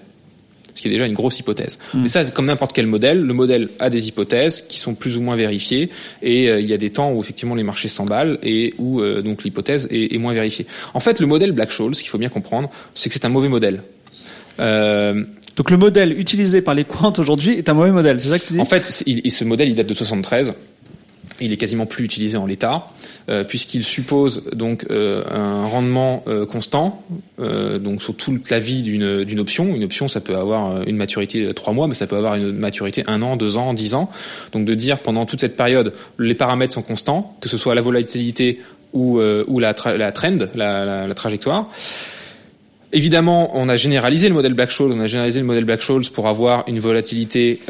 Ce 0.74 0.82
qui 0.82 0.88
est 0.88 0.90
déjà 0.90 1.06
une 1.06 1.12
grosse 1.14 1.38
hypothèse. 1.40 1.78
Mais 1.94 2.08
ça, 2.08 2.24
c'est 2.24 2.32
comme 2.32 2.46
n'importe 2.46 2.72
quel 2.72 2.86
modèle. 2.86 3.20
Le 3.22 3.34
modèle 3.34 3.68
a 3.80 3.90
des 3.90 4.08
hypothèses 4.08 4.62
qui 4.68 4.78
sont 4.78 4.94
plus 4.94 5.16
ou 5.16 5.20
moins 5.20 5.36
vérifiées, 5.36 5.90
et 6.22 6.48
euh, 6.48 6.60
il 6.60 6.66
y 6.68 6.72
a 6.72 6.76
des 6.78 6.90
temps 6.90 7.12
où 7.12 7.20
effectivement 7.20 7.54
les 7.54 7.62
marchés 7.64 7.88
s'emballent 7.88 8.38
et 8.42 8.74
où 8.78 9.00
euh, 9.00 9.20
donc 9.22 9.42
l'hypothèse 9.44 9.88
est, 9.90 10.14
est 10.14 10.18
moins 10.18 10.32
vérifiée. 10.32 10.66
En 10.94 11.00
fait, 11.00 11.20
le 11.20 11.26
modèle 11.26 11.52
Black-Scholes, 11.52 11.94
ce 11.94 12.00
qu'il 12.02 12.10
faut 12.10 12.18
bien 12.18 12.28
comprendre, 12.28 12.70
c'est 12.94 13.08
que 13.08 13.14
c'est 13.14 13.24
un 13.24 13.28
mauvais 13.30 13.48
modèle. 13.48 13.82
Euh, 14.60 15.24
Donc 15.56 15.70
le 15.70 15.76
modèle 15.76 16.18
utilisé 16.18 16.62
par 16.62 16.74
les 16.74 16.84
quantes 16.84 17.18
aujourd'hui 17.18 17.52
est 17.52 17.68
un 17.68 17.74
mauvais 17.74 17.90
modèle, 17.92 18.20
c'est 18.20 18.28
ça 18.28 18.38
que 18.38 18.46
tu 18.46 18.54
dis? 18.54 18.60
En 18.60 18.64
fait, 18.64 19.02
il- 19.06 19.30
ce 19.30 19.44
modèle, 19.44 19.68
il 19.68 19.74
date 19.74 19.86
de 19.88 19.94
73. 19.94 20.54
Il 21.42 21.52
est 21.52 21.56
quasiment 21.56 21.86
plus 21.86 22.04
utilisé 22.04 22.36
en 22.36 22.44
l'état, 22.44 22.88
euh, 23.30 23.44
puisqu'il 23.44 23.82
suppose 23.82 24.44
donc 24.52 24.84
euh, 24.90 25.24
un 25.30 25.64
rendement 25.64 26.22
euh, 26.28 26.44
constant, 26.44 27.02
donc 27.38 28.02
sur 28.02 28.14
toute 28.14 28.50
la 28.50 28.58
vie 28.58 28.82
d'une 28.82 29.40
option. 29.40 29.74
Une 29.74 29.84
option, 29.84 30.06
ça 30.08 30.20
peut 30.20 30.36
avoir 30.36 30.82
une 30.86 30.96
maturité 30.96 31.46
de 31.46 31.52
trois 31.52 31.72
mois, 31.72 31.86
mais 31.88 31.94
ça 31.94 32.06
peut 32.06 32.16
avoir 32.16 32.34
une 32.34 32.52
maturité 32.52 33.02
un 33.06 33.22
an, 33.22 33.36
deux 33.36 33.56
ans, 33.56 33.72
dix 33.72 33.94
ans. 33.94 34.10
Donc 34.52 34.66
de 34.66 34.74
dire 34.74 34.98
pendant 34.98 35.24
toute 35.24 35.40
cette 35.40 35.56
période, 35.56 35.94
les 36.18 36.34
paramètres 36.34 36.74
sont 36.74 36.82
constants, 36.82 37.36
que 37.40 37.48
ce 37.48 37.56
soit 37.56 37.74
la 37.74 37.80
volatilité 37.80 38.60
ou, 38.92 39.20
ou 39.20 39.58
la, 39.58 39.74
la 39.96 40.12
trend, 40.12 40.38
la, 40.54 41.06
la- 41.06 41.14
trajectoire. 41.14 41.70
Évidemment, 42.92 43.52
on 43.54 43.68
a 43.68 43.76
généralisé 43.76 44.28
le 44.28 44.34
modèle 44.34 44.52
Black-Scholes, 44.54 44.92
on 44.92 45.00
a 45.00 45.06
généralisé 45.06 45.40
le 45.40 45.46
modèle 45.46 45.64
Black-Scholes 45.64 46.10
pour 46.12 46.28
avoir 46.28 46.64
une 46.66 46.80
volatilité 46.80 47.60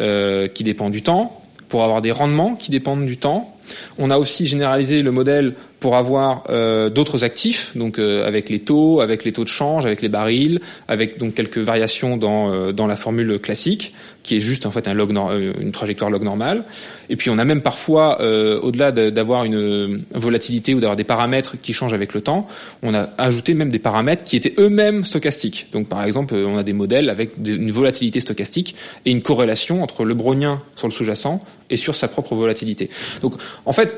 qui 0.55 0.65
dépend 0.65 0.91
du 0.91 1.03
temps, 1.03 1.41
pour 1.69 1.85
avoir 1.85 2.03
des 2.03 2.11
rendements 2.11 2.57
qui 2.57 2.71
dépendent 2.73 3.07
du 3.07 3.17
temps. 3.19 3.55
On 3.99 4.11
a 4.11 4.19
aussi 4.19 4.47
généralisé 4.47 5.03
le 5.03 5.11
modèle 5.13 5.55
pour 5.81 5.97
avoir 5.97 6.45
euh, 6.51 6.91
d'autres 6.91 7.25
actifs, 7.25 7.73
donc 7.75 7.99
euh, 7.99 8.27
avec 8.27 8.51
les 8.51 8.59
taux, 8.59 9.01
avec 9.01 9.25
les 9.25 9.33
taux 9.33 9.45
de 9.45 9.49
change, 9.49 9.87
avec 9.87 10.03
les 10.03 10.11
barils, 10.11 10.61
avec 10.89 11.19
donc 11.19 11.35
quelques 11.35 11.59
variations 11.59 12.19
dans 12.19 12.53
euh, 12.53 12.73
dans 12.73 12.87
la 12.87 12.97
formule 12.97 13.39
classique, 13.39 13.95
qui 14.23 14.37
est 14.37 14.41
juste 14.41 14.67
en 14.67 14.71
fait 14.71 14.89
un 14.89 14.95
log 14.95 15.11
une 15.11 15.73
trajectoire 15.73 16.11
log 16.11 16.23
normale. 16.23 16.65
Et 17.09 17.17
puis 17.17 17.31
on 17.31 17.39
a 17.39 17.45
même 17.45 17.63
parfois, 17.63 18.21
au-delà 18.63 18.93
de- 18.93 19.09
d'avoir 19.11 19.45
une 19.45 20.05
volatilité 20.15 20.75
ou 20.75 20.81
d'avoir 20.81 20.97
des 20.97 21.05
paramètres 21.05 21.57
qui 21.61 21.73
changent 21.73 21.95
avec 21.95 22.13
le 22.13 22.21
temps, 22.21 22.47
on 22.83 22.95
a 22.95 23.09
ajouté 23.19 23.55
même 23.55 23.71
des 23.71 23.79
paramètres 23.79 24.23
qui 24.23 24.37
étaient 24.37 24.55
eux-mêmes 24.59 25.05
stochastiques. 25.05 25.69
Donc 25.73 25.89
par 25.89 26.05
exemple, 26.05 26.35
on 26.35 26.59
a 26.59 26.63
des 26.63 26.75
modèles 26.75 27.09
avec 27.09 27.31
une 27.45 27.73
volatilité 27.73 28.21
stochastique 28.21 28.77
et 29.07 29.11
une 29.11 29.23
corrélation 29.23 29.83
entre 29.83 30.05
le 30.05 30.15
brownien 30.15 30.61
sur 30.77 30.87
le 30.87 30.93
sous-jacent 30.93 31.43
et 31.71 31.77
sur 31.77 31.97
sa 31.97 32.09
propre 32.09 32.35
volatilité. 32.35 32.91
Donc 33.23 33.35
en 33.65 33.73
fait, 33.73 33.97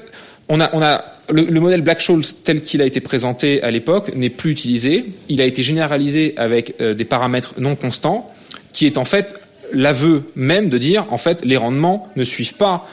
on 0.48 0.60
a, 0.60 0.70
on 0.74 0.82
a 0.82 1.04
le, 1.30 1.42
le 1.42 1.60
modèle 1.60 1.82
Black-Scholes 1.82 2.24
tel 2.44 2.62
qu'il 2.62 2.82
a 2.82 2.86
été 2.86 3.00
présenté 3.00 3.62
à 3.62 3.70
l'époque 3.70 4.14
n'est 4.14 4.30
plus 4.30 4.50
utilisé. 4.50 5.06
Il 5.28 5.40
a 5.40 5.44
été 5.44 5.62
généralisé 5.62 6.34
avec 6.36 6.74
euh, 6.80 6.94
des 6.94 7.04
paramètres 7.04 7.54
non 7.58 7.76
constants, 7.76 8.30
qui 8.72 8.86
est 8.86 8.98
en 8.98 9.04
fait 9.04 9.40
l'aveu 9.72 10.24
même 10.34 10.68
de 10.68 10.78
dire 10.78 11.06
en 11.10 11.16
fait 11.16 11.44
les 11.44 11.56
rendements 11.56 12.08
ne 12.16 12.24
suivent 12.24 12.56
pas 12.56 12.86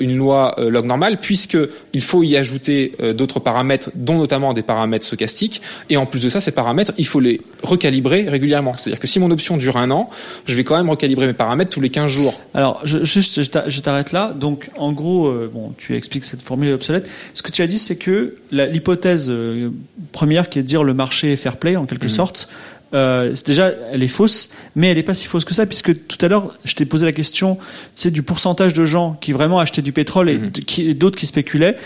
une 0.00 0.16
loi 0.16 0.54
euh, 0.58 0.70
log 0.70 0.86
normale 0.86 1.18
puisque 1.20 1.58
il 1.92 2.00
faut 2.02 2.22
y 2.22 2.36
ajouter 2.36 2.92
euh, 3.00 3.12
d'autres 3.12 3.40
paramètres 3.40 3.90
dont 3.94 4.18
notamment 4.18 4.52
des 4.54 4.62
paramètres 4.62 5.06
stochastiques 5.06 5.60
et 5.90 5.96
en 5.96 6.06
plus 6.06 6.22
de 6.22 6.28
ça 6.28 6.40
ces 6.40 6.52
paramètres 6.52 6.92
il 6.98 7.06
faut 7.06 7.20
les 7.20 7.40
recalibrer 7.62 8.28
régulièrement 8.28 8.74
c'est-à-dire 8.76 8.98
que 9.00 9.06
si 9.06 9.18
mon 9.20 9.30
option 9.30 9.56
dure 9.56 9.76
un 9.76 9.90
an 9.90 10.08
je 10.46 10.54
vais 10.54 10.64
quand 10.64 10.76
même 10.76 10.88
recalibrer 10.90 11.26
mes 11.26 11.32
paramètres 11.34 11.70
tous 11.70 11.80
les 11.80 11.90
15 11.90 12.10
jours 12.10 12.40
Alors, 12.54 12.80
je, 12.84 13.04
juste, 13.04 13.42
je 13.42 13.48
t'a- 13.50 13.68
je 13.68 13.80
t'arrête 13.80 14.12
là. 14.12 14.32
Donc, 14.34 14.70
en 14.76 14.92
gros, 14.92 15.26
euh, 15.26 15.50
bon, 15.52 15.72
tu 15.76 15.94
expliques 15.96 16.24
cette 16.24 16.42
formule 16.42 16.68
est 16.68 16.72
obsolète. 16.72 17.08
Ce 17.34 17.42
que 17.42 17.50
tu 17.50 17.62
as 17.62 17.66
dit, 17.66 17.78
c'est 17.78 17.96
que 17.96 18.36
l'hypothèse 18.52 19.26
euh, 19.30 19.70
première, 20.12 20.48
qui 20.48 20.58
est 20.58 20.62
de 20.62 20.66
dire 20.68 20.82
le 20.84 20.94
marché 20.94 21.32
est 21.32 21.36
fair 21.36 21.56
play, 21.56 21.76
en 21.76 21.86
quelque 21.86 22.08
sorte, 22.08 22.48
euh, 22.94 23.32
c'est 23.34 23.46
déjà, 23.46 23.72
elle 23.92 24.02
est 24.02 24.08
fausse, 24.08 24.50
mais 24.74 24.88
elle 24.88 24.98
est 24.98 25.02
pas 25.02 25.14
si 25.14 25.26
fausse 25.26 25.44
que 25.44 25.54
ça, 25.54 25.66
puisque 25.66 26.06
tout 26.06 26.18
à 26.24 26.28
l'heure, 26.28 26.56
je 26.64 26.74
t'ai 26.74 26.84
posé 26.86 27.04
la 27.04 27.12
question, 27.12 27.58
c'est 27.94 28.10
du 28.10 28.22
pourcentage 28.22 28.72
de 28.74 28.84
gens 28.84 29.16
qui 29.20 29.32
vraiment 29.32 29.58
achetaient 29.58 29.82
du 29.82 29.92
pétrole 29.92 30.30
et 30.30 30.38
Mhm. 30.38 30.94
d'autres 30.94 31.18
qui 31.18 31.26
spéculaient. 31.26 31.76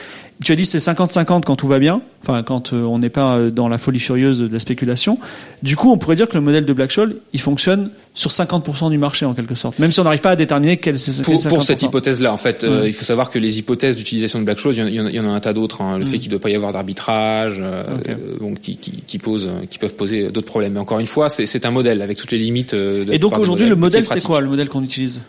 Tu 0.43 0.53
as 0.53 0.57
dit 0.57 0.65
c'est 0.65 0.79
50-50 0.79 1.43
quand 1.45 1.57
tout 1.57 1.69
va 1.69 1.79
bien, 1.79 2.01
enfin 2.23 2.43
quand 2.43 2.73
euh, 2.73 2.83
on 2.83 2.99
n'est 2.99 3.11
pas 3.11 3.37
euh, 3.37 3.51
dans 3.51 3.69
la 3.69 3.77
folie 3.77 4.01
furieuse 4.01 4.39
de 4.39 4.53
la 4.53 4.61
spéculation. 4.61 5.19
Du 5.63 5.77
coup, 5.77 5.91
on 5.93 5.99
pourrait 5.99 6.17
dire 6.17 6.29
que 6.29 6.35
le 6.35 6.41
modèle 6.41 6.65
de 6.65 6.73
Black-Scholes, 6.73 7.17
il 7.35 7.41
fonctionne 7.41 7.91
sur 8.15 8.31
50% 8.31 8.91
du 8.91 8.99
marché 8.99 9.25
en 9.27 9.35
quelque 9.35 9.55
sorte, 9.55 9.79
même 9.79 9.93
si 9.93 10.01
on 10.01 10.05
n'arrive 10.05 10.21
pas 10.21 10.31
à 10.31 10.37
déterminer 10.37 10.79
quel 10.79 10.99
c'est 10.99 11.23
pour, 11.23 11.41
pour 11.47 11.63
cette 11.63 11.83
hypothèse-là. 11.83 12.33
En 12.33 12.39
fait, 12.39 12.65
euh, 12.65 12.85
il 12.87 12.95
faut 12.95 13.05
savoir 13.05 13.31
que 13.31 13.39
les 13.39 13.59
hypothèses 13.59 13.97
d'utilisation 13.97 14.39
de 14.39 14.45
Black-Scholes, 14.45 14.77
il, 14.79 14.95
y 14.95 15.21
en 15.21 15.29
a 15.29 15.31
un 15.31 15.41
tas 15.41 15.53
d'autres. 15.53 15.83
Hein. 15.83 15.99
Le 15.99 16.07
fait 16.07 16.19
qu'il 16.19 16.29
ne 16.29 16.37
doit 16.37 16.41
pas 16.41 16.51
y 16.51 16.57
avoir 16.57 16.73
d'arbitrage, 16.73 17.63
donc 18.41 18.61
qui, 18.61 18.79
qui, 18.79 19.03
qui, 19.07 19.19
pose, 19.19 19.51
qui 19.69 19.79
peuvent 19.79 19.95
poser 19.95 20.29
d'autres 20.31 20.47
problèmes. 20.47 20.73
Mais 20.73 20.81
encore 20.81 21.01
une 21.01 21.07
fois, 21.07 21.29
c'est 21.29 21.67
un 21.67 21.71
modèle 21.71 22.01
avec 22.01 22.17
toutes 22.17 22.33
les 22.33 22.39
limites. 22.39 22.75
De 22.75 23.07
Et 23.13 23.19
donc 23.19 23.39
aujourd'hui, 23.39 23.69
le 23.69 23.77
modèle, 23.77 24.07
c'est 24.07 24.23
quoi 24.23 24.41
le 24.41 24.49
modèle 24.49 24.69
qu'on 24.69 24.83
utilise? 24.83 25.21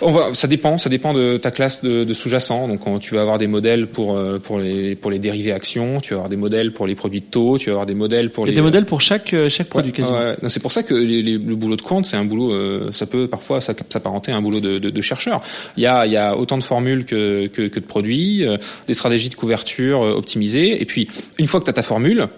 On 0.00 0.10
va, 0.10 0.34
Ça 0.34 0.48
dépend, 0.48 0.78
ça 0.78 0.90
dépend 0.90 1.14
de 1.14 1.36
ta 1.36 1.52
classe 1.52 1.82
de, 1.82 2.02
de 2.02 2.12
sous-jacent. 2.12 2.66
Donc 2.66 2.80
tu 3.00 3.14
vas 3.14 3.22
avoir 3.22 3.38
des 3.38 3.46
modèles 3.46 3.86
pour 3.86 4.18
pour 4.38 4.58
les 4.58 4.94
pour 4.94 5.10
les 5.10 5.18
dérivés 5.18 5.52
actions, 5.52 6.00
tu 6.00 6.10
vas 6.10 6.16
avoir 6.16 6.30
des 6.30 6.36
modèles 6.36 6.72
pour 6.72 6.86
les 6.86 6.94
produits 6.94 7.20
de 7.20 7.26
taux, 7.26 7.58
tu 7.58 7.66
vas 7.66 7.72
avoir 7.72 7.86
des 7.86 7.94
modèles 7.94 8.30
pour 8.30 8.46
les. 8.46 8.52
des 8.52 8.60
modèles 8.60 8.86
pour 8.86 9.00
chaque 9.00 9.34
chaque 9.48 9.68
produit 9.68 9.92
quasiment. 9.92 10.18
Ouais, 10.18 10.36
C'est 10.48 10.60
pour 10.60 10.72
ça 10.72 10.82
que 10.82 10.94
le 10.94 11.54
boulot 11.54 11.76
de 11.76 11.82
compte, 11.82 12.06
c'est 12.06 12.16
un 12.16 12.24
boulot, 12.24 12.52
euh, 12.52 12.90
ça 12.92 13.06
peut 13.06 13.28
parfois 13.28 13.60
s'apparenter 13.60 14.32
à 14.32 14.36
un 14.36 14.42
boulot 14.42 14.60
de, 14.60 14.78
de, 14.78 14.90
de, 14.90 15.00
chercheur. 15.00 15.40
Il 15.76 15.82
y 15.82 15.86
a 15.86 16.06
il 16.06 16.12
y 16.12 16.16
a 16.16 16.36
autant 16.36 16.58
de 16.58 16.64
formules 16.64 17.04
que 17.04 17.46
que, 17.46 17.68
que 17.68 17.80
de 17.80 17.84
produits, 17.84 18.46
euh, 18.46 18.56
des 18.86 18.94
stratégies 18.94 19.28
de 19.28 19.34
couverture 19.34 20.02
euh, 20.02 20.14
optimisées, 20.14 20.80
et 20.80 20.84
puis 20.84 21.08
une 21.38 21.46
fois 21.46 21.60
que 21.60 21.64
tu 21.64 21.70
as 21.70 21.74
ta 21.74 21.82
formule 21.82 22.28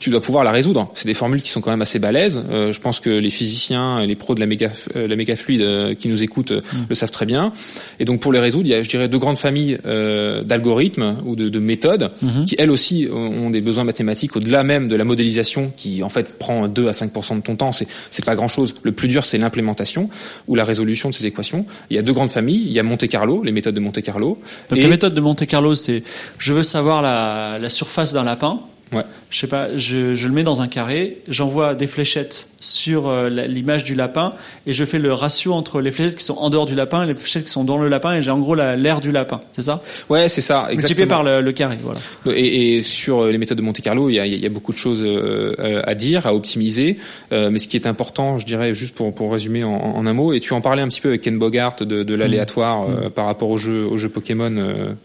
tu 0.00 0.08
dois 0.08 0.22
pouvoir 0.22 0.44
la 0.44 0.50
résoudre. 0.50 0.90
C'est 0.94 1.06
des 1.06 1.14
formules 1.14 1.42
qui 1.42 1.50
sont 1.50 1.60
quand 1.60 1.70
même 1.70 1.82
assez 1.82 1.98
balèzes. 1.98 2.42
Euh, 2.50 2.72
je 2.72 2.80
pense 2.80 3.00
que 3.00 3.10
les 3.10 3.28
physiciens 3.28 4.00
et 4.00 4.06
les 4.06 4.16
pros 4.16 4.34
de 4.34 4.40
la 4.40 4.46
méga, 4.46 4.70
euh, 4.96 5.06
la 5.06 5.14
méga 5.14 5.36
fluide 5.36 5.60
euh, 5.60 5.94
qui 5.94 6.08
nous 6.08 6.22
écoutent 6.22 6.52
mm. 6.52 6.86
le 6.88 6.94
savent 6.94 7.10
très 7.10 7.26
bien. 7.26 7.52
Et 7.98 8.06
donc 8.06 8.20
pour 8.20 8.32
les 8.32 8.40
résoudre, 8.40 8.64
il 8.64 8.70
y 8.70 8.74
a, 8.74 8.82
je 8.82 8.88
dirais, 8.88 9.08
deux 9.08 9.18
grandes 9.18 9.36
familles 9.36 9.78
d'algorithmes 9.84 11.18
ou 11.26 11.36
de, 11.36 11.50
de 11.50 11.58
méthodes 11.58 12.10
mm-hmm. 12.24 12.44
qui 12.44 12.54
elles 12.58 12.70
aussi 12.70 13.08
ont 13.12 13.50
des 13.50 13.60
besoins 13.60 13.84
mathématiques 13.84 14.36
au-delà 14.36 14.62
même 14.62 14.88
de 14.88 14.96
la 14.96 15.04
modélisation 15.04 15.70
qui 15.76 16.02
en 16.02 16.08
fait 16.08 16.38
prend 16.38 16.66
2 16.66 16.88
à 16.88 16.94
5 16.94 17.12
de 17.36 17.40
ton 17.42 17.56
temps. 17.56 17.72
C'est 17.72 17.86
c'est 18.08 18.24
pas 18.24 18.36
grand-chose. 18.36 18.74
Le 18.82 18.92
plus 18.92 19.08
dur 19.08 19.24
c'est 19.24 19.36
l'implémentation 19.36 20.08
ou 20.48 20.54
la 20.54 20.64
résolution 20.64 21.10
de 21.10 21.14
ces 21.14 21.26
équations. 21.26 21.66
Il 21.90 21.96
y 21.96 21.98
a 21.98 22.02
deux 22.02 22.14
grandes 22.14 22.30
familles. 22.30 22.64
Il 22.66 22.72
y 22.72 22.78
a 22.78 22.82
Monte 22.82 23.06
Carlo, 23.08 23.42
les 23.42 23.52
méthodes 23.52 23.74
de 23.74 23.80
Monte 23.80 24.00
Carlo. 24.00 24.38
Donc 24.70 24.78
et... 24.78 24.82
la 24.82 24.88
méthode 24.88 25.14
de 25.14 25.20
Monte 25.20 25.46
Carlo, 25.46 25.74
c'est 25.74 26.02
je 26.38 26.52
veux 26.54 26.62
savoir 26.62 27.02
la, 27.02 27.58
la 27.60 27.68
surface 27.68 28.14
d'un 28.14 28.24
lapin. 28.24 28.60
Ouais. 28.92 29.04
Je 29.30 29.38
sais 29.38 29.46
pas, 29.46 29.76
je, 29.76 30.14
je, 30.14 30.26
le 30.26 30.34
mets 30.34 30.42
dans 30.42 30.60
un 30.60 30.68
carré, 30.68 31.18
j'envoie 31.28 31.74
des 31.74 31.86
fléchettes 31.86 32.49
sur 32.60 33.08
euh, 33.08 33.28
l'image 33.28 33.84
du 33.84 33.94
lapin 33.94 34.34
et 34.66 34.72
je 34.72 34.84
fais 34.84 34.98
le 34.98 35.12
ratio 35.12 35.54
entre 35.54 35.80
les 35.80 35.90
fléchettes 35.90 36.16
qui 36.16 36.24
sont 36.24 36.36
en 36.36 36.50
dehors 36.50 36.66
du 36.66 36.74
lapin 36.74 37.02
et 37.02 37.06
les 37.06 37.14
fléchettes 37.14 37.44
qui 37.44 37.50
sont 37.50 37.64
dans 37.64 37.78
le 37.78 37.88
lapin 37.88 38.14
et 38.14 38.22
j'ai 38.22 38.30
en 38.30 38.38
gros 38.38 38.54
l'air 38.54 39.00
du 39.00 39.10
lapin, 39.10 39.40
c'est 39.52 39.62
ça? 39.62 39.82
Ouais, 40.08 40.28
c'est 40.28 40.42
ça, 40.42 40.68
exactement. 40.70 40.76
Multiplié 40.76 41.06
par 41.06 41.22
le, 41.24 41.40
le, 41.40 41.52
carré, 41.52 41.78
voilà. 41.82 41.98
Et, 42.36 42.76
et, 42.76 42.82
sur 42.82 43.20
euh, 43.20 43.32
les 43.32 43.38
méthodes 43.38 43.58
de 43.58 43.62
Monte 43.62 43.80
Carlo, 43.80 44.10
il 44.10 44.14
y 44.14 44.20
a, 44.20 44.26
il 44.26 44.38
y 44.38 44.46
a 44.46 44.50
beaucoup 44.50 44.72
de 44.72 44.76
choses 44.76 45.00
euh, 45.02 45.82
à 45.84 45.94
dire, 45.94 46.26
à 46.26 46.34
optimiser, 46.34 46.98
mais 47.30 47.58
ce 47.58 47.66
qui 47.66 47.76
est 47.76 47.86
important, 47.86 48.38
je 48.38 48.46
dirais, 48.46 48.74
juste 48.74 48.94
pour, 48.94 49.14
pour 49.14 49.32
résumer 49.32 49.64
en, 49.64 49.72
en, 49.72 50.06
un 50.06 50.12
mot, 50.12 50.32
et 50.32 50.40
tu 50.40 50.52
en 50.52 50.60
parlais 50.60 50.82
un 50.82 50.88
petit 50.88 51.00
peu 51.00 51.08
avec 51.08 51.22
Ken 51.22 51.38
Bogart 51.38 51.76
de, 51.76 52.02
de 52.02 52.14
l'aléatoire 52.14 52.88
mmh. 52.88 53.10
par 53.10 53.26
rapport 53.26 53.48
au 53.48 53.56
jeu, 53.56 53.86
au 53.86 53.96
jeu 53.96 54.08
Pokémon 54.08 54.52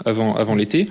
avant, 0.06 0.36
avant 0.36 0.56
l'été. 0.56 0.90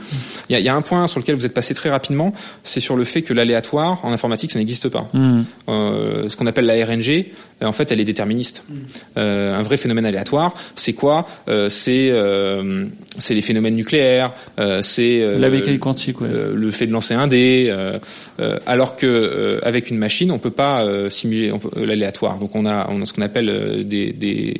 Il 0.48 0.52
y, 0.52 0.56
a, 0.56 0.60
il 0.60 0.64
y 0.64 0.68
a 0.68 0.74
un 0.74 0.82
point 0.82 1.06
sur 1.06 1.20
lequel 1.20 1.34
vous 1.34 1.44
êtes 1.44 1.54
passé 1.54 1.74
très 1.74 1.90
rapidement, 1.90 2.32
c'est 2.62 2.80
sur 2.80 2.96
le 2.96 3.04
fait 3.04 3.22
que 3.22 3.34
l'aléatoire 3.34 4.04
en 4.04 4.12
informatique 4.12 4.52
ça 4.52 4.58
n'existe 4.58 4.88
pas. 4.88 5.08
Mmh. 5.12 5.42
Euh, 5.68 6.28
ce 6.28 6.36
qu'on 6.36 6.46
appelle 6.54 6.66
la 6.66 6.84
RNG, 6.84 7.26
euh, 7.62 7.66
en 7.66 7.72
fait, 7.72 7.90
elle 7.92 8.00
est 8.00 8.04
déterministe. 8.04 8.64
Mmh. 8.68 8.74
Euh, 9.18 9.54
un 9.54 9.62
vrai 9.62 9.76
phénomène 9.76 10.06
aléatoire, 10.06 10.54
c'est 10.76 10.92
quoi? 10.92 11.26
Euh, 11.48 11.68
C'est 11.68 12.10
euh, 12.10 12.86
c'est 13.18 13.34
les 13.34 13.42
phénomènes 13.42 13.76
nucléaires, 13.76 14.32
c'est 14.82 15.38
la 15.38 15.48
mécanique 15.48 15.80
quantique, 15.80 16.20
ouais. 16.20 16.28
le 16.52 16.70
fait 16.72 16.86
de 16.86 16.92
lancer 16.92 17.14
un 17.14 17.28
dé, 17.28 17.72
alors 18.66 18.96
que 18.96 19.58
avec 19.62 19.88
une 19.90 19.98
machine, 19.98 20.32
on 20.32 20.38
peut 20.40 20.50
pas 20.50 20.84
simuler 21.10 21.52
l'aléatoire. 21.76 22.38
Donc 22.38 22.56
on 22.56 22.66
a 22.66 22.88
on 22.90 23.00
a 23.02 23.04
ce 23.04 23.12
qu'on 23.12 23.22
appelle 23.22 23.86
des, 23.86 24.12
des 24.12 24.56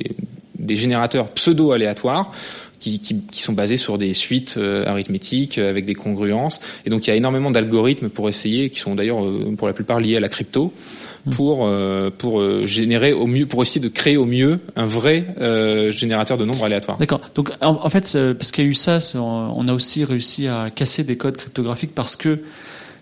des 0.57 0.75
générateurs 0.75 1.29
pseudo-aléatoires 1.29 2.31
qui, 2.79 2.99
qui, 2.99 3.21
qui, 3.21 3.41
sont 3.41 3.53
basés 3.53 3.77
sur 3.77 3.97
des 3.97 4.13
suites 4.13 4.55
euh, 4.57 4.85
arithmétiques 4.85 5.57
euh, 5.57 5.69
avec 5.69 5.85
des 5.85 5.95
congruences. 5.95 6.59
Et 6.85 6.89
donc 6.89 7.07
il 7.07 7.09
y 7.09 7.13
a 7.13 7.15
énormément 7.15 7.51
d'algorithmes 7.51 8.09
pour 8.09 8.29
essayer, 8.29 8.69
qui 8.69 8.79
sont 8.79 8.95
d'ailleurs 8.95 9.25
euh, 9.25 9.53
pour 9.57 9.67
la 9.67 9.73
plupart 9.73 9.99
liés 9.99 10.17
à 10.17 10.19
la 10.19 10.29
crypto, 10.29 10.73
pour 11.31 11.69
pour 12.17 12.61
générer 12.67 13.13
au 13.13 13.27
mieux, 13.27 13.45
pour 13.45 13.61
essayer 13.61 13.81
de 13.81 13.89
créer 13.89 14.17
au 14.17 14.25
mieux 14.25 14.59
un 14.75 14.85
vrai 14.85 15.25
générateur 15.91 16.37
de 16.37 16.45
nombres 16.45 16.65
aléatoires. 16.65 16.97
D'accord. 16.97 17.21
Donc 17.35 17.51
en, 17.61 17.89
fait, 17.89 18.17
parce 18.37 18.51
qu'il 18.51 18.63
y 18.63 18.67
a 18.67 18.69
eu 18.69 18.73
ça, 18.73 18.99
on 19.15 19.67
a 19.67 19.73
aussi 19.73 20.03
réussi 20.03 20.47
à 20.47 20.69
casser 20.69 21.03
des 21.03 21.17
codes 21.17 21.37
cryptographiques 21.37 21.95
parce 21.95 22.15
que 22.15 22.39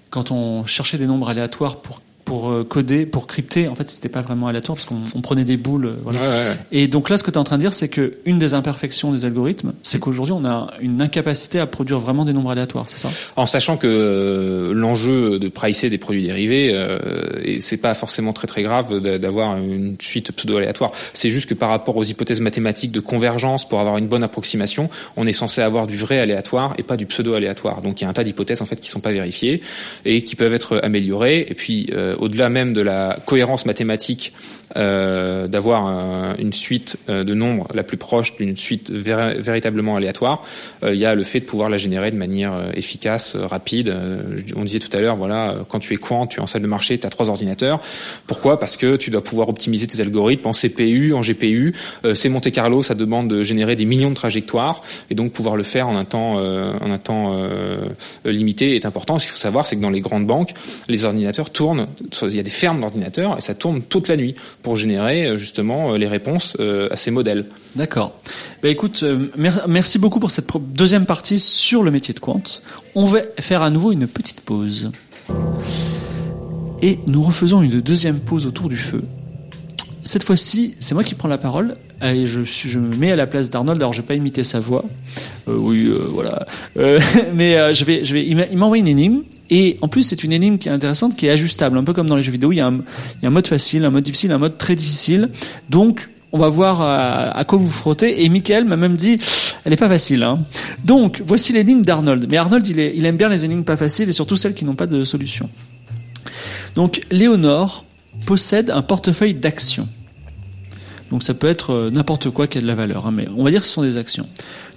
quand 0.09 0.31
on 0.31 0.63
cherchait 0.65 0.97
des 0.97 1.07
nombres 1.07 1.29
aléatoires 1.29 1.81
pour 1.81 2.01
pour 2.25 2.49
euh, 2.49 2.63
coder, 2.63 3.05
pour 3.05 3.27
crypter, 3.27 3.67
en 3.67 3.75
fait, 3.75 3.89
c'était 3.89 4.09
pas 4.09 4.21
vraiment 4.21 4.47
aléatoire 4.47 4.77
parce 4.77 4.87
qu'on 4.87 5.21
prenait 5.21 5.43
des 5.43 5.57
boules. 5.57 5.85
Euh, 5.85 5.95
voilà. 6.03 6.19
Ouais, 6.21 6.27
ouais. 6.27 6.57
Et 6.71 6.87
donc 6.87 7.09
là, 7.09 7.17
ce 7.17 7.23
que 7.23 7.31
tu 7.31 7.35
es 7.35 7.39
en 7.39 7.43
train 7.43 7.57
de 7.57 7.61
dire, 7.61 7.73
c'est 7.73 7.89
que 7.89 8.13
une 8.25 8.39
des 8.39 8.53
imperfections 8.53 9.11
des 9.11 9.25
algorithmes, 9.25 9.73
c'est 9.83 9.99
qu'aujourd'hui, 9.99 10.33
on 10.37 10.45
a 10.45 10.71
une 10.81 11.01
incapacité 11.01 11.59
à 11.59 11.67
produire 11.67 11.99
vraiment 11.99 12.25
des 12.25 12.33
nombres 12.33 12.51
aléatoires, 12.51 12.85
c'est 12.87 12.97
ça? 12.97 13.09
En 13.35 13.45
sachant 13.45 13.77
que 13.77 13.87
euh, 13.87 14.73
l'enjeu 14.73 15.39
de 15.39 15.47
pricer 15.49 15.89
des 15.89 15.97
produits 15.97 16.23
dérivés, 16.23 16.71
euh, 16.73 16.97
et 17.43 17.61
c'est 17.61 17.77
pas 17.77 17.93
forcément 17.93 18.33
très 18.33 18.47
très 18.47 18.63
grave 18.63 18.99
d'avoir 18.99 19.57
une 19.57 19.95
suite 20.01 20.31
pseudo-aléatoire. 20.31 20.91
C'est 21.13 21.29
juste 21.29 21.49
que 21.49 21.53
par 21.53 21.69
rapport 21.69 21.95
aux 21.97 22.03
hypothèses 22.03 22.39
mathématiques 22.39 22.91
de 22.91 22.99
convergence, 22.99 23.67
pour 23.67 23.79
avoir 23.79 23.97
une 23.97 24.07
bonne 24.07 24.23
approximation, 24.23 24.89
on 25.15 25.27
est 25.27 25.33
censé 25.33 25.61
avoir 25.61 25.87
du 25.87 25.97
vrai 25.97 26.19
aléatoire 26.19 26.73
et 26.77 26.83
pas 26.83 26.97
du 26.97 27.05
pseudo-aléatoire. 27.05 27.81
Donc 27.81 28.01
il 28.01 28.03
y 28.03 28.07
a 28.07 28.09
un 28.09 28.13
tas 28.13 28.23
d'hypothèses 28.23 28.61
en 28.61 28.65
fait 28.65 28.79
qui 28.79 28.89
sont 28.89 28.99
pas 28.99 29.11
vérifiées 29.11 29.61
et 30.05 30.23
qui 30.23 30.35
peuvent 30.35 30.53
être 30.53 30.79
améliorées. 30.83 31.45
Et 31.49 31.53
puis 31.53 31.89
euh, 31.93 32.15
au-delà 32.23 32.49
même 32.49 32.73
de 32.73 32.81
la 32.81 33.17
cohérence 33.25 33.65
mathématique 33.65 34.33
euh, 34.75 35.47
d'avoir 35.47 36.35
une 36.39 36.53
suite 36.53 36.97
euh, 37.09 37.23
de 37.23 37.33
nombres 37.33 37.67
la 37.73 37.83
plus 37.83 37.97
proche 37.97 38.35
d'une 38.37 38.57
suite 38.57 38.89
véritablement 38.89 39.95
aléatoire, 39.95 40.43
euh, 40.83 40.93
il 40.93 40.99
y 40.99 41.05
a 41.05 41.13
le 41.13 41.23
fait 41.23 41.41
de 41.41 41.45
pouvoir 41.45 41.69
la 41.69 41.77
générer 41.77 42.09
de 42.11 42.17
manière 42.17 42.53
euh, 42.53 42.71
efficace, 42.73 43.35
rapide. 43.35 43.93
on 44.55 44.63
disait 44.63 44.79
tout 44.79 44.95
à 44.95 45.01
l'heure, 45.01 45.15
voilà, 45.15 45.57
quand 45.69 45.79
tu 45.79 45.93
es 45.93 45.97
quant, 45.97 46.25
tu 46.27 46.39
es 46.39 46.43
en 46.43 46.45
salle 46.45 46.61
de 46.61 46.67
marché, 46.67 46.97
tu 46.97 47.05
as 47.05 47.09
trois 47.09 47.29
ordinateurs. 47.29 47.81
Pourquoi? 48.25 48.59
Parce 48.59 48.77
que 48.77 48.95
tu 48.95 49.09
dois 49.09 49.23
pouvoir 49.23 49.49
optimiser 49.49 49.85
tes 49.85 50.01
algorithmes 50.01 50.47
en 50.47 50.53
CPU, 50.53 51.13
en 51.13 51.21
GPU. 51.21 51.75
c'est 52.13 52.29
Monte 52.29 52.51
Carlo, 52.51 52.81
ça 52.81 52.95
demande 52.95 53.29
de 53.29 53.43
générer 53.43 53.75
des 53.75 53.85
millions 53.85 54.09
de 54.09 54.15
trajectoires 54.15 54.81
et 55.09 55.15
donc 55.15 55.33
pouvoir 55.33 55.55
le 55.55 55.63
faire 55.63 55.87
en 55.87 55.95
un 55.95 56.05
temps, 56.05 56.35
en 56.35 56.91
un 56.91 56.97
temps 56.97 57.35
limité 58.25 58.75
est 58.75 58.85
important. 58.85 59.19
Ce 59.19 59.25
qu'il 59.25 59.33
faut 59.33 59.39
savoir, 59.39 59.65
c'est 59.65 59.75
que 59.75 59.81
dans 59.81 59.89
les 59.89 60.01
grandes 60.01 60.25
banques, 60.25 60.53
les 60.87 61.05
ordinateurs 61.05 61.49
tournent. 61.49 61.87
Il 62.21 62.35
y 62.35 62.39
a 62.39 62.43
des 62.43 62.49
fermes 62.49 62.81
d'ordinateurs 62.81 63.37
et 63.37 63.41
ça 63.41 63.55
tourne 63.55 63.81
toute 63.81 64.07
la 64.07 64.17
nuit 64.17 64.35
pour 64.61 64.75
générer 64.75 65.25
euh, 65.25 65.37
justement 65.37 65.93
euh, 65.93 65.97
les 65.97 66.07
réponses 66.07 66.57
euh, 66.59 66.87
à 66.91 66.95
ces 66.95 67.11
modèles. 67.11 67.45
D'accord. 67.75 68.17
Ben 68.61 68.69
écoute, 68.69 69.03
merci 69.67 69.99
beaucoup 69.99 70.19
pour 70.19 70.31
cette 70.31 70.47
deuxième 70.59 71.05
partie 71.05 71.39
sur 71.39 71.83
le 71.83 71.91
métier 71.91 72.13
de 72.13 72.19
quant. 72.19 72.43
On 72.95 73.05
va 73.05 73.19
faire 73.39 73.61
à 73.61 73.69
nouveau 73.69 73.91
une 73.91 74.07
petite 74.07 74.41
pause. 74.41 74.91
Et 76.81 76.99
nous 77.07 77.21
refaisons 77.23 77.61
une 77.61 77.81
deuxième 77.81 78.19
pause 78.19 78.45
autour 78.45 78.69
du 78.69 78.77
feu. 78.77 79.03
Cette 80.03 80.23
fois-ci, 80.23 80.75
c'est 80.79 80.93
moi 80.93 81.03
qui 81.03 81.15
prends 81.15 81.29
la 81.29 81.37
parole 81.37 81.77
et 82.11 82.25
je, 82.25 82.79
me 82.79 82.95
mets 82.97 83.11
à 83.11 83.15
la 83.15 83.27
place 83.27 83.49
d'Arnold. 83.49 83.79
Alors, 83.79 83.93
je 83.93 84.01
vais 84.01 84.07
pas 84.07 84.15
imiter 84.15 84.43
sa 84.43 84.59
voix. 84.59 84.83
Euh, 85.47 85.55
oui, 85.55 85.85
euh, 85.85 86.07
voilà. 86.09 86.45
Euh, 86.77 86.99
mais 87.33 87.73
je 87.73 87.85
vais, 87.85 88.03
je 88.03 88.13
vais. 88.13 88.25
Il 88.25 88.57
m'envoie 88.57 88.77
une 88.77 88.87
énigme 88.87 89.21
et 89.49 89.77
en 89.81 89.87
plus, 89.87 90.03
c'est 90.03 90.23
une 90.23 90.31
énigme 90.31 90.57
qui 90.57 90.69
est 90.69 90.71
intéressante, 90.71 91.15
qui 91.15 91.27
est 91.27 91.29
ajustable, 91.29 91.77
un 91.77 91.83
peu 91.83 91.93
comme 91.93 92.07
dans 92.07 92.15
les 92.15 92.21
jeux 92.21 92.31
vidéo. 92.31 92.51
Il 92.51 92.57
y 92.57 92.61
a 92.61 92.67
un, 92.67 93.29
mode 93.29 93.47
facile, 93.47 93.85
un 93.85 93.89
mode 93.89 94.03
difficile, 94.03 94.31
un 94.31 94.37
mode 94.37 94.57
très 94.57 94.75
difficile. 94.75 95.29
Donc, 95.69 96.09
on 96.31 96.39
va 96.39 96.49
voir 96.49 96.81
à, 96.81 97.43
quoi 97.45 97.57
vous 97.57 97.69
frottez. 97.69 98.23
Et 98.23 98.29
Michael 98.29 98.65
m'a 98.65 98.77
même 98.77 98.97
dit, 98.97 99.19
elle 99.63 99.73
est 99.73 99.77
pas 99.77 99.89
facile. 99.89 100.23
Hein. 100.23 100.39
Donc, 100.83 101.21
voici 101.25 101.53
l'énigme 101.53 101.83
d'Arnold. 101.83 102.25
Mais 102.29 102.37
Arnold, 102.37 102.67
il, 102.67 102.79
il 102.79 103.05
aime 103.05 103.17
bien 103.17 103.29
les 103.29 103.45
énigmes 103.45 103.63
pas 103.63 103.77
faciles 103.77 104.09
et 104.09 104.13
surtout 104.13 104.35
celles 104.35 104.55
qui 104.55 104.65
n'ont 104.65 104.75
pas 104.75 104.87
de 104.87 105.03
solution. 105.03 105.49
Donc, 106.75 107.01
Léonore 107.11 107.85
possède 108.25 108.71
un 108.71 108.81
portefeuille 108.81 109.35
d'actions. 109.35 109.87
Donc 111.11 111.23
ça 111.23 111.33
peut 111.33 111.47
être 111.47 111.89
n'importe 111.91 112.29
quoi 112.29 112.47
qui 112.47 112.57
a 112.57 112.61
de 112.61 112.67
la 112.67 112.75
valeur, 112.75 113.07
hein, 113.07 113.11
mais 113.11 113.27
on 113.37 113.43
va 113.43 113.51
dire 113.51 113.59
que 113.59 113.65
ce 113.65 113.73
sont 113.73 113.83
des 113.83 113.97
actions. 113.97 114.27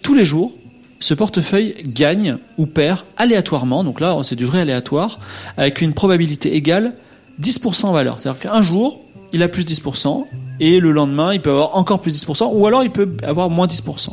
Tous 0.03 0.15
les 0.15 0.25
jours, 0.25 0.53
ce 1.01 1.15
portefeuille 1.15 1.75
gagne 1.87 2.37
ou 2.59 2.67
perd 2.67 3.01
aléatoirement, 3.17 3.85
donc 3.85 4.01
là 4.01 4.17
c'est 4.23 4.37
du 4.37 4.45
vrai 4.45 4.61
aléatoire, 4.61 5.19
avec 5.57 5.81
une 5.81 5.93
probabilité 5.93 6.55
égale 6.55 6.95
10% 7.41 7.87
en 7.87 7.93
valeur. 7.93 8.19
C'est-à-dire 8.19 8.41
qu'un 8.41 8.63
jour, 8.63 9.01
il 9.33 9.43
a 9.43 9.49
plus 9.49 9.65
10%, 9.65 10.27
et 10.61 10.81
le 10.81 10.93
lendemain, 10.93 11.35
il 11.35 11.41
peut 11.41 11.51
avoir 11.51 11.77
encore 11.77 12.01
plus 12.01 12.13
10%, 12.13 12.51
ou 12.55 12.67
alors 12.67 12.83
il 12.83 12.91
peut 12.91 13.09
avoir 13.23 13.51
moins 13.51 13.67
10%. 13.67 14.11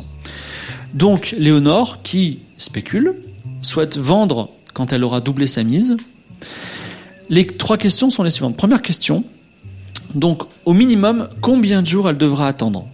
Donc 0.92 1.34
Léonore, 1.38 2.02
qui 2.02 2.40
spécule, 2.58 3.16
souhaite 3.62 3.96
vendre 3.96 4.50
quand 4.74 4.92
elle 4.92 5.04
aura 5.04 5.20
doublé 5.20 5.46
sa 5.46 5.62
mise. 5.62 5.96
Les 7.30 7.46
trois 7.46 7.78
questions 7.78 8.10
sont 8.10 8.22
les 8.22 8.30
suivantes. 8.30 8.56
Première 8.56 8.82
question, 8.82 9.24
donc 10.14 10.42
au 10.64 10.72
minimum, 10.72 11.28
combien 11.40 11.82
de 11.82 11.86
jours 11.86 12.08
elle 12.08 12.18
devra 12.18 12.48
attendre? 12.48 12.86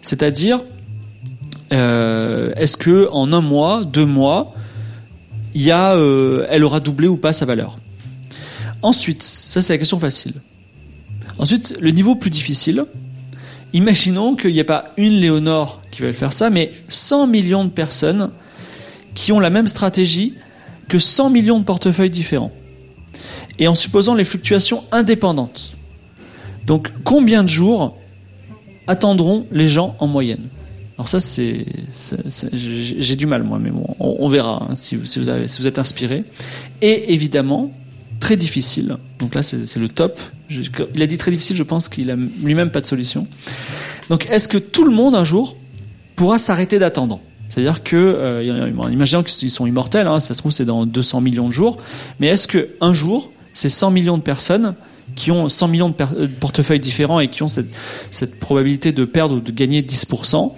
C'est-à-dire, 0.00 0.62
euh, 1.72 2.52
est-ce 2.56 2.76
que 2.76 3.08
en 3.10 3.32
un 3.32 3.40
mois, 3.40 3.84
deux 3.84 4.06
mois, 4.06 4.54
y 5.54 5.70
euh, 5.70 6.46
elle 6.50 6.64
aura 6.64 6.80
doublé 6.80 7.08
ou 7.08 7.16
pas 7.16 7.32
sa 7.32 7.46
valeur? 7.46 7.78
Ensuite, 8.82 9.22
ça 9.22 9.62
c'est 9.62 9.72
la 9.72 9.78
question 9.78 9.98
facile. 9.98 10.34
Ensuite, 11.38 11.76
le 11.80 11.90
niveau 11.90 12.14
plus 12.14 12.30
difficile. 12.30 12.84
Imaginons 13.72 14.36
qu'il 14.36 14.52
n'y 14.52 14.60
ait 14.60 14.64
pas 14.64 14.84
une 14.96 15.14
Léonore 15.14 15.82
qui 15.90 16.02
le 16.02 16.12
faire 16.12 16.32
ça, 16.32 16.50
mais 16.50 16.72
100 16.88 17.26
millions 17.26 17.64
de 17.64 17.70
personnes 17.70 18.30
qui 19.14 19.32
ont 19.32 19.40
la 19.40 19.50
même 19.50 19.66
stratégie 19.66 20.34
que 20.88 20.98
100 20.98 21.30
millions 21.30 21.58
de 21.58 21.64
portefeuilles 21.64 22.10
différents. 22.10 22.52
Et 23.58 23.68
en 23.68 23.74
supposant 23.74 24.14
les 24.14 24.24
fluctuations 24.24 24.84
indépendantes. 24.92 25.74
Donc, 26.66 26.90
combien 27.04 27.42
de 27.42 27.48
jours 27.48 27.96
attendront 28.86 29.46
les 29.52 29.68
gens 29.68 29.96
en 29.98 30.06
moyenne 30.06 30.48
Alors 30.98 31.08
ça, 31.08 31.20
c'est, 31.20 31.64
j'ai 32.52 33.16
du 33.16 33.26
mal 33.26 33.42
moi, 33.42 33.58
mais 33.58 33.70
bon, 33.70 33.86
on, 33.98 34.28
verra 34.28 34.66
hein, 34.68 34.74
si, 34.74 34.96
vous 34.96 35.66
êtes 35.66 35.78
inspiré. 35.78 36.24
Et 36.82 37.12
évidemment, 37.12 37.72
très 38.20 38.36
difficile. 38.36 38.96
Donc 39.18 39.34
là, 39.34 39.42
c'est 39.42 39.76
le 39.76 39.88
top. 39.88 40.18
il 40.50 41.02
a 41.02 41.06
dit 41.06 41.18
très 41.18 41.30
difficile, 41.30 41.56
je 41.56 41.62
pense 41.62 41.88
qu'il 41.88 42.10
a 42.10 42.16
lui-même 42.16 42.70
pas 42.70 42.80
de 42.80 42.86
solution. 42.86 43.26
Donc, 44.10 44.28
est-ce 44.30 44.48
que 44.48 44.58
tout 44.58 44.84
le 44.84 44.92
monde 44.92 45.14
un 45.14 45.24
jour 45.24 45.56
pourra 46.16 46.38
s'arrêter 46.38 46.78
d'attendre? 46.78 47.20
C'est-à-dire 47.48 47.82
que, 47.82 47.96
euh, 47.96 48.70
imaginons 48.90 49.22
qu'ils 49.22 49.50
sont 49.50 49.66
immortels, 49.66 50.06
hein, 50.06 50.20
ça 50.20 50.34
se 50.34 50.38
trouve 50.38 50.52
c'est 50.52 50.64
dans 50.64 50.86
200 50.86 51.20
millions 51.20 51.46
de 51.46 51.52
jours, 51.52 51.78
mais 52.18 52.26
est-ce 52.26 52.48
que 52.48 52.70
un 52.80 52.92
jour, 52.92 53.30
ces 53.52 53.68
100 53.68 53.90
millions 53.92 54.18
de 54.18 54.22
personnes 54.22 54.74
qui 55.14 55.30
ont 55.30 55.48
100 55.48 55.68
millions 55.68 55.88
de, 55.88 55.94
euh, 56.02 56.28
portefeuilles 56.40 56.80
différents 56.80 57.20
et 57.20 57.28
qui 57.28 57.42
ont 57.42 57.48
cette, 57.48 57.74
cette 58.10 58.38
probabilité 58.38 58.92
de 58.92 59.04
perdre 59.04 59.36
ou 59.36 59.40
de 59.40 59.52
gagner 59.52 59.82
10%, 59.82 60.52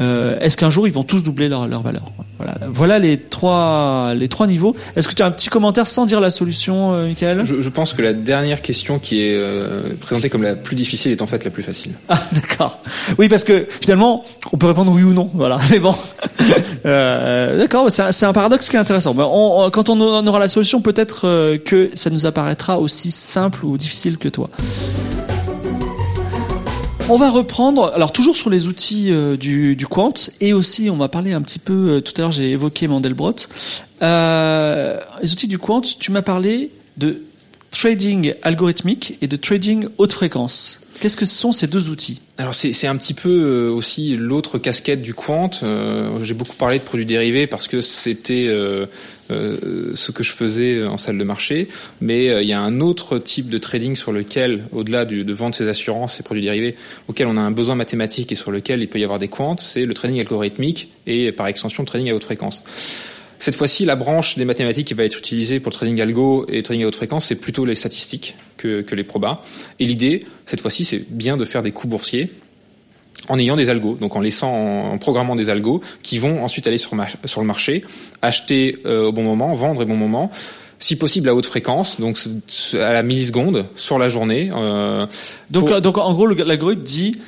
euh, 0.00 0.38
est-ce 0.40 0.56
qu'un 0.56 0.70
jour 0.70 0.86
ils 0.86 0.92
vont 0.92 1.04
tous 1.04 1.22
doubler 1.22 1.48
leur, 1.48 1.66
leur 1.68 1.82
valeur? 1.82 2.04
Voilà. 2.38 2.54
voilà 2.68 2.98
les 2.98 3.16
trois 3.18 4.12
les 4.14 4.28
trois 4.28 4.46
niveaux. 4.46 4.76
Est-ce 4.94 5.08
que 5.08 5.14
tu 5.14 5.22
as 5.22 5.26
un 5.26 5.30
petit 5.30 5.48
commentaire 5.48 5.86
sans 5.86 6.04
dire 6.04 6.20
la 6.20 6.30
solution, 6.30 6.92
euh, 6.92 7.06
Michael? 7.06 7.44
Je, 7.44 7.62
je, 7.62 7.68
pense 7.70 7.94
que 7.94 8.02
la 8.02 8.12
dernière 8.12 8.60
question 8.60 8.98
qui 8.98 9.22
est 9.22 9.34
euh, 9.34 9.80
présentée 10.00 10.28
comme 10.28 10.42
la 10.42 10.54
plus 10.54 10.76
difficile 10.76 11.12
est 11.12 11.22
en 11.22 11.26
fait 11.26 11.44
la 11.44 11.50
plus 11.50 11.62
facile. 11.62 11.92
Ah 12.08 12.20
d'accord. 12.32 12.80
Oui 13.18 13.28
parce 13.28 13.44
que 13.44 13.66
finalement 13.80 14.24
on 14.52 14.58
peut 14.58 14.66
répondre 14.66 14.92
oui 14.92 15.02
ou 15.02 15.14
non. 15.14 15.30
Voilà. 15.32 15.58
Mais 15.70 15.78
bon. 15.78 15.94
euh, 16.84 17.56
d'accord. 17.58 17.90
C'est 17.90 18.24
un, 18.24 18.32
paradoxe 18.32 18.68
qui 18.68 18.76
est 18.76 18.78
intéressant. 18.78 19.14
Mais 19.14 19.24
on, 19.24 19.70
quand 19.70 19.88
on 19.88 20.26
aura 20.26 20.38
la 20.38 20.48
solution, 20.48 20.80
peut-être 20.80 21.26
euh, 21.26 21.58
que 21.58 21.90
ça 21.94 22.10
nous 22.10 22.26
apparaîtra 22.26 22.78
aussi 22.78 23.10
simple 23.10 23.64
ou 23.64 23.78
difficile 23.78 24.18
que 24.18 24.28
toi. 24.28 24.50
On 27.08 27.18
va 27.18 27.30
reprendre, 27.30 27.92
alors 27.94 28.10
toujours 28.10 28.36
sur 28.36 28.50
les 28.50 28.66
outils 28.66 29.12
euh, 29.12 29.36
du, 29.36 29.86
Quant, 29.88 30.12
et 30.40 30.52
aussi 30.52 30.90
on 30.90 30.96
va 30.96 31.08
parler 31.08 31.34
un 31.34 31.40
petit 31.40 31.60
peu, 31.60 31.72
euh, 31.72 32.00
tout 32.00 32.12
à 32.16 32.22
l'heure 32.22 32.32
j'ai 32.32 32.50
évoqué 32.50 32.88
Mandelbrot. 32.88 33.36
Euh, 34.02 34.98
les 35.22 35.32
outils 35.32 35.46
du 35.46 35.56
Quant, 35.56 35.82
tu 35.82 36.10
m'as 36.10 36.22
parlé 36.22 36.72
de 36.96 37.22
trading 37.70 38.34
algorithmique 38.42 39.18
et 39.22 39.28
de 39.28 39.36
trading 39.36 39.86
haute 39.98 40.14
fréquence. 40.14 40.80
Qu'est-ce 41.00 41.16
que 41.16 41.26
sont 41.26 41.52
ces 41.52 41.68
deux 41.68 41.90
outils? 41.90 42.20
Alors 42.38 42.54
c'est 42.54 42.86
un 42.88 42.96
petit 42.96 43.14
peu 43.14 43.68
aussi 43.68 44.16
l'autre 44.16 44.58
casquette 44.58 45.02
du 45.02 45.14
quant. 45.14 45.50
J'ai 46.22 46.34
beaucoup 46.34 46.56
parlé 46.56 46.78
de 46.78 46.84
produits 46.84 47.04
dérivés 47.04 47.46
parce 47.46 47.68
que 47.68 47.82
c'était 47.82 48.48
euh, 49.30 49.92
ce 49.94 50.12
que 50.12 50.22
je 50.22 50.32
faisais 50.32 50.84
en 50.84 50.96
salle 50.96 51.18
de 51.18 51.24
marché, 51.24 51.68
mais 52.00 52.28
euh, 52.28 52.42
il 52.42 52.48
y 52.48 52.52
a 52.52 52.60
un 52.60 52.80
autre 52.80 53.18
type 53.18 53.48
de 53.48 53.58
trading 53.58 53.96
sur 53.96 54.12
lequel, 54.12 54.64
au-delà 54.72 55.04
de 55.04 55.32
vendre 55.32 55.54
ses 55.54 55.68
assurances, 55.68 56.20
et 56.20 56.22
produits 56.22 56.42
dérivés, 56.42 56.76
auquel 57.08 57.26
on 57.26 57.36
a 57.36 57.40
un 57.40 57.50
besoin 57.50 57.74
mathématique 57.74 58.32
et 58.32 58.36
sur 58.36 58.50
lequel 58.50 58.80
il 58.82 58.88
peut 58.88 58.98
y 58.98 59.04
avoir 59.04 59.18
des 59.18 59.28
quants, 59.28 59.56
c'est 59.56 59.84
le 59.84 59.94
trading 59.94 60.20
algorithmique 60.20 60.90
et 61.06 61.32
par 61.32 61.46
extension 61.46 61.82
le 61.82 61.86
trading 61.86 62.10
à 62.10 62.14
haute 62.14 62.24
fréquence. 62.24 62.64
Cette 63.38 63.56
fois-ci, 63.56 63.84
la 63.84 63.96
branche 63.96 64.36
des 64.36 64.44
mathématiques 64.44 64.88
qui 64.88 64.94
va 64.94 65.04
être 65.04 65.18
utilisée 65.18 65.60
pour 65.60 65.70
le 65.70 65.76
trading 65.76 66.00
algo 66.00 66.46
et 66.48 66.56
le 66.56 66.62
trading 66.62 66.84
à 66.84 66.88
haute 66.88 66.96
fréquence, 66.96 67.26
c'est 67.26 67.36
plutôt 67.36 67.64
les 67.64 67.74
statistiques 67.74 68.34
que, 68.56 68.80
que 68.80 68.94
les 68.94 69.04
probas. 69.04 69.42
Et 69.78 69.84
l'idée, 69.84 70.24
cette 70.46 70.60
fois-ci, 70.60 70.84
c'est 70.84 71.04
bien 71.10 71.36
de 71.36 71.44
faire 71.44 71.62
des 71.62 71.72
coups 71.72 71.90
boursiers 71.90 72.30
en 73.28 73.38
ayant 73.38 73.56
des 73.56 73.70
algos, 73.70 73.96
donc 74.00 74.16
en 74.16 74.20
laissant, 74.20 74.52
en 74.92 74.98
programmant 74.98 75.36
des 75.36 75.48
algos 75.48 75.80
qui 76.02 76.18
vont 76.18 76.44
ensuite 76.44 76.66
aller 76.66 76.78
sur, 76.78 76.92
sur 77.24 77.40
le 77.40 77.46
marché, 77.46 77.84
acheter 78.22 78.78
euh, 78.86 79.08
au 79.08 79.12
bon 79.12 79.22
moment, 79.22 79.54
vendre 79.54 79.82
au 79.82 79.86
bon 79.86 79.96
moment, 79.96 80.30
si 80.78 80.96
possible 80.96 81.28
à 81.28 81.34
haute 81.34 81.46
fréquence, 81.46 82.00
donc 82.00 82.18
à 82.74 82.92
la 82.92 83.02
milliseconde 83.02 83.66
sur 83.76 83.98
la 83.98 84.08
journée. 84.08 84.50
Euh, 84.54 85.06
donc, 85.50 85.68
pour... 85.68 85.80
donc 85.80 85.98
en 85.98 86.12
gros, 86.14 86.26
l'algorithme 86.26 86.82
dit 86.82 87.18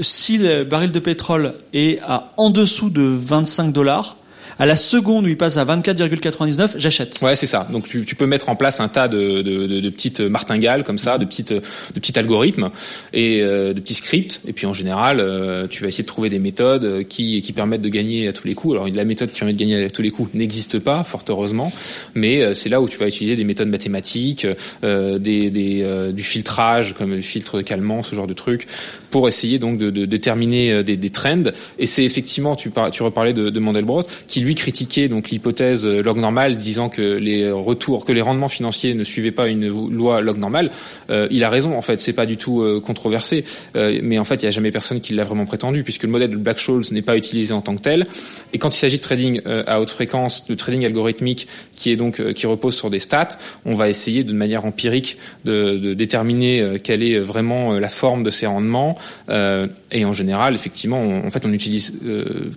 si 0.00 0.38
le 0.38 0.64
baril 0.64 0.90
de 0.90 0.98
pétrole 0.98 1.54
est 1.72 2.00
à 2.02 2.32
en 2.36 2.50
dessous 2.50 2.90
de 2.90 3.02
25 3.02 3.72
dollars, 3.72 4.16
à 4.58 4.66
la 4.66 4.76
seconde 4.76 5.26
où 5.26 5.28
il 5.28 5.36
passe 5.36 5.56
à 5.56 5.64
24,99, 5.64 6.74
j'achète. 6.76 7.20
Ouais, 7.22 7.34
c'est 7.34 7.46
ça. 7.46 7.66
Donc 7.70 7.88
tu, 7.88 8.04
tu, 8.04 8.14
peux 8.14 8.26
mettre 8.26 8.48
en 8.48 8.56
place 8.56 8.80
un 8.80 8.88
tas 8.88 9.08
de, 9.08 9.42
de, 9.42 9.66
de, 9.66 9.80
de 9.80 9.90
petites 9.90 10.20
martingales 10.20 10.84
comme 10.84 10.98
ça, 10.98 11.18
de 11.18 11.24
petites 11.24 11.52
de 11.52 11.60
petits 12.00 12.18
algorithmes 12.18 12.70
et 13.12 13.42
euh, 13.42 13.72
de 13.74 13.80
petits 13.80 13.94
scripts. 13.94 14.40
Et 14.46 14.52
puis 14.52 14.66
en 14.66 14.72
général, 14.72 15.20
euh, 15.20 15.66
tu 15.68 15.82
vas 15.82 15.88
essayer 15.88 16.04
de 16.04 16.08
trouver 16.08 16.28
des 16.28 16.38
méthodes 16.38 17.06
qui 17.08 17.42
qui 17.42 17.52
permettent 17.52 17.82
de 17.82 17.88
gagner 17.88 18.28
à 18.28 18.32
tous 18.32 18.46
les 18.46 18.54
coups. 18.54 18.74
Alors 18.74 18.88
la 18.88 19.04
méthode 19.04 19.30
qui 19.30 19.38
permet 19.38 19.52
de 19.52 19.58
gagner 19.58 19.84
à 19.84 19.90
tous 19.90 20.02
les 20.02 20.10
coups 20.10 20.32
n'existe 20.34 20.78
pas, 20.78 21.02
fort 21.04 21.24
heureusement, 21.28 21.72
mais 22.14 22.42
euh, 22.42 22.54
c'est 22.54 22.68
là 22.68 22.80
où 22.80 22.88
tu 22.88 22.96
vas 22.96 23.06
utiliser 23.06 23.36
des 23.36 23.44
méthodes 23.44 23.68
mathématiques, 23.68 24.46
euh, 24.84 25.18
des, 25.18 25.50
des 25.50 25.82
euh, 25.82 26.12
du 26.12 26.22
filtrage 26.22 26.94
comme 26.94 27.10
le 27.10 27.20
filtre 27.20 27.62
calmant, 27.62 28.02
ce 28.02 28.14
genre 28.14 28.26
de 28.26 28.34
trucs, 28.34 28.66
pour 29.10 29.28
essayer 29.28 29.58
donc 29.58 29.78
de, 29.78 30.04
déterminer 30.04 30.82
des, 30.82 30.96
des 30.96 31.10
trends. 31.10 31.44
Et 31.78 31.86
c'est 31.86 32.04
effectivement, 32.04 32.56
tu, 32.56 32.70
par, 32.70 32.90
tu 32.90 33.02
reparlais 33.02 33.32
de, 33.32 33.50
de 33.50 33.60
Mandelbrot, 33.60 34.04
qui 34.28 34.42
lui 34.46 34.54
critiquait 34.54 35.08
donc 35.08 35.30
l'hypothèse 35.30 35.84
euh, 35.84 36.02
log 36.02 36.16
normal, 36.18 36.56
disant 36.56 36.88
que 36.88 37.02
les 37.02 37.50
retours, 37.50 38.04
que 38.04 38.12
les 38.12 38.22
rendements 38.22 38.48
financiers 38.48 38.94
ne 38.94 39.04
suivaient 39.04 39.32
pas 39.32 39.48
une 39.48 39.68
loi 39.68 40.20
log 40.20 40.38
normale. 40.38 40.70
Euh, 41.10 41.26
il 41.30 41.44
a 41.44 41.50
raison 41.50 41.76
en 41.76 41.82
fait, 41.82 42.00
c'est 42.00 42.12
pas 42.12 42.26
du 42.26 42.36
tout 42.36 42.62
euh, 42.62 42.80
controversé, 42.80 43.44
mais 43.74 44.18
en 44.18 44.24
fait 44.24 44.36
il 44.36 44.42
n'y 44.42 44.48
a 44.48 44.50
jamais 44.52 44.70
personne 44.70 45.00
qui 45.00 45.12
l'a 45.12 45.24
vraiment 45.24 45.46
prétendu 45.46 45.82
puisque 45.82 46.04
le 46.04 46.08
modèle 46.08 46.30
de 46.30 46.36
Black-Scholes 46.36 46.84
n'est 46.92 47.02
pas 47.02 47.16
utilisé 47.16 47.52
en 47.52 47.60
tant 47.60 47.74
que 47.74 47.82
tel. 47.82 48.06
Et 48.52 48.58
quand 48.58 48.74
il 48.74 48.78
s'agit 48.78 48.98
de 48.98 49.02
trading 49.02 49.40
à 49.44 49.80
haute 49.80 49.90
fréquence, 49.90 50.46
de 50.46 50.54
trading 50.54 50.84
algorithmique 50.84 51.48
qui 51.74 51.90
est 51.90 51.96
donc 51.96 52.32
qui 52.32 52.46
repose 52.46 52.76
sur 52.76 52.90
des 52.90 53.00
stats, 53.00 53.36
on 53.64 53.74
va 53.74 53.88
essayer 53.88 54.22
de 54.22 54.32
manière 54.32 54.64
empirique 54.64 55.18
de, 55.44 55.94
déterminer 55.94 56.78
quelle 56.82 57.02
est 57.02 57.18
vraiment 57.18 57.78
la 57.78 57.88
forme 57.88 58.22
de 58.22 58.30
ces 58.30 58.46
rendements. 58.46 58.96
et 59.28 60.04
en 60.04 60.12
général, 60.12 60.54
effectivement, 60.54 61.00
on, 61.00 61.26
en 61.26 61.30
fait 61.30 61.44
on 61.44 61.52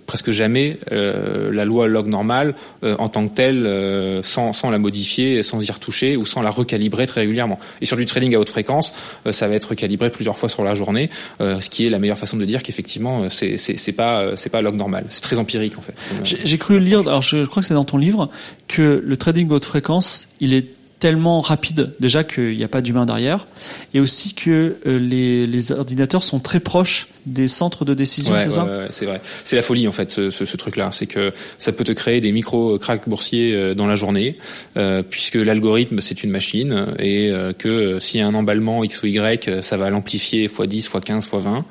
presque 0.06 0.30
jamais 0.30 0.78
la 0.90 1.64
loi 1.64 1.79
log 1.88 2.06
normale 2.06 2.54
euh, 2.84 2.96
en 2.98 3.08
tant 3.08 3.26
que 3.26 3.34
telle, 3.34 3.66
euh, 3.66 4.22
sans, 4.22 4.52
sans 4.52 4.70
la 4.70 4.78
modifier, 4.78 5.42
sans 5.42 5.60
y 5.60 5.70
retoucher 5.70 6.16
ou 6.16 6.26
sans 6.26 6.42
la 6.42 6.50
recalibrer 6.50 7.06
très 7.06 7.22
régulièrement. 7.22 7.58
Et 7.80 7.86
sur 7.86 7.96
du 7.96 8.06
trading 8.06 8.34
à 8.34 8.38
haute 8.38 8.50
fréquence, 8.50 8.94
euh, 9.26 9.32
ça 9.32 9.48
va 9.48 9.54
être 9.54 9.74
calibré 9.74 10.10
plusieurs 10.10 10.38
fois 10.38 10.48
sur 10.48 10.64
la 10.64 10.74
journée, 10.74 11.10
ce 11.40 11.68
qui 11.70 11.86
est 11.86 11.90
la 11.90 11.98
meilleure 11.98 12.18
façon 12.18 12.36
de 12.36 12.44
dire 12.44 12.62
qu'effectivement 12.62 13.28
c'est 13.30 13.56
c'est 13.58 13.92
pas 13.92 14.36
c'est 14.36 14.50
pas 14.50 14.62
log 14.62 14.74
normal. 14.74 15.04
C'est 15.10 15.20
très 15.20 15.38
empirique 15.38 15.78
en 15.78 15.82
fait. 15.82 15.94
J'ai 16.24 16.58
cru 16.58 16.78
lire, 16.78 17.00
alors 17.00 17.22
je 17.22 17.44
crois 17.44 17.62
que 17.62 17.66
c'est 17.66 17.74
dans 17.74 17.84
ton 17.84 17.96
livre, 17.96 18.30
que 18.68 19.02
le 19.04 19.16
trading 19.16 19.50
à 19.50 19.54
haute 19.54 19.64
fréquence, 19.64 20.28
il 20.40 20.54
est 20.54 20.66
tellement 21.00 21.40
rapide 21.40 21.94
déjà 21.98 22.22
qu'il 22.22 22.56
n'y 22.56 22.62
a 22.62 22.68
pas 22.68 22.82
d'humain 22.82 23.06
derrière 23.06 23.46
et 23.94 24.00
aussi 24.00 24.34
que 24.34 24.76
euh, 24.86 24.98
les, 24.98 25.46
les, 25.46 25.72
ordinateurs 25.72 26.22
sont 26.22 26.38
très 26.38 26.60
proches 26.60 27.08
des 27.26 27.48
centres 27.48 27.84
de 27.84 27.94
décision 27.94 28.32
ouais, 28.32 28.42
c'est 28.42 28.48
ouais, 28.48 28.54
ça? 28.54 28.64
ouais, 28.64 28.86
c'est 28.90 29.06
vrai. 29.06 29.20
C'est 29.44 29.56
la 29.56 29.62
folie 29.62 29.88
en 29.88 29.92
fait 29.92 30.10
ce, 30.10 30.30
ce, 30.30 30.44
ce 30.44 30.56
truc 30.56 30.76
là 30.76 30.90
c'est 30.92 31.06
que 31.06 31.32
ça 31.58 31.72
peut 31.72 31.84
te 31.84 31.92
créer 31.92 32.20
des 32.20 32.32
micro 32.32 32.78
cracks 32.78 33.08
boursiers 33.08 33.54
euh, 33.54 33.74
dans 33.74 33.86
la 33.86 33.94
journée 33.94 34.38
euh, 34.76 35.02
puisque 35.02 35.36
l'algorithme 35.36 36.00
c'est 36.00 36.22
une 36.22 36.30
machine 36.30 36.94
et 36.98 37.30
euh, 37.30 37.52
que 37.54 37.98
s'il 37.98 38.20
y 38.20 38.22
a 38.22 38.26
un 38.26 38.34
emballement 38.34 38.84
x 38.84 39.02
ou 39.02 39.06
y 39.06 39.62
ça 39.62 39.76
va 39.78 39.88
l'amplifier 39.88 40.44
x 40.44 40.60
10 40.60 40.84
x 40.84 40.96
15 41.02 41.24
x 41.24 41.34
20 41.34 41.64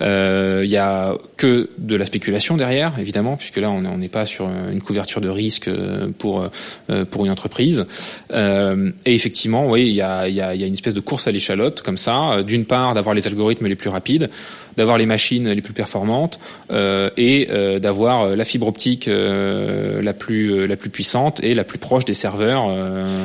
il 0.00 0.06
euh, 0.06 0.64
y 0.64 0.76
a 0.76 1.14
que 1.36 1.70
de 1.78 1.96
la 1.96 2.04
spéculation 2.04 2.56
derrière, 2.56 2.98
évidemment, 2.98 3.36
puisque 3.36 3.58
là 3.58 3.70
on 3.70 3.98
n'est 3.98 4.08
pas 4.08 4.26
sur 4.26 4.48
une 4.48 4.80
couverture 4.80 5.20
de 5.20 5.28
risque 5.28 5.68
euh, 5.68 6.08
pour 6.18 6.48
euh, 6.90 7.04
pour 7.04 7.24
une 7.24 7.30
entreprise. 7.30 7.86
Euh, 8.32 8.90
et 9.06 9.14
effectivement, 9.14 9.68
oui, 9.68 9.86
il 9.88 9.94
y 9.94 10.02
a, 10.02 10.28
y, 10.28 10.40
a, 10.40 10.54
y 10.54 10.64
a 10.64 10.66
une 10.66 10.74
espèce 10.74 10.94
de 10.94 11.00
course 11.00 11.28
à 11.28 11.32
l'échalote 11.32 11.82
comme 11.82 11.96
ça. 11.96 12.42
D'une 12.42 12.64
part, 12.64 12.94
d'avoir 12.94 13.14
les 13.14 13.26
algorithmes 13.26 13.66
les 13.66 13.76
plus 13.76 13.90
rapides 13.90 14.30
d'avoir 14.76 14.98
les 14.98 15.06
machines 15.06 15.48
les 15.48 15.60
plus 15.60 15.72
performantes 15.72 16.38
euh, 16.70 17.10
et 17.16 17.48
euh, 17.50 17.78
d'avoir 17.78 18.34
la 18.34 18.44
fibre 18.44 18.66
optique 18.66 19.08
euh, 19.08 20.02
la 20.02 20.12
plus 20.12 20.66
la 20.66 20.76
plus 20.76 20.90
puissante 20.90 21.42
et 21.42 21.54
la 21.54 21.64
plus 21.64 21.78
proche 21.78 22.04
des 22.04 22.14
serveurs. 22.14 22.66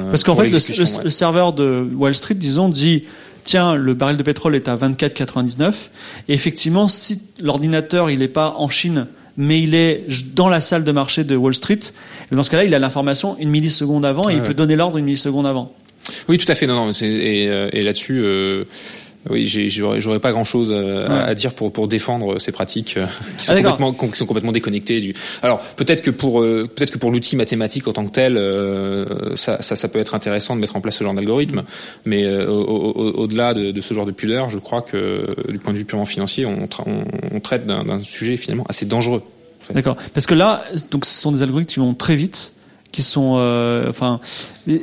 Parce 0.10 0.24
qu'en 0.24 0.36
fait, 0.36 0.46
le, 0.46 0.50
le, 0.50 0.84
ouais. 0.84 1.04
le, 1.04 1.10
serveur 1.10 1.54
de 1.54 1.88
Wall 1.96 2.16
Street, 2.16 2.36
disons, 2.36 2.70
dit 2.70 3.04
tiens, 3.50 3.76
le 3.76 3.94
baril 3.96 4.16
de 4.16 4.24
pétrole 4.24 4.56
est 4.56 4.68
à 4.68 4.76
24,99. 4.76 5.90
Et 6.28 6.34
effectivement, 6.34 6.88
si 6.88 7.20
l'ordinateur 7.42 8.12
il 8.12 8.20
n'est 8.20 8.28
pas 8.28 8.54
en 8.58 8.70
Chine, 8.70 9.08
mais 9.38 9.62
il 9.62 9.74
est 9.74 10.06
dans 10.36 10.50
la 10.50 10.62
salle 10.62 10.84
de 10.84 10.92
marché 10.92 11.24
de 11.24 11.36
Wall 11.36 11.56
Street, 11.56 11.80
dans 12.32 12.44
ce 12.44 12.52
cas-là, 12.52 12.66
il 12.66 12.76
a 12.76 12.80
l'information 12.80 13.38
une 13.40 13.50
milliseconde 13.50 14.06
avant 14.06 14.30
et 14.30 14.34
ah 14.34 14.36
il 14.36 14.44
peut 14.44 14.54
donner 14.54 14.76
l'ordre 14.76 14.98
une 14.98 15.06
milliseconde 15.06 15.48
avant. 15.48 15.74
Oui, 16.28 16.38
tout 16.38 16.52
à 16.52 16.56
fait. 16.56 16.68
Non, 16.68 16.76
non. 16.76 16.92
Et, 16.92 17.06
et, 17.06 17.70
et 17.74 17.84
là-dessus. 17.84 18.22
Euh 18.22 18.66
Oui, 19.30 19.48
j'aurais 19.48 20.20
pas 20.20 20.32
grand 20.32 20.44
chose 20.44 20.74
à, 20.74 21.34
dire 21.36 21.54
pour 21.54 21.74
pour 21.74 21.88
défendre 21.88 22.40
ces 22.40 22.52
pratiques 22.52 22.98
qui 23.38 23.44
sont, 23.44 23.54
ah, 23.54 23.62
complètement, 23.62 23.94
qui 23.94 24.18
sont 24.18 24.26
complètement 24.26 24.52
déconnectées 24.52 25.02
du. 25.02 25.14
Alors 25.44 25.60
peut-être 25.60 26.02
que 26.02 26.12
pour 26.12 26.42
peut-être 26.42 26.92
que 26.92 26.98
pour 26.98 27.12
l'outil 27.12 27.36
mathématique 27.36 27.88
en 27.88 27.94
tant 27.94 28.06
que 28.06 28.12
tel, 28.12 29.36
ça, 29.36 29.62
ça, 29.62 29.76
ça 29.76 29.88
peut 29.90 30.00
être 30.00 30.16
intéressant 30.16 30.56
de 30.56 30.62
mettre 30.62 30.78
en 30.78 30.82
place 30.82 30.96
ce 30.96 31.04
genre 31.04 31.14
d'algorithme, 31.14 31.64
mais 32.06 32.26
au-delà 32.46 33.54
de, 33.54 33.72
de, 33.72 33.82
ce 33.82 33.94
genre 33.94 34.06
de 34.06 34.12
pudeur, 34.12 34.50
je 34.50 34.58
crois 34.58 34.82
que 34.82 35.26
du 35.50 35.60
point 35.60 35.74
de 35.74 35.80
vue 35.80 35.86
purement 35.86 36.06
financier, 36.06 36.46
on, 36.46 36.70
on, 36.86 37.04
on 37.34 37.40
traite 37.42 37.66
d'un 37.66 38.02
sujet 38.02 38.38
finalement 38.38 38.66
assez 38.70 38.86
dangereux. 38.86 39.22
D'accord. 39.74 39.98
Parce 40.14 40.26
que 40.26 40.34
là, 40.34 40.64
donc 40.92 41.06
ce 41.06 41.12
sont 41.12 41.32
des 41.32 41.44
algorithmes 41.44 41.72
qui 41.72 41.80
vont 41.80 41.94
très 41.94 42.16
vite 42.16 42.54
qui 42.92 43.04
sont 43.04 43.36
euh, 43.38 43.90
enfin 43.90 44.20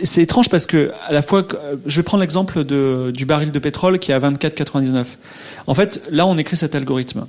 c'est 0.05 0.23
étrange 0.23 0.49
parce 0.49 0.67
que 0.67 0.93
à 1.07 1.13
la 1.13 1.23
fois 1.23 1.47
je 1.87 1.97
vais 1.97 2.03
prendre 2.03 2.21
l'exemple 2.23 2.65
de 2.65 3.11
du 3.15 3.27
baril 3.27 3.51
de 3.51 3.59
pétrole 3.59 3.99
qui 3.99 4.13
est 4.13 4.15
à 4.15 4.19
24,99 4.19 5.05
en 5.67 5.75
fait 5.75 6.03
là 6.11 6.27
on 6.27 6.37
écrit 6.39 6.57
cet 6.57 6.75
algorithme. 6.75 7.27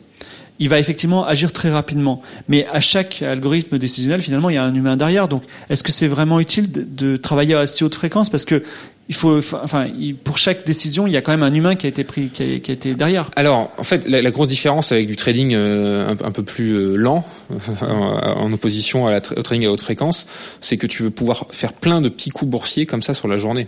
Il 0.59 0.69
va 0.69 0.79
effectivement 0.79 1.23
agir 1.23 1.53
très 1.53 1.69
rapidement. 1.69 2.23
Mais 2.47 2.65
à 2.73 2.79
chaque 2.79 3.21
algorithme 3.21 3.77
décisionnel 3.77 4.21
finalement 4.21 4.49
il 4.49 4.55
y 4.55 4.57
a 4.57 4.63
un 4.63 4.73
humain 4.73 4.97
derrière. 4.97 5.27
Donc 5.27 5.43
est-ce 5.69 5.83
que 5.83 5.91
c'est 5.91 6.07
vraiment 6.07 6.39
utile 6.39 6.71
de, 6.71 6.81
de 6.81 7.17
travailler 7.17 7.53
à 7.53 7.67
si 7.67 7.83
haute 7.83 7.93
fréquence? 7.93 8.31
Parce 8.31 8.45
que 8.45 8.63
il 9.09 9.15
faut, 9.15 9.37
enfin, 9.37 9.87
pour 10.23 10.37
chaque 10.37 10.65
décision, 10.65 11.07
il 11.07 11.13
y 11.13 11.17
a 11.17 11.21
quand 11.21 11.31
même 11.31 11.43
un 11.43 11.53
humain 11.53 11.75
qui 11.75 11.85
a 11.85 11.89
été 11.89 12.03
pris, 12.03 12.27
qui 12.27 12.43
a, 12.43 12.73
été 12.73 12.93
derrière. 12.93 13.31
Alors, 13.35 13.71
en 13.77 13.83
fait, 13.83 14.05
la, 14.07 14.31
grosse 14.31 14.49
différence 14.49 14.91
avec 14.91 15.07
du 15.07 15.15
trading 15.15 15.53
euh, 15.53 16.09
un, 16.09 16.25
un, 16.25 16.31
peu 16.31 16.43
plus 16.43 16.73
euh, 16.73 16.95
lent, 16.95 17.25
en 17.81 18.51
opposition 18.51 19.07
à 19.07 19.11
la, 19.11 19.17
au 19.17 19.41
trading 19.41 19.65
à 19.65 19.71
haute 19.71 19.81
fréquence, 19.81 20.27
c'est 20.59 20.77
que 20.77 20.87
tu 20.87 21.03
veux 21.03 21.09
pouvoir 21.09 21.45
faire 21.51 21.73
plein 21.73 22.01
de 22.01 22.09
petits 22.09 22.31
coups 22.31 22.51
boursiers 22.51 22.85
comme 22.85 23.01
ça 23.01 23.13
sur 23.13 23.27
la 23.27 23.37
journée 23.37 23.67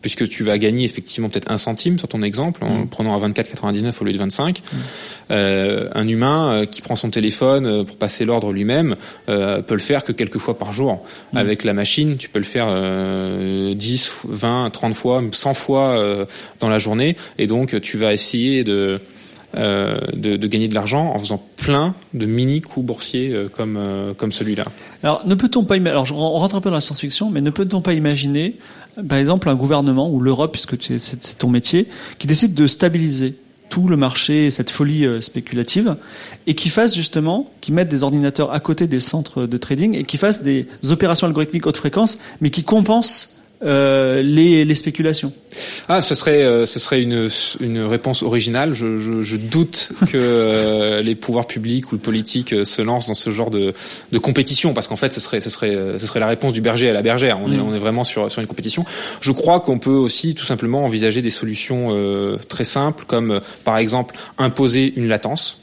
puisque 0.00 0.28
tu 0.28 0.44
vas 0.44 0.58
gagner 0.58 0.84
effectivement 0.84 1.28
peut-être 1.28 1.50
un 1.50 1.58
centime 1.58 1.98
sur 1.98 2.08
ton 2.08 2.22
exemple 2.22 2.64
en 2.64 2.80
mm. 2.80 2.88
prenant 2.88 3.14
à 3.14 3.28
24,99 3.28 3.92
au 4.00 4.04
lieu 4.04 4.12
de 4.12 4.18
25. 4.18 4.58
Mm. 4.60 4.76
Euh, 5.30 5.88
un 5.94 6.08
humain 6.08 6.52
euh, 6.52 6.66
qui 6.66 6.80
prend 6.80 6.96
son 6.96 7.10
téléphone 7.10 7.66
euh, 7.66 7.84
pour 7.84 7.96
passer 7.96 8.24
l'ordre 8.24 8.52
lui-même 8.52 8.96
peut 9.26 9.74
le 9.74 9.78
faire 9.78 10.04
que 10.04 10.12
quelques 10.12 10.38
fois 10.38 10.58
par 10.58 10.72
jour. 10.72 11.04
Mm. 11.32 11.36
Avec 11.36 11.64
la 11.64 11.72
machine, 11.72 12.16
tu 12.16 12.28
peux 12.28 12.38
le 12.38 12.44
faire 12.44 12.68
10, 13.74 14.12
20, 14.24 14.70
30 14.70 14.94
fois, 14.94 15.22
100 15.30 15.54
fois 15.54 16.26
dans 16.60 16.68
la 16.68 16.78
journée, 16.78 17.16
et 17.38 17.46
donc 17.46 17.80
tu 17.80 17.96
vas 17.96 18.12
essayer 18.12 18.64
de 18.64 19.00
euh, 19.56 19.98
de, 20.14 20.36
de, 20.36 20.46
gagner 20.46 20.68
de 20.68 20.74
l'argent 20.74 21.12
en 21.12 21.18
faisant 21.18 21.42
plein 21.56 21.96
de 22.14 22.24
mini 22.24 22.60
coups 22.60 22.86
boursiers 22.86 23.32
euh, 23.32 23.48
comme 23.48 23.76
euh, 23.76 24.14
comme 24.14 24.30
celui-là. 24.30 24.64
Alors 25.02 25.26
ne 25.26 25.34
peut-on 25.34 25.64
pas 25.64 25.74
alors 25.74 26.06
on 26.12 26.38
rentre 26.38 26.54
un 26.54 26.60
peu 26.60 26.68
dans 26.70 26.76
la 26.76 26.80
science-fiction, 26.80 27.30
mais 27.30 27.40
ne 27.40 27.50
peut-on 27.50 27.80
pas 27.80 27.92
imaginer, 27.94 28.54
par 29.08 29.18
exemple, 29.18 29.48
un 29.48 29.54
gouvernement 29.54 30.10
ou 30.10 30.20
l'Europe, 30.20 30.52
puisque 30.52 30.76
c'est 30.80 31.38
ton 31.38 31.48
métier, 31.48 31.86
qui 32.18 32.26
décide 32.26 32.54
de 32.54 32.66
stabiliser 32.66 33.34
tout 33.68 33.88
le 33.88 33.96
marché, 33.96 34.50
cette 34.50 34.70
folie 34.70 35.06
spéculative, 35.20 35.96
et 36.46 36.54
qui 36.54 36.68
fasse 36.68 36.94
justement, 36.94 37.48
qui 37.60 37.70
mette 37.72 37.88
des 37.88 38.02
ordinateurs 38.02 38.52
à 38.52 38.58
côté 38.58 38.88
des 38.88 38.98
centres 38.98 39.46
de 39.46 39.56
trading 39.56 39.94
et 39.94 40.04
qui 40.04 40.16
fasse 40.16 40.42
des 40.42 40.66
opérations 40.90 41.28
algorithmiques 41.28 41.66
haute 41.66 41.76
fréquence, 41.76 42.18
mais 42.40 42.50
qui 42.50 42.64
compensent 42.64 43.28
euh, 43.62 44.22
les, 44.22 44.64
les, 44.64 44.74
spéculations 44.74 45.34
Ah, 45.88 46.00
ce 46.00 46.14
serait, 46.14 46.42
euh, 46.42 46.64
ce 46.64 46.78
serait 46.78 47.02
une, 47.02 47.28
une 47.60 47.80
réponse 47.80 48.22
originale. 48.22 48.72
Je, 48.72 48.96
je, 48.96 49.20
je 49.20 49.36
doute 49.36 49.92
que 50.10 50.16
euh, 50.16 51.02
les 51.02 51.14
pouvoirs 51.14 51.46
publics 51.46 51.92
ou 51.92 51.96
le 51.96 52.00
politique 52.00 52.54
se 52.64 52.80
lancent 52.80 53.08
dans 53.08 53.14
ce 53.14 53.28
genre 53.30 53.50
de, 53.50 53.74
de 54.12 54.18
compétition, 54.18 54.72
parce 54.72 54.88
qu'en 54.88 54.96
fait, 54.96 55.12
ce 55.12 55.20
serait, 55.20 55.40
ce 55.40 55.50
serait, 55.50 55.76
ce 55.98 56.06
serait 56.06 56.20
la 56.20 56.26
réponse 56.26 56.54
du 56.54 56.62
berger 56.62 56.88
à 56.88 56.94
la 56.94 57.02
bergère. 57.02 57.38
On 57.44 57.52
est, 57.52 57.56
mm. 57.56 57.68
on 57.68 57.74
est 57.74 57.78
vraiment 57.78 58.04
sur, 58.04 58.30
sur 58.30 58.40
une 58.40 58.46
compétition. 58.46 58.86
Je 59.20 59.32
crois 59.32 59.60
qu'on 59.60 59.78
peut 59.78 59.90
aussi 59.90 60.34
tout 60.34 60.46
simplement 60.46 60.84
envisager 60.84 61.20
des 61.20 61.30
solutions 61.30 61.94
très 62.48 62.64
simples, 62.64 63.04
comme 63.06 63.40
par 63.64 63.76
exemple 63.76 64.14
imposer 64.38 64.94
une 64.96 65.08
latence. 65.08 65.60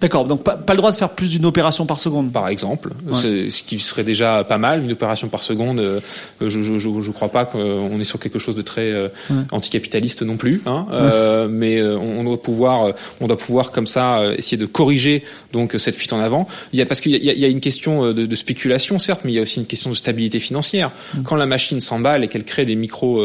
D'accord, 0.00 0.24
donc 0.24 0.44
pas, 0.44 0.56
pas, 0.56 0.74
le 0.74 0.78
droit 0.78 0.92
de 0.92 0.96
faire 0.96 1.10
plus 1.10 1.28
d'une 1.28 1.44
opération 1.44 1.84
par 1.84 1.98
seconde. 1.98 2.30
Par 2.32 2.48
exemple, 2.48 2.90
ce 3.12 3.62
qui 3.62 3.78
serait 3.78 4.04
déjà 4.04 4.44
pas 4.44 4.58
mal, 4.58 4.84
une 4.84 4.92
opération 4.92 5.28
par 5.28 5.42
seconde. 5.42 5.80
Euh, 5.80 6.00
je 6.40 6.62
je, 6.62 6.78
je, 6.78 6.88
je 7.00 7.10
crois 7.10 7.28
pas 7.28 7.44
qu'on 7.44 8.00
est 8.00 8.04
sur 8.04 8.18
quelque 8.18 8.38
chose 8.38 8.54
de 8.54 8.62
très 8.62 8.92
euh, 8.92 9.08
anticapitaliste 9.52 10.22
non 10.22 10.36
plus, 10.36 10.62
hein, 10.66 10.86
euh, 10.92 11.48
mais 11.50 11.80
euh, 11.80 11.96
on, 11.98 12.24
doit 12.24 12.40
pouvoir, 12.40 12.92
on 13.20 13.26
doit 13.26 13.36
pouvoir 13.36 13.70
comme 13.70 13.86
ça 13.86 14.22
essayer 14.36 14.56
de 14.56 14.66
corriger 14.66 15.22
donc 15.52 15.74
cette 15.78 15.96
fuite 15.96 16.12
en 16.12 16.20
avant. 16.20 16.46
Il 16.72 16.78
y 16.78 16.82
a 16.82 16.86
parce 16.86 17.00
qu'il 17.00 17.12
y, 17.14 17.26
y 17.26 17.44
a, 17.44 17.48
une 17.48 17.60
question 17.60 18.12
de, 18.12 18.26
de, 18.26 18.34
spéculation 18.34 18.98
certes, 18.98 19.22
mais 19.24 19.32
il 19.32 19.36
y 19.36 19.38
a 19.38 19.42
aussi 19.42 19.60
une 19.60 19.66
question 19.66 19.90
de 19.90 19.94
stabilité 19.94 20.38
financière. 20.38 20.90
Quand 21.24 21.36
la 21.36 21.46
machine 21.46 21.80
s'emballe 21.80 22.24
et 22.24 22.28
qu'elle 22.28 22.44
crée 22.44 22.64
des 22.64 22.76
micro 22.76 23.22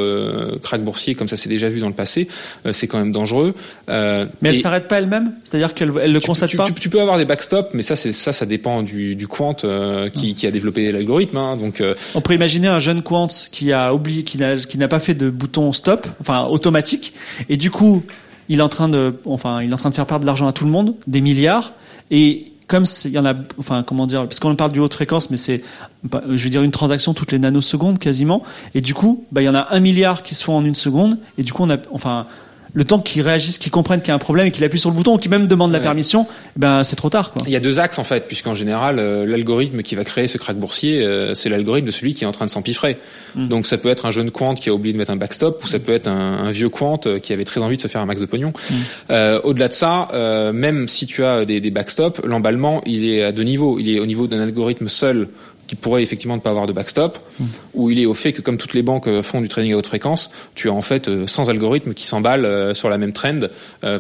cracks 0.62 0.84
boursiers 0.84 1.16
comme 1.16 1.28
ça 1.28 1.38
s'est 1.38 1.50
déjà 1.50 1.70
vu 1.70 1.80
dans 1.80 1.88
le 1.88 1.94
passé, 1.94 2.28
c'est 2.72 2.88
quand 2.88 2.98
même 2.98 3.12
dangereux. 3.12 3.54
mais 3.88 4.28
elle 4.42 4.56
s'arrête 4.56 4.88
pas 4.88 4.98
elle-même, 4.98 5.34
c'est-à-dire 5.44 5.74
qu'elle 5.74 5.92
elle 6.02 6.14
le 6.14 6.20
constate 6.20 6.56
pas 6.56 6.63
tu, 6.72 6.90
peux 6.90 7.02
avoir 7.02 7.18
des 7.18 7.26
backstops, 7.26 7.74
mais 7.74 7.82
ça, 7.82 7.96
c'est 7.96 8.12
ça, 8.12 8.34
ça 8.34 8.46
dépend 8.46 8.84
du, 8.84 9.16
du 9.16 9.28
quant 9.28 9.56
euh, 9.64 10.10
qui, 10.10 10.34
qui, 10.34 10.48
a 10.48 10.52
développé 10.52 10.92
l'algorithme. 10.92 11.38
Hein, 11.38 11.58
donc, 11.58 11.82
euh, 11.82 11.94
on 12.16 12.22
pourrait 12.22 12.36
imaginer 12.36 12.68
un 12.68 12.80
jeune 12.80 13.02
quant 13.02 13.28
qui 13.52 13.72
a 13.72 13.94
oublié, 13.94 14.24
qui 14.24 14.38
n'a, 14.38 14.56
qui 14.58 14.78
n'a 14.78 14.88
pas 14.88 15.00
fait 15.00 15.14
de 15.14 15.30
bouton 15.30 15.74
stop, 15.74 16.08
enfin 16.20 16.46
automatique, 16.46 17.14
et 17.50 17.58
du 17.58 17.72
coup, 17.72 18.04
il 18.50 18.60
est 18.60 18.64
en 18.64 18.70
train 18.70 18.90
de, 18.90 19.16
enfin, 19.26 19.62
il 19.62 19.72
est 19.72 19.74
en 19.74 19.78
train 19.78 19.90
de 19.90 19.96
faire 19.96 20.06
perdre 20.06 20.22
de 20.22 20.28
l'argent 20.28 20.48
à 20.48 20.54
tout 20.54 20.66
le 20.66 20.72
monde, 20.72 20.96
des 21.08 21.22
milliards, 21.22 21.74
et 22.12 22.52
comme 22.68 22.86
il 23.06 23.12
y 23.12 23.20
en 23.20 23.26
a, 23.26 23.36
enfin 23.60 23.84
comment 23.84 24.08
dire, 24.08 24.24
parce 24.24 24.40
qu'on 24.40 24.56
parle 24.56 24.72
du 24.72 24.80
haute 24.80 24.94
fréquence, 24.94 25.30
mais 25.30 25.38
c'est, 25.38 25.62
bah, 26.04 26.24
je 26.28 26.44
veux 26.44 26.50
dire 26.50 26.64
une 26.64 26.72
transaction 26.72 27.14
toutes 27.14 27.32
les 27.32 27.40
nanosecondes 27.40 28.00
quasiment, 28.00 28.44
et 28.74 28.82
du 28.82 28.94
coup, 28.94 29.26
bah 29.32 29.42
il 29.42 29.46
y 29.46 29.50
en 29.50 29.56
a 29.56 29.68
un 29.72 29.80
milliard 29.80 30.24
qui 30.24 30.36
se 30.36 30.44
font 30.44 30.58
en 30.58 30.66
une 30.66 30.76
seconde, 30.76 31.18
et 31.38 31.44
du 31.44 31.54
coup 31.54 31.64
on 31.64 31.70
a, 31.70 31.78
enfin 31.92 32.26
le 32.74 32.84
temps 32.84 33.00
qu'ils 33.00 33.22
réagissent, 33.22 33.58
qu'ils 33.60 33.72
comprennent 33.72 34.02
qu'il 34.02 34.10
y 34.10 34.12
a 34.12 34.16
un 34.16 34.20
problème 34.20 34.48
et 34.48 34.52
qu'il 34.52 34.64
appuie 34.64 34.80
sur 34.80 34.90
le 34.90 34.96
bouton 34.96 35.16
ou 35.16 35.18
qu'ils 35.18 35.32
même 35.32 35.48
demandent 35.48 35.72
la 35.72 35.80
permission, 35.80 36.26
eh 36.30 36.60
ben 36.60 36.84
c'est 36.84 36.96
trop 36.96 37.10
tard. 37.10 37.32
Quoi. 37.32 37.44
Il 37.46 37.54
y 37.54 37.56
a 37.56 37.60
deux 37.60 37.80
axes 37.80 38.00
en 38.00 38.04
fait, 38.04 38.28
puisqu'en 38.28 38.56
général, 38.56 38.98
euh, 39.00 39.26
l'algorithme 39.26 39.84
qui 39.84 39.96
va 39.96 40.04
créer 40.04 40.28
ce 40.28 40.38
crack 40.38 40.58
boursier, 40.58 41.04
euh, 41.04 41.36
c'est 41.36 41.50
l'algorithme 41.50 41.88
de 41.88 41.92
celui 41.92 42.16
qui 42.16 42.24
est 42.24 42.28
en 42.28 42.32
train 42.32 42.46
de 42.46 42.50
s'empiffrer. 42.50 42.98
Hmm. 43.36 43.48
Donc 43.48 43.68
ça 43.68 43.78
peut 43.78 43.90
être 43.90 44.06
un 44.06 44.12
jeune 44.12 44.32
quant 44.32 44.56
qui 44.56 44.70
a 44.70 44.74
oublié 44.74 44.94
de 44.94 44.98
mettre 44.98 45.12
un 45.12 45.16
backstop, 45.16 45.64
ou 45.64 45.68
ça 45.68 45.80
peut 45.80 45.94
être 45.94 46.08
un, 46.08 46.50
vieux 46.50 46.70
quant 46.70 47.00
euh, 47.06 47.20
qui 47.20 47.34
avait 47.34 47.44
très 47.44 47.62
envie 47.62 47.78
de 47.78 47.82
se 47.82 47.88
faire 47.88 48.02
un 48.02 48.06
max 48.06 48.22
de 48.22 48.26
pognon. 48.26 48.54
Hmm. 48.70 49.14
Au-delà 49.44 49.68
de 49.68 49.74
ça, 49.74 50.10
même 50.54 50.88
si 50.88 51.06
tu 51.06 51.24
as 51.24 51.46
des, 51.46 51.60
des 51.60 51.72
backstops, 51.72 52.22
l'emballement 52.24 52.82
il 52.86 53.06
est 53.06 53.24
à 53.24 53.32
deux 53.32 53.44
niveaux. 53.44 53.80
Il 53.80 53.90
est 53.90 54.00
au 54.00 54.06
niveau 54.06 54.28
d'un 54.28 54.40
algorithme 54.40 54.88
seul 54.88 55.28
qui 55.68 55.76
pourrait 55.76 56.04
effectivement 56.04 56.36
ne 56.36 56.42
pas 56.42 56.50
avoir 56.50 56.68
de 56.68 56.74
backstop, 56.74 57.18
mm. 57.40 57.46
où 57.74 57.90
il 57.90 58.00
est 58.00 58.06
au 58.06 58.14
fait 58.14 58.34
que 58.34 58.42
comme 58.42 58.58
toutes 58.58 58.74
les 58.74 58.84
banques 58.84 59.08
euh, 59.08 59.22
font 59.22 59.42
du 59.42 59.48
trading 59.48 59.74
à 59.74 59.78
haute 59.78 59.88
fréquence, 59.88 60.32
tu 60.56 60.70
as 60.70 60.74
en 60.74 60.82
fait 60.82 61.08
euh, 61.08 61.26
sans 61.26 61.50
algorithme 61.50 61.94
qui 61.94 62.06
s'emballe 62.06 62.46
euh, 62.46 62.74
sur 62.74 62.90
la 62.90 62.98
même 62.98 63.14
trend 63.14 63.40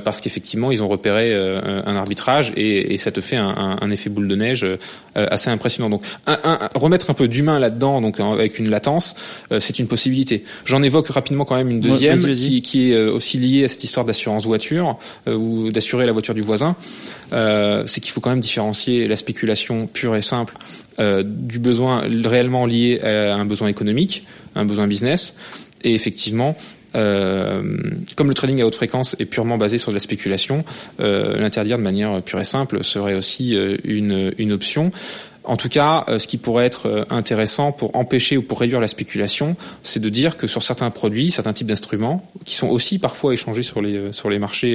parce 0.03 0.21
qu'effectivement 0.21 0.71
ils 0.71 0.81
ont 0.81 0.87
repéré 0.87 1.33
un 1.33 1.95
arbitrage 1.95 2.53
et, 2.55 2.93
et 2.93 2.97
ça 2.97 3.11
te 3.11 3.21
fait 3.21 3.35
un, 3.35 3.77
un, 3.81 3.91
effet 3.91 4.09
boule 4.09 4.27
de 4.27 4.35
neige 4.35 4.65
assez 5.15 5.49
impressionnant. 5.49 5.89
Donc 5.89 6.03
un, 6.27 6.59
remettre 6.73 7.09
un 7.09 7.13
peu 7.13 7.27
d'humain 7.27 7.59
là-dedans, 7.59 8.01
donc 8.01 8.19
avec 8.19 8.59
une 8.59 8.69
latence, 8.69 9.15
c'est 9.59 9.79
une 9.79 9.87
possibilité. 9.87 10.43
J'en 10.65 10.83
évoque 10.83 11.07
rapidement 11.07 11.45
quand 11.45 11.55
même 11.55 11.69
une 11.69 11.81
deuxième 11.81 12.23
qui, 12.33 12.61
qui, 12.61 12.91
est 12.91 12.97
aussi 12.97 13.37
liée 13.37 13.65
à 13.65 13.67
cette 13.67 13.83
histoire 13.83 14.05
d'assurance 14.05 14.45
voiture 14.45 14.97
ou 15.27 15.69
d'assurer 15.69 16.05
la 16.05 16.11
voiture 16.11 16.33
du 16.33 16.41
voisin. 16.41 16.75
c'est 17.31 18.01
qu'il 18.01 18.11
faut 18.11 18.21
quand 18.21 18.31
même 18.31 18.41
différencier 18.41 19.07
la 19.07 19.15
spéculation 19.15 19.87
pure 19.87 20.15
et 20.15 20.21
simple 20.21 20.55
euh, 20.99 21.23
du 21.25 21.59
besoin 21.59 22.03
réellement 22.23 22.65
lié 22.65 22.99
à 23.01 23.35
un 23.35 23.45
besoin 23.45 23.67
économique, 23.67 24.25
un 24.55 24.65
besoin 24.65 24.87
business, 24.87 25.37
et 25.83 25.93
effectivement, 25.93 26.55
euh, 26.95 27.63
comme 28.15 28.27
le 28.27 28.33
trading 28.33 28.61
à 28.61 28.65
haute 28.65 28.75
fréquence 28.75 29.15
est 29.19 29.25
purement 29.25 29.57
basé 29.57 29.77
sur 29.77 29.91
de 29.91 29.95
la 29.95 29.99
spéculation, 29.99 30.63
euh, 30.99 31.37
l'interdire 31.39 31.77
de 31.77 31.83
manière 31.83 32.21
pure 32.21 32.39
et 32.39 32.45
simple 32.45 32.83
serait 32.83 33.15
aussi 33.15 33.55
euh, 33.55 33.77
une, 33.83 34.33
une 34.37 34.51
option. 34.51 34.91
En 35.45 35.57
tout 35.57 35.69
cas, 35.69 36.05
euh, 36.07 36.19
ce 36.19 36.27
qui 36.27 36.37
pourrait 36.37 36.65
être 36.65 36.87
euh, 36.87 37.05
intéressant 37.09 37.71
pour 37.71 37.95
empêcher 37.95 38.37
ou 38.37 38.41
pour 38.41 38.59
réduire 38.59 38.79
la 38.79 38.87
spéculation, 38.87 39.55
c'est 39.81 39.99
de 39.99 40.09
dire 40.09 40.37
que 40.37 40.47
sur 40.47 40.63
certains 40.63 40.89
produits, 40.89 41.31
certains 41.31 41.53
types 41.53 41.67
d'instruments, 41.67 42.29
qui 42.45 42.55
sont 42.55 42.69
aussi 42.69 42.97
parfois 42.97 43.33
échangés 43.33 43.63
sur 43.63 43.81
les 43.81 43.97
euh, 43.97 44.39
marchés 44.39 44.73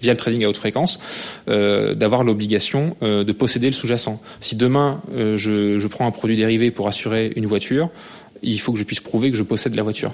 via 0.00 0.12
le 0.12 0.16
trading 0.16 0.44
à 0.44 0.48
haute 0.48 0.56
fréquence, 0.56 0.98
d'avoir 1.46 2.24
l'obligation 2.24 2.96
de 3.00 3.32
posséder 3.32 3.66
le 3.66 3.72
sous-jacent. 3.72 4.20
Si 4.40 4.56
demain 4.56 5.00
je, 5.14 5.86
prends 5.86 6.06
un 6.06 6.10
produit 6.10 6.36
dérivé 6.36 6.70
pour 6.70 6.88
assurer 6.88 7.32
une 7.36 7.46
voiture, 7.46 7.90
il 8.42 8.58
faut 8.60 8.72
que 8.72 8.78
je 8.78 8.84
puisse 8.84 9.00
prouver 9.00 9.30
que 9.30 9.36
je 9.36 9.42
possède 9.42 9.74
la 9.74 9.82
voiture 9.82 10.12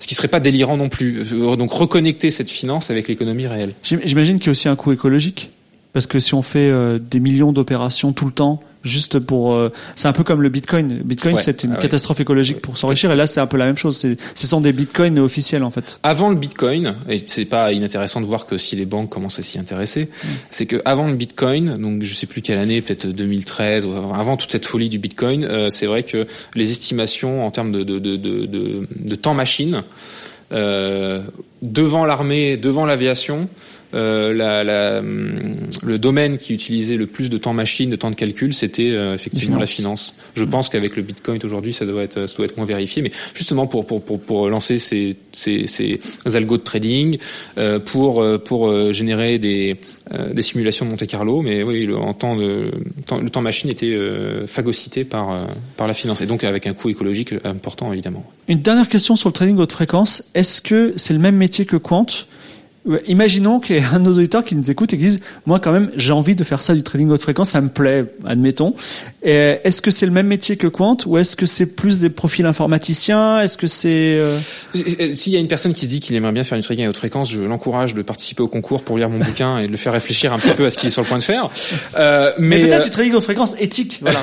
ce 0.00 0.06
qui 0.06 0.14
serait 0.14 0.28
pas 0.28 0.40
délirant 0.40 0.76
non 0.76 0.90
plus. 0.90 1.24
Donc 1.56 1.72
reconnecter 1.72 2.30
cette 2.30 2.50
finance 2.50 2.90
avec 2.90 3.08
l'économie 3.08 3.46
réelle. 3.46 3.72
J'imagine 3.82 4.38
qu'il 4.38 4.46
y 4.46 4.50
a 4.50 4.52
aussi 4.52 4.68
un 4.68 4.76
coût 4.76 4.92
écologique, 4.92 5.50
parce 5.94 6.06
que 6.06 6.20
si 6.20 6.34
on 6.34 6.42
fait 6.42 6.70
des 6.98 7.20
millions 7.20 7.52
d'opérations 7.52 8.12
tout 8.12 8.26
le 8.26 8.32
temps 8.32 8.62
juste 8.84 9.18
pour. 9.18 9.54
Euh, 9.54 9.72
c'est 9.96 10.08
un 10.08 10.12
peu 10.12 10.22
comme 10.22 10.42
le 10.42 10.48
Bitcoin. 10.48 11.00
Bitcoin, 11.04 11.38
c'est 11.38 11.64
une 11.64 11.72
ah 11.72 11.80
catastrophe 11.80 12.20
écologique 12.20 12.60
pour 12.60 12.78
s'enrichir, 12.78 13.10
et 13.10 13.16
là, 13.16 13.26
c'est 13.26 13.40
un 13.40 13.46
peu 13.46 13.56
la 13.56 13.64
même 13.64 13.76
chose. 13.76 14.06
Ce 14.34 14.46
sont 14.46 14.60
des 14.60 14.72
Bitcoins 14.72 15.18
officiels 15.18 15.64
en 15.64 15.70
fait. 15.70 15.98
Avant 16.02 16.28
le 16.28 16.36
Bitcoin, 16.36 16.94
et 17.08 17.22
c'est 17.26 17.46
pas 17.46 17.72
inintéressant 17.72 18.20
de 18.20 18.26
voir 18.26 18.46
que 18.46 18.58
si 18.58 18.76
les 18.76 18.84
banques 18.84 19.10
commencent 19.10 19.38
à 19.38 19.42
s'y 19.42 19.58
intéresser, 19.58 20.08
c'est 20.50 20.66
que 20.66 20.80
avant 20.84 21.06
le 21.06 21.14
Bitcoin, 21.14 21.76
donc 21.78 22.02
je 22.02 22.14
sais 22.14 22.26
plus 22.26 22.42
quelle 22.42 22.58
année, 22.58 22.80
peut-être 22.82 23.06
2013, 23.06 23.86
ou 23.86 23.92
avant 24.14 24.36
toute 24.36 24.52
cette 24.52 24.66
folie 24.66 24.88
du 24.88 24.98
Bitcoin, 24.98 25.44
euh, 25.44 25.70
c'est 25.70 25.86
vrai 25.86 26.02
que 26.02 26.26
les 26.54 26.70
estimations 26.70 27.46
en 27.46 27.50
termes 27.50 27.72
de, 27.72 27.82
de, 27.82 27.98
de, 27.98 28.16
de, 28.16 28.86
de 28.94 29.14
temps 29.14 29.34
machine 29.34 29.82
devant 31.62 32.04
l'armée, 32.04 32.56
devant 32.56 32.86
l'aviation, 32.86 33.48
euh, 33.48 33.73
la, 33.94 34.64
la, 34.64 34.98
hum, 34.98 35.56
le 35.84 35.98
domaine 35.98 36.36
qui 36.38 36.52
utilisait 36.52 36.96
le 36.96 37.06
plus 37.06 37.30
de 37.30 37.38
temps 37.38 37.52
machine, 37.52 37.90
de 37.90 37.96
temps 37.96 38.10
de 38.10 38.16
calcul, 38.16 38.52
c'était 38.52 38.90
euh, 38.90 39.14
effectivement 39.14 39.58
la 39.58 39.66
finance. 39.66 40.14
Je 40.34 40.44
pense 40.44 40.68
qu'avec 40.68 40.96
le 40.96 41.02
Bitcoin 41.02 41.38
aujourd'hui, 41.44 41.72
ça 41.72 41.86
doit 41.86 42.02
être, 42.02 42.26
ça 42.26 42.36
doit 42.36 42.46
être 42.46 42.56
moins 42.56 42.66
vérifié. 42.66 43.02
Mais 43.02 43.12
justement 43.34 43.66
pour 43.66 43.86
pour 43.86 44.04
pour, 44.04 44.20
pour 44.20 44.48
lancer 44.48 44.78
ces, 44.78 45.16
ces, 45.32 45.66
ces 45.66 46.00
algos 46.34 46.56
de 46.56 46.62
trading, 46.62 47.18
euh, 47.58 47.78
pour 47.78 48.24
pour 48.44 48.92
générer 48.92 49.38
des 49.38 49.76
des 50.32 50.42
simulations 50.42 50.84
de 50.86 50.90
Monte 50.90 51.06
Carlo. 51.06 51.42
Mais 51.42 51.62
oui, 51.62 51.86
le, 51.86 51.96
en 51.96 52.14
temps 52.14 52.36
de 52.36 52.70
le 53.22 53.30
temps 53.30 53.42
machine 53.42 53.70
était 53.70 53.96
phagocyté 54.46 55.04
par 55.04 55.36
par 55.76 55.86
la 55.86 55.94
finance 55.94 56.20
et 56.20 56.26
donc 56.26 56.44
avec 56.44 56.66
un 56.66 56.72
coût 56.72 56.90
écologique 56.90 57.34
important 57.44 57.92
évidemment. 57.92 58.24
Une 58.48 58.60
dernière 58.60 58.88
question 58.88 59.16
sur 59.16 59.28
le 59.28 59.34
trading 59.34 59.56
haute 59.58 59.72
fréquence. 59.72 60.24
Est-ce 60.34 60.60
que 60.60 60.92
c'est 60.96 61.14
le 61.14 61.20
même 61.20 61.36
métier 61.36 61.64
que 61.64 61.76
Quant? 61.76 62.06
Imaginons 63.06 63.60
qu'il 63.60 63.76
y 63.76 63.78
ait 63.78 63.84
un 63.92 64.04
auditeur 64.04 64.44
qui 64.44 64.56
nous 64.56 64.70
écoute 64.70 64.92
et 64.92 64.98
qui 64.98 65.04
dise 65.04 65.20
moi 65.46 65.58
quand 65.58 65.72
même 65.72 65.90
j'ai 65.96 66.12
envie 66.12 66.34
de 66.34 66.44
faire 66.44 66.60
ça 66.60 66.74
du 66.74 66.82
trading 66.82 67.10
haute 67.10 67.22
fréquence, 67.22 67.50
ça 67.50 67.60
me 67.60 67.68
plaît, 67.68 68.04
admettons. 68.26 68.74
Est-ce 69.22 69.80
que 69.80 69.90
c'est 69.90 70.06
le 70.06 70.12
même 70.12 70.26
métier 70.26 70.56
que 70.56 70.66
Quant 70.66 70.96
ou 71.06 71.16
est-ce 71.16 71.36
que 71.36 71.46
c'est 71.46 71.66
plus 71.66 71.98
des 71.98 72.10
profils 72.10 72.44
informaticiens? 72.44 73.40
Est-ce 73.40 73.56
que 73.56 73.66
c'est 73.66 74.18
euh, 74.18 74.38
S'il 75.14 75.32
y 75.32 75.36
a 75.36 75.40
une 75.40 75.48
personne 75.48 75.72
qui 75.72 75.86
dit 75.86 76.00
qu'il 76.00 76.14
aimerait 76.14 76.32
bien 76.32 76.44
faire 76.44 76.58
du 76.58 76.64
trading 76.64 76.84
à 76.84 76.90
haute 76.90 76.96
fréquence, 76.96 77.30
je 77.30 77.40
l'encourage 77.40 77.94
de 77.94 78.02
participer 78.02 78.42
au 78.42 78.48
concours 78.48 78.82
pour 78.82 78.98
lire 78.98 79.08
mon 79.08 79.18
bouquin 79.24 79.58
et 79.58 79.66
de 79.66 79.72
le 79.72 79.78
faire 79.78 79.92
réfléchir 79.92 80.32
un 80.32 80.38
petit 80.38 80.54
peu 80.54 80.66
à 80.66 80.70
ce 80.70 80.76
qu'il 80.76 80.88
est 80.88 80.92
sur 80.92 81.02
le 81.02 81.08
point 81.08 81.18
de 81.18 81.22
faire. 81.22 81.48
Euh, 81.96 82.32
mais, 82.38 82.60
peut-être 82.60 82.80
euh, 82.80 82.84
du 82.84 82.90
trading 82.90 83.14
haute 83.14 83.24
fréquence 83.24 83.54
éthique, 83.60 83.98
voilà. 84.02 84.20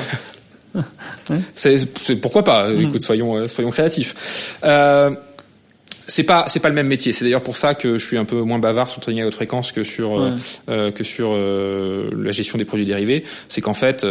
c'est 1.54 2.16
pourquoi 2.20 2.44
pas? 2.44 2.68
Mm. 2.68 2.80
Écoute, 2.82 3.02
soyons 3.02 3.36
euh, 3.36 3.48
soyons 3.48 3.70
créatifs. 3.70 4.56
Euh, 4.64 5.10
c'est 6.12 6.24
pas 6.24 6.44
c'est 6.46 6.60
pas 6.60 6.68
le 6.68 6.74
même 6.74 6.88
métier. 6.88 7.12
C'est 7.12 7.24
d'ailleurs 7.24 7.42
pour 7.42 7.56
ça 7.56 7.74
que 7.74 7.96
je 7.96 8.06
suis 8.06 8.18
un 8.18 8.26
peu 8.26 8.42
moins 8.42 8.58
bavard 8.58 8.90
sur 8.90 9.00
le 9.00 9.02
trading 9.02 9.22
à 9.22 9.26
haute 9.26 9.34
fréquence 9.34 9.72
que 9.72 9.82
sur 9.82 10.20
euh, 10.20 10.36
euh, 10.68 10.90
que 10.90 11.04
sur 11.04 11.30
euh, 11.32 12.10
la 12.14 12.32
gestion 12.32 12.58
des 12.58 12.66
produits 12.66 12.84
dérivés. 12.84 13.24
C'est 13.48 13.62
qu'en 13.62 13.72
fait 13.72 14.04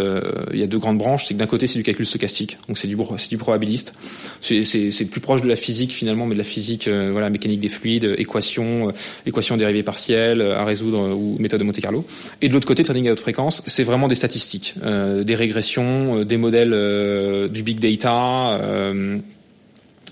il 0.51 0.59
y 0.59 0.63
a 0.63 0.67
deux 0.67 0.79
grandes 0.79 0.97
branches. 0.97 1.27
C'est 1.27 1.35
que 1.35 1.39
d'un 1.39 1.45
côté 1.45 1.67
c'est 1.67 1.77
du 1.77 1.83
calcul 1.83 2.05
stochastique, 2.07 2.57
donc 2.67 2.79
c'est 2.79 2.87
du 2.87 2.97
c'est 3.17 3.29
du 3.29 3.37
probabiliste. 3.37 3.93
C'est 4.41 4.63
c'est 4.63 5.05
plus 5.05 5.21
proche 5.21 5.43
de 5.43 5.47
la 5.47 5.55
physique 5.55 5.91
finalement, 5.91 6.25
mais 6.25 6.33
de 6.33 6.39
la 6.39 6.43
physique 6.43 6.87
voilà 6.87 7.29
mécanique 7.29 7.59
des 7.59 7.69
fluides, 7.69 8.15
équations, 8.17 8.91
équations 9.27 9.55
dérivées 9.57 9.83
partielles 9.83 10.41
à 10.41 10.65
résoudre 10.65 11.15
ou 11.15 11.37
méthode 11.37 11.59
de 11.59 11.65
Monte 11.65 11.81
Carlo. 11.81 12.03
Et 12.41 12.47
de 12.47 12.53
l'autre 12.53 12.67
côté 12.67 12.81
trading 12.81 13.09
à 13.09 13.11
haute 13.11 13.19
fréquence, 13.19 13.61
c'est 13.67 13.83
vraiment 13.83 14.07
des 14.07 14.15
statistiques, 14.15 14.73
des 14.83 15.35
régressions, 15.35 16.23
des 16.23 16.37
modèles 16.37 17.49
du 17.51 17.61
big 17.61 17.79
data 17.79 18.59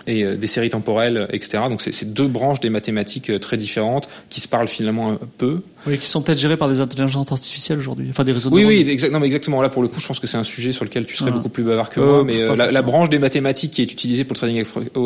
et 0.09 0.23
euh, 0.23 0.35
des 0.35 0.47
séries 0.47 0.69
temporelles, 0.69 1.27
etc. 1.31 1.63
Donc 1.69 1.81
c'est 1.81 2.13
deux 2.13 2.27
branches 2.27 2.59
des 2.59 2.69
mathématiques 2.69 3.29
euh, 3.29 3.39
très 3.39 3.57
différentes 3.57 4.09
qui 4.29 4.41
se 4.41 4.47
parlent 4.47 4.67
finalement 4.67 5.11
un 5.11 5.19
peu. 5.37 5.61
Oui, 5.87 5.97
qui 5.97 6.07
sont 6.07 6.21
peut-être 6.21 6.39
gérées 6.39 6.57
par 6.57 6.67
des 6.67 6.81
intelligences 6.81 7.31
artificielles 7.31 7.79
aujourd'hui, 7.79 8.07
enfin 8.09 8.23
des 8.23 8.33
réseaux. 8.33 8.49
De 8.49 8.55
oui, 8.55 8.65
oui, 8.65 8.85
exactement, 8.89 9.23
exactement. 9.23 9.61
Là, 9.61 9.69
pour 9.69 9.81
le 9.81 9.87
coup, 9.87 10.01
je 10.01 10.07
pense 10.07 10.19
que 10.19 10.27
c'est 10.27 10.37
un 10.37 10.43
sujet 10.43 10.73
sur 10.73 10.83
lequel 10.83 11.05
tu 11.05 11.15
serais 11.15 11.31
beaucoup 11.31 11.49
plus 11.49 11.63
bavard 11.63 11.89
que 11.89 11.99
moi. 11.99 12.23
Mais 12.23 12.41
euh, 12.41 12.55
la, 12.55 12.81
branche 12.81 13.09
des 13.09 13.19
mathématiques 13.19 13.71
qui 13.71 13.81
est 13.81 13.91
utilisée 13.91 14.23
pour 14.23 14.33
le 14.33 14.39
trading 14.39 14.63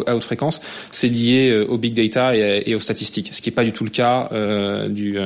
à 0.07 0.15
haute 0.15 0.23
fréquence, 0.23 0.61
c'est 0.89 1.09
lié 1.09 1.65
au 1.67 1.77
big 1.77 1.93
data 1.93 2.35
et, 2.35 2.73
aux 2.73 2.79
statistiques, 2.79 3.29
ce 3.33 3.41
qui 3.41 3.49
n'est 3.49 3.55
pas 3.55 3.63
du 3.63 3.73
tout 3.73 3.83
le 3.83 3.89
cas 3.89 4.29
du 4.89 5.17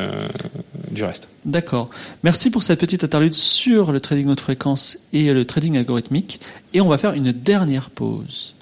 du 0.91 1.03
reste. 1.03 1.29
D'accord. 1.45 1.89
Merci 2.23 2.49
pour 2.49 2.63
cette 2.63 2.79
petite 2.79 3.03
interlude 3.03 3.33
sur 3.33 3.91
le 3.91 4.01
trading 4.01 4.27
haute 4.27 4.41
fréquence 4.41 4.97
et 5.13 5.33
le 5.33 5.45
trading 5.45 5.77
algorithmique. 5.77 6.39
Et 6.73 6.81
on 6.81 6.87
va 6.87 6.97
faire 6.97 7.13
une 7.13 7.31
dernière 7.31 7.89
pause. 7.89 8.55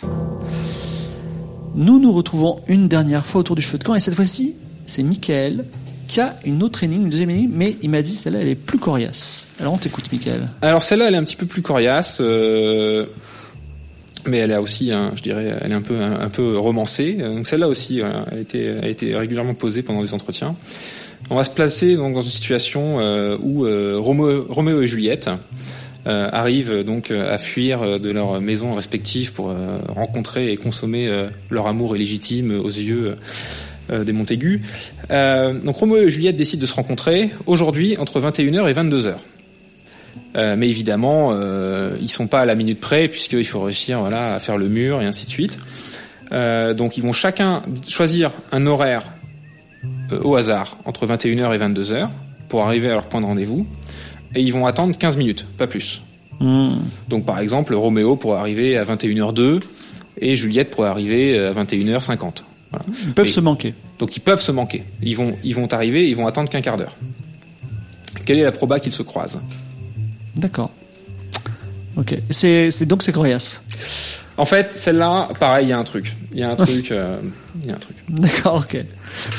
Nous 1.75 1.99
nous 1.99 2.11
retrouvons 2.11 2.61
une 2.67 2.87
dernière 2.87 3.25
fois 3.25 3.41
autour 3.41 3.55
du 3.55 3.61
feu 3.61 3.77
de 3.77 3.83
camp 3.83 3.95
et 3.95 3.99
cette 3.99 4.15
fois-ci, 4.15 4.55
c'est 4.85 5.03
Michael 5.03 5.65
qui 6.07 6.21
a 6.21 6.33
une 6.45 6.63
autre 6.63 6.83
énigme, 6.83 7.03
une 7.03 7.09
deuxième 7.09 7.29
énigme, 7.31 7.51
mais 7.53 7.75
il 7.81 7.89
m'a 7.89 8.01
dit 8.01 8.15
celle-là 8.15 8.39
elle 8.41 8.47
est 8.47 8.55
plus 8.55 8.77
coriace. 8.77 9.47
Alors 9.59 9.73
on 9.73 9.77
t'écoute 9.77 10.11
Michael. 10.11 10.47
Alors 10.61 10.83
celle-là 10.83 11.07
elle 11.07 11.15
est 11.15 11.17
un 11.17 11.23
petit 11.23 11.35
peu 11.35 11.45
plus 11.45 11.61
coriace. 11.61 12.19
Euh, 12.21 13.05
mais 14.27 14.39
elle 14.39 14.51
est 14.51 14.57
aussi, 14.57 14.89
je 14.89 15.21
dirais, 15.21 15.55
elle 15.61 15.71
est 15.71 15.75
un 15.75 15.81
peu 15.81 16.01
un, 16.01 16.29
peu 16.29 16.57
romancée. 16.57 17.13
Donc 17.13 17.45
celle-là 17.45 17.67
aussi, 17.67 18.01
a 18.01 18.25
été, 18.39 18.69
a 18.69 18.87
été 18.87 19.15
régulièrement 19.15 19.53
posée 19.53 19.83
pendant 19.83 20.01
les 20.01 20.15
entretiens. 20.15 20.55
On 21.29 21.35
va 21.35 21.43
se 21.43 21.49
placer 21.49 21.95
donc 21.95 22.13
dans 22.13 22.21
une 22.21 22.29
situation 22.29 22.99
euh, 22.99 23.37
où 23.41 23.65
euh, 23.65 23.97
Roméo, 23.97 24.81
et 24.81 24.87
Juliette 24.87 25.27
euh, 25.27 25.35
arrivent 26.05 26.83
donc 26.83 27.09
euh, 27.09 27.33
à 27.33 27.37
fuir 27.37 27.81
euh, 27.81 27.99
de 27.99 28.11
leur 28.11 28.39
maison 28.41 28.73
respective 28.73 29.33
pour 29.33 29.55
rencontrer 29.87 30.51
et 30.51 30.57
consommer 30.57 31.09
leur 31.49 31.67
amour 31.67 31.95
illégitime 31.95 32.59
aux 32.59 32.69
yeux 32.69 33.15
des 33.89 34.13
Montaigu. 34.13 34.61
donc 35.09 35.75
Roméo 35.75 35.97
et 35.97 36.09
Juliette 36.09 36.35
décident 36.35 36.61
de 36.61 36.65
se 36.65 36.73
rencontrer 36.73 37.29
aujourd'hui 37.45 37.97
entre 37.97 38.19
21h 38.19 38.69
et 38.69 38.73
22h. 38.73 39.15
mais 40.57 40.69
évidemment, 40.69 41.31
euh, 41.33 41.95
ils 42.01 42.09
sont 42.09 42.27
pas 42.27 42.41
à 42.41 42.45
la 42.45 42.55
minute 42.55 42.79
près 42.79 43.07
puisqu'il 43.07 43.45
faut 43.45 43.61
réussir 43.61 43.99
voilà 43.99 44.35
à 44.35 44.39
faire 44.39 44.57
le 44.57 44.67
mur 44.67 45.01
et 45.01 45.05
ainsi 45.05 45.25
de 45.25 45.29
suite. 45.29 45.59
donc 46.31 46.97
ils 46.97 47.03
vont 47.03 47.13
chacun 47.13 47.61
choisir 47.87 48.31
un 48.51 48.65
horaire 48.65 49.03
au 50.23 50.35
hasard 50.35 50.77
entre 50.85 51.05
21h 51.05 51.55
et 51.55 51.59
22h 51.59 52.09
pour 52.49 52.63
arriver 52.63 52.89
à 52.89 52.93
leur 52.93 53.05
point 53.05 53.21
de 53.21 53.25
rendez-vous 53.25 53.67
et 54.35 54.41
ils 54.41 54.51
vont 54.51 54.65
attendre 54.65 54.97
15 54.97 55.17
minutes, 55.17 55.45
pas 55.57 55.67
plus. 55.67 56.01
Hmm. 56.39 56.79
Donc 57.07 57.25
par 57.25 57.39
exemple, 57.39 57.73
Roméo 57.73 58.15
pourrait 58.15 58.39
arriver 58.39 58.77
à 58.77 58.83
21h02 58.83 59.61
et 60.19 60.35
Juliette 60.35 60.71
pourrait 60.71 60.89
arriver 60.89 61.39
à 61.39 61.53
21h50. 61.53 62.43
Ils 63.05 63.13
peuvent 63.13 63.27
se 63.27 63.39
manquer. 63.39 63.73
Donc 63.99 64.17
ils 64.17 64.19
peuvent 64.19 64.41
se 64.41 64.51
manquer. 64.51 64.83
Ils 65.01 65.15
vont, 65.15 65.35
ils 65.43 65.55
vont 65.55 65.71
arriver, 65.71 66.07
ils 66.07 66.15
vont 66.15 66.27
attendre 66.27 66.49
qu'un 66.49 66.61
quart 66.61 66.77
d'heure. 66.77 66.95
Quelle 68.25 68.39
est 68.39 68.43
la 68.43 68.51
proba 68.51 68.79
qu'ils 68.79 68.91
se 68.91 69.03
croisent? 69.03 69.39
D'accord. 70.35 70.71
Ok. 71.95 72.15
C'est 72.29 72.85
donc 72.85 73.03
c'est 73.03 73.11
coriace. 73.11 73.63
En 74.37 74.45
fait, 74.45 74.73
celle-là, 74.73 75.29
pareil, 75.39 75.67
il 75.67 75.69
y 75.69 75.73
a 75.73 75.77
un 75.77 75.83
truc. 75.83 76.13
Il 76.33 76.39
y 76.39 76.43
a 76.43 76.51
un 76.51 76.55
truc. 76.57 76.91
Euh, 76.91 77.19
il 77.61 77.67
y 77.67 77.71
a 77.71 77.75
un 77.75 77.79
truc. 77.79 77.95
D'accord, 78.09 78.57
ok. 78.57 78.83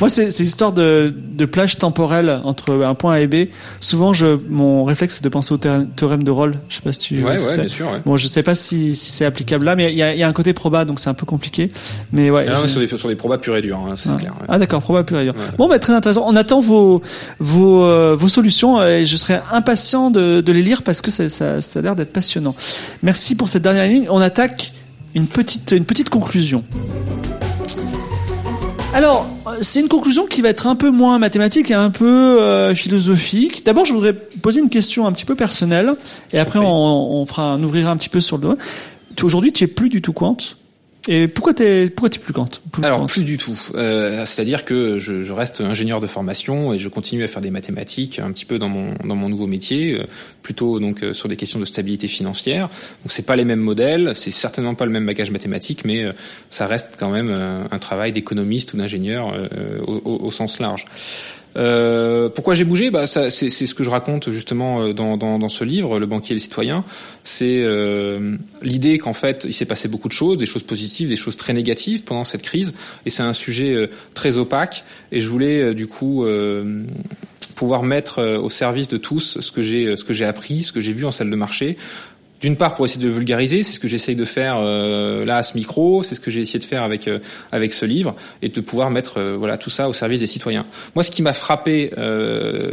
Moi, 0.00 0.08
c'est 0.08 0.28
histoire 0.40 0.72
de, 0.72 1.14
de 1.16 1.44
plage 1.44 1.78
temporelle 1.78 2.40
entre 2.44 2.72
un 2.84 2.94
point 2.94 3.14
A 3.14 3.20
et 3.20 3.26
B. 3.26 3.48
Souvent, 3.80 4.12
je, 4.12 4.38
mon 4.48 4.84
réflexe, 4.84 5.16
c'est 5.16 5.24
de 5.24 5.28
penser 5.28 5.54
au 5.54 5.58
théorème 5.58 6.22
de 6.22 6.30
Rolle. 6.30 6.56
Je 6.68 6.76
sais 6.76 6.82
pas 6.82 6.92
si 6.92 6.98
tu. 6.98 7.22
Ouais, 7.22 7.38
ouais, 7.38 7.56
bien 7.56 7.68
sûr. 7.68 7.86
Ouais. 7.86 8.00
Bon, 8.04 8.16
je 8.16 8.26
sais 8.26 8.42
pas 8.42 8.54
si, 8.54 8.96
si 8.96 9.12
c'est 9.12 9.24
applicable 9.24 9.64
là, 9.64 9.76
mais 9.76 9.92
il 9.92 9.98
y 9.98 10.02
a, 10.02 10.14
y 10.14 10.22
a, 10.22 10.28
un 10.28 10.32
côté 10.32 10.52
proba, 10.52 10.84
donc 10.84 11.00
c'est 11.00 11.10
un 11.10 11.14
peu 11.14 11.26
compliqué. 11.26 11.70
Mais 12.12 12.30
ouais. 12.30 12.46
Non, 12.46 12.66
sur, 12.66 12.80
des, 12.80 12.88
sur 12.88 13.08
des 13.08 13.14
probas 13.16 13.38
pur 13.38 13.56
et 13.56 13.62
dur, 13.62 13.78
hein, 13.78 13.94
c'est 13.96 14.10
ah. 14.12 14.16
clair. 14.18 14.32
Ah 14.48 14.58
d'accord, 14.58 14.82
proba 14.82 15.04
pur 15.04 15.18
et 15.18 15.24
dur. 15.24 15.34
Bon, 15.58 15.68
bah 15.68 15.78
très 15.78 15.92
intéressant. 15.92 16.24
On 16.26 16.36
attend 16.36 16.60
vos 16.60 17.02
vos 17.38 17.84
euh, 17.84 18.16
vos 18.18 18.28
solutions 18.28 18.82
et 18.82 19.04
je 19.04 19.16
serais 19.16 19.40
impatient 19.52 20.10
de, 20.10 20.40
de 20.40 20.52
les 20.52 20.62
lire 20.62 20.82
parce 20.82 21.00
que 21.00 21.10
ça, 21.10 21.28
ça, 21.28 21.60
ça 21.60 21.78
a 21.78 21.82
l'air 21.82 21.96
d'être 21.96 22.12
passionnant. 22.12 22.54
Merci 23.02 23.34
pour 23.34 23.48
cette 23.48 23.62
dernière 23.62 23.86
ligne. 23.86 24.06
On 24.10 24.20
attaque 24.20 24.72
une 25.14 25.26
petite, 25.26 25.72
une 25.72 25.84
petite 25.84 26.10
conclusion. 26.10 26.64
Alors, 28.96 29.26
c'est 29.60 29.80
une 29.80 29.88
conclusion 29.88 30.24
qui 30.24 30.40
va 30.40 30.48
être 30.48 30.66
un 30.66 30.74
peu 30.74 30.88
moins 30.88 31.18
mathématique 31.18 31.70
et 31.70 31.74
un 31.74 31.90
peu 31.90 32.40
euh, 32.40 32.74
philosophique. 32.74 33.62
D'abord, 33.62 33.84
je 33.84 33.92
voudrais 33.92 34.14
poser 34.14 34.60
une 34.60 34.70
question 34.70 35.06
un 35.06 35.12
petit 35.12 35.26
peu 35.26 35.34
personnelle, 35.34 35.96
et 36.32 36.38
après 36.38 36.60
on, 36.60 36.64
on 36.64 37.26
fera, 37.26 37.56
on 37.56 37.62
ouvrira 37.62 37.90
un 37.90 37.98
petit 37.98 38.08
peu 38.08 38.22
sur 38.22 38.38
le. 38.38 38.56
Aujourd'hui, 39.22 39.52
tu 39.52 39.64
es 39.64 39.66
plus 39.66 39.90
du 39.90 40.00
tout 40.00 40.14
quant 40.14 40.38
et 41.08 41.28
pourquoi 41.28 41.54
t'es 41.54 41.88
pourquoi 41.88 42.10
t'es 42.10 42.18
plus 42.18 42.32
Kant 42.32 42.48
Alors 42.82 43.06
plus 43.06 43.24
du 43.24 43.36
tout. 43.36 43.58
Euh, 43.74 44.24
C'est-à-dire 44.26 44.64
que 44.64 44.98
je, 44.98 45.22
je, 45.22 45.32
reste 45.32 45.60
ingénieur 45.60 46.00
de 46.00 46.06
formation 46.06 46.72
et 46.72 46.78
je 46.78 46.88
continue 46.88 47.22
à 47.24 47.28
faire 47.28 47.42
des 47.42 47.50
mathématiques 47.50 48.18
un 48.18 48.32
petit 48.32 48.44
peu 48.44 48.58
dans 48.58 48.68
mon 48.68 48.94
dans 49.04 49.14
mon 49.14 49.28
nouveau 49.28 49.46
métier, 49.46 49.94
euh, 49.94 50.04
plutôt 50.42 50.80
donc 50.80 51.02
euh, 51.02 51.12
sur 51.12 51.28
des 51.28 51.36
questions 51.36 51.60
de 51.60 51.64
stabilité 51.64 52.08
financière. 52.08 52.68
Donc 52.68 53.10
c'est 53.10 53.22
pas 53.24 53.36
les 53.36 53.44
mêmes 53.44 53.60
modèles, 53.60 54.12
c'est 54.14 54.30
certainement 54.30 54.74
pas 54.74 54.84
le 54.84 54.92
même 54.92 55.06
bagage 55.06 55.30
mathématique, 55.30 55.84
mais 55.84 56.04
euh, 56.04 56.12
ça 56.50 56.66
reste 56.66 56.96
quand 56.98 57.10
même 57.10 57.30
un 57.70 57.78
travail 57.78 58.12
d'économiste 58.12 58.74
ou 58.74 58.76
d'ingénieur 58.76 59.34
au, 59.86 60.00
au, 60.04 60.30
sens 60.30 60.58
large. 60.58 60.86
Euh, 61.56 62.28
pourquoi 62.28 62.54
j'ai 62.54 62.64
bougé? 62.64 62.90
Bah, 62.90 63.06
C'est 63.06 63.30
ce 63.30 63.74
que 63.74 63.84
je 63.84 63.90
raconte 63.90 64.30
justement 64.30 64.82
euh, 64.82 64.92
dans, 64.92 65.16
dans, 65.16 65.38
dans, 65.38 65.48
ce 65.48 65.64
livre, 65.64 65.98
Le 65.98 66.06
banquier 66.06 66.32
et 66.32 66.34
le 66.34 66.40
citoyen. 66.40 66.84
C'est 67.24 67.62
euh, 67.62 68.36
l'idée 68.62 68.98
qu'en 68.98 69.12
fait, 69.12 69.44
il 69.48 69.54
s'est 69.54 69.64
passé 69.64 69.88
beaucoup 69.88 70.08
de 70.08 70.12
choses, 70.12 70.38
des 70.38 70.46
choses 70.46 70.62
positives, 70.62 71.08
des 71.08 71.16
choses 71.16 71.36
très 71.36 71.52
négatives 71.52 72.04
pendant 72.04 72.24
cette 72.24 72.42
crise, 72.42 72.74
et 73.06 73.10
c'est 73.10 73.22
un 73.22 73.32
sujet 73.32 73.74
euh, 73.74 73.86
très 74.14 74.36
opaque. 74.36 74.84
Et 75.12 75.20
je 75.20 75.28
voulais 75.28 75.74
du 75.74 75.86
coup 75.86 76.26
pouvoir 77.54 77.82
mettre 77.82 78.22
au 78.22 78.50
service 78.50 78.88
de 78.88 78.96
tous 78.96 79.40
ce 79.40 79.52
que 79.52 79.62
j'ai 79.62 79.96
ce 79.96 80.04
que 80.04 80.12
j'ai 80.12 80.24
appris, 80.24 80.64
ce 80.64 80.72
que 80.72 80.80
j'ai 80.80 80.92
vu 80.92 81.04
en 81.04 81.10
salle 81.10 81.30
de 81.30 81.36
marché, 81.36 81.76
d'une 82.40 82.56
part 82.56 82.74
pour 82.74 82.84
essayer 82.84 83.02
de 83.02 83.10
vulgariser, 83.10 83.62
c'est 83.62 83.74
ce 83.74 83.80
que 83.80 83.88
j'essaye 83.88 84.16
de 84.16 84.24
faire 84.24 84.56
euh, 84.58 85.24
là 85.24 85.38
à 85.38 85.42
ce 85.42 85.56
micro, 85.56 86.02
c'est 86.02 86.14
ce 86.14 86.20
que 86.20 86.30
j'ai 86.30 86.40
essayé 86.40 86.58
de 86.58 86.64
faire 86.64 86.82
avec 86.82 87.08
euh, 87.08 87.18
avec 87.52 87.72
ce 87.72 87.86
livre 87.86 88.14
et 88.42 88.48
de 88.48 88.60
pouvoir 88.60 88.90
mettre 88.90 89.18
euh, 89.18 89.36
voilà 89.38 89.56
tout 89.56 89.70
ça 89.70 89.88
au 89.88 89.92
service 89.92 90.20
des 90.20 90.26
citoyens. 90.26 90.66
Moi, 90.94 91.02
ce 91.02 91.10
qui 91.10 91.22
m'a 91.22 91.32
frappé, 91.32 91.90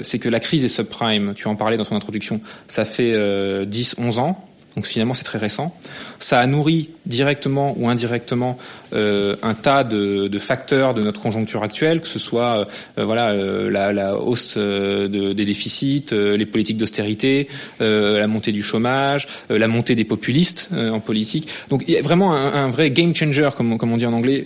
c'est 0.02 0.19
que 0.19 0.30
la 0.30 0.40
crise 0.40 0.61
des 0.61 0.68
subprimes, 0.68 1.34
tu 1.35 1.48
en 1.48 1.56
parlais 1.56 1.77
dans 1.77 1.85
ton 1.85 1.95
introduction, 1.95 2.41
ça 2.68 2.85
fait 2.85 3.65
10, 3.65 3.95
11 3.98 4.19
ans. 4.19 4.48
Donc 4.76 4.88
finalement, 4.88 5.14
c'est 5.14 5.24
très 5.24 5.38
récent. 5.38 5.76
Ça 6.20 6.40
a 6.40 6.48
nourri 6.48 6.90
directement 7.06 7.76
ou 7.78 7.90
indirectement 7.90 8.58
euh, 8.94 9.36
un 9.44 9.54
tas 9.54 9.84
de, 9.84 10.28
de, 10.28 10.40
facteurs 10.40 10.94
de 10.94 11.02
notre 11.02 11.22
conjoncture 11.22 11.64
actuelle, 11.64 12.02
que 12.02 12.08
ce 12.08 12.20
soit 12.20 12.68
euh, 12.98 13.06
voilà 13.06 13.32
euh, 13.32 13.70
la, 13.70 13.94
la, 13.94 14.18
hausse 14.18 14.56
euh, 14.58 15.08
de, 15.08 15.34
des 15.34 15.45
déficits, 15.45 16.06
les 16.12 16.45
politiques 16.45 16.78
d'austérité, 16.78 17.48
la 17.80 18.28
montée 18.28 18.52
du 18.52 18.64
chômage, 18.64 19.28
la 19.50 19.68
montée 19.68 19.95
des 19.95 20.06
populistes 20.06 20.70
en 20.72 21.00
politique. 21.00 21.48
Donc 21.70 21.84
il 21.88 21.94
y 21.94 21.98
a 21.98 22.02
vraiment 22.02 22.34
un, 22.34 22.66
un 22.66 22.70
vrai 22.70 22.91
game 22.91 23.16
changer, 23.16 23.50
comme, 23.56 23.78
comme 23.78 23.91
on 23.91 23.98
dit 23.98 24.06
en 24.06 24.14
anglais, 24.14 24.44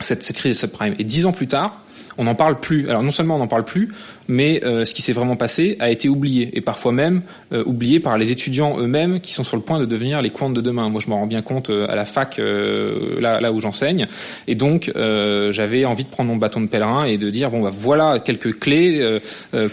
cette, 0.00 0.22
cette 0.22 0.36
crise 0.36 0.52
des 0.52 0.58
subprimes. 0.58 0.94
Et 0.98 1.04
dix 1.04 1.26
ans 1.26 1.32
plus 1.32 1.46
tard, 1.46 1.83
on 2.18 2.24
n'en 2.24 2.34
parle 2.34 2.60
plus. 2.60 2.88
Alors 2.88 3.02
non 3.02 3.10
seulement 3.10 3.36
on 3.36 3.38
n'en 3.38 3.46
parle 3.46 3.64
plus, 3.64 3.90
mais 4.28 4.64
euh, 4.64 4.84
ce 4.84 4.94
qui 4.94 5.02
s'est 5.02 5.12
vraiment 5.12 5.36
passé 5.36 5.76
a 5.80 5.90
été 5.90 6.08
oublié 6.08 6.50
et 6.56 6.60
parfois 6.60 6.92
même 6.92 7.22
euh, 7.52 7.62
oublié 7.66 8.00
par 8.00 8.18
les 8.18 8.32
étudiants 8.32 8.78
eux-mêmes 8.78 9.20
qui 9.20 9.32
sont 9.32 9.44
sur 9.44 9.56
le 9.56 9.62
point 9.62 9.78
de 9.78 9.84
devenir 9.84 10.22
les 10.22 10.30
quants 10.30 10.50
de 10.50 10.60
demain. 10.60 10.88
Moi, 10.88 11.00
je 11.04 11.10
m'en 11.10 11.16
rends 11.16 11.26
bien 11.26 11.42
compte 11.42 11.70
euh, 11.70 11.86
à 11.88 11.96
la 11.96 12.04
fac, 12.04 12.38
là, 12.38 13.40
là 13.40 13.52
où 13.52 13.60
j'enseigne, 13.60 14.06
et 14.46 14.54
donc 14.54 14.92
j'avais 15.50 15.84
envie 15.84 16.04
de 16.04 16.08
prendre 16.08 16.30
mon 16.30 16.36
bâton 16.36 16.60
de 16.60 16.66
pèlerin 16.66 17.04
et 17.04 17.18
de 17.18 17.30
dire 17.30 17.50
bon 17.50 17.62
bah 17.62 17.70
voilà 17.72 18.18
quelques 18.18 18.58
clés 18.58 19.18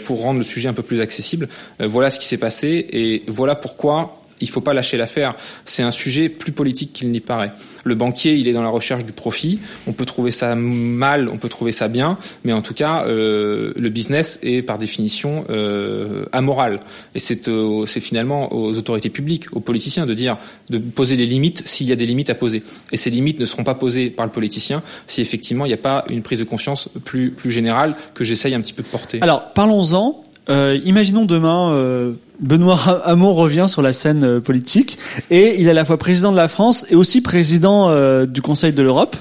pour 0.06 0.22
rendre 0.22 0.40
le 0.40 0.44
sujet 0.44 0.70
un 0.70 0.74
peu 0.74 0.84
plus 0.84 1.02
accessible. 1.02 1.48
voilà 1.80 2.10
ce 2.10 2.20
qui 2.20 2.26
s'est 2.26 2.38
passé 2.38 2.88
et 2.92 3.24
voilà 3.28 3.56
pourquoi 3.56 4.21
il 4.42 4.50
faut 4.50 4.62
pas 4.62 4.74
lâcher 4.74 4.98
l'affaire. 4.98 5.34
C'est 5.66 5.84
un 5.84 5.92
sujet 5.92 6.30
plus 6.30 6.52
politique 6.52 6.94
qu'il 6.94 7.10
n'y 7.12 7.20
paraît. 7.20 7.52
Le 7.84 7.96
banquier, 7.96 8.36
il 8.36 8.48
est 8.48 8.54
dans 8.54 8.64
la 8.64 8.70
recherche 8.70 9.06
du 9.06 9.12
profit. 9.12 9.60
On 9.88 9.94
peut 9.94 10.06
trouver 10.06 10.32
ça 10.32 10.56
mal, 10.56 11.30
on 11.30 11.38
peut 11.38 11.50
trouver 11.50 11.72
ça 11.72 11.88
bien, 11.88 12.18
mais 12.44 12.54
en 12.54 12.62
tout 12.62 12.74
cas, 12.74 13.06
euh, 13.08 13.74
le 13.76 13.90
business 13.90 14.40
est 14.44 14.62
par 14.62 14.78
définition 14.78 15.46
euh, 15.50 16.26
amoral. 16.32 16.80
Et 17.16 17.20
c'est 17.20 17.48
euh, 17.48 17.86
c'est 17.86 18.00
finalement 18.00 18.54
aux 18.54 18.78
autorités 18.78 19.10
publiques, 19.10 19.46
aux 19.54 19.60
politiciens 19.60 20.06
de 20.06 20.14
dire, 20.14 20.38
de 20.70 20.78
poser 20.78 21.18
des 21.18 21.26
limites 21.26 21.68
s'il 21.68 21.88
y 21.88 21.92
a 21.92 21.96
des 21.96 22.06
limites 22.06 22.30
à 22.30 22.36
poser. 22.36 22.64
Et 22.92 22.98
ces 22.98 23.10
limites 23.10 23.40
ne 23.40 23.46
seront 23.46 23.64
pas 23.64 23.76
posées 23.76 24.10
par 24.10 24.26
le 24.26 24.32
politicien 24.32 24.84
si 25.08 25.22
effectivement 25.22 25.66
il 25.66 25.70
n'y 25.70 25.74
a 25.74 25.78
pas 25.78 26.04
une 26.10 26.22
prise 26.22 26.40
de 26.40 26.44
conscience 26.44 26.90
plus 27.04 27.32
plus 27.32 27.52
générale 27.52 27.96
que 28.14 28.24
j'essaye 28.24 28.54
un 28.54 28.62
petit 28.62 28.74
peu 28.74 28.84
de 28.84 28.88
porter. 28.88 29.20
Alors 29.22 29.54
parlons-en. 29.54 30.24
Euh, 30.52 30.78
imaginons 30.84 31.26
demain, 31.26 31.72
euh, 31.72 32.14
Benoît 32.42 32.78
Hamon 33.06 33.34
revient 33.34 33.66
sur 33.68 33.82
la 33.82 33.94
scène 33.94 34.24
euh, 34.24 34.40
politique 34.42 35.00
et 35.30 35.56
il 35.60 35.68
est 35.68 35.72
à 35.72 35.74
la 35.74 35.86
fois 35.86 35.98
président 35.98 36.32
de 36.32 36.38
la 36.38 36.50
France 36.50 36.86
et 36.90 36.96
aussi 36.96 37.22
président 37.22 37.90
du 38.26 38.42
Conseil 38.42 38.74
de 38.74 38.84
l'Europe. 38.84 39.16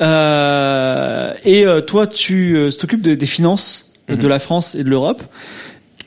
et 0.00 1.64
toi, 1.86 2.06
tu 2.06 2.70
t'occupes 2.78 3.02
des 3.02 3.26
finances 3.26 3.92
de 4.08 4.16
mhm. 4.16 4.28
la 4.28 4.38
France 4.38 4.74
et 4.74 4.84
de 4.84 4.90
l'Europe. 4.90 5.22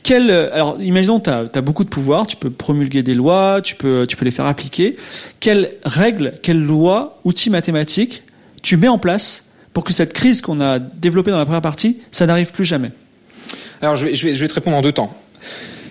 Quel, 0.04 0.30
alors, 0.32 0.78
imaginons, 0.82 1.22
tu 1.22 1.30
as, 1.30 1.62
beaucoup 1.62 1.86
de 1.86 1.90
pouvoir, 1.90 2.28
tu 2.28 2.36
peux 2.36 2.50
promulguer 2.50 3.04
des 3.04 3.14
lois, 3.14 3.62
tu 3.64 3.76
peux, 3.76 4.06
tu 4.06 4.18
peux 4.18 4.26
les 4.26 4.32
faire 4.32 4.46
appliquer. 4.46 4.98
Quelles 5.40 5.72
règles, 5.86 6.34
quelles 6.44 6.62
lois, 6.62 7.20
outils 7.24 7.50
mathématiques 7.50 8.24
tu 8.62 8.78
mets 8.78 8.88
en 8.88 8.98
place 8.98 9.46
pour 9.74 9.84
que 9.84 9.92
cette 9.92 10.14
crise 10.14 10.42
qu'on 10.42 10.62
a 10.62 10.80
développée 10.80 11.32
dans 11.32 11.38
la 11.38 11.46
première 11.46 11.62
partie, 11.62 11.98
ça 12.12 12.26
n'arrive 12.26 12.52
plus 12.52 12.66
jamais? 12.66 12.92
Alors 13.84 13.96
je 13.96 14.08
vais, 14.08 14.16
je 14.16 14.28
vais, 14.28 14.34
je 14.34 14.40
vais 14.40 14.48
te 14.48 14.54
répondre 14.54 14.78
en 14.78 14.82
deux 14.82 14.94
temps 14.94 15.16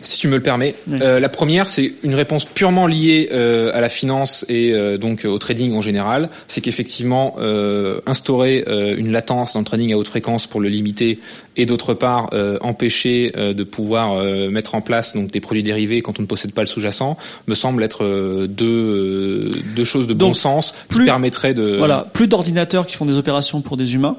si 0.04 0.18
tu 0.18 0.28
me 0.28 0.36
le 0.36 0.42
permets. 0.42 0.74
Euh, 0.90 1.20
la 1.20 1.28
première, 1.28 1.66
c'est 1.66 1.92
une 2.02 2.14
réponse 2.14 2.44
purement 2.44 2.86
liée 2.86 3.28
euh, 3.32 3.70
à 3.74 3.80
la 3.80 3.88
finance 3.88 4.44
et 4.48 4.72
euh, 4.72 4.98
donc 4.98 5.24
au 5.24 5.38
trading 5.38 5.74
en 5.74 5.80
général. 5.80 6.28
C'est 6.48 6.60
qu'effectivement, 6.60 7.36
euh, 7.38 8.00
instaurer 8.06 8.64
euh, 8.66 8.96
une 8.96 9.12
latence 9.12 9.54
dans 9.54 9.60
le 9.60 9.64
trading 9.64 9.92
à 9.92 9.96
haute 9.96 10.08
fréquence 10.08 10.46
pour 10.46 10.60
le 10.60 10.68
limiter 10.68 11.20
et 11.56 11.66
d'autre 11.66 11.94
part 11.94 12.30
empêcher 12.62 13.30
de 13.30 13.62
pouvoir 13.62 14.24
mettre 14.50 14.74
en 14.74 14.80
place 14.80 15.12
donc 15.12 15.30
des 15.30 15.40
produits 15.40 15.62
dérivés 15.62 16.00
quand 16.00 16.18
on 16.18 16.22
ne 16.22 16.26
possède 16.26 16.52
pas 16.52 16.62
le 16.62 16.66
sous-jacent 16.66 17.18
me 17.46 17.54
semble 17.54 17.82
être 17.82 18.46
deux, 18.46 19.40
deux 19.76 19.84
choses 19.84 20.06
de 20.06 20.14
bon 20.14 20.32
sens 20.32 20.74
qui 20.90 21.04
permettraient 21.04 21.52
de... 21.52 21.76
Voilà, 21.76 22.08
plus 22.14 22.26
d'ordinateurs 22.26 22.86
qui 22.86 22.96
font 22.96 23.04
des 23.04 23.18
opérations 23.18 23.60
pour 23.60 23.76
des 23.76 23.94
humains 23.94 24.16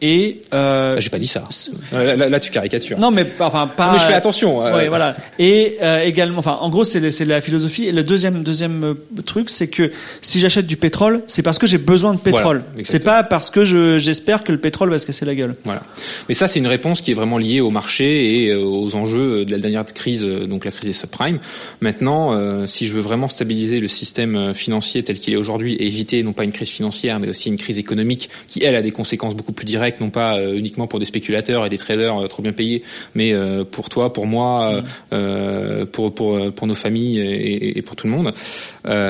et 0.00 0.42
euh, 0.54 0.94
ah, 0.96 1.00
j'ai 1.00 1.10
pas 1.10 1.18
dit 1.18 1.26
ça. 1.26 1.48
Là, 1.92 2.16
là, 2.16 2.40
tu 2.40 2.50
caricatures. 2.50 2.98
Non, 2.98 3.10
mais 3.10 3.26
enfin 3.40 3.66
pas. 3.66 3.92
mais 3.92 3.98
je 3.98 4.04
fais 4.04 4.14
attention. 4.14 4.64
Euh, 4.64 4.78
oui, 4.78 4.88
voilà. 4.88 5.16
Et 5.38 5.76
euh, 5.82 6.02
également, 6.04 6.38
enfin, 6.38 6.58
en 6.60 6.70
gros, 6.70 6.84
c'est 6.84 7.10
c'est 7.10 7.24
la 7.24 7.40
philosophie. 7.40 7.86
Et 7.86 7.92
le 7.92 8.04
deuxième 8.04 8.42
deuxième 8.42 8.84
euh, 8.84 9.22
truc, 9.22 9.50
c'est 9.50 9.66
que 9.66 9.90
si 10.22 10.38
j'achète 10.38 10.66
du 10.66 10.76
pétrole, 10.76 11.22
c'est 11.26 11.42
parce 11.42 11.58
que 11.58 11.66
j'ai 11.66 11.78
besoin 11.78 12.14
de 12.14 12.18
pétrole. 12.18 12.62
c'est 12.84 13.00
pas 13.00 13.24
parce 13.24 13.50
que 13.50 13.64
je 13.64 13.98
j'espère 13.98 14.44
que 14.44 14.52
le 14.52 14.58
pétrole 14.58 14.90
va 14.90 14.98
se 14.98 15.06
casser 15.06 15.24
la 15.24 15.34
gueule. 15.34 15.56
Voilà. 15.64 15.82
Mais 16.28 16.34
ça, 16.34 16.46
c'est 16.46 16.60
une 16.60 16.68
réponse 16.68 17.02
qui 17.02 17.10
est 17.10 17.14
vraiment 17.14 17.38
liée 17.38 17.60
au 17.60 17.70
marché 17.70 18.44
et 18.44 18.54
aux 18.54 18.94
enjeux 18.94 19.44
de 19.44 19.50
la 19.50 19.58
dernière 19.58 19.84
crise, 19.86 20.24
donc 20.24 20.64
la 20.64 20.70
crise 20.70 20.86
des 20.86 20.92
subprimes. 20.92 21.38
Maintenant, 21.80 22.66
si 22.66 22.86
je 22.86 22.92
veux 22.92 23.00
vraiment 23.00 23.28
stabiliser 23.28 23.80
le 23.80 23.88
système 23.88 24.54
financier 24.54 25.02
tel 25.02 25.18
qu'il 25.18 25.34
est 25.34 25.36
aujourd'hui 25.36 25.74
et 25.74 25.86
éviter 25.86 26.22
non 26.22 26.32
pas 26.32 26.44
une 26.44 26.52
crise 26.52 26.68
financière, 26.68 27.18
mais 27.18 27.28
aussi 27.28 27.48
une 27.48 27.56
crise 27.56 27.78
économique 27.78 28.30
qui 28.48 28.62
elle 28.64 28.76
a 28.76 28.82
des 28.82 28.90
conséquences 28.90 29.34
beaucoup 29.34 29.52
plus 29.52 29.64
directes 29.64 29.87
non 30.00 30.10
pas 30.10 30.36
euh, 30.36 30.54
uniquement 30.54 30.86
pour 30.86 30.98
des 30.98 31.04
spéculateurs 31.04 31.66
et 31.66 31.68
des 31.68 31.78
traders 31.78 32.16
euh, 32.16 32.26
trop 32.26 32.42
bien 32.42 32.52
payés, 32.52 32.82
mais 33.14 33.32
euh, 33.32 33.64
pour 33.64 33.88
toi, 33.88 34.12
pour 34.12 34.26
moi, 34.26 34.82
mm. 35.12 35.86
pour, 35.86 36.14
pour, 36.14 36.52
pour 36.52 36.66
nos 36.66 36.74
familles 36.74 37.20
et, 37.20 37.78
et, 37.78 37.82
pour 37.82 37.96
tout 37.96 38.06
le 38.06 38.12
monde, 38.12 38.32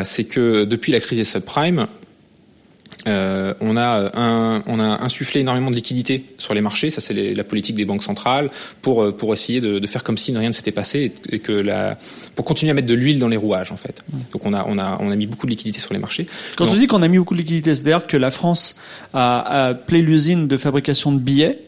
c'est 0.04 0.24
que 0.24 0.64
depuis 0.64 0.92
la 0.92 1.00
crise 1.00 1.18
des 1.18 1.24
subprimes, 1.24 1.86
euh, 3.08 3.54
on 3.60 3.76
a 3.76 4.10
un, 4.14 4.62
on 4.66 4.78
a 4.78 5.02
insufflé 5.02 5.40
énormément 5.40 5.70
de 5.70 5.76
liquidités 5.76 6.24
sur 6.38 6.54
les 6.54 6.60
marchés, 6.60 6.90
ça 6.90 7.00
c'est 7.00 7.34
la 7.34 7.44
politique 7.44 7.76
des 7.76 7.84
banques 7.84 8.02
centrales 8.02 8.50
pour 8.82 9.14
pour 9.16 9.32
essayer 9.32 9.60
de, 9.60 9.78
de, 9.78 9.86
faire 9.86 10.04
comme 10.04 10.16
si 10.16 10.36
rien 10.36 10.48
ne 10.48 10.54
s'était 10.54 10.72
passé 10.72 11.12
et 11.30 11.38
que 11.38 11.52
la 11.52 11.98
pour 12.34 12.44
continuer 12.44 12.70
à 12.70 12.74
mettre 12.74 12.88
de 12.88 12.94
l'huile 12.94 13.18
dans 13.18 13.28
les 13.28 13.36
rouages 13.36 13.72
en 13.72 13.76
fait. 13.76 14.02
Donc 14.32 14.44
on 14.46 14.52
a 14.52 14.64
on 14.68 14.78
a 14.78 14.98
on 15.00 15.10
a 15.10 15.16
mis 15.16 15.26
beaucoup 15.26 15.46
de 15.46 15.50
liquidités 15.50 15.80
sur 15.80 15.92
les 15.92 15.98
marchés. 15.98 16.26
Quand 16.56 16.68
on 16.68 16.76
dit 16.76 16.86
qu'on 16.86 17.02
a 17.02 17.08
mis 17.08 17.18
beaucoup 17.18 17.34
de 17.34 17.40
liquidités, 17.40 17.74
c'est-à-dire 17.74 18.06
que 18.06 18.16
la 18.16 18.30
France 18.30 18.76
a, 19.14 19.40
a 19.40 19.68
appelé 19.68 20.02
l'usine 20.02 20.46
de 20.46 20.56
fabrication 20.56 21.12
de 21.12 21.18
billets 21.18 21.58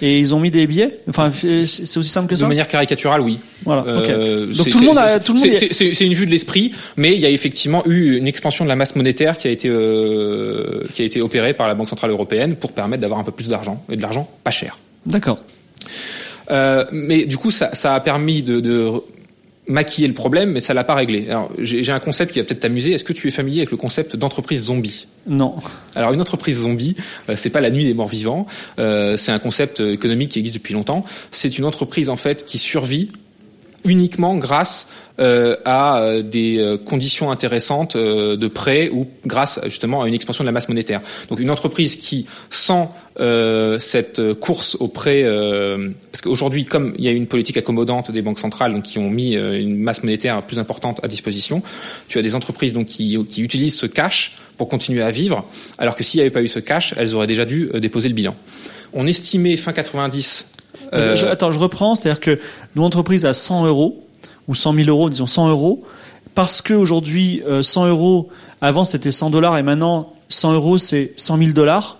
et 0.00 0.18
ils 0.18 0.34
ont 0.34 0.40
mis 0.40 0.50
des 0.50 0.66
billets. 0.66 0.98
Enfin, 1.08 1.30
c'est 1.32 1.96
aussi 1.96 2.08
simple 2.10 2.28
que 2.28 2.36
ça. 2.36 2.44
De 2.44 2.48
manière 2.48 2.68
caricaturale, 2.68 3.20
oui. 3.20 3.38
Voilà. 3.64 3.84
Euh, 3.86 4.46
Donc 4.52 4.70
tout 4.70 4.80
le 4.80 4.86
monde 4.86 4.98
a, 4.98 5.20
tout 5.20 5.34
le 5.34 5.40
monde. 5.40 5.48
C'est 5.48 6.04
une 6.04 6.14
vue 6.14 6.26
de 6.26 6.30
l'esprit, 6.30 6.72
mais 6.96 7.14
il 7.14 7.20
y 7.20 7.26
a 7.26 7.30
effectivement 7.30 7.84
eu 7.86 8.16
une 8.16 8.26
expansion 8.26 8.64
de 8.64 8.68
la 8.68 8.76
masse 8.76 8.96
monétaire 8.96 9.38
qui 9.38 9.48
a 9.48 9.50
été 9.50 9.68
euh, 9.68 10.82
qui 10.94 11.02
a 11.02 11.04
été 11.04 11.20
opérée 11.20 11.54
par 11.54 11.68
la 11.68 11.74
Banque 11.74 11.88
centrale 11.88 12.10
européenne 12.10 12.56
pour 12.56 12.72
permettre 12.72 13.02
d'avoir 13.02 13.20
un 13.20 13.24
peu 13.24 13.32
plus 13.32 13.48
d'argent 13.48 13.84
et 13.90 13.96
de 13.96 14.02
l'argent 14.02 14.28
pas 14.42 14.50
cher. 14.50 14.78
D'accord. 15.06 15.38
Euh, 16.50 16.84
mais 16.90 17.24
du 17.24 17.36
coup, 17.36 17.50
ça, 17.50 17.70
ça 17.74 17.94
a 17.94 18.00
permis 18.00 18.42
de, 18.42 18.60
de 18.60 18.90
maquiller 19.68 20.08
le 20.08 20.14
problème, 20.14 20.50
mais 20.50 20.60
ça 20.60 20.74
l'a 20.74 20.84
pas 20.84 20.94
réglé. 20.94 21.28
Alors, 21.28 21.50
j'ai 21.58 21.92
un 21.92 22.00
concept 22.00 22.32
qui 22.32 22.40
va 22.40 22.44
peut-être 22.44 22.60
t'amuser. 22.60 22.92
Est-ce 22.92 23.04
que 23.04 23.12
tu 23.12 23.28
es 23.28 23.30
familier 23.30 23.58
avec 23.58 23.70
le 23.70 23.76
concept 23.76 24.16
d'entreprise 24.16 24.64
zombie? 24.64 25.06
Non. 25.26 25.54
Alors, 25.94 26.12
une 26.12 26.20
entreprise 26.20 26.62
zombie, 26.62 26.96
euh, 27.28 27.34
c'est 27.36 27.50
pas 27.50 27.60
la 27.60 27.70
nuit 27.70 27.84
des 27.84 27.94
morts 27.94 28.08
vivants. 28.08 28.46
Euh, 28.78 29.16
c'est 29.16 29.30
un 29.30 29.38
concept 29.38 29.80
économique 29.80 30.32
qui 30.32 30.40
existe 30.40 30.56
depuis 30.56 30.74
longtemps. 30.74 31.04
C'est 31.30 31.58
une 31.58 31.64
entreprise 31.64 32.08
en 32.08 32.16
fait 32.16 32.44
qui 32.44 32.58
survit 32.58 33.10
uniquement 33.84 34.36
grâce 34.36 34.88
euh, 35.20 35.56
à 35.66 35.98
euh, 35.98 36.22
des 36.22 36.58
euh, 36.58 36.78
conditions 36.78 37.30
intéressantes 37.30 37.96
de 37.96 38.48
prêt 38.48 38.88
ou 38.90 39.06
grâce 39.26 39.60
justement 39.64 40.02
à 40.02 40.08
une 40.08 40.14
expansion 40.14 40.42
de 40.42 40.46
la 40.46 40.52
masse 40.52 40.68
monétaire. 40.68 41.00
Donc 41.28 41.38
une 41.38 41.50
entreprise 41.50 41.96
qui 41.96 42.26
sans 42.50 42.94
cette 43.78 44.32
course 44.40 44.76
au 44.80 44.88
prêt, 44.88 45.22
parce 46.10 46.22
qu'aujourd'hui 46.22 46.64
comme 46.64 46.94
il 46.96 47.04
y 47.04 47.08
a 47.08 47.10
une 47.10 47.26
politique 47.26 47.58
accommodante 47.58 48.10
des 48.10 48.22
banques 48.22 48.38
centrales 48.38 48.72
donc 48.72 48.84
qui 48.84 48.98
ont 48.98 49.10
mis 49.10 49.34
une 49.34 49.76
masse 49.76 50.02
monétaire 50.02 50.40
plus 50.42 50.58
importante 50.58 50.98
à 51.02 51.08
disposition, 51.08 51.62
tu 52.08 52.18
as 52.18 52.22
des 52.22 52.34
entreprises 52.34 52.72
donc 52.72 52.86
qui, 52.86 53.18
qui 53.28 53.42
utilisent 53.42 53.76
ce 53.76 53.84
cash 53.84 54.36
pour 54.56 54.68
continuer 54.68 55.02
à 55.02 55.10
vivre, 55.10 55.44
alors 55.76 55.94
que 55.94 56.02
s'il 56.02 56.18
n'y 56.18 56.22
avait 56.22 56.30
pas 56.30 56.42
eu 56.42 56.48
ce 56.48 56.58
cash, 56.58 56.94
elles 56.96 57.14
auraient 57.14 57.26
déjà 57.26 57.44
dû 57.44 57.70
déposer 57.74 58.08
le 58.08 58.14
bilan. 58.14 58.34
On 58.94 59.06
estimait 59.06 59.58
fin 59.58 59.74
90 59.74 60.51
je, 60.92 61.26
attends, 61.26 61.52
je 61.52 61.58
reprends, 61.58 61.94
c'est-à-dire 61.94 62.20
que 62.20 62.38
l'entreprise 62.76 63.24
a 63.26 63.34
100 63.34 63.66
euros, 63.66 64.02
ou 64.48 64.54
100 64.54 64.74
000 64.74 64.88
euros, 64.88 65.10
disons 65.10 65.26
100 65.26 65.48
euros, 65.48 65.84
parce 66.34 66.62
qu'aujourd'hui, 66.62 67.42
100 67.62 67.84
euh, 67.84 67.88
euros, 67.88 68.28
avant 68.60 68.84
c'était 68.84 69.10
100 69.10 69.30
dollars 69.30 69.58
et 69.58 69.62
maintenant 69.62 70.12
100 70.28 70.54
euros 70.54 70.78
c'est 70.78 71.12
100 71.16 71.38
000 71.38 71.50
dollars. 71.52 71.98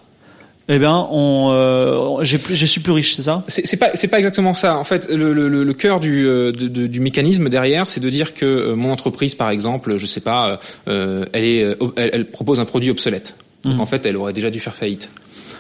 Eh 0.68 0.78
bien, 0.78 1.08
on, 1.10 1.50
euh, 1.50 2.22
j'ai 2.22 2.40
je 2.48 2.66
suis 2.66 2.80
plus 2.80 2.92
riche, 2.92 3.16
c'est 3.16 3.22
ça? 3.22 3.42
C'est 3.48 3.76
pas, 3.76 3.90
c'est 3.94 4.06
pas 4.06 4.18
exactement 4.18 4.54
ça. 4.54 4.78
En 4.78 4.84
fait, 4.84 5.10
le, 5.10 5.32
le, 5.32 5.48
le 5.48 5.74
cœur 5.74 5.98
du, 5.98 6.24
euh, 6.26 6.52
du 6.52 7.00
mécanisme 7.00 7.48
derrière, 7.48 7.88
c'est 7.88 7.98
de 7.98 8.08
dire 8.08 8.32
que 8.32 8.46
euh, 8.46 8.76
mon 8.76 8.92
entreprise, 8.92 9.34
par 9.34 9.50
exemple, 9.50 9.96
je 9.98 10.06
sais 10.06 10.20
pas, 10.20 10.60
euh, 10.86 11.26
elle 11.32 11.44
est, 11.44 11.76
elle, 11.96 12.26
propose 12.26 12.60
un 12.60 12.64
produit 12.64 12.90
obsolète. 12.90 13.34
Donc 13.64 13.78
mmh. 13.78 13.80
en 13.80 13.86
fait, 13.86 14.06
elle 14.06 14.16
aurait 14.16 14.32
déjà 14.32 14.50
dû 14.50 14.60
faire 14.60 14.74
faillite. 14.74 15.10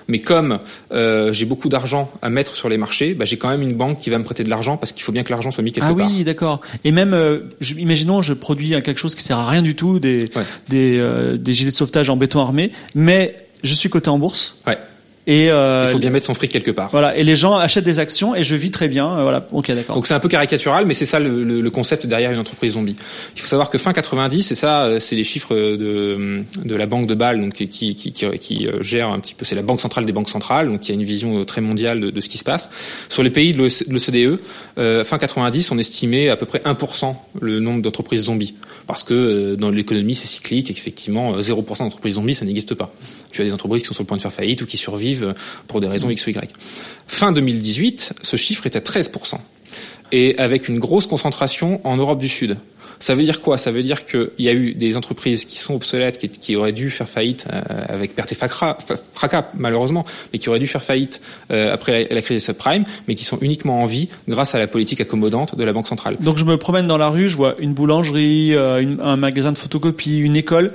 Mais 0.08 0.20
comme 0.20 0.58
euh, 0.92 1.32
j'ai 1.32 1.44
beaucoup 1.44 1.68
d'argent 1.68 2.10
à 2.22 2.30
mettre 2.30 2.56
sur 2.56 2.68
les 2.68 2.78
marchés, 2.78 3.14
bah, 3.14 3.24
j'ai 3.24 3.36
quand 3.36 3.48
même 3.48 3.62
une 3.62 3.74
banque 3.74 4.00
qui 4.00 4.10
va 4.10 4.18
me 4.18 4.24
prêter 4.24 4.44
de 4.44 4.50
l'argent 4.50 4.76
parce 4.76 4.92
qu'il 4.92 5.02
faut 5.02 5.12
bien 5.12 5.22
que 5.22 5.30
l'argent 5.30 5.50
soit 5.50 5.62
mis 5.62 5.72
quelque 5.72 5.94
part. 5.94 6.06
Ah 6.06 6.10
oui, 6.10 6.24
d'accord. 6.24 6.60
Et 6.84 6.92
même, 6.92 7.14
euh, 7.14 7.40
je, 7.60 7.74
imaginons, 7.74 8.22
je 8.22 8.34
produis 8.34 8.70
quelque 8.82 8.98
chose 8.98 9.14
qui 9.14 9.22
sert 9.22 9.38
à 9.38 9.48
rien 9.48 9.62
du 9.62 9.74
tout, 9.74 9.98
des 9.98 10.30
des, 10.68 10.98
euh, 10.98 11.36
des 11.36 11.52
gilets 11.52 11.70
de 11.70 11.76
sauvetage 11.76 12.08
en 12.10 12.16
béton 12.16 12.40
armé, 12.40 12.72
mais 12.94 13.36
je 13.62 13.74
suis 13.74 13.88
coté 13.88 14.10
en 14.10 14.18
bourse. 14.18 14.56
Ouais. 14.66 14.78
Et 15.28 15.50
euh, 15.52 15.84
il 15.88 15.92
faut 15.92 15.98
bien 16.00 16.10
mettre 16.10 16.26
son 16.26 16.34
fric 16.34 16.50
quelque 16.50 16.72
part. 16.72 16.88
Voilà, 16.90 17.16
et 17.16 17.22
les 17.22 17.36
gens 17.36 17.54
achètent 17.56 17.84
des 17.84 18.00
actions 18.00 18.34
et 18.34 18.42
je 18.42 18.56
vis 18.56 18.72
très 18.72 18.88
bien. 18.88 19.08
euh, 19.18 19.22
voilà, 19.22 19.46
ok, 19.52 19.70
d'accord. 19.72 19.94
Donc 19.94 20.06
c'est 20.08 20.14
un 20.14 20.18
peu 20.20 20.28
caricatural, 20.28 20.84
mais 20.84 20.94
c'est 20.94 21.06
ça 21.06 21.20
le, 21.20 21.44
le- 21.44 21.60
le 21.60 21.70
concept 21.70 22.06
derrière 22.06 22.32
une 22.32 22.40
entreprise 22.40 22.72
zombie. 22.72 22.96
Il 23.36 23.40
faut 23.40 23.46
savoir 23.46 23.70
que 23.70 23.78
fin 23.78 23.92
90, 23.92 24.50
et 24.50 24.54
ça, 24.56 24.82
euh, 24.84 24.98
c'est 24.98 25.14
les 25.14 25.22
chiffres 25.22 25.54
de, 25.54 26.42
de 26.64 26.74
la 26.76 26.86
banque 26.86 27.06
de 27.06 27.14
Bâle, 27.14 27.40
donc 27.40 27.52
qui, 27.54 27.68
qui, 27.68 27.94
qui, 27.94 28.12
qui, 28.12 28.66
euh, 28.66 28.82
gère 28.82 29.08
un 29.10 29.20
petit 29.20 29.34
peu, 29.34 29.44
c'est 29.44 29.54
la 29.54 29.62
banque 29.62 29.80
centrale 29.80 30.04
des 30.06 30.12
banques 30.12 30.28
centrales, 30.28 30.66
donc 30.66 30.80
qui 30.80 30.90
a 30.90 30.94
une 30.94 31.04
vision 31.04 31.44
très 31.44 31.60
mondiale 31.60 32.00
de, 32.00 32.10
de 32.10 32.20
ce 32.20 32.28
qui 32.28 32.38
se 32.38 32.44
passe. 32.44 32.70
Sur 33.08 33.22
les 33.22 33.30
pays 33.30 33.52
de 33.52 33.58
l'OCDE, 33.58 34.40
euh, 34.78 35.04
fin 35.04 35.18
90, 35.18 35.70
on 35.70 35.78
estimait 35.78 36.30
à 36.30 36.36
peu 36.36 36.46
près 36.46 36.58
1% 36.60 37.14
le 37.40 37.60
nombre 37.60 37.80
d'entreprises 37.82 38.24
zombies, 38.24 38.54
parce 38.88 39.04
que 39.04 39.14
euh, 39.14 39.56
dans 39.56 39.70
l'économie 39.70 40.14
c'est 40.16 40.26
cyclique 40.26 40.70
et 40.70 40.74
qu'effectivement 40.74 41.34
euh, 41.36 41.40
0% 41.40 41.78
d'entreprises 41.78 42.14
zombies 42.16 42.34
ça 42.34 42.44
n'existe 42.44 42.74
pas. 42.74 42.92
Tu 43.30 43.40
as 43.40 43.44
des 43.44 43.54
entreprises 43.54 43.82
qui 43.82 43.88
sont 43.88 43.94
sur 43.94 44.02
le 44.02 44.06
point 44.08 44.16
de 44.16 44.22
faire 44.22 44.32
faillite 44.32 44.62
ou 44.62 44.66
qui 44.66 44.76
survivent 44.76 45.11
pour 45.66 45.80
des 45.80 45.88
raisons 45.88 46.10
X 46.10 46.26
ou 46.26 46.30
Y. 46.30 46.50
Fin 47.06 47.32
2018, 47.32 48.14
ce 48.22 48.36
chiffre 48.36 48.66
à 48.66 48.68
13%. 48.68 49.34
Et 50.12 50.38
avec 50.38 50.68
une 50.68 50.78
grosse 50.78 51.06
concentration 51.06 51.80
en 51.84 51.96
Europe 51.96 52.18
du 52.18 52.28
Sud. 52.28 52.56
Ça 53.02 53.16
veut 53.16 53.24
dire 53.24 53.40
quoi? 53.40 53.58
Ça 53.58 53.72
veut 53.72 53.82
dire 53.82 54.06
qu'il 54.06 54.30
y 54.38 54.48
a 54.48 54.52
eu 54.52 54.74
des 54.74 54.96
entreprises 54.96 55.44
qui 55.44 55.58
sont 55.58 55.74
obsolètes, 55.74 56.18
qui, 56.18 56.54
auraient 56.54 56.72
dû 56.72 56.88
faire 56.88 57.08
faillite 57.08 57.46
euh, 57.52 57.60
avec 57.88 58.14
perte 58.14 58.30
et 58.30 58.36
fracas, 58.36 58.78
fracas, 59.12 59.50
malheureusement, 59.54 60.04
mais 60.32 60.38
qui 60.38 60.48
auraient 60.48 60.60
dû 60.60 60.68
faire 60.68 60.84
faillite 60.84 61.20
euh, 61.50 61.72
après 61.72 62.06
la, 62.08 62.22
crise 62.22 62.36
des 62.36 62.40
subprimes, 62.40 62.84
mais 63.08 63.16
qui 63.16 63.24
sont 63.24 63.38
uniquement 63.40 63.82
en 63.82 63.86
vie 63.86 64.08
grâce 64.28 64.54
à 64.54 64.60
la 64.60 64.68
politique 64.68 65.00
accommodante 65.00 65.56
de 65.56 65.64
la 65.64 65.72
Banque 65.72 65.88
centrale. 65.88 66.16
Donc 66.20 66.38
je 66.38 66.44
me 66.44 66.56
promène 66.56 66.86
dans 66.86 66.96
la 66.96 67.08
rue, 67.08 67.28
je 67.28 67.36
vois 67.36 67.56
une 67.58 67.74
boulangerie, 67.74 68.54
euh, 68.54 68.94
un 69.02 69.16
magasin 69.16 69.50
de 69.50 69.58
photocopie, 69.58 70.18
une 70.20 70.36
école. 70.36 70.72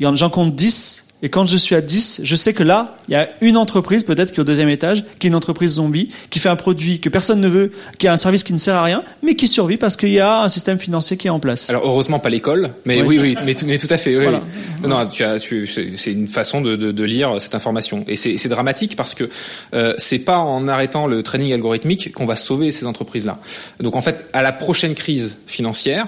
Il 0.00 0.02
y 0.02 0.06
en- 0.06 0.14
J'en 0.14 0.28
compte 0.28 0.54
10. 0.54 1.09
Et 1.22 1.28
quand 1.28 1.44
je 1.44 1.56
suis 1.58 1.74
à 1.74 1.82
10, 1.82 2.20
je 2.24 2.34
sais 2.34 2.54
que 2.54 2.62
là, 2.62 2.96
il 3.08 3.12
y 3.12 3.14
a 3.14 3.28
une 3.42 3.58
entreprise, 3.58 4.04
peut-être 4.04 4.30
qui 4.32 4.36
est 4.38 4.40
au 4.40 4.44
deuxième 4.44 4.70
étage, 4.70 5.04
qui 5.18 5.26
est 5.26 5.28
une 5.28 5.34
entreprise 5.34 5.72
zombie, 5.72 6.08
qui 6.30 6.38
fait 6.38 6.48
un 6.48 6.56
produit 6.56 6.98
que 6.98 7.10
personne 7.10 7.40
ne 7.42 7.48
veut, 7.48 7.72
qui 7.98 8.08
a 8.08 8.12
un 8.12 8.16
service 8.16 8.42
qui 8.42 8.54
ne 8.54 8.58
sert 8.58 8.74
à 8.74 8.82
rien, 8.84 9.02
mais 9.22 9.34
qui 9.34 9.46
survit 9.46 9.76
parce 9.76 9.98
qu'il 9.98 10.08
y 10.10 10.18
a 10.18 10.42
un 10.42 10.48
système 10.48 10.78
financier 10.78 11.18
qui 11.18 11.26
est 11.26 11.30
en 11.30 11.38
place. 11.38 11.68
Alors 11.68 11.82
heureusement 11.84 12.20
pas 12.20 12.30
l'école, 12.30 12.70
mais 12.86 13.02
Oui. 13.02 13.18
oui, 13.18 13.18
oui, 13.20 13.36
mais, 13.44 13.54
tout- 13.54 13.66
mais 13.66 13.76
tout 13.76 13.86
à 13.90 13.98
fait. 13.98 14.16
Oui, 14.16 14.22
Voilà. 14.22 14.40
oui. 14.82 14.88
Non, 14.88 15.06
tu 15.08 15.22
as, 15.22 15.38
tu, 15.38 15.66
c'est 15.66 15.92
c'est 15.98 16.12
une 16.12 16.26
façon 16.28 16.62
de, 16.62 16.74
de, 16.76 16.90
de 16.90 17.04
lire 17.04 17.38
cette 17.38 17.54
information, 17.54 18.02
et 18.08 18.16
c'est 18.16 18.38
c'est 18.38 18.48
dramatique 18.48 18.96
parce 18.96 19.14
que 19.14 19.28
euh, 19.74 19.92
c'est 19.98 20.20
pas 20.20 20.38
en 20.38 20.68
arrêtant 20.68 21.06
le 21.06 21.22
training 21.22 21.52
algorithmique 21.52 22.12
qu'on 22.12 22.24
va 22.26 22.36
sauver 22.36 22.72
ces 22.72 22.86
entreprises-là. 22.86 23.38
Donc 23.80 23.94
en 23.94 24.00
fait, 24.00 24.24
à 24.32 24.40
la 24.40 24.52
prochaine 24.52 24.94
crise 24.94 25.36
financière, 25.46 26.06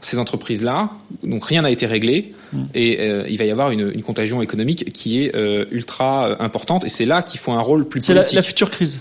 ces 0.00 0.18
entreprises-là, 0.18 0.90
donc 1.24 1.44
rien 1.44 1.62
n'a 1.62 1.70
été 1.70 1.86
réglé, 1.86 2.32
et 2.74 2.98
euh, 3.00 3.24
il 3.28 3.36
va 3.36 3.44
y 3.44 3.50
avoir 3.50 3.70
une, 3.70 3.90
une 3.92 4.02
contagion 4.02 4.40
économique 4.42 4.92
qui 4.92 5.22
est 5.24 5.34
euh, 5.34 5.64
ultra 5.70 6.28
euh, 6.28 6.36
importante, 6.38 6.84
et 6.84 6.88
c'est 6.88 7.04
là 7.04 7.22
qu'il 7.22 7.40
faut 7.40 7.52
un 7.52 7.60
rôle 7.60 7.86
plus 7.86 8.00
C'est 8.00 8.14
la, 8.14 8.20
politique. 8.20 8.36
la 8.36 8.42
future 8.42 8.70
crise. 8.70 9.00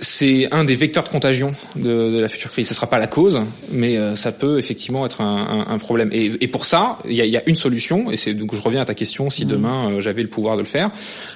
C'est 0.00 0.48
un 0.52 0.64
des 0.64 0.74
vecteurs 0.74 1.04
de 1.04 1.08
contagion 1.08 1.52
de, 1.76 2.10
de 2.10 2.18
la 2.18 2.28
future 2.28 2.50
crise. 2.50 2.68
Ce 2.68 2.74
sera 2.74 2.88
pas 2.88 2.98
la 2.98 3.06
cause, 3.06 3.40
mais 3.70 3.96
euh, 3.96 4.16
ça 4.16 4.32
peut 4.32 4.58
effectivement 4.58 5.04
être 5.06 5.20
un, 5.20 5.66
un, 5.68 5.74
un 5.74 5.78
problème. 5.78 6.10
Et, 6.12 6.32
et 6.40 6.48
pour 6.48 6.64
ça, 6.64 6.98
il 7.06 7.14
y 7.14 7.20
a, 7.20 7.26
y 7.26 7.36
a 7.36 7.42
une 7.46 7.56
solution. 7.56 8.10
Et 8.10 8.16
c'est 8.16 8.34
donc 8.34 8.54
je 8.54 8.62
reviens 8.62 8.80
à 8.80 8.84
ta 8.84 8.94
question. 8.94 9.30
Si 9.30 9.44
demain 9.44 9.90
euh, 9.90 10.00
j'avais 10.00 10.22
le 10.22 10.28
pouvoir 10.28 10.56
de 10.56 10.62
le 10.62 10.66
faire, 10.66 10.90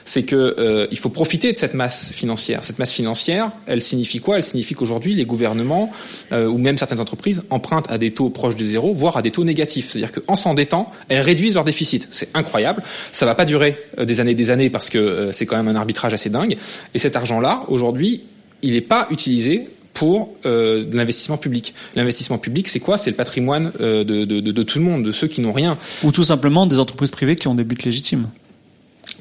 c'est 0.04 0.22
que 0.24 0.56
euh, 0.58 0.86
il 0.90 0.98
faut 0.98 1.10
profiter 1.10 1.52
de 1.52 1.58
cette 1.58 1.74
masse 1.74 2.12
financière. 2.12 2.64
Cette 2.64 2.78
masse 2.78 2.92
financière, 2.92 3.50
elle 3.66 3.82
signifie 3.82 4.20
quoi? 4.20 4.36
Elle 4.38 4.42
signifie 4.42 4.74
qu'aujourd'hui 4.74 5.14
les 5.14 5.26
gouvernements 5.26 5.92
euh, 6.32 6.46
ou 6.46 6.58
même 6.58 6.78
certaines 6.78 7.00
entreprises 7.00 7.42
empruntent 7.50 7.90
à 7.90 7.98
des 7.98 8.12
taux 8.12 8.30
proches 8.30 8.56
de 8.56 8.64
zéro, 8.64 8.94
voire 8.94 9.16
à 9.16 9.22
des 9.22 9.30
taux 9.30 9.44
négatifs. 9.44 9.90
C'est-à-dire 9.90 10.12
qu'en 10.12 10.36
s'endettant, 10.36 10.90
elles 11.08 11.20
réduisent 11.20 11.54
leur 11.54 11.64
déficit. 11.64 12.08
C'est 12.10 12.30
incroyable. 12.34 12.82
Ça 13.12 13.26
va 13.26 13.34
pas 13.34 13.44
durer 13.44 13.76
euh, 13.98 14.04
des 14.04 14.20
années 14.20 14.32
et 14.32 14.34
des 14.34 14.50
années 14.50 14.70
parce 14.70 14.88
que 14.88 14.98
euh, 14.98 15.32
c'est 15.32 15.46
quand 15.46 15.56
même 15.56 15.68
un 15.68 15.76
arbitrage 15.76 16.14
assez 16.14 16.30
dingue. 16.30 16.56
Et 16.94 16.98
cet 16.98 17.16
argent-là, 17.16 17.64
aujourd'hui, 17.68 18.22
il 18.64 18.72
n'est 18.72 18.80
pas 18.80 19.06
utilisé 19.10 19.68
pour 19.92 20.34
euh, 20.44 20.84
l'investissement 20.92 21.36
public. 21.36 21.72
L'investissement 21.94 22.38
public, 22.38 22.66
c'est 22.66 22.80
quoi? 22.80 22.98
C'est 22.98 23.10
le 23.10 23.16
patrimoine 23.16 23.70
euh, 23.80 24.02
de, 24.02 24.24
de, 24.24 24.40
de, 24.40 24.50
de 24.50 24.62
tout 24.64 24.78
le 24.78 24.84
monde, 24.84 25.04
de 25.04 25.12
ceux 25.12 25.28
qui 25.28 25.40
n'ont 25.40 25.52
rien. 25.52 25.78
Ou 26.02 26.10
tout 26.10 26.24
simplement 26.24 26.66
des 26.66 26.78
entreprises 26.78 27.12
privées 27.12 27.36
qui 27.36 27.46
ont 27.46 27.54
des 27.54 27.64
buts 27.64 27.78
légitimes. 27.84 28.26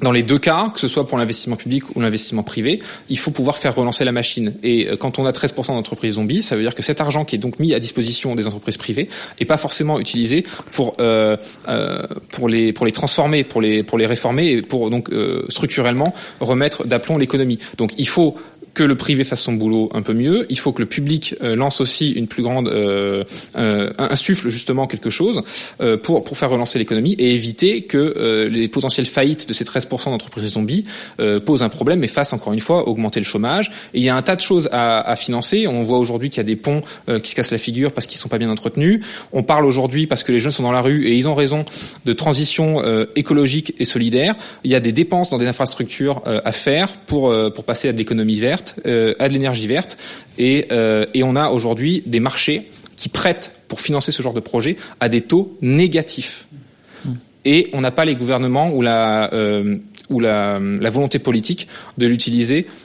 Dans 0.00 0.12
les 0.12 0.22
deux 0.22 0.38
cas, 0.38 0.70
que 0.72 0.80
ce 0.80 0.88
soit 0.88 1.06
pour 1.06 1.18
l'investissement 1.18 1.56
public 1.56 1.94
ou 1.94 2.00
l'investissement 2.00 2.42
privé, 2.42 2.80
il 3.10 3.18
faut 3.18 3.30
pouvoir 3.30 3.58
faire 3.58 3.74
relancer 3.74 4.04
la 4.04 4.12
machine. 4.12 4.54
Et 4.62 4.88
euh, 4.88 4.96
quand 4.96 5.18
on 5.18 5.26
a 5.26 5.30
13% 5.30 5.68
d'entreprises 5.68 6.14
zombies, 6.14 6.42
ça 6.42 6.56
veut 6.56 6.62
dire 6.62 6.74
que 6.74 6.82
cet 6.82 7.00
argent 7.00 7.24
qui 7.24 7.36
est 7.36 7.38
donc 7.38 7.58
mis 7.58 7.74
à 7.74 7.78
disposition 7.78 8.34
des 8.34 8.46
entreprises 8.46 8.76
privées 8.76 9.08
est 9.38 9.44
pas 9.44 9.58
forcément 9.58 10.00
utilisé 10.00 10.44
pour 10.72 10.94
euh, 11.00 11.36
pour 12.30 12.48
les 12.48 12.72
pour 12.72 12.86
les 12.86 12.92
transformer, 12.92 13.44
pour 13.44 13.60
les 13.60 13.82
pour 13.82 13.98
les 13.98 14.06
réformer 14.06 14.52
et 14.52 14.62
pour 14.62 14.90
donc 14.90 15.10
structurellement 15.48 16.14
remettre 16.40 16.86
d'aplomb 16.86 17.18
l'économie. 17.18 17.58
Donc 17.78 17.92
il 17.98 18.08
faut 18.08 18.36
que 18.74 18.82
le 18.82 18.96
privé 18.96 19.24
fasse 19.24 19.40
son 19.40 19.54
boulot 19.54 19.90
un 19.94 20.02
peu 20.02 20.12
mieux. 20.12 20.46
Il 20.50 20.58
faut 20.58 20.72
que 20.72 20.82
le 20.82 20.88
public 20.88 21.34
euh, 21.42 21.56
lance 21.56 21.80
aussi 21.80 22.10
une 22.10 22.26
plus 22.26 22.42
grande 22.42 22.68
euh, 22.68 23.24
euh, 23.56 23.92
insuffle 23.98 24.48
justement 24.48 24.86
quelque 24.86 25.10
chose 25.10 25.42
euh, 25.80 25.96
pour 25.96 26.24
pour 26.24 26.36
faire 26.36 26.50
relancer 26.50 26.78
l'économie 26.78 27.14
et 27.14 27.32
éviter 27.34 27.82
que 27.82 27.98
euh, 27.98 28.48
les 28.48 28.68
potentielles 28.68 29.06
faillites 29.06 29.48
de 29.48 29.54
ces 29.54 29.64
13% 29.64 30.06
d'entreprises 30.06 30.52
zombies 30.52 30.84
euh, 31.20 31.40
posent 31.40 31.62
un 31.62 31.68
problème 31.68 32.02
et 32.04 32.08
fassent 32.08 32.32
encore 32.32 32.52
une 32.52 32.60
fois 32.60 32.88
augmenter 32.88 33.20
le 33.20 33.26
chômage. 33.26 33.70
Et 33.94 33.98
il 33.98 34.04
y 34.04 34.08
a 34.08 34.16
un 34.16 34.22
tas 34.22 34.36
de 34.36 34.40
choses 34.40 34.68
à, 34.72 35.00
à 35.00 35.16
financer. 35.16 35.66
On 35.66 35.82
voit 35.82 35.98
aujourd'hui 35.98 36.30
qu'il 36.30 36.38
y 36.38 36.40
a 36.40 36.44
des 36.44 36.56
ponts 36.56 36.82
euh, 37.08 37.20
qui 37.20 37.30
se 37.30 37.36
cassent 37.36 37.52
la 37.52 37.58
figure 37.58 37.92
parce 37.92 38.06
qu'ils 38.06 38.18
sont 38.18 38.28
pas 38.28 38.38
bien 38.38 38.50
entretenus. 38.50 39.04
On 39.32 39.42
parle 39.42 39.64
aujourd'hui 39.64 40.06
parce 40.06 40.22
que 40.22 40.32
les 40.32 40.40
jeunes 40.40 40.52
sont 40.52 40.62
dans 40.62 40.72
la 40.72 40.80
rue 40.80 41.06
et 41.06 41.14
ils 41.14 41.28
ont 41.28 41.34
raison 41.34 41.64
de 42.04 42.12
transition 42.12 42.82
euh, 42.82 43.06
écologique 43.16 43.74
et 43.78 43.84
solidaire. 43.84 44.34
Il 44.64 44.70
y 44.70 44.74
a 44.74 44.80
des 44.80 44.92
dépenses 44.92 45.30
dans 45.30 45.38
des 45.38 45.46
infrastructures 45.46 46.22
euh, 46.26 46.40
à 46.44 46.52
faire 46.52 46.88
pour 47.06 47.30
euh, 47.30 47.50
pour 47.50 47.64
passer 47.64 47.88
à 47.88 47.92
de 47.92 47.98
l'économie 47.98 48.36
verte 48.36 48.63
euh, 48.86 49.14
à 49.18 49.28
de 49.28 49.32
l'énergie 49.32 49.66
verte 49.66 49.98
et, 50.38 50.66
euh, 50.72 51.06
et 51.14 51.22
on 51.22 51.36
a 51.36 51.48
aujourd'hui 51.48 52.02
des 52.06 52.20
marchés 52.20 52.70
qui 52.96 53.08
prêtent 53.08 53.60
pour 53.68 53.80
financer 53.80 54.12
ce 54.12 54.22
genre 54.22 54.34
de 54.34 54.40
projet 54.40 54.76
à 55.00 55.08
des 55.08 55.20
taux 55.20 55.56
négatifs. 55.60 56.46
Et 57.44 57.68
on 57.72 57.80
n'a 57.80 57.90
pas 57.90 58.04
les 58.04 58.14
gouvernements 58.14 58.70
ou 58.70 58.80
la, 58.80 59.32
euh, 59.34 59.76
ou 60.08 60.20
la, 60.20 60.58
la 60.58 60.90
volonté 60.90 61.18
politique 61.18 61.68
de 61.98 62.06
l'utiliser 62.06 62.66
euh, 62.66 62.83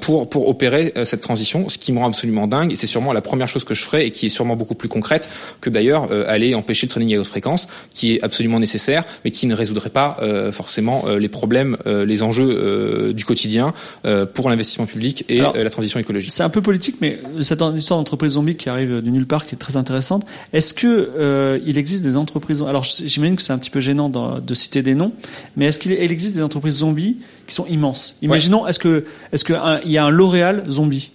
pour 0.00 0.28
pour 0.28 0.48
opérer 0.48 0.92
euh, 0.96 1.04
cette 1.04 1.20
transition, 1.20 1.68
ce 1.68 1.78
qui 1.78 1.92
me 1.92 1.98
rend 1.98 2.08
absolument 2.08 2.46
dingue. 2.46 2.72
Et 2.72 2.76
c'est 2.76 2.86
sûrement 2.86 3.12
la 3.12 3.20
première 3.20 3.48
chose 3.48 3.64
que 3.64 3.74
je 3.74 3.82
ferai 3.82 4.06
et 4.06 4.10
qui 4.10 4.26
est 4.26 4.30
sûrement 4.30 4.56
beaucoup 4.56 4.74
plus 4.74 4.88
concrète 4.88 5.28
que 5.60 5.70
d'ailleurs 5.70 6.08
euh, 6.10 6.24
aller 6.26 6.54
empêcher 6.54 6.86
le 6.86 6.90
training 6.90 7.16
à 7.16 7.20
haute 7.20 7.26
fréquence, 7.26 7.68
qui 7.94 8.14
est 8.14 8.22
absolument 8.22 8.60
nécessaire, 8.60 9.04
mais 9.24 9.30
qui 9.30 9.46
ne 9.46 9.54
résoudrait 9.54 9.90
pas 9.90 10.16
euh, 10.22 10.52
forcément 10.52 11.04
euh, 11.06 11.18
les 11.18 11.28
problèmes, 11.28 11.76
euh, 11.86 12.04
les 12.04 12.22
enjeux 12.22 12.48
euh, 12.48 13.12
du 13.12 13.24
quotidien 13.24 13.74
euh, 14.04 14.26
pour 14.26 14.50
l'investissement 14.50 14.86
public 14.86 15.24
et 15.28 15.40
Alors, 15.40 15.54
euh, 15.56 15.64
la 15.64 15.70
transition 15.70 15.98
écologique. 16.00 16.30
C'est 16.30 16.42
un 16.42 16.50
peu 16.50 16.62
politique, 16.62 16.96
mais 17.00 17.18
cette 17.42 17.62
histoire 17.76 17.98
d'entreprise 18.00 18.32
zombie 18.32 18.56
qui 18.56 18.68
arrive 18.68 19.00
de 19.00 19.10
nulle 19.10 19.26
part, 19.26 19.46
qui 19.46 19.54
est 19.54 19.58
très 19.58 19.76
intéressante. 19.76 20.26
Est-ce 20.52 20.74
que 20.74 21.10
euh, 21.18 21.58
il 21.66 21.78
existe 21.78 22.04
des 22.04 22.16
entreprises 22.16 22.62
Alors 22.62 22.84
j'imagine 22.84 23.36
que 23.36 23.42
c'est 23.42 23.52
un 23.52 23.58
petit 23.58 23.70
peu 23.70 23.80
gênant 23.80 24.08
de, 24.08 24.40
de 24.40 24.54
citer 24.54 24.82
des 24.82 24.94
noms, 24.94 25.12
mais 25.56 25.66
est-ce 25.66 25.78
qu'il 25.78 25.92
il 25.92 26.12
existe 26.12 26.34
des 26.36 26.42
entreprises 26.42 26.78
zombies 26.78 27.16
qui 27.46 27.54
sont 27.54 27.66
immenses 27.66 28.16
Imaginons, 28.22 28.66
est-ce 28.66 28.78
que 28.78 29.04
est-ce 29.32 29.44
que 29.44 29.52
un- 29.52 29.80
il 29.84 29.90
y 29.92 29.98
a 29.98 30.04
un 30.04 30.10
L'Oréal 30.10 30.64
zombie 30.70 31.10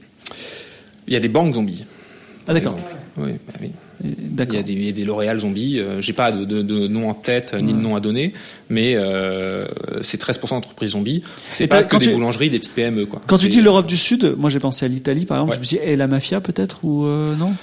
Il 1.07 1.13
y 1.13 1.15
a 1.15 1.19
des 1.19 1.29
banques 1.29 1.53
zombies. 1.55 1.83
Ah 2.47 2.53
d'accord. 2.53 2.75
Oui, 3.17 3.31
bah 3.47 3.53
oui. 3.61 3.71
Il 4.03 4.09
y 4.09 4.15
D'accord. 4.31 4.57
a 4.57 4.63
des, 4.63 5.03
L'Oréal 5.05 5.39
zombies. 5.41 5.79
Euh, 5.79 6.01
J'ai 6.01 6.13
pas 6.13 6.31
de, 6.31 6.43
de, 6.43 6.63
de 6.63 6.87
nom 6.87 7.07
en 7.09 7.13
tête 7.13 7.53
ni 7.53 7.71
de 7.71 7.77
nom 7.77 7.95
à 7.95 7.99
donner, 7.99 8.33
mais 8.67 8.93
euh, 8.95 9.63
c'est 10.01 10.19
13% 10.19 10.49
d'entreprises 10.49 10.91
zombies. 10.91 11.21
C'est 11.51 11.67
pas 11.67 11.83
que 11.83 11.97
des 11.97 12.07
tu- 12.07 12.13
boulangeries, 12.13 12.49
des 12.49 12.57
petites 12.57 12.73
PME 12.73 13.05
quoi. 13.05 13.21
Quand 13.27 13.37
tu 13.37 13.47
dis 13.49 13.61
l'Europe 13.61 13.85
du 13.85 13.97
Sud, 13.97 14.33
moi 14.39 14.49
j'ai 14.49 14.59
pensé 14.59 14.85
à 14.85 14.87
l'Italie 14.87 15.25
par 15.25 15.37
exemple. 15.37 15.51
Ouais. 15.51 15.55
Je 15.57 15.59
me 15.59 15.65
suis 15.65 15.77
dit, 15.77 15.83
et 15.83 15.95
la 15.97 16.07
mafia 16.07 16.41
peut-être 16.41 16.79
ou 16.83 17.05
euh, 17.05 17.35
non? 17.35 17.53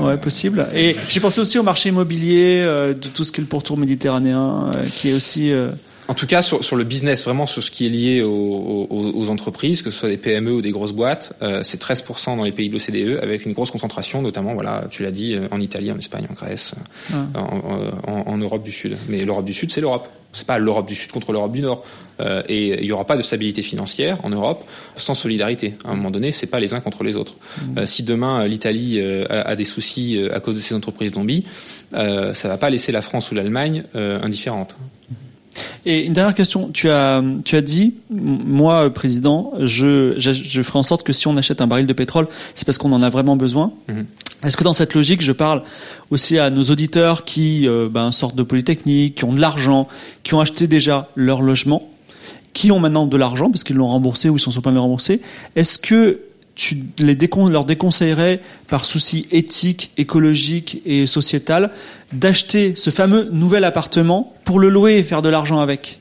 Ouais, 0.00 0.16
possible. 0.16 0.66
Et 0.74 0.96
j'ai 1.08 1.20
pensé 1.20 1.40
aussi 1.40 1.58
au 1.58 1.62
marché 1.62 1.88
immobilier, 1.90 2.60
euh, 2.64 2.88
de 2.94 3.08
tout 3.08 3.22
ce 3.24 3.30
qui 3.32 3.40
est 3.40 3.42
le 3.44 3.48
pourtour 3.48 3.76
méditerranéen, 3.76 4.70
qui 4.92 5.10
est 5.10 5.12
aussi. 5.12 5.52
En 6.10 6.14
tout 6.14 6.26
cas, 6.26 6.42
sur, 6.42 6.64
sur 6.64 6.74
le 6.74 6.82
business, 6.82 7.22
vraiment 7.24 7.46
sur 7.46 7.62
ce 7.62 7.70
qui 7.70 7.86
est 7.86 7.88
lié 7.88 8.22
aux, 8.22 8.30
aux- 8.90 9.12
aux 9.14 9.30
entreprises, 9.30 9.80
que 9.80 9.92
ce 9.92 9.98
soit 10.00 10.08
des 10.08 10.16
PME 10.16 10.52
ou 10.52 10.60
des 10.60 10.72
grosses 10.72 10.92
boîtes, 10.92 11.34
euh, 11.40 11.62
c'est 11.62 11.80
13% 11.80 12.36
dans 12.36 12.42
les 12.42 12.50
pays 12.50 12.68
de 12.68 12.74
l'OCDE, 12.74 13.20
avec 13.22 13.46
une 13.46 13.52
grosse 13.52 13.70
concentration, 13.70 14.20
notamment, 14.20 14.54
voilà, 14.54 14.86
tu 14.90 15.04
l'as 15.04 15.12
dit, 15.12 15.34
euh, 15.34 15.46
en 15.52 15.60
Italie, 15.60 15.92
en 15.92 15.98
Espagne, 15.98 16.26
en 16.28 16.34
Grèce, 16.34 16.74
euh, 17.12 17.16
en, 17.38 18.10
en- 18.12 18.26
en 18.32 18.36
Europe 18.38 18.64
du 18.64 18.72
Sud. 18.72 18.96
Mais 19.08 19.24
l'Europe 19.24 19.44
du 19.44 19.54
Sud, 19.54 19.70
c'est 19.70 19.80
l'Europe. 19.80 20.08
C'est 20.32 20.46
pas 20.46 20.58
l'Europe 20.58 20.86
du 20.88 20.94
Sud 20.96 21.10
contre 21.12 21.32
l'Europe 21.32 21.52
du 21.52 21.60
Nord. 21.60 21.84
Euh, 22.20 22.42
et 22.48 22.78
il 22.80 22.84
n'y 22.84 22.92
aura 22.92 23.04
pas 23.04 23.16
de 23.16 23.22
stabilité 23.22 23.62
financière 23.62 24.18
en 24.24 24.30
Europe 24.30 24.64
sans 24.96 25.14
solidarité. 25.14 25.74
À 25.84 25.90
un 25.90 25.94
moment 25.94 26.10
donné, 26.10 26.32
c'est 26.32 26.46
pas 26.48 26.60
les 26.60 26.74
uns 26.74 26.80
contre 26.80 27.02
les 27.04 27.16
autres. 27.16 27.34
Euh, 27.78 27.86
si 27.86 28.02
demain 28.02 28.46
l'Italie 28.46 29.00
a, 29.00 29.40
a 29.42 29.56
des 29.56 29.64
soucis 29.64 30.20
à 30.32 30.38
cause 30.40 30.56
de 30.56 30.60
ces 30.60 30.74
entreprises 30.74 31.14
zombies, 31.14 31.44
ça 31.92 32.48
va 32.48 32.56
pas 32.58 32.68
laisser 32.70 32.92
la 32.92 33.02
France 33.02 33.30
ou 33.30 33.34
l'Allemagne 33.34 33.84
indifférentes. 33.94 34.76
Et 35.86 36.06
une 36.06 36.12
dernière 36.12 36.34
question, 36.34 36.70
tu 36.72 36.90
as 36.90 37.22
tu 37.44 37.56
as 37.56 37.60
dit, 37.60 37.94
moi 38.10 38.84
euh, 38.84 38.90
président, 38.90 39.52
je, 39.60 40.14
je 40.18 40.32
je 40.32 40.62
ferai 40.62 40.78
en 40.78 40.82
sorte 40.82 41.02
que 41.02 41.12
si 41.12 41.26
on 41.26 41.36
achète 41.36 41.60
un 41.60 41.66
baril 41.66 41.86
de 41.86 41.92
pétrole, 41.92 42.28
c'est 42.54 42.64
parce 42.64 42.78
qu'on 42.78 42.92
en 42.92 43.02
a 43.02 43.08
vraiment 43.08 43.36
besoin. 43.36 43.72
Mhm. 43.88 44.06
Est-ce 44.44 44.56
que 44.56 44.64
dans 44.64 44.72
cette 44.72 44.94
logique, 44.94 45.20
je 45.20 45.32
parle 45.32 45.62
aussi 46.10 46.38
à 46.38 46.50
nos 46.50 46.62
auditeurs 46.64 47.24
qui 47.24 47.68
euh, 47.68 47.88
ben, 47.90 48.10
sortent 48.10 48.36
de 48.36 48.42
Polytechnique, 48.42 49.16
qui 49.16 49.24
ont 49.24 49.34
de 49.34 49.40
l'argent, 49.40 49.86
qui 50.22 50.34
ont 50.34 50.40
acheté 50.40 50.66
déjà 50.66 51.10
leur 51.14 51.42
logement, 51.42 51.90
qui 52.52 52.72
ont 52.72 52.78
maintenant 52.78 53.06
de 53.06 53.16
l'argent 53.16 53.50
parce 53.50 53.64
qu'ils 53.64 53.76
l'ont 53.76 53.88
remboursé 53.88 54.28
ou 54.30 54.36
ils 54.36 54.40
sont 54.40 54.50
sur 54.50 54.60
le 54.60 54.62
point 54.62 54.72
de 54.72 54.76
le 54.76 54.82
rembourser, 54.82 55.20
est-ce 55.56 55.78
que 55.78 56.20
tu 56.60 56.76
les 56.98 57.16
leur 57.48 57.64
déconseillerais 57.64 58.40
par 58.68 58.84
souci 58.84 59.26
éthique, 59.30 59.92
écologique 59.96 60.82
et 60.84 61.06
sociétal 61.06 61.70
d'acheter 62.12 62.74
ce 62.76 62.90
fameux 62.90 63.30
nouvel 63.32 63.64
appartement 63.64 64.34
pour 64.44 64.60
le 64.60 64.68
louer 64.68 64.98
et 64.98 65.02
faire 65.02 65.22
de 65.22 65.30
l'argent 65.30 65.60
avec 65.60 66.00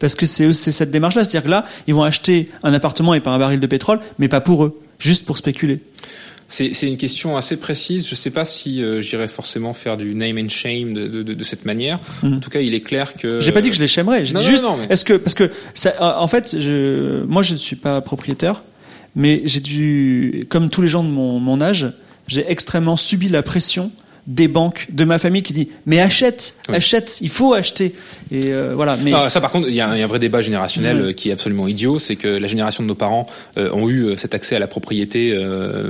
parce 0.00 0.16
que 0.16 0.26
c'est 0.26 0.52
cette 0.52 0.90
démarche-là, 0.90 1.22
c'est-à-dire 1.22 1.44
que 1.44 1.50
là, 1.50 1.64
ils 1.86 1.94
vont 1.94 2.02
acheter 2.02 2.50
un 2.64 2.74
appartement 2.74 3.14
et 3.14 3.20
pas 3.20 3.30
un 3.30 3.38
baril 3.38 3.60
de 3.60 3.66
pétrole, 3.68 4.00
mais 4.18 4.26
pas 4.26 4.40
pour 4.40 4.64
eux, 4.64 4.80
juste 4.98 5.24
pour 5.26 5.38
spéculer. 5.38 5.78
C'est 6.48 6.82
une 6.82 6.96
question 6.96 7.36
assez 7.36 7.56
précise. 7.56 8.06
Je 8.06 8.12
ne 8.12 8.16
sais 8.16 8.30
pas 8.30 8.44
si 8.44 8.82
euh, 8.82 9.00
j'irais 9.00 9.28
forcément 9.28 9.72
faire 9.72 9.96
du 9.96 10.14
name 10.14 10.38
and 10.38 10.48
shame 10.50 10.92
de, 10.92 11.06
de, 11.06 11.22
de 11.22 11.44
cette 11.44 11.64
manière. 11.64 11.98
Mhm. 12.22 12.34
En 12.34 12.40
tout 12.40 12.50
cas, 12.50 12.60
il 12.60 12.74
est 12.74 12.82
clair 12.82 13.14
que. 13.14 13.40
J'ai 13.40 13.52
pas 13.52 13.60
dit 13.60 13.70
que 13.70 13.76
je 13.76 13.80
les 13.80 13.88
chaimerais. 13.88 14.24
J'ai 14.24 14.36
juste. 14.42 14.64
Est-ce 14.90 15.04
que 15.04 15.14
parce 15.14 15.34
que 15.34 15.50
ça, 15.72 16.18
en 16.20 16.28
fait, 16.28 16.56
je, 16.58 17.22
moi, 17.24 17.42
je 17.42 17.54
ne 17.54 17.58
suis 17.58 17.76
pas 17.76 18.00
propriétaire, 18.00 18.62
mais 19.16 19.42
j'ai 19.44 19.60
dû, 19.60 20.46
comme 20.48 20.70
tous 20.70 20.82
les 20.82 20.88
gens 20.88 21.04
de 21.04 21.08
mon, 21.08 21.60
âge, 21.60 21.92
j'ai 22.26 22.44
extrêmement 22.50 22.96
subi 22.96 23.28
la 23.28 23.42
pression 23.42 23.90
des 24.26 24.48
banques, 24.48 24.86
de 24.90 25.04
ma 25.04 25.18
famille 25.18 25.42
qui 25.42 25.52
dit 25.52 25.68
mais 25.86 26.00
achète, 26.00 26.56
achète, 26.68 27.18
il 27.20 27.28
faut 27.28 27.52
acheter. 27.52 27.94
Et 28.30 28.52
euh, 28.52 28.72
voilà. 28.74 28.96
Mais 28.96 29.12
ça, 29.28 29.40
par 29.40 29.50
contre, 29.50 29.68
il 29.68 29.74
y, 29.74 29.80
a 29.80 29.88
un 29.88 30.06
vrai 30.06 30.18
débat 30.18 30.40
générationnel 30.40 31.00
euh, 31.00 31.12
qui 31.12 31.28
est 31.28 31.32
absolument 31.32 31.68
idiot, 31.68 31.98
c'est 31.98 32.16
que 32.16 32.28
la 32.28 32.46
génération 32.46 32.82
de 32.82 32.88
nos 32.88 32.94
parents 32.94 33.26
euh, 33.58 33.70
ont 33.72 33.88
eu 33.88 34.16
cet 34.16 34.34
accès 34.34 34.56
à 34.56 34.58
la 34.58 34.66
propriété 34.66 35.34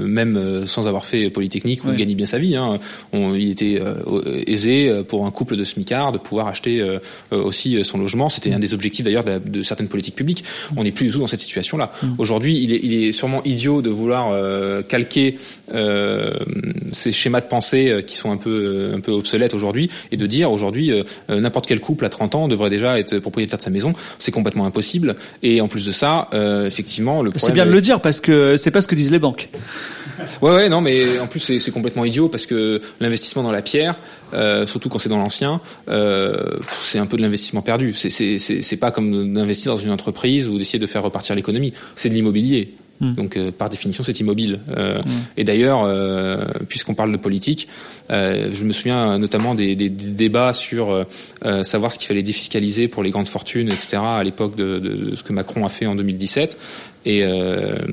même 0.04 0.66
sans 0.66 0.86
avoir 0.86 1.04
fait 1.04 1.30
polytechnique 1.30 1.84
ou 1.84 1.92
gagné 1.92 2.14
bien 2.14 2.26
sa 2.26 2.38
vie. 2.38 2.56
Hein. 2.56 2.78
On, 3.12 3.34
il 3.34 3.50
était 3.50 3.80
aisé 4.46 5.02
pour 5.08 5.26
un 5.26 5.30
couple 5.30 5.56
de 5.56 5.64
smicards 5.64 6.12
de 6.12 6.18
pouvoir 6.18 6.48
acheter 6.48 6.84
aussi 7.30 7.82
son 7.84 7.98
logement. 7.98 8.28
C'était 8.28 8.52
un 8.52 8.58
des 8.58 8.74
objectifs 8.74 9.04
d'ailleurs 9.04 9.24
de, 9.24 9.62
certaines 9.62 9.88
politiques 9.88 10.14
publiques. 10.14 10.44
On 10.76 10.84
n'est 10.84 10.92
plus 10.92 11.06
du 11.06 11.12
tout 11.12 11.18
dans 11.18 11.26
cette 11.26 11.40
situation-là. 11.40 11.92
Mm. 12.02 12.14
Aujourd'hui, 12.18 12.60
il 12.62 12.72
est, 12.72 12.80
il 12.82 13.04
est 13.04 13.12
sûrement 13.12 13.42
idiot 13.44 13.82
de 13.82 13.90
vouloir 13.90 14.32
calquer 14.88 15.36
ces 16.92 17.12
schémas 17.12 17.40
de 17.40 17.46
pensée 17.46 18.04
qui 18.06 18.16
sont 18.16 18.23
un 18.32 18.36
peu 18.36 18.90
un 18.92 19.00
peu 19.00 19.12
obsolètes 19.12 19.54
aujourd'hui 19.54 19.90
et 20.12 20.16
de 20.16 20.26
dire 20.26 20.50
aujourd'hui 20.50 20.90
euh, 20.90 21.02
euh, 21.30 21.40
n'importe 21.40 21.66
quel 21.66 21.80
couple 21.80 22.04
à 22.04 22.08
30 22.08 22.34
ans 22.34 22.48
devrait 22.48 22.70
déjà 22.70 22.98
être 22.98 23.18
propriétaire 23.18 23.58
de 23.58 23.62
sa 23.62 23.70
maison, 23.70 23.94
c'est 24.18 24.32
complètement 24.32 24.66
impossible. 24.66 25.16
Et 25.42 25.60
en 25.60 25.68
plus 25.68 25.86
de 25.86 25.92
ça, 25.92 26.28
euh, 26.34 26.66
effectivement, 26.66 27.22
le 27.22 27.30
c'est 27.36 27.52
bien 27.52 27.66
de 27.66 27.70
le 27.70 27.80
dire 27.80 28.00
parce 28.00 28.20
que 28.20 28.56
c'est 28.56 28.70
pas 28.70 28.80
ce 28.80 28.88
que 28.88 28.94
disent 28.94 29.10
les 29.10 29.18
banques. 29.18 29.48
Ouais, 30.40 30.52
ouais, 30.52 30.68
non, 30.68 30.80
mais 30.80 31.18
en 31.20 31.26
plus 31.26 31.40
c'est 31.58 31.70
complètement 31.70 32.04
idiot 32.04 32.28
parce 32.28 32.46
que 32.46 32.80
l'investissement 33.00 33.42
dans 33.42 33.52
la 33.52 33.62
pierre, 33.62 33.96
euh, 34.32 34.66
surtout 34.66 34.88
quand 34.88 34.98
c'est 34.98 35.08
dans 35.08 35.18
l'ancien, 35.18 35.60
euh, 35.88 36.58
c'est 36.60 36.98
un 36.98 37.06
peu 37.06 37.16
de 37.16 37.22
l'investissement 37.22 37.62
perdu. 37.62 37.94
C'est 37.94 38.76
pas 38.76 38.90
comme 38.90 39.34
d'investir 39.34 39.72
dans 39.72 39.78
une 39.78 39.90
entreprise 39.90 40.48
ou 40.48 40.58
d'essayer 40.58 40.78
de 40.78 40.86
faire 40.86 41.02
repartir 41.02 41.34
l'économie. 41.34 41.72
C'est 41.94 42.08
de 42.08 42.14
l'immobilier. 42.14 42.74
Hmm. 43.00 43.14
Donc 43.14 43.36
euh, 43.36 43.50
par 43.50 43.70
définition 43.70 44.04
c'est 44.04 44.20
immobile. 44.20 44.60
Euh, 44.76 44.98
hmm. 44.98 45.10
Et 45.36 45.44
d'ailleurs, 45.44 45.82
euh, 45.84 46.38
puisqu'on 46.68 46.94
parle 46.94 47.10
de 47.12 47.16
politique, 47.16 47.68
je 48.10 48.64
me 48.64 48.72
souviens 48.72 49.18
notamment 49.18 49.54
des, 49.54 49.74
des, 49.74 49.88
des 49.88 50.10
débats 50.10 50.52
sur 50.52 51.06
savoir 51.62 51.90
ce 51.90 51.98
qu'il 51.98 52.06
fallait 52.06 52.22
défiscaliser 52.22 52.86
pour 52.86 53.02
les 53.02 53.10
grandes 53.10 53.28
fortunes, 53.28 53.68
etc. 53.68 53.96
à 54.02 54.22
l'époque 54.22 54.56
de, 54.56 54.78
de, 54.78 55.16
ce 55.16 55.22
que 55.22 55.32
Macron 55.32 55.64
a 55.64 55.70
fait 55.70 55.86
en 55.86 55.94
2017 55.94 56.58
et 57.06 57.24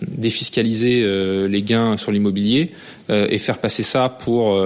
défiscaliser 0.05 1.05
les 1.47 1.61
gains 1.63 1.95
sur 1.95 2.11
l'immobilier 2.11 2.71
et 3.09 3.37
faire 3.37 3.59
passer 3.59 3.83
ça 3.83 4.09
pour 4.09 4.61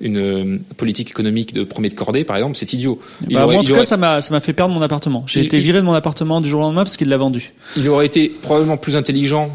une 0.00 0.60
politique 0.76 1.10
économique 1.10 1.54
de 1.54 1.64
premier 1.64 1.88
de 1.88 1.94
cordée, 1.94 2.22
par 2.22 2.36
exemple, 2.36 2.56
c'est 2.56 2.72
idiot. 2.72 3.00
Bah, 3.32 3.46
moi, 3.46 3.56
en 3.56 3.64
tout 3.64 3.74
cas, 3.74 3.82
ça 3.82 3.96
m'a 3.96 4.22
ça 4.22 4.32
m'a 4.32 4.40
fait 4.40 4.52
perdre 4.52 4.74
mon 4.74 4.82
appartement. 4.82 5.24
J'ai 5.26 5.40
été 5.40 5.58
viré 5.58 5.80
de 5.80 5.86
mon 5.86 5.92
appartement 5.92 6.40
du 6.40 6.48
jour 6.48 6.60
au 6.60 6.62
lendemain 6.62 6.84
parce 6.84 6.96
qu'il 6.96 7.08
l'a 7.08 7.16
vendu. 7.16 7.52
Il 7.76 7.88
aurait 7.88 8.06
été 8.06 8.28
probablement 8.28 8.76
plus 8.76 8.94
intelligent 8.94 9.50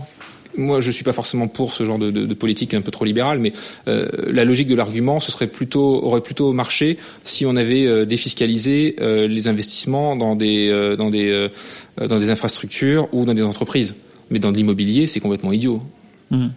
moi, 0.59 0.81
je 0.81 0.91
suis 0.91 1.03
pas 1.03 1.13
forcément 1.13 1.47
pour 1.47 1.73
ce 1.73 1.83
genre 1.85 1.97
de, 1.97 2.11
de, 2.11 2.25
de 2.25 2.33
politique 2.33 2.73
un 2.73 2.81
peu 2.81 2.91
trop 2.91 3.05
libérale, 3.05 3.39
mais 3.39 3.51
euh, 3.87 4.07
la 4.27 4.45
logique 4.45 4.67
de 4.67 4.75
l'argument, 4.75 5.19
ce 5.19 5.31
serait 5.31 5.47
plutôt 5.47 6.03
aurait 6.03 6.21
plutôt 6.21 6.51
marché 6.51 6.97
si 7.23 7.45
on 7.45 7.55
avait 7.55 7.85
euh, 7.85 8.05
défiscalisé 8.05 8.95
euh, 8.99 9.25
les 9.25 9.47
investissements 9.47 10.15
dans 10.15 10.35
des 10.35 10.69
dans 10.97 11.09
des 11.09 11.47
dans 11.97 12.17
des 12.17 12.29
infrastructures 12.29 13.07
ou 13.13 13.25
dans 13.25 13.33
des 13.33 13.43
entreprises. 13.43 13.95
Mais 14.29 14.39
dans 14.39 14.51
l'immobilier, 14.51 15.07
c'est 15.07 15.19
complètement 15.19 15.51
idiot. 15.51 15.81
Mmh. 16.29 16.47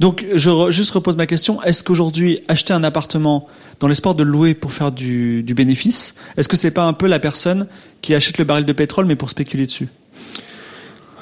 Donc, 0.00 0.24
je 0.34 0.70
juste 0.70 0.90
repose 0.90 1.16
ma 1.16 1.26
question 1.26 1.62
est-ce 1.62 1.84
qu'aujourd'hui 1.84 2.40
acheter 2.48 2.72
un 2.72 2.82
appartement 2.82 3.46
dans 3.80 3.88
l'espoir 3.88 4.14
de 4.14 4.22
le 4.22 4.30
louer 4.30 4.54
pour 4.54 4.72
faire 4.72 4.92
du, 4.92 5.42
du 5.42 5.54
bénéfice, 5.54 6.14
est-ce 6.36 6.48
que 6.48 6.56
c'est 6.56 6.70
pas 6.70 6.84
un 6.84 6.92
peu 6.92 7.06
la 7.06 7.18
personne 7.18 7.66
qui 8.00 8.14
achète 8.14 8.38
le 8.38 8.44
baril 8.44 8.64
de 8.64 8.72
pétrole 8.72 9.06
mais 9.06 9.16
pour 9.16 9.30
spéculer 9.30 9.66
dessus? 9.66 9.88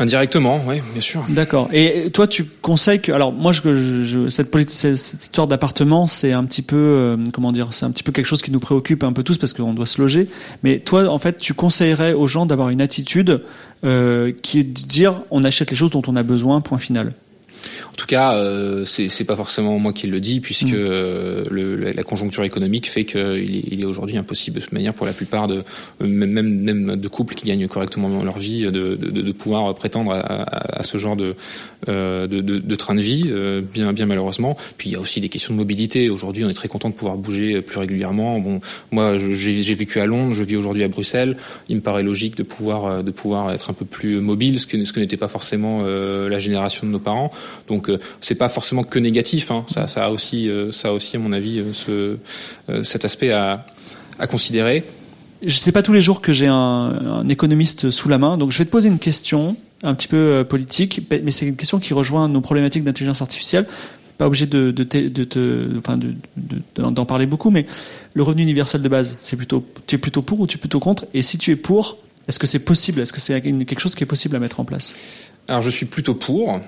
Indirectement, 0.03 0.61
oui, 0.67 0.81
bien 0.93 1.01
sûr. 1.01 1.25
D'accord. 1.29 1.69
Et 1.73 2.11
toi, 2.11 2.27
tu 2.27 2.45
conseilles 2.45 3.01
que, 3.01 3.13
alors 3.13 3.33
moi, 3.33 3.53
je, 3.53 4.29
cette 4.29 5.23
histoire 5.23 5.47
d'appartement, 5.47 6.09
c'est 6.09 6.33
un 6.33 6.45
petit 6.45 6.63
peu, 6.63 6.77
euh, 6.77 7.17
comment 7.33 7.53
dire, 7.53 7.69
c'est 7.71 7.87
un 7.87 7.93
petit 7.93 8.03
peu 8.03 8.11
quelque 8.11 8.27
chose 8.27 8.43
qui 8.43 8.51
nous 8.51 8.59
préoccupe 8.59 9.05
un 9.05 9.13
peu 9.13 9.23
tous 9.23 9.39
parce 9.39 9.53
qu'on 9.53 9.75
doit 9.75 9.87
se 9.87 10.03
loger. 10.03 10.27
Mais 10.65 10.81
toi, 10.81 11.09
en 11.09 11.19
fait, 11.19 11.39
tu 11.39 11.55
conseillerais 11.55 12.15
aux 12.15 12.27
gens 12.27 12.47
d'avoir 12.47 12.71
une 12.71 12.81
attitude 12.81 13.43
euh, 13.85 14.33
qui 14.43 14.59
est 14.59 14.65
de 14.65 14.89
dire, 14.89 15.23
on 15.31 15.45
achète 15.45 15.71
les 15.71 15.77
choses 15.77 15.93
dont 15.93 16.03
on 16.09 16.17
a 16.17 16.25
besoin, 16.25 16.61
point 16.61 16.79
final. 16.79 17.13
En 17.91 17.95
tout 17.95 18.07
cas, 18.07 18.35
euh, 18.35 18.85
c'est 18.85 19.25
pas 19.25 19.37
forcément 19.37 19.79
moi 19.79 19.93
qui 19.93 20.07
le 20.07 20.21
dis, 20.21 20.41
puisque 20.41 20.73
mm. 20.73 20.75
euh, 20.75 21.45
le, 21.51 21.77
la 21.77 22.03
conjoncture 22.03 22.45
économique 22.45 22.89
fait 22.89 23.05
qu'il 23.05 23.57
est, 23.57 23.65
il 23.71 23.81
est 23.81 23.85
aujourd'hui 23.85 24.17
impossible 24.17 24.57
de 24.57 24.61
toute 24.61 24.73
manière 24.73 24.95
pour 24.95 25.07
la 25.07 25.13
plupart 25.13 25.49
de 25.49 25.63
même, 26.01 26.41
même 26.41 26.97
de 26.97 27.09
couples 27.09 27.35
qui 27.35 27.47
gagnent 27.47 27.69
correctement 27.69 28.23
leur 28.23 28.39
vie 28.39 28.63
de, 28.63 28.71
de, 28.71 28.97
de 28.97 29.33
pouvoir 29.33 29.75
prétendre 29.75 30.13
à, 30.13 30.19
à, 30.21 30.81
à, 30.81 30.83
ce 30.83 30.99
genre 30.99 31.17
de, 31.17 31.35
euh, 31.89 32.27
de, 32.27 32.41
de, 32.41 32.75
train 32.75 32.95
de 32.95 33.01
vie, 33.01 33.25
euh, 33.29 33.61
bien, 33.61 33.93
bien 33.93 34.07
malheureusement. 34.07 34.57
Puis 34.77 34.91
il 34.91 34.93
y 34.93 34.97
a 34.97 35.01
aussi 35.01 35.21
des 35.21 35.29
questions 35.29 35.55
de 35.55 35.59
mobilité. 35.59 36.11
Aujourd'hui, 36.11 36.45
on 36.45 36.49
est 36.49 36.55
très 36.55 36.69
content 36.69 36.89
de 36.89 36.95
pouvoir 36.95 37.17
bouger 37.17 37.61
plus 37.61 37.79
régulièrement. 37.79 38.39
Bon, 38.41 38.61
moi, 38.91 39.17
j'ai 39.19 39.75
vécu 39.75 40.01
à 40.01 40.07
Londres, 40.07 40.35
je 40.35 40.45
vis 40.45 40.57
aujourd'hui 40.57 40.83
à 40.83 40.89
Bruxelles. 40.89 41.37
Il 41.69 41.77
me 41.77 41.81
paraît 41.81 42.03
logique 42.03 42.37
de 42.37 42.43
pouvoir 42.43 43.03
de 43.03 43.11
pouvoir 43.11 43.53
être 43.53 43.71
un 43.71 43.75
peu 43.75 43.85
plus 43.85 44.21
mobile, 44.21 44.61
ce 44.61 44.67
que 44.67 44.83
ce 44.85 44.93
que 44.93 45.01
n'était 45.01 45.17
pas 45.17 45.29
forcément 45.29 45.83
la 45.83 46.39
génération 46.39 46.87
de 46.87 46.93
nos 46.93 46.99
parents. 46.99 47.33
Donc 47.69 47.89
euh, 47.89 47.99
c'est 48.21 48.35
pas 48.35 48.49
forcément 48.49 48.85
que 48.85 48.99
négatif. 48.99 49.51
Hein. 49.51 49.65
Ça, 49.69 49.87
ça 49.87 50.07
a 50.07 50.11
aussi, 50.11 50.49
euh, 50.49 50.73
ça 50.73 50.89
a 50.89 50.93
aussi 50.93 51.17
à 51.17 51.19
mon 51.19 51.33
avis 51.33 51.59
euh, 51.61 51.73
ce, 51.73 52.83
cet 52.85 53.05
aspect 53.05 53.31
à, 53.31 53.67
à 54.19 54.27
considérer. 54.27 54.85
Je 55.45 55.57
sais 55.57 55.73
pas 55.73 55.83
tous 55.83 55.93
les 55.93 56.03
jours 56.03 56.21
que 56.21 56.33
j'ai 56.33 56.47
un, 56.47 56.55
un, 56.55 57.29
économiste 57.29 57.91
sous 57.91 58.09
la 58.09 58.19
main, 58.19 58.37
donc 58.37 58.53
je 58.53 58.59
vais 58.59 58.65
te 58.65 58.71
poser 58.71 58.89
une 58.89 59.01
question 59.01 59.57
un 59.83 59.95
petit 59.95 60.07
peu 60.07 60.47
politique, 60.49 61.01
mais 61.11 61.33
c'est 61.33 61.47
une 61.47 61.57
question 61.57 61.81
qui 61.81 61.93
rejoint 61.95 62.29
nos 62.29 62.41
problématiques 62.41 62.85
d'intelligence 62.85 63.21
artificielle. 63.23 63.67
Pas 64.19 64.29
obligé 64.29 64.47
de, 64.47 64.71
de, 64.71 64.85
de, 64.85 65.25
de 65.25 65.79
enfin 65.79 65.99
d'en 66.77 67.05
parler 67.05 67.27
beaucoup, 67.27 67.51
mais 67.51 67.67
le 68.15 68.23
revenu 68.23 68.43
universel 68.43 68.83
de 68.83 68.89
base, 68.89 69.17
c'est 69.21 69.37
plutôt, 69.37 69.67
tu 69.89 69.97
es 69.97 69.99
plutôt 69.99 70.23
pour 70.23 70.39
ou 70.39 70.47
tu 70.47 70.59
es 70.59 70.61
plutôt 70.61 70.79
contre? 70.79 71.07
Et 71.13 71.23
si 71.23 71.39
tu 71.39 71.51
es 71.51 71.57
pour, 71.57 71.99
est-ce 72.29 72.39
que 72.39 72.47
c'est 72.47 72.61
possible? 72.61 73.01
Est-ce 73.01 73.13
que 73.13 73.21
c'est 73.21 73.41
quelque 73.41 73.81
chose 73.81 73.97
qui 73.97 74.05
est 74.05 74.07
possible 74.07 74.37
à 74.37 74.39
mettre 74.39 74.61
en 74.61 74.65
place? 74.65 74.95
Alors 75.49 75.63
je 75.63 75.71
suis 75.71 75.87
plutôt 75.87 76.15
pour 76.15 76.61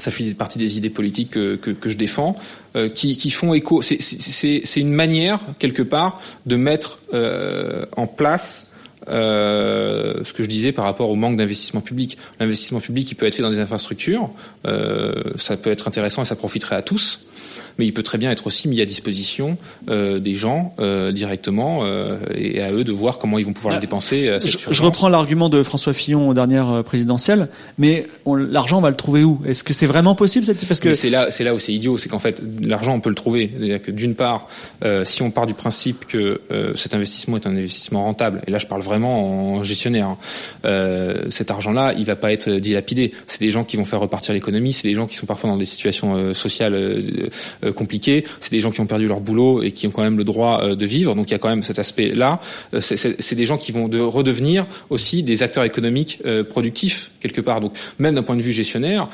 ça 0.00 0.10
fait 0.10 0.34
partie 0.34 0.58
des 0.58 0.76
idées 0.76 0.90
politiques 0.90 1.30
que, 1.30 1.56
que, 1.56 1.88
je 1.88 1.96
défends, 1.96 2.36
euh, 2.76 2.88
qui, 2.88 3.16
qui, 3.16 3.30
font 3.30 3.54
écho. 3.54 3.82
C'est 3.82 4.80
une 4.80 4.92
manière, 4.92 5.40
quelque 5.58 5.82
part, 5.82 6.20
de 6.46 6.56
mettre 6.56 6.98
euh, 7.14 7.84
en 7.96 8.06
place 8.06 8.76
euh, 9.08 10.22
ce 10.24 10.32
que 10.32 10.42
je 10.42 10.48
disais 10.48 10.72
par 10.72 10.84
rapport 10.84 11.08
au 11.10 11.16
manque 11.16 11.36
d'investissement 11.36 11.80
public. 11.80 12.18
L'investissement 12.40 12.80
public, 12.80 13.10
il 13.10 13.14
peut 13.14 13.26
être 13.26 13.36
fait 13.36 13.42
dans 13.42 13.50
des 13.50 13.60
infrastructures, 13.60 14.30
ça 14.64 15.56
peut 15.56 15.70
être 15.70 15.88
intéressant 15.88 16.22
et 16.22 16.26
ça 16.26 16.36
profiterait 16.36 16.76
à 16.76 16.82
tous 16.82 17.27
mais 17.78 17.86
il 17.86 17.92
peut 17.92 18.02
très 18.02 18.18
bien 18.18 18.30
être 18.30 18.46
aussi 18.46 18.68
mis 18.68 18.80
à 18.80 18.84
disposition 18.84 19.56
euh, 19.88 20.18
des 20.18 20.34
gens 20.34 20.74
euh, 20.80 21.12
directement 21.12 21.80
euh, 21.82 22.18
et 22.34 22.60
à 22.60 22.72
eux 22.72 22.84
de 22.84 22.92
voir 22.92 23.18
comment 23.18 23.38
ils 23.38 23.46
vont 23.46 23.52
pouvoir 23.52 23.74
le 23.74 23.80
dépenser. 23.80 24.38
Je, 24.40 24.58
je, 24.70 24.82
reprends 24.82 25.08
l'argument 25.08 25.48
de 25.48 25.62
François 25.62 25.92
Fillon 25.92 26.28
aux 26.28 26.34
dernières 26.34 26.82
présidentielles, 26.84 27.48
mais 27.78 28.06
l'argent 28.26 28.78
on 28.78 28.80
va 28.80 28.90
le 28.90 28.96
trouver 28.96 29.22
où? 29.22 29.40
Est-ce 29.46 29.62
que 29.62 29.72
c'est 29.72 29.86
vraiment 29.86 30.14
possible 30.14 30.46
Parce 30.68 30.80
que 30.80 30.94
c'est 30.94 31.10
là, 31.10 31.30
c'est 31.30 31.44
là 31.44 31.54
où 31.54 31.58
c'est 31.58 31.72
idiot, 31.72 31.98
c'est 31.98 32.08
qu'en 32.08 32.18
fait 32.18 32.42
l'argent 32.60 32.94
on 32.94 33.00
peut 33.00 33.10
le 33.10 33.14
trouver. 33.14 33.50
C'est-à-dire 33.56 33.82
que 33.82 33.90
d'une 33.90 34.14
part, 34.14 34.48
si 35.04 35.22
on 35.22 35.30
part 35.30 35.46
du 35.46 35.54
principe 35.54 36.06
que 36.06 36.40
cet 36.74 36.94
investissement 36.94 37.36
est 37.36 37.46
un 37.46 37.56
investissement 37.56 38.02
rentable, 38.04 38.42
et 38.46 38.50
là 38.50 38.58
je 38.58 38.66
parle 38.66 38.82
vraiment 38.82 39.56
en 39.56 39.62
gestionnaire, 39.62 40.16
hein, 40.64 41.14
cet 41.30 41.50
argent-là 41.50 41.94
il 41.96 42.04
va 42.04 42.16
pas 42.16 42.32
être 42.32 42.50
dilapidé. 42.50 43.12
C'est 43.26 43.40
des 43.40 43.50
gens 43.50 43.64
qui 43.64 43.76
vont 43.76 43.84
faire 43.84 44.00
repartir 44.00 44.34
l'économie, 44.34 44.72
c'est 44.72 44.88
des 44.88 44.94
gens 44.94 45.06
qui 45.06 45.16
sont 45.16 45.26
parfois 45.26 45.50
dans 45.50 45.56
des 45.56 45.66
situations 45.66 46.34
sociales 46.34 47.27
compliqué. 47.74 48.24
C'est 48.40 48.50
des 48.50 48.60
gens 48.60 48.70
qui 48.70 48.80
ont 48.80 48.86
perdu 48.86 49.08
leur 49.08 49.20
boulot 49.20 49.62
et 49.62 49.72
qui 49.72 49.86
ont 49.86 49.90
quand 49.90 50.02
même 50.02 50.18
le 50.18 50.24
droit 50.24 50.74
de 50.74 50.86
vivre. 50.86 51.14
Donc 51.14 51.30
il 51.30 51.32
y 51.32 51.34
a 51.34 51.38
quand 51.38 51.48
même 51.48 51.62
cet 51.62 51.78
aspect-là. 51.78 52.40
C'est 52.80 53.34
des 53.34 53.46
gens 53.46 53.58
qui 53.58 53.72
vont 53.72 53.88
de 53.88 53.98
redevenir 53.98 54.66
aussi 54.90 55.22
des 55.22 55.42
acteurs 55.42 55.64
économiques 55.64 56.22
productifs 56.48 57.10
quelque 57.20 57.40
part. 57.40 57.60
Donc 57.60 57.72
même 57.98 58.14
d'un 58.14 58.22
point 58.22 58.36
de 58.36 58.42
vue 58.42 58.52
gestionnaire, 58.52 59.08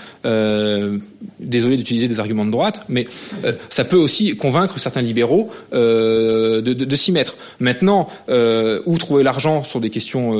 désolé 1.41 1.77
d'utiliser 1.77 2.09
des 2.09 2.20
arguments 2.20 2.47
de 2.47 2.51
droite, 2.51 2.85
mais 2.89 3.07
ça 3.69 3.85
peut 3.85 3.97
aussi 3.97 4.36
convaincre 4.36 4.78
certains 4.78 5.03
libéraux 5.03 5.51
de, 5.73 6.97
s'y 6.97 7.12
mettre. 7.12 7.36
Maintenant, 7.61 8.09
où 8.28 8.99
trouver 8.99 9.23
l'argent 9.23 9.62
sur 9.62 9.81
des 9.81 9.91
questions, 9.91 10.35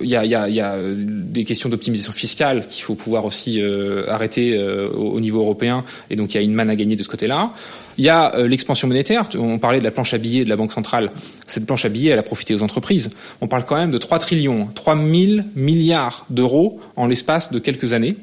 il 0.00 0.08
y 0.08 0.16
a, 0.16 0.76
des 0.92 1.44
questions 1.44 1.68
d'optimisation 1.68 2.12
fiscale 2.12 2.66
qu'il 2.68 2.82
faut 2.82 2.94
pouvoir 2.94 3.24
aussi 3.24 3.60
euh, 3.60 4.04
arrêter 4.08 4.56
euh, 4.56 4.90
au, 4.90 5.20
niveau 5.20 5.40
européen, 5.40 5.84
et 6.10 6.16
donc 6.16 6.34
il 6.34 6.36
y 6.36 6.40
a 6.40 6.42
une 6.42 6.54
manne 6.62 6.70
à 6.70 6.76
gagner 6.76 6.96
de 6.96 7.02
ce 7.02 7.08
côté-là. 7.08 7.50
Il 7.98 8.04
y 8.04 8.08
a 8.08 8.34
euh, 8.34 8.48
l'expansion 8.48 8.88
monétaire. 8.88 9.28
On 9.38 9.58
parlait 9.58 9.78
de 9.78 9.84
la 9.84 9.90
planche 9.90 10.14
à 10.14 10.18
billets 10.18 10.44
de 10.44 10.48
la 10.48 10.56
Banque 10.56 10.72
centrale. 10.72 11.10
Cette 11.46 11.66
planche 11.66 11.84
à 11.84 11.88
billets, 11.88 12.10
elle 12.10 12.18
a 12.18 12.22
profité 12.22 12.54
aux 12.54 12.62
entreprises. 12.62 13.10
On 13.40 13.48
parle 13.48 13.64
quand 13.64 13.76
même 13.76 13.90
de 13.90 13.98
3 13.98 14.18
trillions, 14.18 14.68
3 14.74 14.96
000 14.96 15.42
milliards 15.54 16.26
d'euros 16.30 16.80
en 16.96 17.06
l'espace 17.06 17.52
de 17.52 17.58
quelques 17.58 17.92
années. 17.92 18.16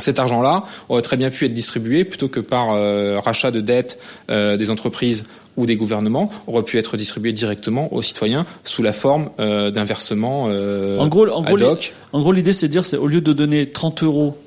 Cet 0.00 0.18
argent-là 0.20 0.64
aurait 0.88 1.02
très 1.02 1.16
bien 1.16 1.30
pu 1.30 1.44
être 1.44 1.54
distribué 1.54 2.04
plutôt 2.04 2.28
que 2.28 2.38
par 2.38 2.68
rachat 3.24 3.50
de 3.50 3.60
dettes 3.60 3.98
des 4.28 4.70
entreprises 4.70 5.24
ou 5.58 5.66
des 5.66 5.76
gouvernements 5.76 6.30
aurait 6.46 6.62
pu 6.62 6.78
être 6.78 6.96
distribué 6.96 7.32
directement 7.32 7.92
aux 7.92 8.00
citoyens 8.00 8.46
sous 8.64 8.82
la 8.82 8.92
forme 8.94 9.30
euh, 9.40 9.70
d'un 9.70 9.84
versement 9.84 10.46
euh, 10.48 10.98
en 10.98 11.08
gros, 11.08 11.28
en 11.28 11.42
gros, 11.42 11.58
En 12.12 12.20
gros, 12.20 12.32
l'idée, 12.32 12.52
c'est 12.52 12.68
de 12.68 12.72
dire, 12.72 12.86
c'est 12.86 12.96
au 12.96 13.08
lieu 13.08 13.20
de 13.20 13.32
donner 13.32 13.68
30 13.68 14.04
euros 14.04 14.38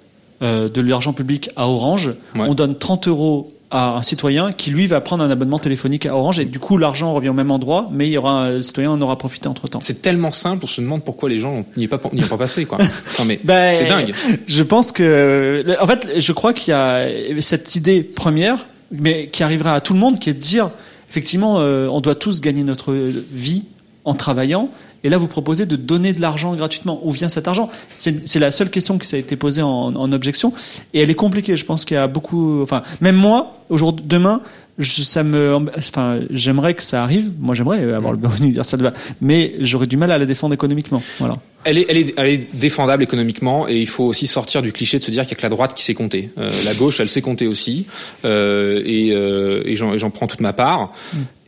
euh, 0.42 0.70
de 0.70 0.82
l'argent 0.82 1.14
public 1.14 1.50
à 1.56 1.68
Orange, 1.68 2.12
on 2.36 2.54
donne 2.54 2.78
30 2.78 3.08
euros 3.08 3.54
à 3.74 3.96
un 3.96 4.02
citoyen 4.02 4.52
qui 4.52 4.70
lui 4.70 4.86
va 4.86 5.00
prendre 5.00 5.24
un 5.24 5.30
abonnement 5.30 5.58
téléphonique 5.60 6.06
à 6.06 6.14
Orange 6.14 6.40
et 6.40 6.46
du 6.46 6.60
coup 6.60 6.78
l'argent 6.78 7.14
revient 7.14 7.30
au 7.30 7.34
même 7.34 7.52
endroit 7.52 7.88
mais 7.90 8.06
il 8.06 8.12
y 8.12 8.18
aura 8.18 8.48
un 8.48 8.62
citoyen 8.62 8.92
en 8.92 9.02
aura 9.02 9.18
profité 9.18 9.48
entre 9.48 9.70
temps. 9.70 9.80
C'est 9.82 10.02
tellement 10.02 10.34
simple, 10.34 10.66
on 10.66 10.68
se 10.68 10.82
demande 10.82 11.06
pourquoi 11.06 11.30
les 11.30 11.40
gens 11.40 11.64
n'y 11.78 11.86
est 11.86 11.88
pas 11.88 12.02
n'y 12.12 12.22
pas 12.22 12.38
passé 12.38 12.66
quoi. 12.66 12.80
Non 13.20 13.24
mais 13.26 13.40
ben, 13.42 13.74
c'est 13.78 13.86
dingue. 13.86 14.14
Je 14.46 14.64
pense 14.64 14.92
que 14.92 15.64
en 15.82 15.88
fait 15.88 16.16
je 16.18 16.34
crois 16.34 16.52
qu'il 16.52 16.72
y 16.72 16.76
a 16.76 17.08
cette 17.40 17.76
idée 17.76 18.04
première 18.04 18.68
mais 18.92 19.28
qui 19.28 19.42
arrivera 19.42 19.74
à 19.74 19.80
tout 19.80 19.94
le 19.94 20.00
monde 20.00 20.20
qui 20.20 20.30
est 20.30 20.34
de 20.34 20.40
dire 20.40 20.70
effectivement, 21.12 21.60
euh, 21.60 21.88
on 21.88 22.00
doit 22.00 22.16
tous 22.16 22.40
gagner 22.40 22.64
notre 22.64 22.94
vie 22.94 23.66
en 24.06 24.14
travaillant. 24.14 24.70
Et 25.04 25.10
là, 25.10 25.18
vous 25.18 25.28
proposez 25.28 25.66
de 25.66 25.76
donner 25.76 26.14
de 26.14 26.22
l'argent 26.22 26.54
gratuitement. 26.56 27.00
Où 27.04 27.12
vient 27.12 27.30
cet 27.30 27.48
argent? 27.48 27.70
C'est 27.98 28.40
la 28.40 28.52
seule 28.52 28.70
question 28.70 28.98
qui 28.98 29.08
s'est 29.08 29.20
été 29.20 29.36
posée 29.36 29.62
en, 29.62 29.96
en, 29.96 30.12
objection, 30.12 30.54
et 30.94 31.02
elle 31.02 31.10
est 31.10 31.16
compliquée. 31.16 31.58
Je 31.58 31.66
pense 31.66 31.86
qu'il 31.86 31.96
y 31.96 32.00
a 32.00 32.08
beaucoup. 32.08 32.62
Enfin, 32.62 32.84
même 33.02 33.16
moi, 33.16 33.58
aujourd'hui, 33.70 34.06
demain, 34.08 34.42
je, 34.78 35.04
ça 35.04 35.24
me, 35.24 35.58
enfin, 35.78 36.20
j'aimerais 36.30 36.74
que 36.74 36.84
ça 36.84 37.04
arrive. 37.04 37.32
Moi, 37.40 37.56
j'aimerais 37.56 37.94
avoir 37.94 38.14
le 38.14 38.28
revenu 38.28 38.48
universel 38.48 38.94
mais 39.22 39.54
j'aurais 39.60 39.88
du 39.88 39.98
mal 39.98 40.12
à 40.12 40.18
la 40.18 40.26
défendre 40.26 40.54
économiquement. 40.54 41.02
Voilà. 41.20 41.38
Elle 41.64 41.78
est, 41.78 41.86
elle, 41.90 41.98
est, 41.98 42.14
elle 42.18 42.28
est 42.28 42.56
défendable 42.56 43.04
économiquement 43.04 43.68
et 43.68 43.80
il 43.80 43.88
faut 43.88 44.06
aussi 44.06 44.26
sortir 44.26 44.64
du 44.64 44.72
cliché 44.72 44.98
de 44.98 45.04
se 45.04 45.12
dire 45.12 45.24
qu'il 45.24 45.32
y 45.32 45.36
a 45.36 45.38
que 45.38 45.44
la 45.44 45.50
droite 45.50 45.76
qui 45.76 45.84
sait 45.84 45.94
compter. 45.94 46.32
Euh, 46.40 46.50
la 46.66 46.74
gauche, 46.74 47.00
elle 47.00 47.10
sait 47.10 47.22
compter 47.22 47.46
aussi 47.46 47.86
euh, 48.26 48.82
et, 48.84 49.12
euh, 49.12 49.62
et 49.66 49.76
j'en 49.76 50.10
prends 50.10 50.26
toute 50.26 50.42
ma 50.42 50.54
part. 50.54 50.92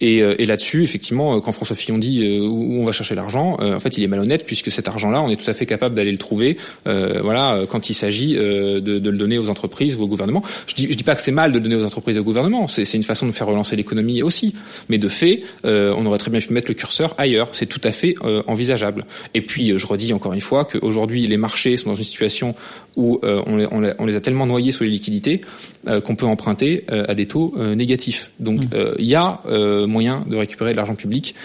Et, 0.02 0.22
euh, 0.22 0.36
et 0.40 0.46
là-dessus, 0.46 0.84
effectivement, 0.84 1.40
quand 1.40 1.52
François 1.52 1.76
Fillon 1.76 1.98
dit 1.98 2.24
euh, 2.24 2.42
où 2.42 2.82
on 2.82 2.86
va 2.86 2.92
chercher 2.92 3.16
l'argent, 3.16 3.58
en 3.60 3.80
fait, 3.80 3.98
il 3.98 4.04
est 4.04 4.08
malhonnête 4.08 4.46
puisque 4.46 4.72
cet 4.72 4.88
argent-là, 4.88 5.22
on 5.22 5.30
est 5.30 5.36
tout 5.36 5.50
à 5.50 5.54
fait 5.54 5.66
capable 5.66 5.96
d'aller 5.96 6.12
le 6.12 6.18
trouver. 6.18 6.58
voilà, 6.86 7.62
quand 7.70 7.90
il 7.90 7.94
s'agit 7.94 8.34
de, 8.34 8.80
de, 8.80 9.10
le 9.10 9.18
donner 9.18 9.38
aux 9.38 9.50
entreprises 9.50 9.96
ou 9.96 10.04
au 10.04 10.08
gouvernement. 10.08 10.44
Je 10.68 10.76
dis, 10.76 10.88
je 10.92 10.98
dis 10.98 11.04
pas 11.04 11.16
que 11.16 11.22
c'est 11.22 11.32
mal 11.32 11.52
de 11.52 11.58
le 11.58 11.64
donner 11.64 11.76
aux 11.76 11.86
entreprises 11.86 12.18
et 12.18 12.20
au 12.20 12.24
gouvernement. 12.24 12.68
C'est 12.68 12.94
une 12.94 13.04
façon 13.04 13.26
de 13.26 13.32
faire 13.32 13.48
relancer 13.48 13.76
l'économie 13.76 14.22
aussi. 14.24 14.56
Mais 14.90 14.98
de 14.98 15.08
fait, 15.08 15.44
on 15.64 16.06
aurait 16.06 16.18
très 16.18 16.32
bien 16.32 16.40
pu 16.40 16.54
mettre 16.54 16.68
le 16.68 16.74
curseur 16.74 17.16
ailleurs. 17.18 17.50
C'est 17.52 17.68
tout 17.68 17.82
à 17.84 17.92
fait 17.92 18.16
envisageable. 18.48 19.06
Et 19.34 19.42
puis, 19.42 19.78
je 19.78 19.88
redis 19.88 20.14
encore 20.14 20.34
une 20.34 20.42
fois 20.42 20.66
qu'aujourd'hui 20.66 21.26
les 21.26 21.38
marchés 21.38 21.78
sont 21.78 21.90
dans 21.90 21.96
une 21.96 22.04
situation 22.04 22.56
où 22.96 23.20
euh, 23.24 23.42
on, 23.46 24.06
les, 24.06 24.16
a 24.16 24.22
tellement 24.22 24.46
noyés 24.46 24.72
sous 24.72 24.84
les 24.84 24.90
liquidités 24.90 25.42
euh, 25.88 26.02
qu'on 26.02 26.16
peut 26.16 26.26
emprunter 26.26 26.86
euh, 26.92 27.04
à 27.08 27.16
des 27.16 27.26
taux 27.26 27.54
négatifs. 27.76 28.32
Donc 28.40 28.64
mmh. 28.64 28.96
il 29.00 29.06
y 29.06 29.16
a 29.16 29.42
moyen 29.86 30.24
de 30.28 30.36
récupérer 30.36 30.72
de 30.72 30.78
l'argent 30.78 30.96
public 30.96 31.36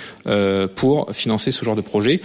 pour 0.74 1.09
financer 1.12 1.51
ce 1.51 1.65
genre 1.65 1.77
de 1.77 1.81
projet. 1.81 2.20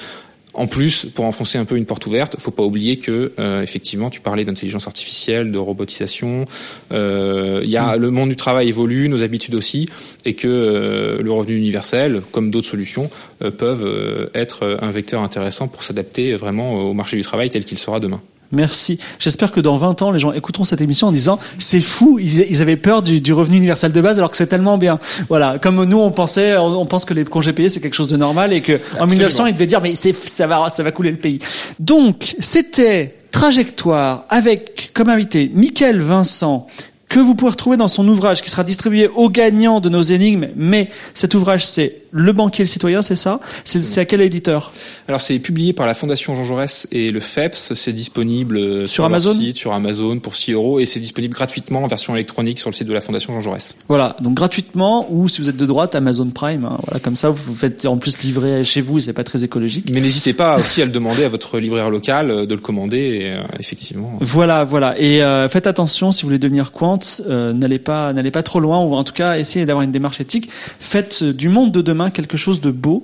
En 0.55 0.67
plus, 0.67 1.05
pour 1.05 1.25
enfoncer 1.25 1.57
un 1.57 1.65
peu 1.65 1.77
une 1.77 1.85
porte 1.85 2.05
ouverte, 2.05 2.35
faut 2.39 2.51
pas 2.51 2.63
oublier 2.63 2.97
que 2.97 3.31
euh, 3.39 3.63
effectivement, 3.63 4.11
tu 4.11 4.21
parlais 4.21 4.43
d'intelligence 4.43 4.85
artificielle, 4.85 5.51
de 5.51 5.57
robotisation. 5.57 6.45
Euh, 6.91 7.61
il 7.63 7.71
y 7.71 7.77
a 7.77 7.97
mm. 7.97 7.99
le 7.99 8.11
monde 8.11 8.29
du 8.29 8.35
travail 8.35 8.69
évolue, 8.69 9.09
nos 9.09 9.23
habitudes 9.23 9.55
aussi, 9.55 9.89
et 10.25 10.35
que 10.35 10.47
euh, 10.47 11.21
le 11.23 11.31
revenu 11.31 11.57
universel, 11.57 12.21
comme 12.31 12.51
d'autres 12.51 12.67
solutions, 12.67 13.09
peuvent 13.57 14.29
être 14.33 14.77
un 14.81 14.91
vecteur 14.91 15.21
intéressant 15.21 15.67
pour 15.67 15.83
s'adapter 15.83 16.35
vraiment 16.35 16.75
au 16.75 16.93
marché 16.93 17.17
du 17.17 17.23
travail 17.23 17.49
tel 17.49 17.65
qu'il 17.65 17.77
sera 17.77 17.99
demain. 17.99 18.21
Merci. 18.53 18.99
J'espère 19.17 19.51
que 19.51 19.59
dans 19.59 19.75
20 19.75 20.03
ans, 20.03 20.11
les 20.11 20.19
gens 20.19 20.31
écouteront 20.31 20.63
cette 20.63 20.79
émission 20.79 21.07
en 21.07 21.11
disant 21.11 21.39
c'est 21.57 21.81
fou, 21.81 22.19
ils, 22.19 22.61
avaient 22.61 22.77
peur 22.77 23.01
du, 23.01 23.33
revenu 23.33 23.57
universel 23.57 23.91
de 23.91 23.99
base 23.99 24.19
alors 24.19 24.29
que 24.29 24.37
c'est 24.37 24.47
tellement 24.47 24.77
bien. 24.77 24.99
Voilà, 25.27 25.57
comme 25.59 25.83
nous 25.83 25.99
on 25.99 26.11
pensait, 26.11 26.55
on, 26.57 26.85
pense 26.85 27.03
que 27.03 27.15
les 27.15 27.25
congés 27.25 27.51
payés 27.51 27.69
c'est 27.69 27.79
quelque 27.79 27.95
chose 27.95 28.09
de 28.09 28.17
normal 28.17 28.53
et 28.53 28.61
que 28.61 28.79
en 28.99 29.07
1900 29.07 29.47
ils 29.47 29.53
devaient 29.53 29.65
dire 29.65 29.81
mais 29.81 29.95
c'est 29.95 30.15
ça 30.15 30.45
va 30.45 30.69
ça 30.69 30.83
va 30.83 30.91
couler 30.91 31.09
le 31.09 31.17
pays. 31.17 31.39
Donc 31.79 32.35
c'était 32.39 33.15
trajectoire 33.31 34.25
avec 34.29 34.91
comme 34.93 35.09
invité 35.09 35.51
Michael 35.53 35.99
Vincent 35.99 36.67
que 37.09 37.19
vous 37.19 37.35
pouvez 37.35 37.51
retrouver 37.51 37.77
dans 37.77 37.87
son 37.87 38.07
ouvrage 38.07 38.41
qui 38.41 38.49
sera 38.49 38.63
distribué 38.63 39.07
aux 39.07 39.29
gagnants 39.29 39.79
de 39.79 39.89
nos 39.89 40.01
énigmes. 40.01 40.47
Mais 40.55 40.89
cet 41.13 41.35
ouvrage, 41.35 41.65
c'est 41.65 42.02
Le 42.13 42.31
banquier 42.31 42.61
et 42.61 42.65
le 42.65 42.69
citoyen, 42.69 43.01
c'est 43.01 43.15
ça? 43.15 43.39
C'est 43.65 43.99
à 43.99 44.05
quel 44.05 44.21
éditeur? 44.21 44.71
Alors 45.07 45.19
c'est 45.19 45.39
publié 45.39 45.73
par 45.73 45.85
la 45.87 45.93
Fondation 45.93 46.35
Jean 46.35 46.43
Jaurès 46.43 46.87
et 46.91 47.11
le 47.11 47.19
FEPS. 47.19 47.73
C'est 47.73 47.91
disponible 47.91 48.87
sur, 48.87 49.03
Amazon, 49.03 49.33
site, 49.33 49.57
sur 49.57 49.73
Amazon 49.73 50.19
pour 50.19 50.35
6 50.35 50.53
euros 50.53 50.79
et 50.79 50.85
c'est 50.85 50.99
disponible 50.99 51.33
gratuitement 51.33 51.83
en 51.83 51.87
version 51.87 52.13
électronique 52.15 52.59
sur 52.59 52.69
le 52.69 52.75
site 52.75 52.87
de 52.87 52.93
la 52.93 53.01
Fondation 53.01 53.33
Jean 53.33 53.41
Jaurès. 53.41 53.75
Voilà, 53.87 54.15
donc 54.21 54.35
gratuitement 54.35 55.07
ou 55.09 55.27
si 55.27 55.41
vous 55.41 55.49
êtes 55.49 55.57
de 55.57 55.65
droite, 55.65 55.95
Amazon 55.95 56.29
Prime. 56.29 56.65
Hein, 56.65 56.77
voilà, 56.85 56.99
comme 56.99 57.15
ça 57.15 57.29
vous 57.29 57.55
faites 57.55 57.85
en 57.85 57.97
plus 57.97 58.21
livrer 58.21 58.63
chez 58.63 58.81
vous, 58.81 58.99
c'est 58.99 59.13
pas 59.13 59.23
très 59.23 59.43
écologique. 59.43 59.89
Mais 59.91 59.99
n'hésitez 59.99 60.33
pas 60.33 60.59
aussi 60.59 60.81
à 60.81 60.85
le 60.85 60.91
demander 60.91 61.23
à 61.23 61.29
votre 61.29 61.59
libraire 61.59 61.89
local 61.89 62.29
euh, 62.29 62.45
de 62.45 62.53
le 62.53 62.61
commander. 62.61 62.97
Et, 62.97 63.31
euh, 63.31 63.41
effectivement. 63.59 64.17
Voilà, 64.19 64.63
voilà. 64.63 64.95
Et 64.99 65.23
euh, 65.23 65.49
faites 65.49 65.67
attention 65.67 66.11
si 66.11 66.23
vous 66.23 66.29
voulez 66.29 66.39
devenir 66.39 66.71
quant 66.71 66.99
euh, 67.27 67.53
n'allez 67.53 67.79
pas 67.79 68.13
n'allez 68.13 68.31
pas 68.31 68.43
trop 68.43 68.59
loin 68.59 68.83
ou 68.83 68.93
en 68.93 69.03
tout 69.03 69.13
cas 69.13 69.37
essayez 69.37 69.65
d'avoir 69.65 69.83
une 69.83 69.91
démarche 69.91 70.19
éthique. 70.21 70.49
Faites 70.51 71.23
du 71.23 71.49
monde 71.49 71.71
de 71.71 71.81
demain 71.81 72.02
quelque 72.11 72.37
chose 72.37 72.61
de 72.61 72.71
beau. 72.71 73.03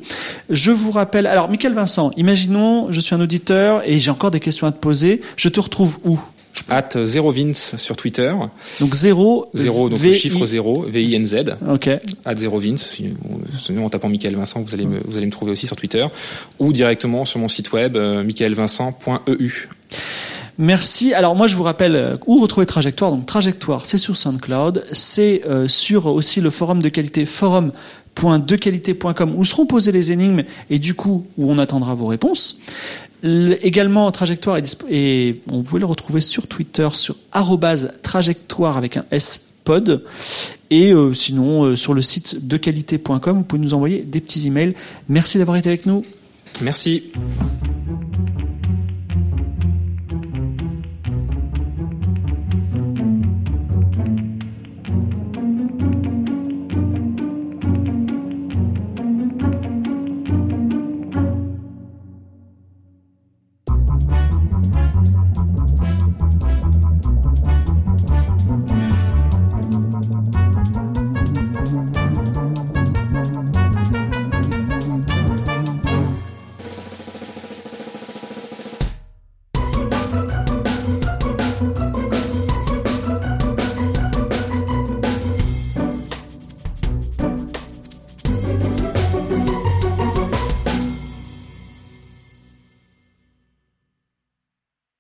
Je 0.50 0.72
vous 0.72 0.92
rappelle. 0.92 1.28
Alors, 1.28 1.50
Michael 1.50 1.74
Vincent, 1.74 2.12
imaginons, 2.18 2.92
je 2.92 3.00
suis 3.00 3.16
un 3.16 3.22
auditeur 3.22 3.82
et 3.86 4.00
j'ai 4.00 4.12
encore 4.12 4.32
des 4.32 4.40
questions 4.40 4.68
à 4.68 4.72
te 4.72 4.80
poser. 4.80 5.22
Je 5.36 5.50
te 5.50 5.60
retrouve 5.60 6.00
où? 6.04 6.20
At 6.68 6.90
0vince 6.96 7.78
sur 7.78 7.96
Twitter. 7.96 8.32
Donc 8.80 8.94
0 8.94 9.50
0 9.54 9.90
donc 9.90 10.02
le 10.02 10.12
chiffre 10.12 10.46
0 10.46 10.86
V 10.88 11.04
I 11.04 11.16
N 11.16 11.26
Z. 11.26 11.36
OK. 11.68 11.88
At 12.26 12.34
0vince 12.34 12.90
en 13.80 13.90
tapant 13.90 14.10
Michael 14.10 14.36
Vincent, 14.36 14.62
vous 14.62 14.74
allez 14.74 14.86
me 14.86 15.00
vous 15.06 15.18
allez 15.18 15.26
me 15.26 15.32
trouver 15.32 15.52
aussi 15.52 15.68
sur 15.68 15.76
Twitter 15.76 16.06
ou 16.60 16.74
directement 16.74 17.26
sur 17.26 17.40
mon 17.40 17.48
site 17.48 17.72
web 17.72 17.96
euh, 17.96 18.24
michaelvincent.eu. 18.24 19.70
Merci. 20.58 21.14
Alors 21.14 21.36
moi 21.36 21.48
je 21.48 21.56
vous 21.56 21.64
rappelle 21.64 21.96
euh, 21.96 22.18
où 22.28 22.40
retrouver 22.40 22.66
Trajectoire. 22.66 23.12
Donc 23.12 23.26
Trajectoire, 23.26 23.86
c'est 23.86 23.98
sur 23.98 24.18
SoundCloud, 24.18 24.86
c'est 24.92 25.42
euh, 25.48 25.68
sur 25.68 26.08
aussi 26.08 26.42
le 26.42 26.50
forum 26.50 26.82
de 26.82 26.90
qualité 26.90 27.26
forum.dequalité.com 28.20 29.34
où 29.36 29.46
seront 29.46 29.66
posées 29.66 29.92
les 29.92 30.12
énigmes 30.12 30.44
et 30.70 30.80
du 30.80 30.94
coup 30.94 31.26
où 31.38 31.52
on 31.52 31.58
attendra 31.58 31.94
vos 31.96 32.08
réponses. 32.08 32.60
également 33.24 34.12
Trajectoire 34.12 34.58
est 34.58 34.78
et 34.90 35.42
on 35.52 35.64
pouvait 35.64 35.80
le 35.80 35.86
retrouver 35.86 36.22
sur 36.22 36.48
Twitter 36.48 36.88
sur 36.94 37.16
@trajectoire 38.02 38.78
avec 38.78 38.98
un 38.98 39.06
S 39.12 39.46
pod 39.64 40.04
et 40.70 40.94
euh, 40.94 41.14
sinon 41.14 41.76
sur 41.76 41.94
le 41.94 42.02
site 42.02 42.48
dequalité.com 42.48 43.38
vous 43.38 43.44
pouvez 43.44 43.62
nous 43.62 43.74
envoyer 43.74 44.00
des 44.00 44.20
petits 44.22 44.48
emails. 44.48 44.74
Merci 45.08 45.38
d'avoir 45.38 45.58
été 45.58 45.70
avec 45.70 45.86
nous. 45.86 46.04
Merci. 46.62 47.12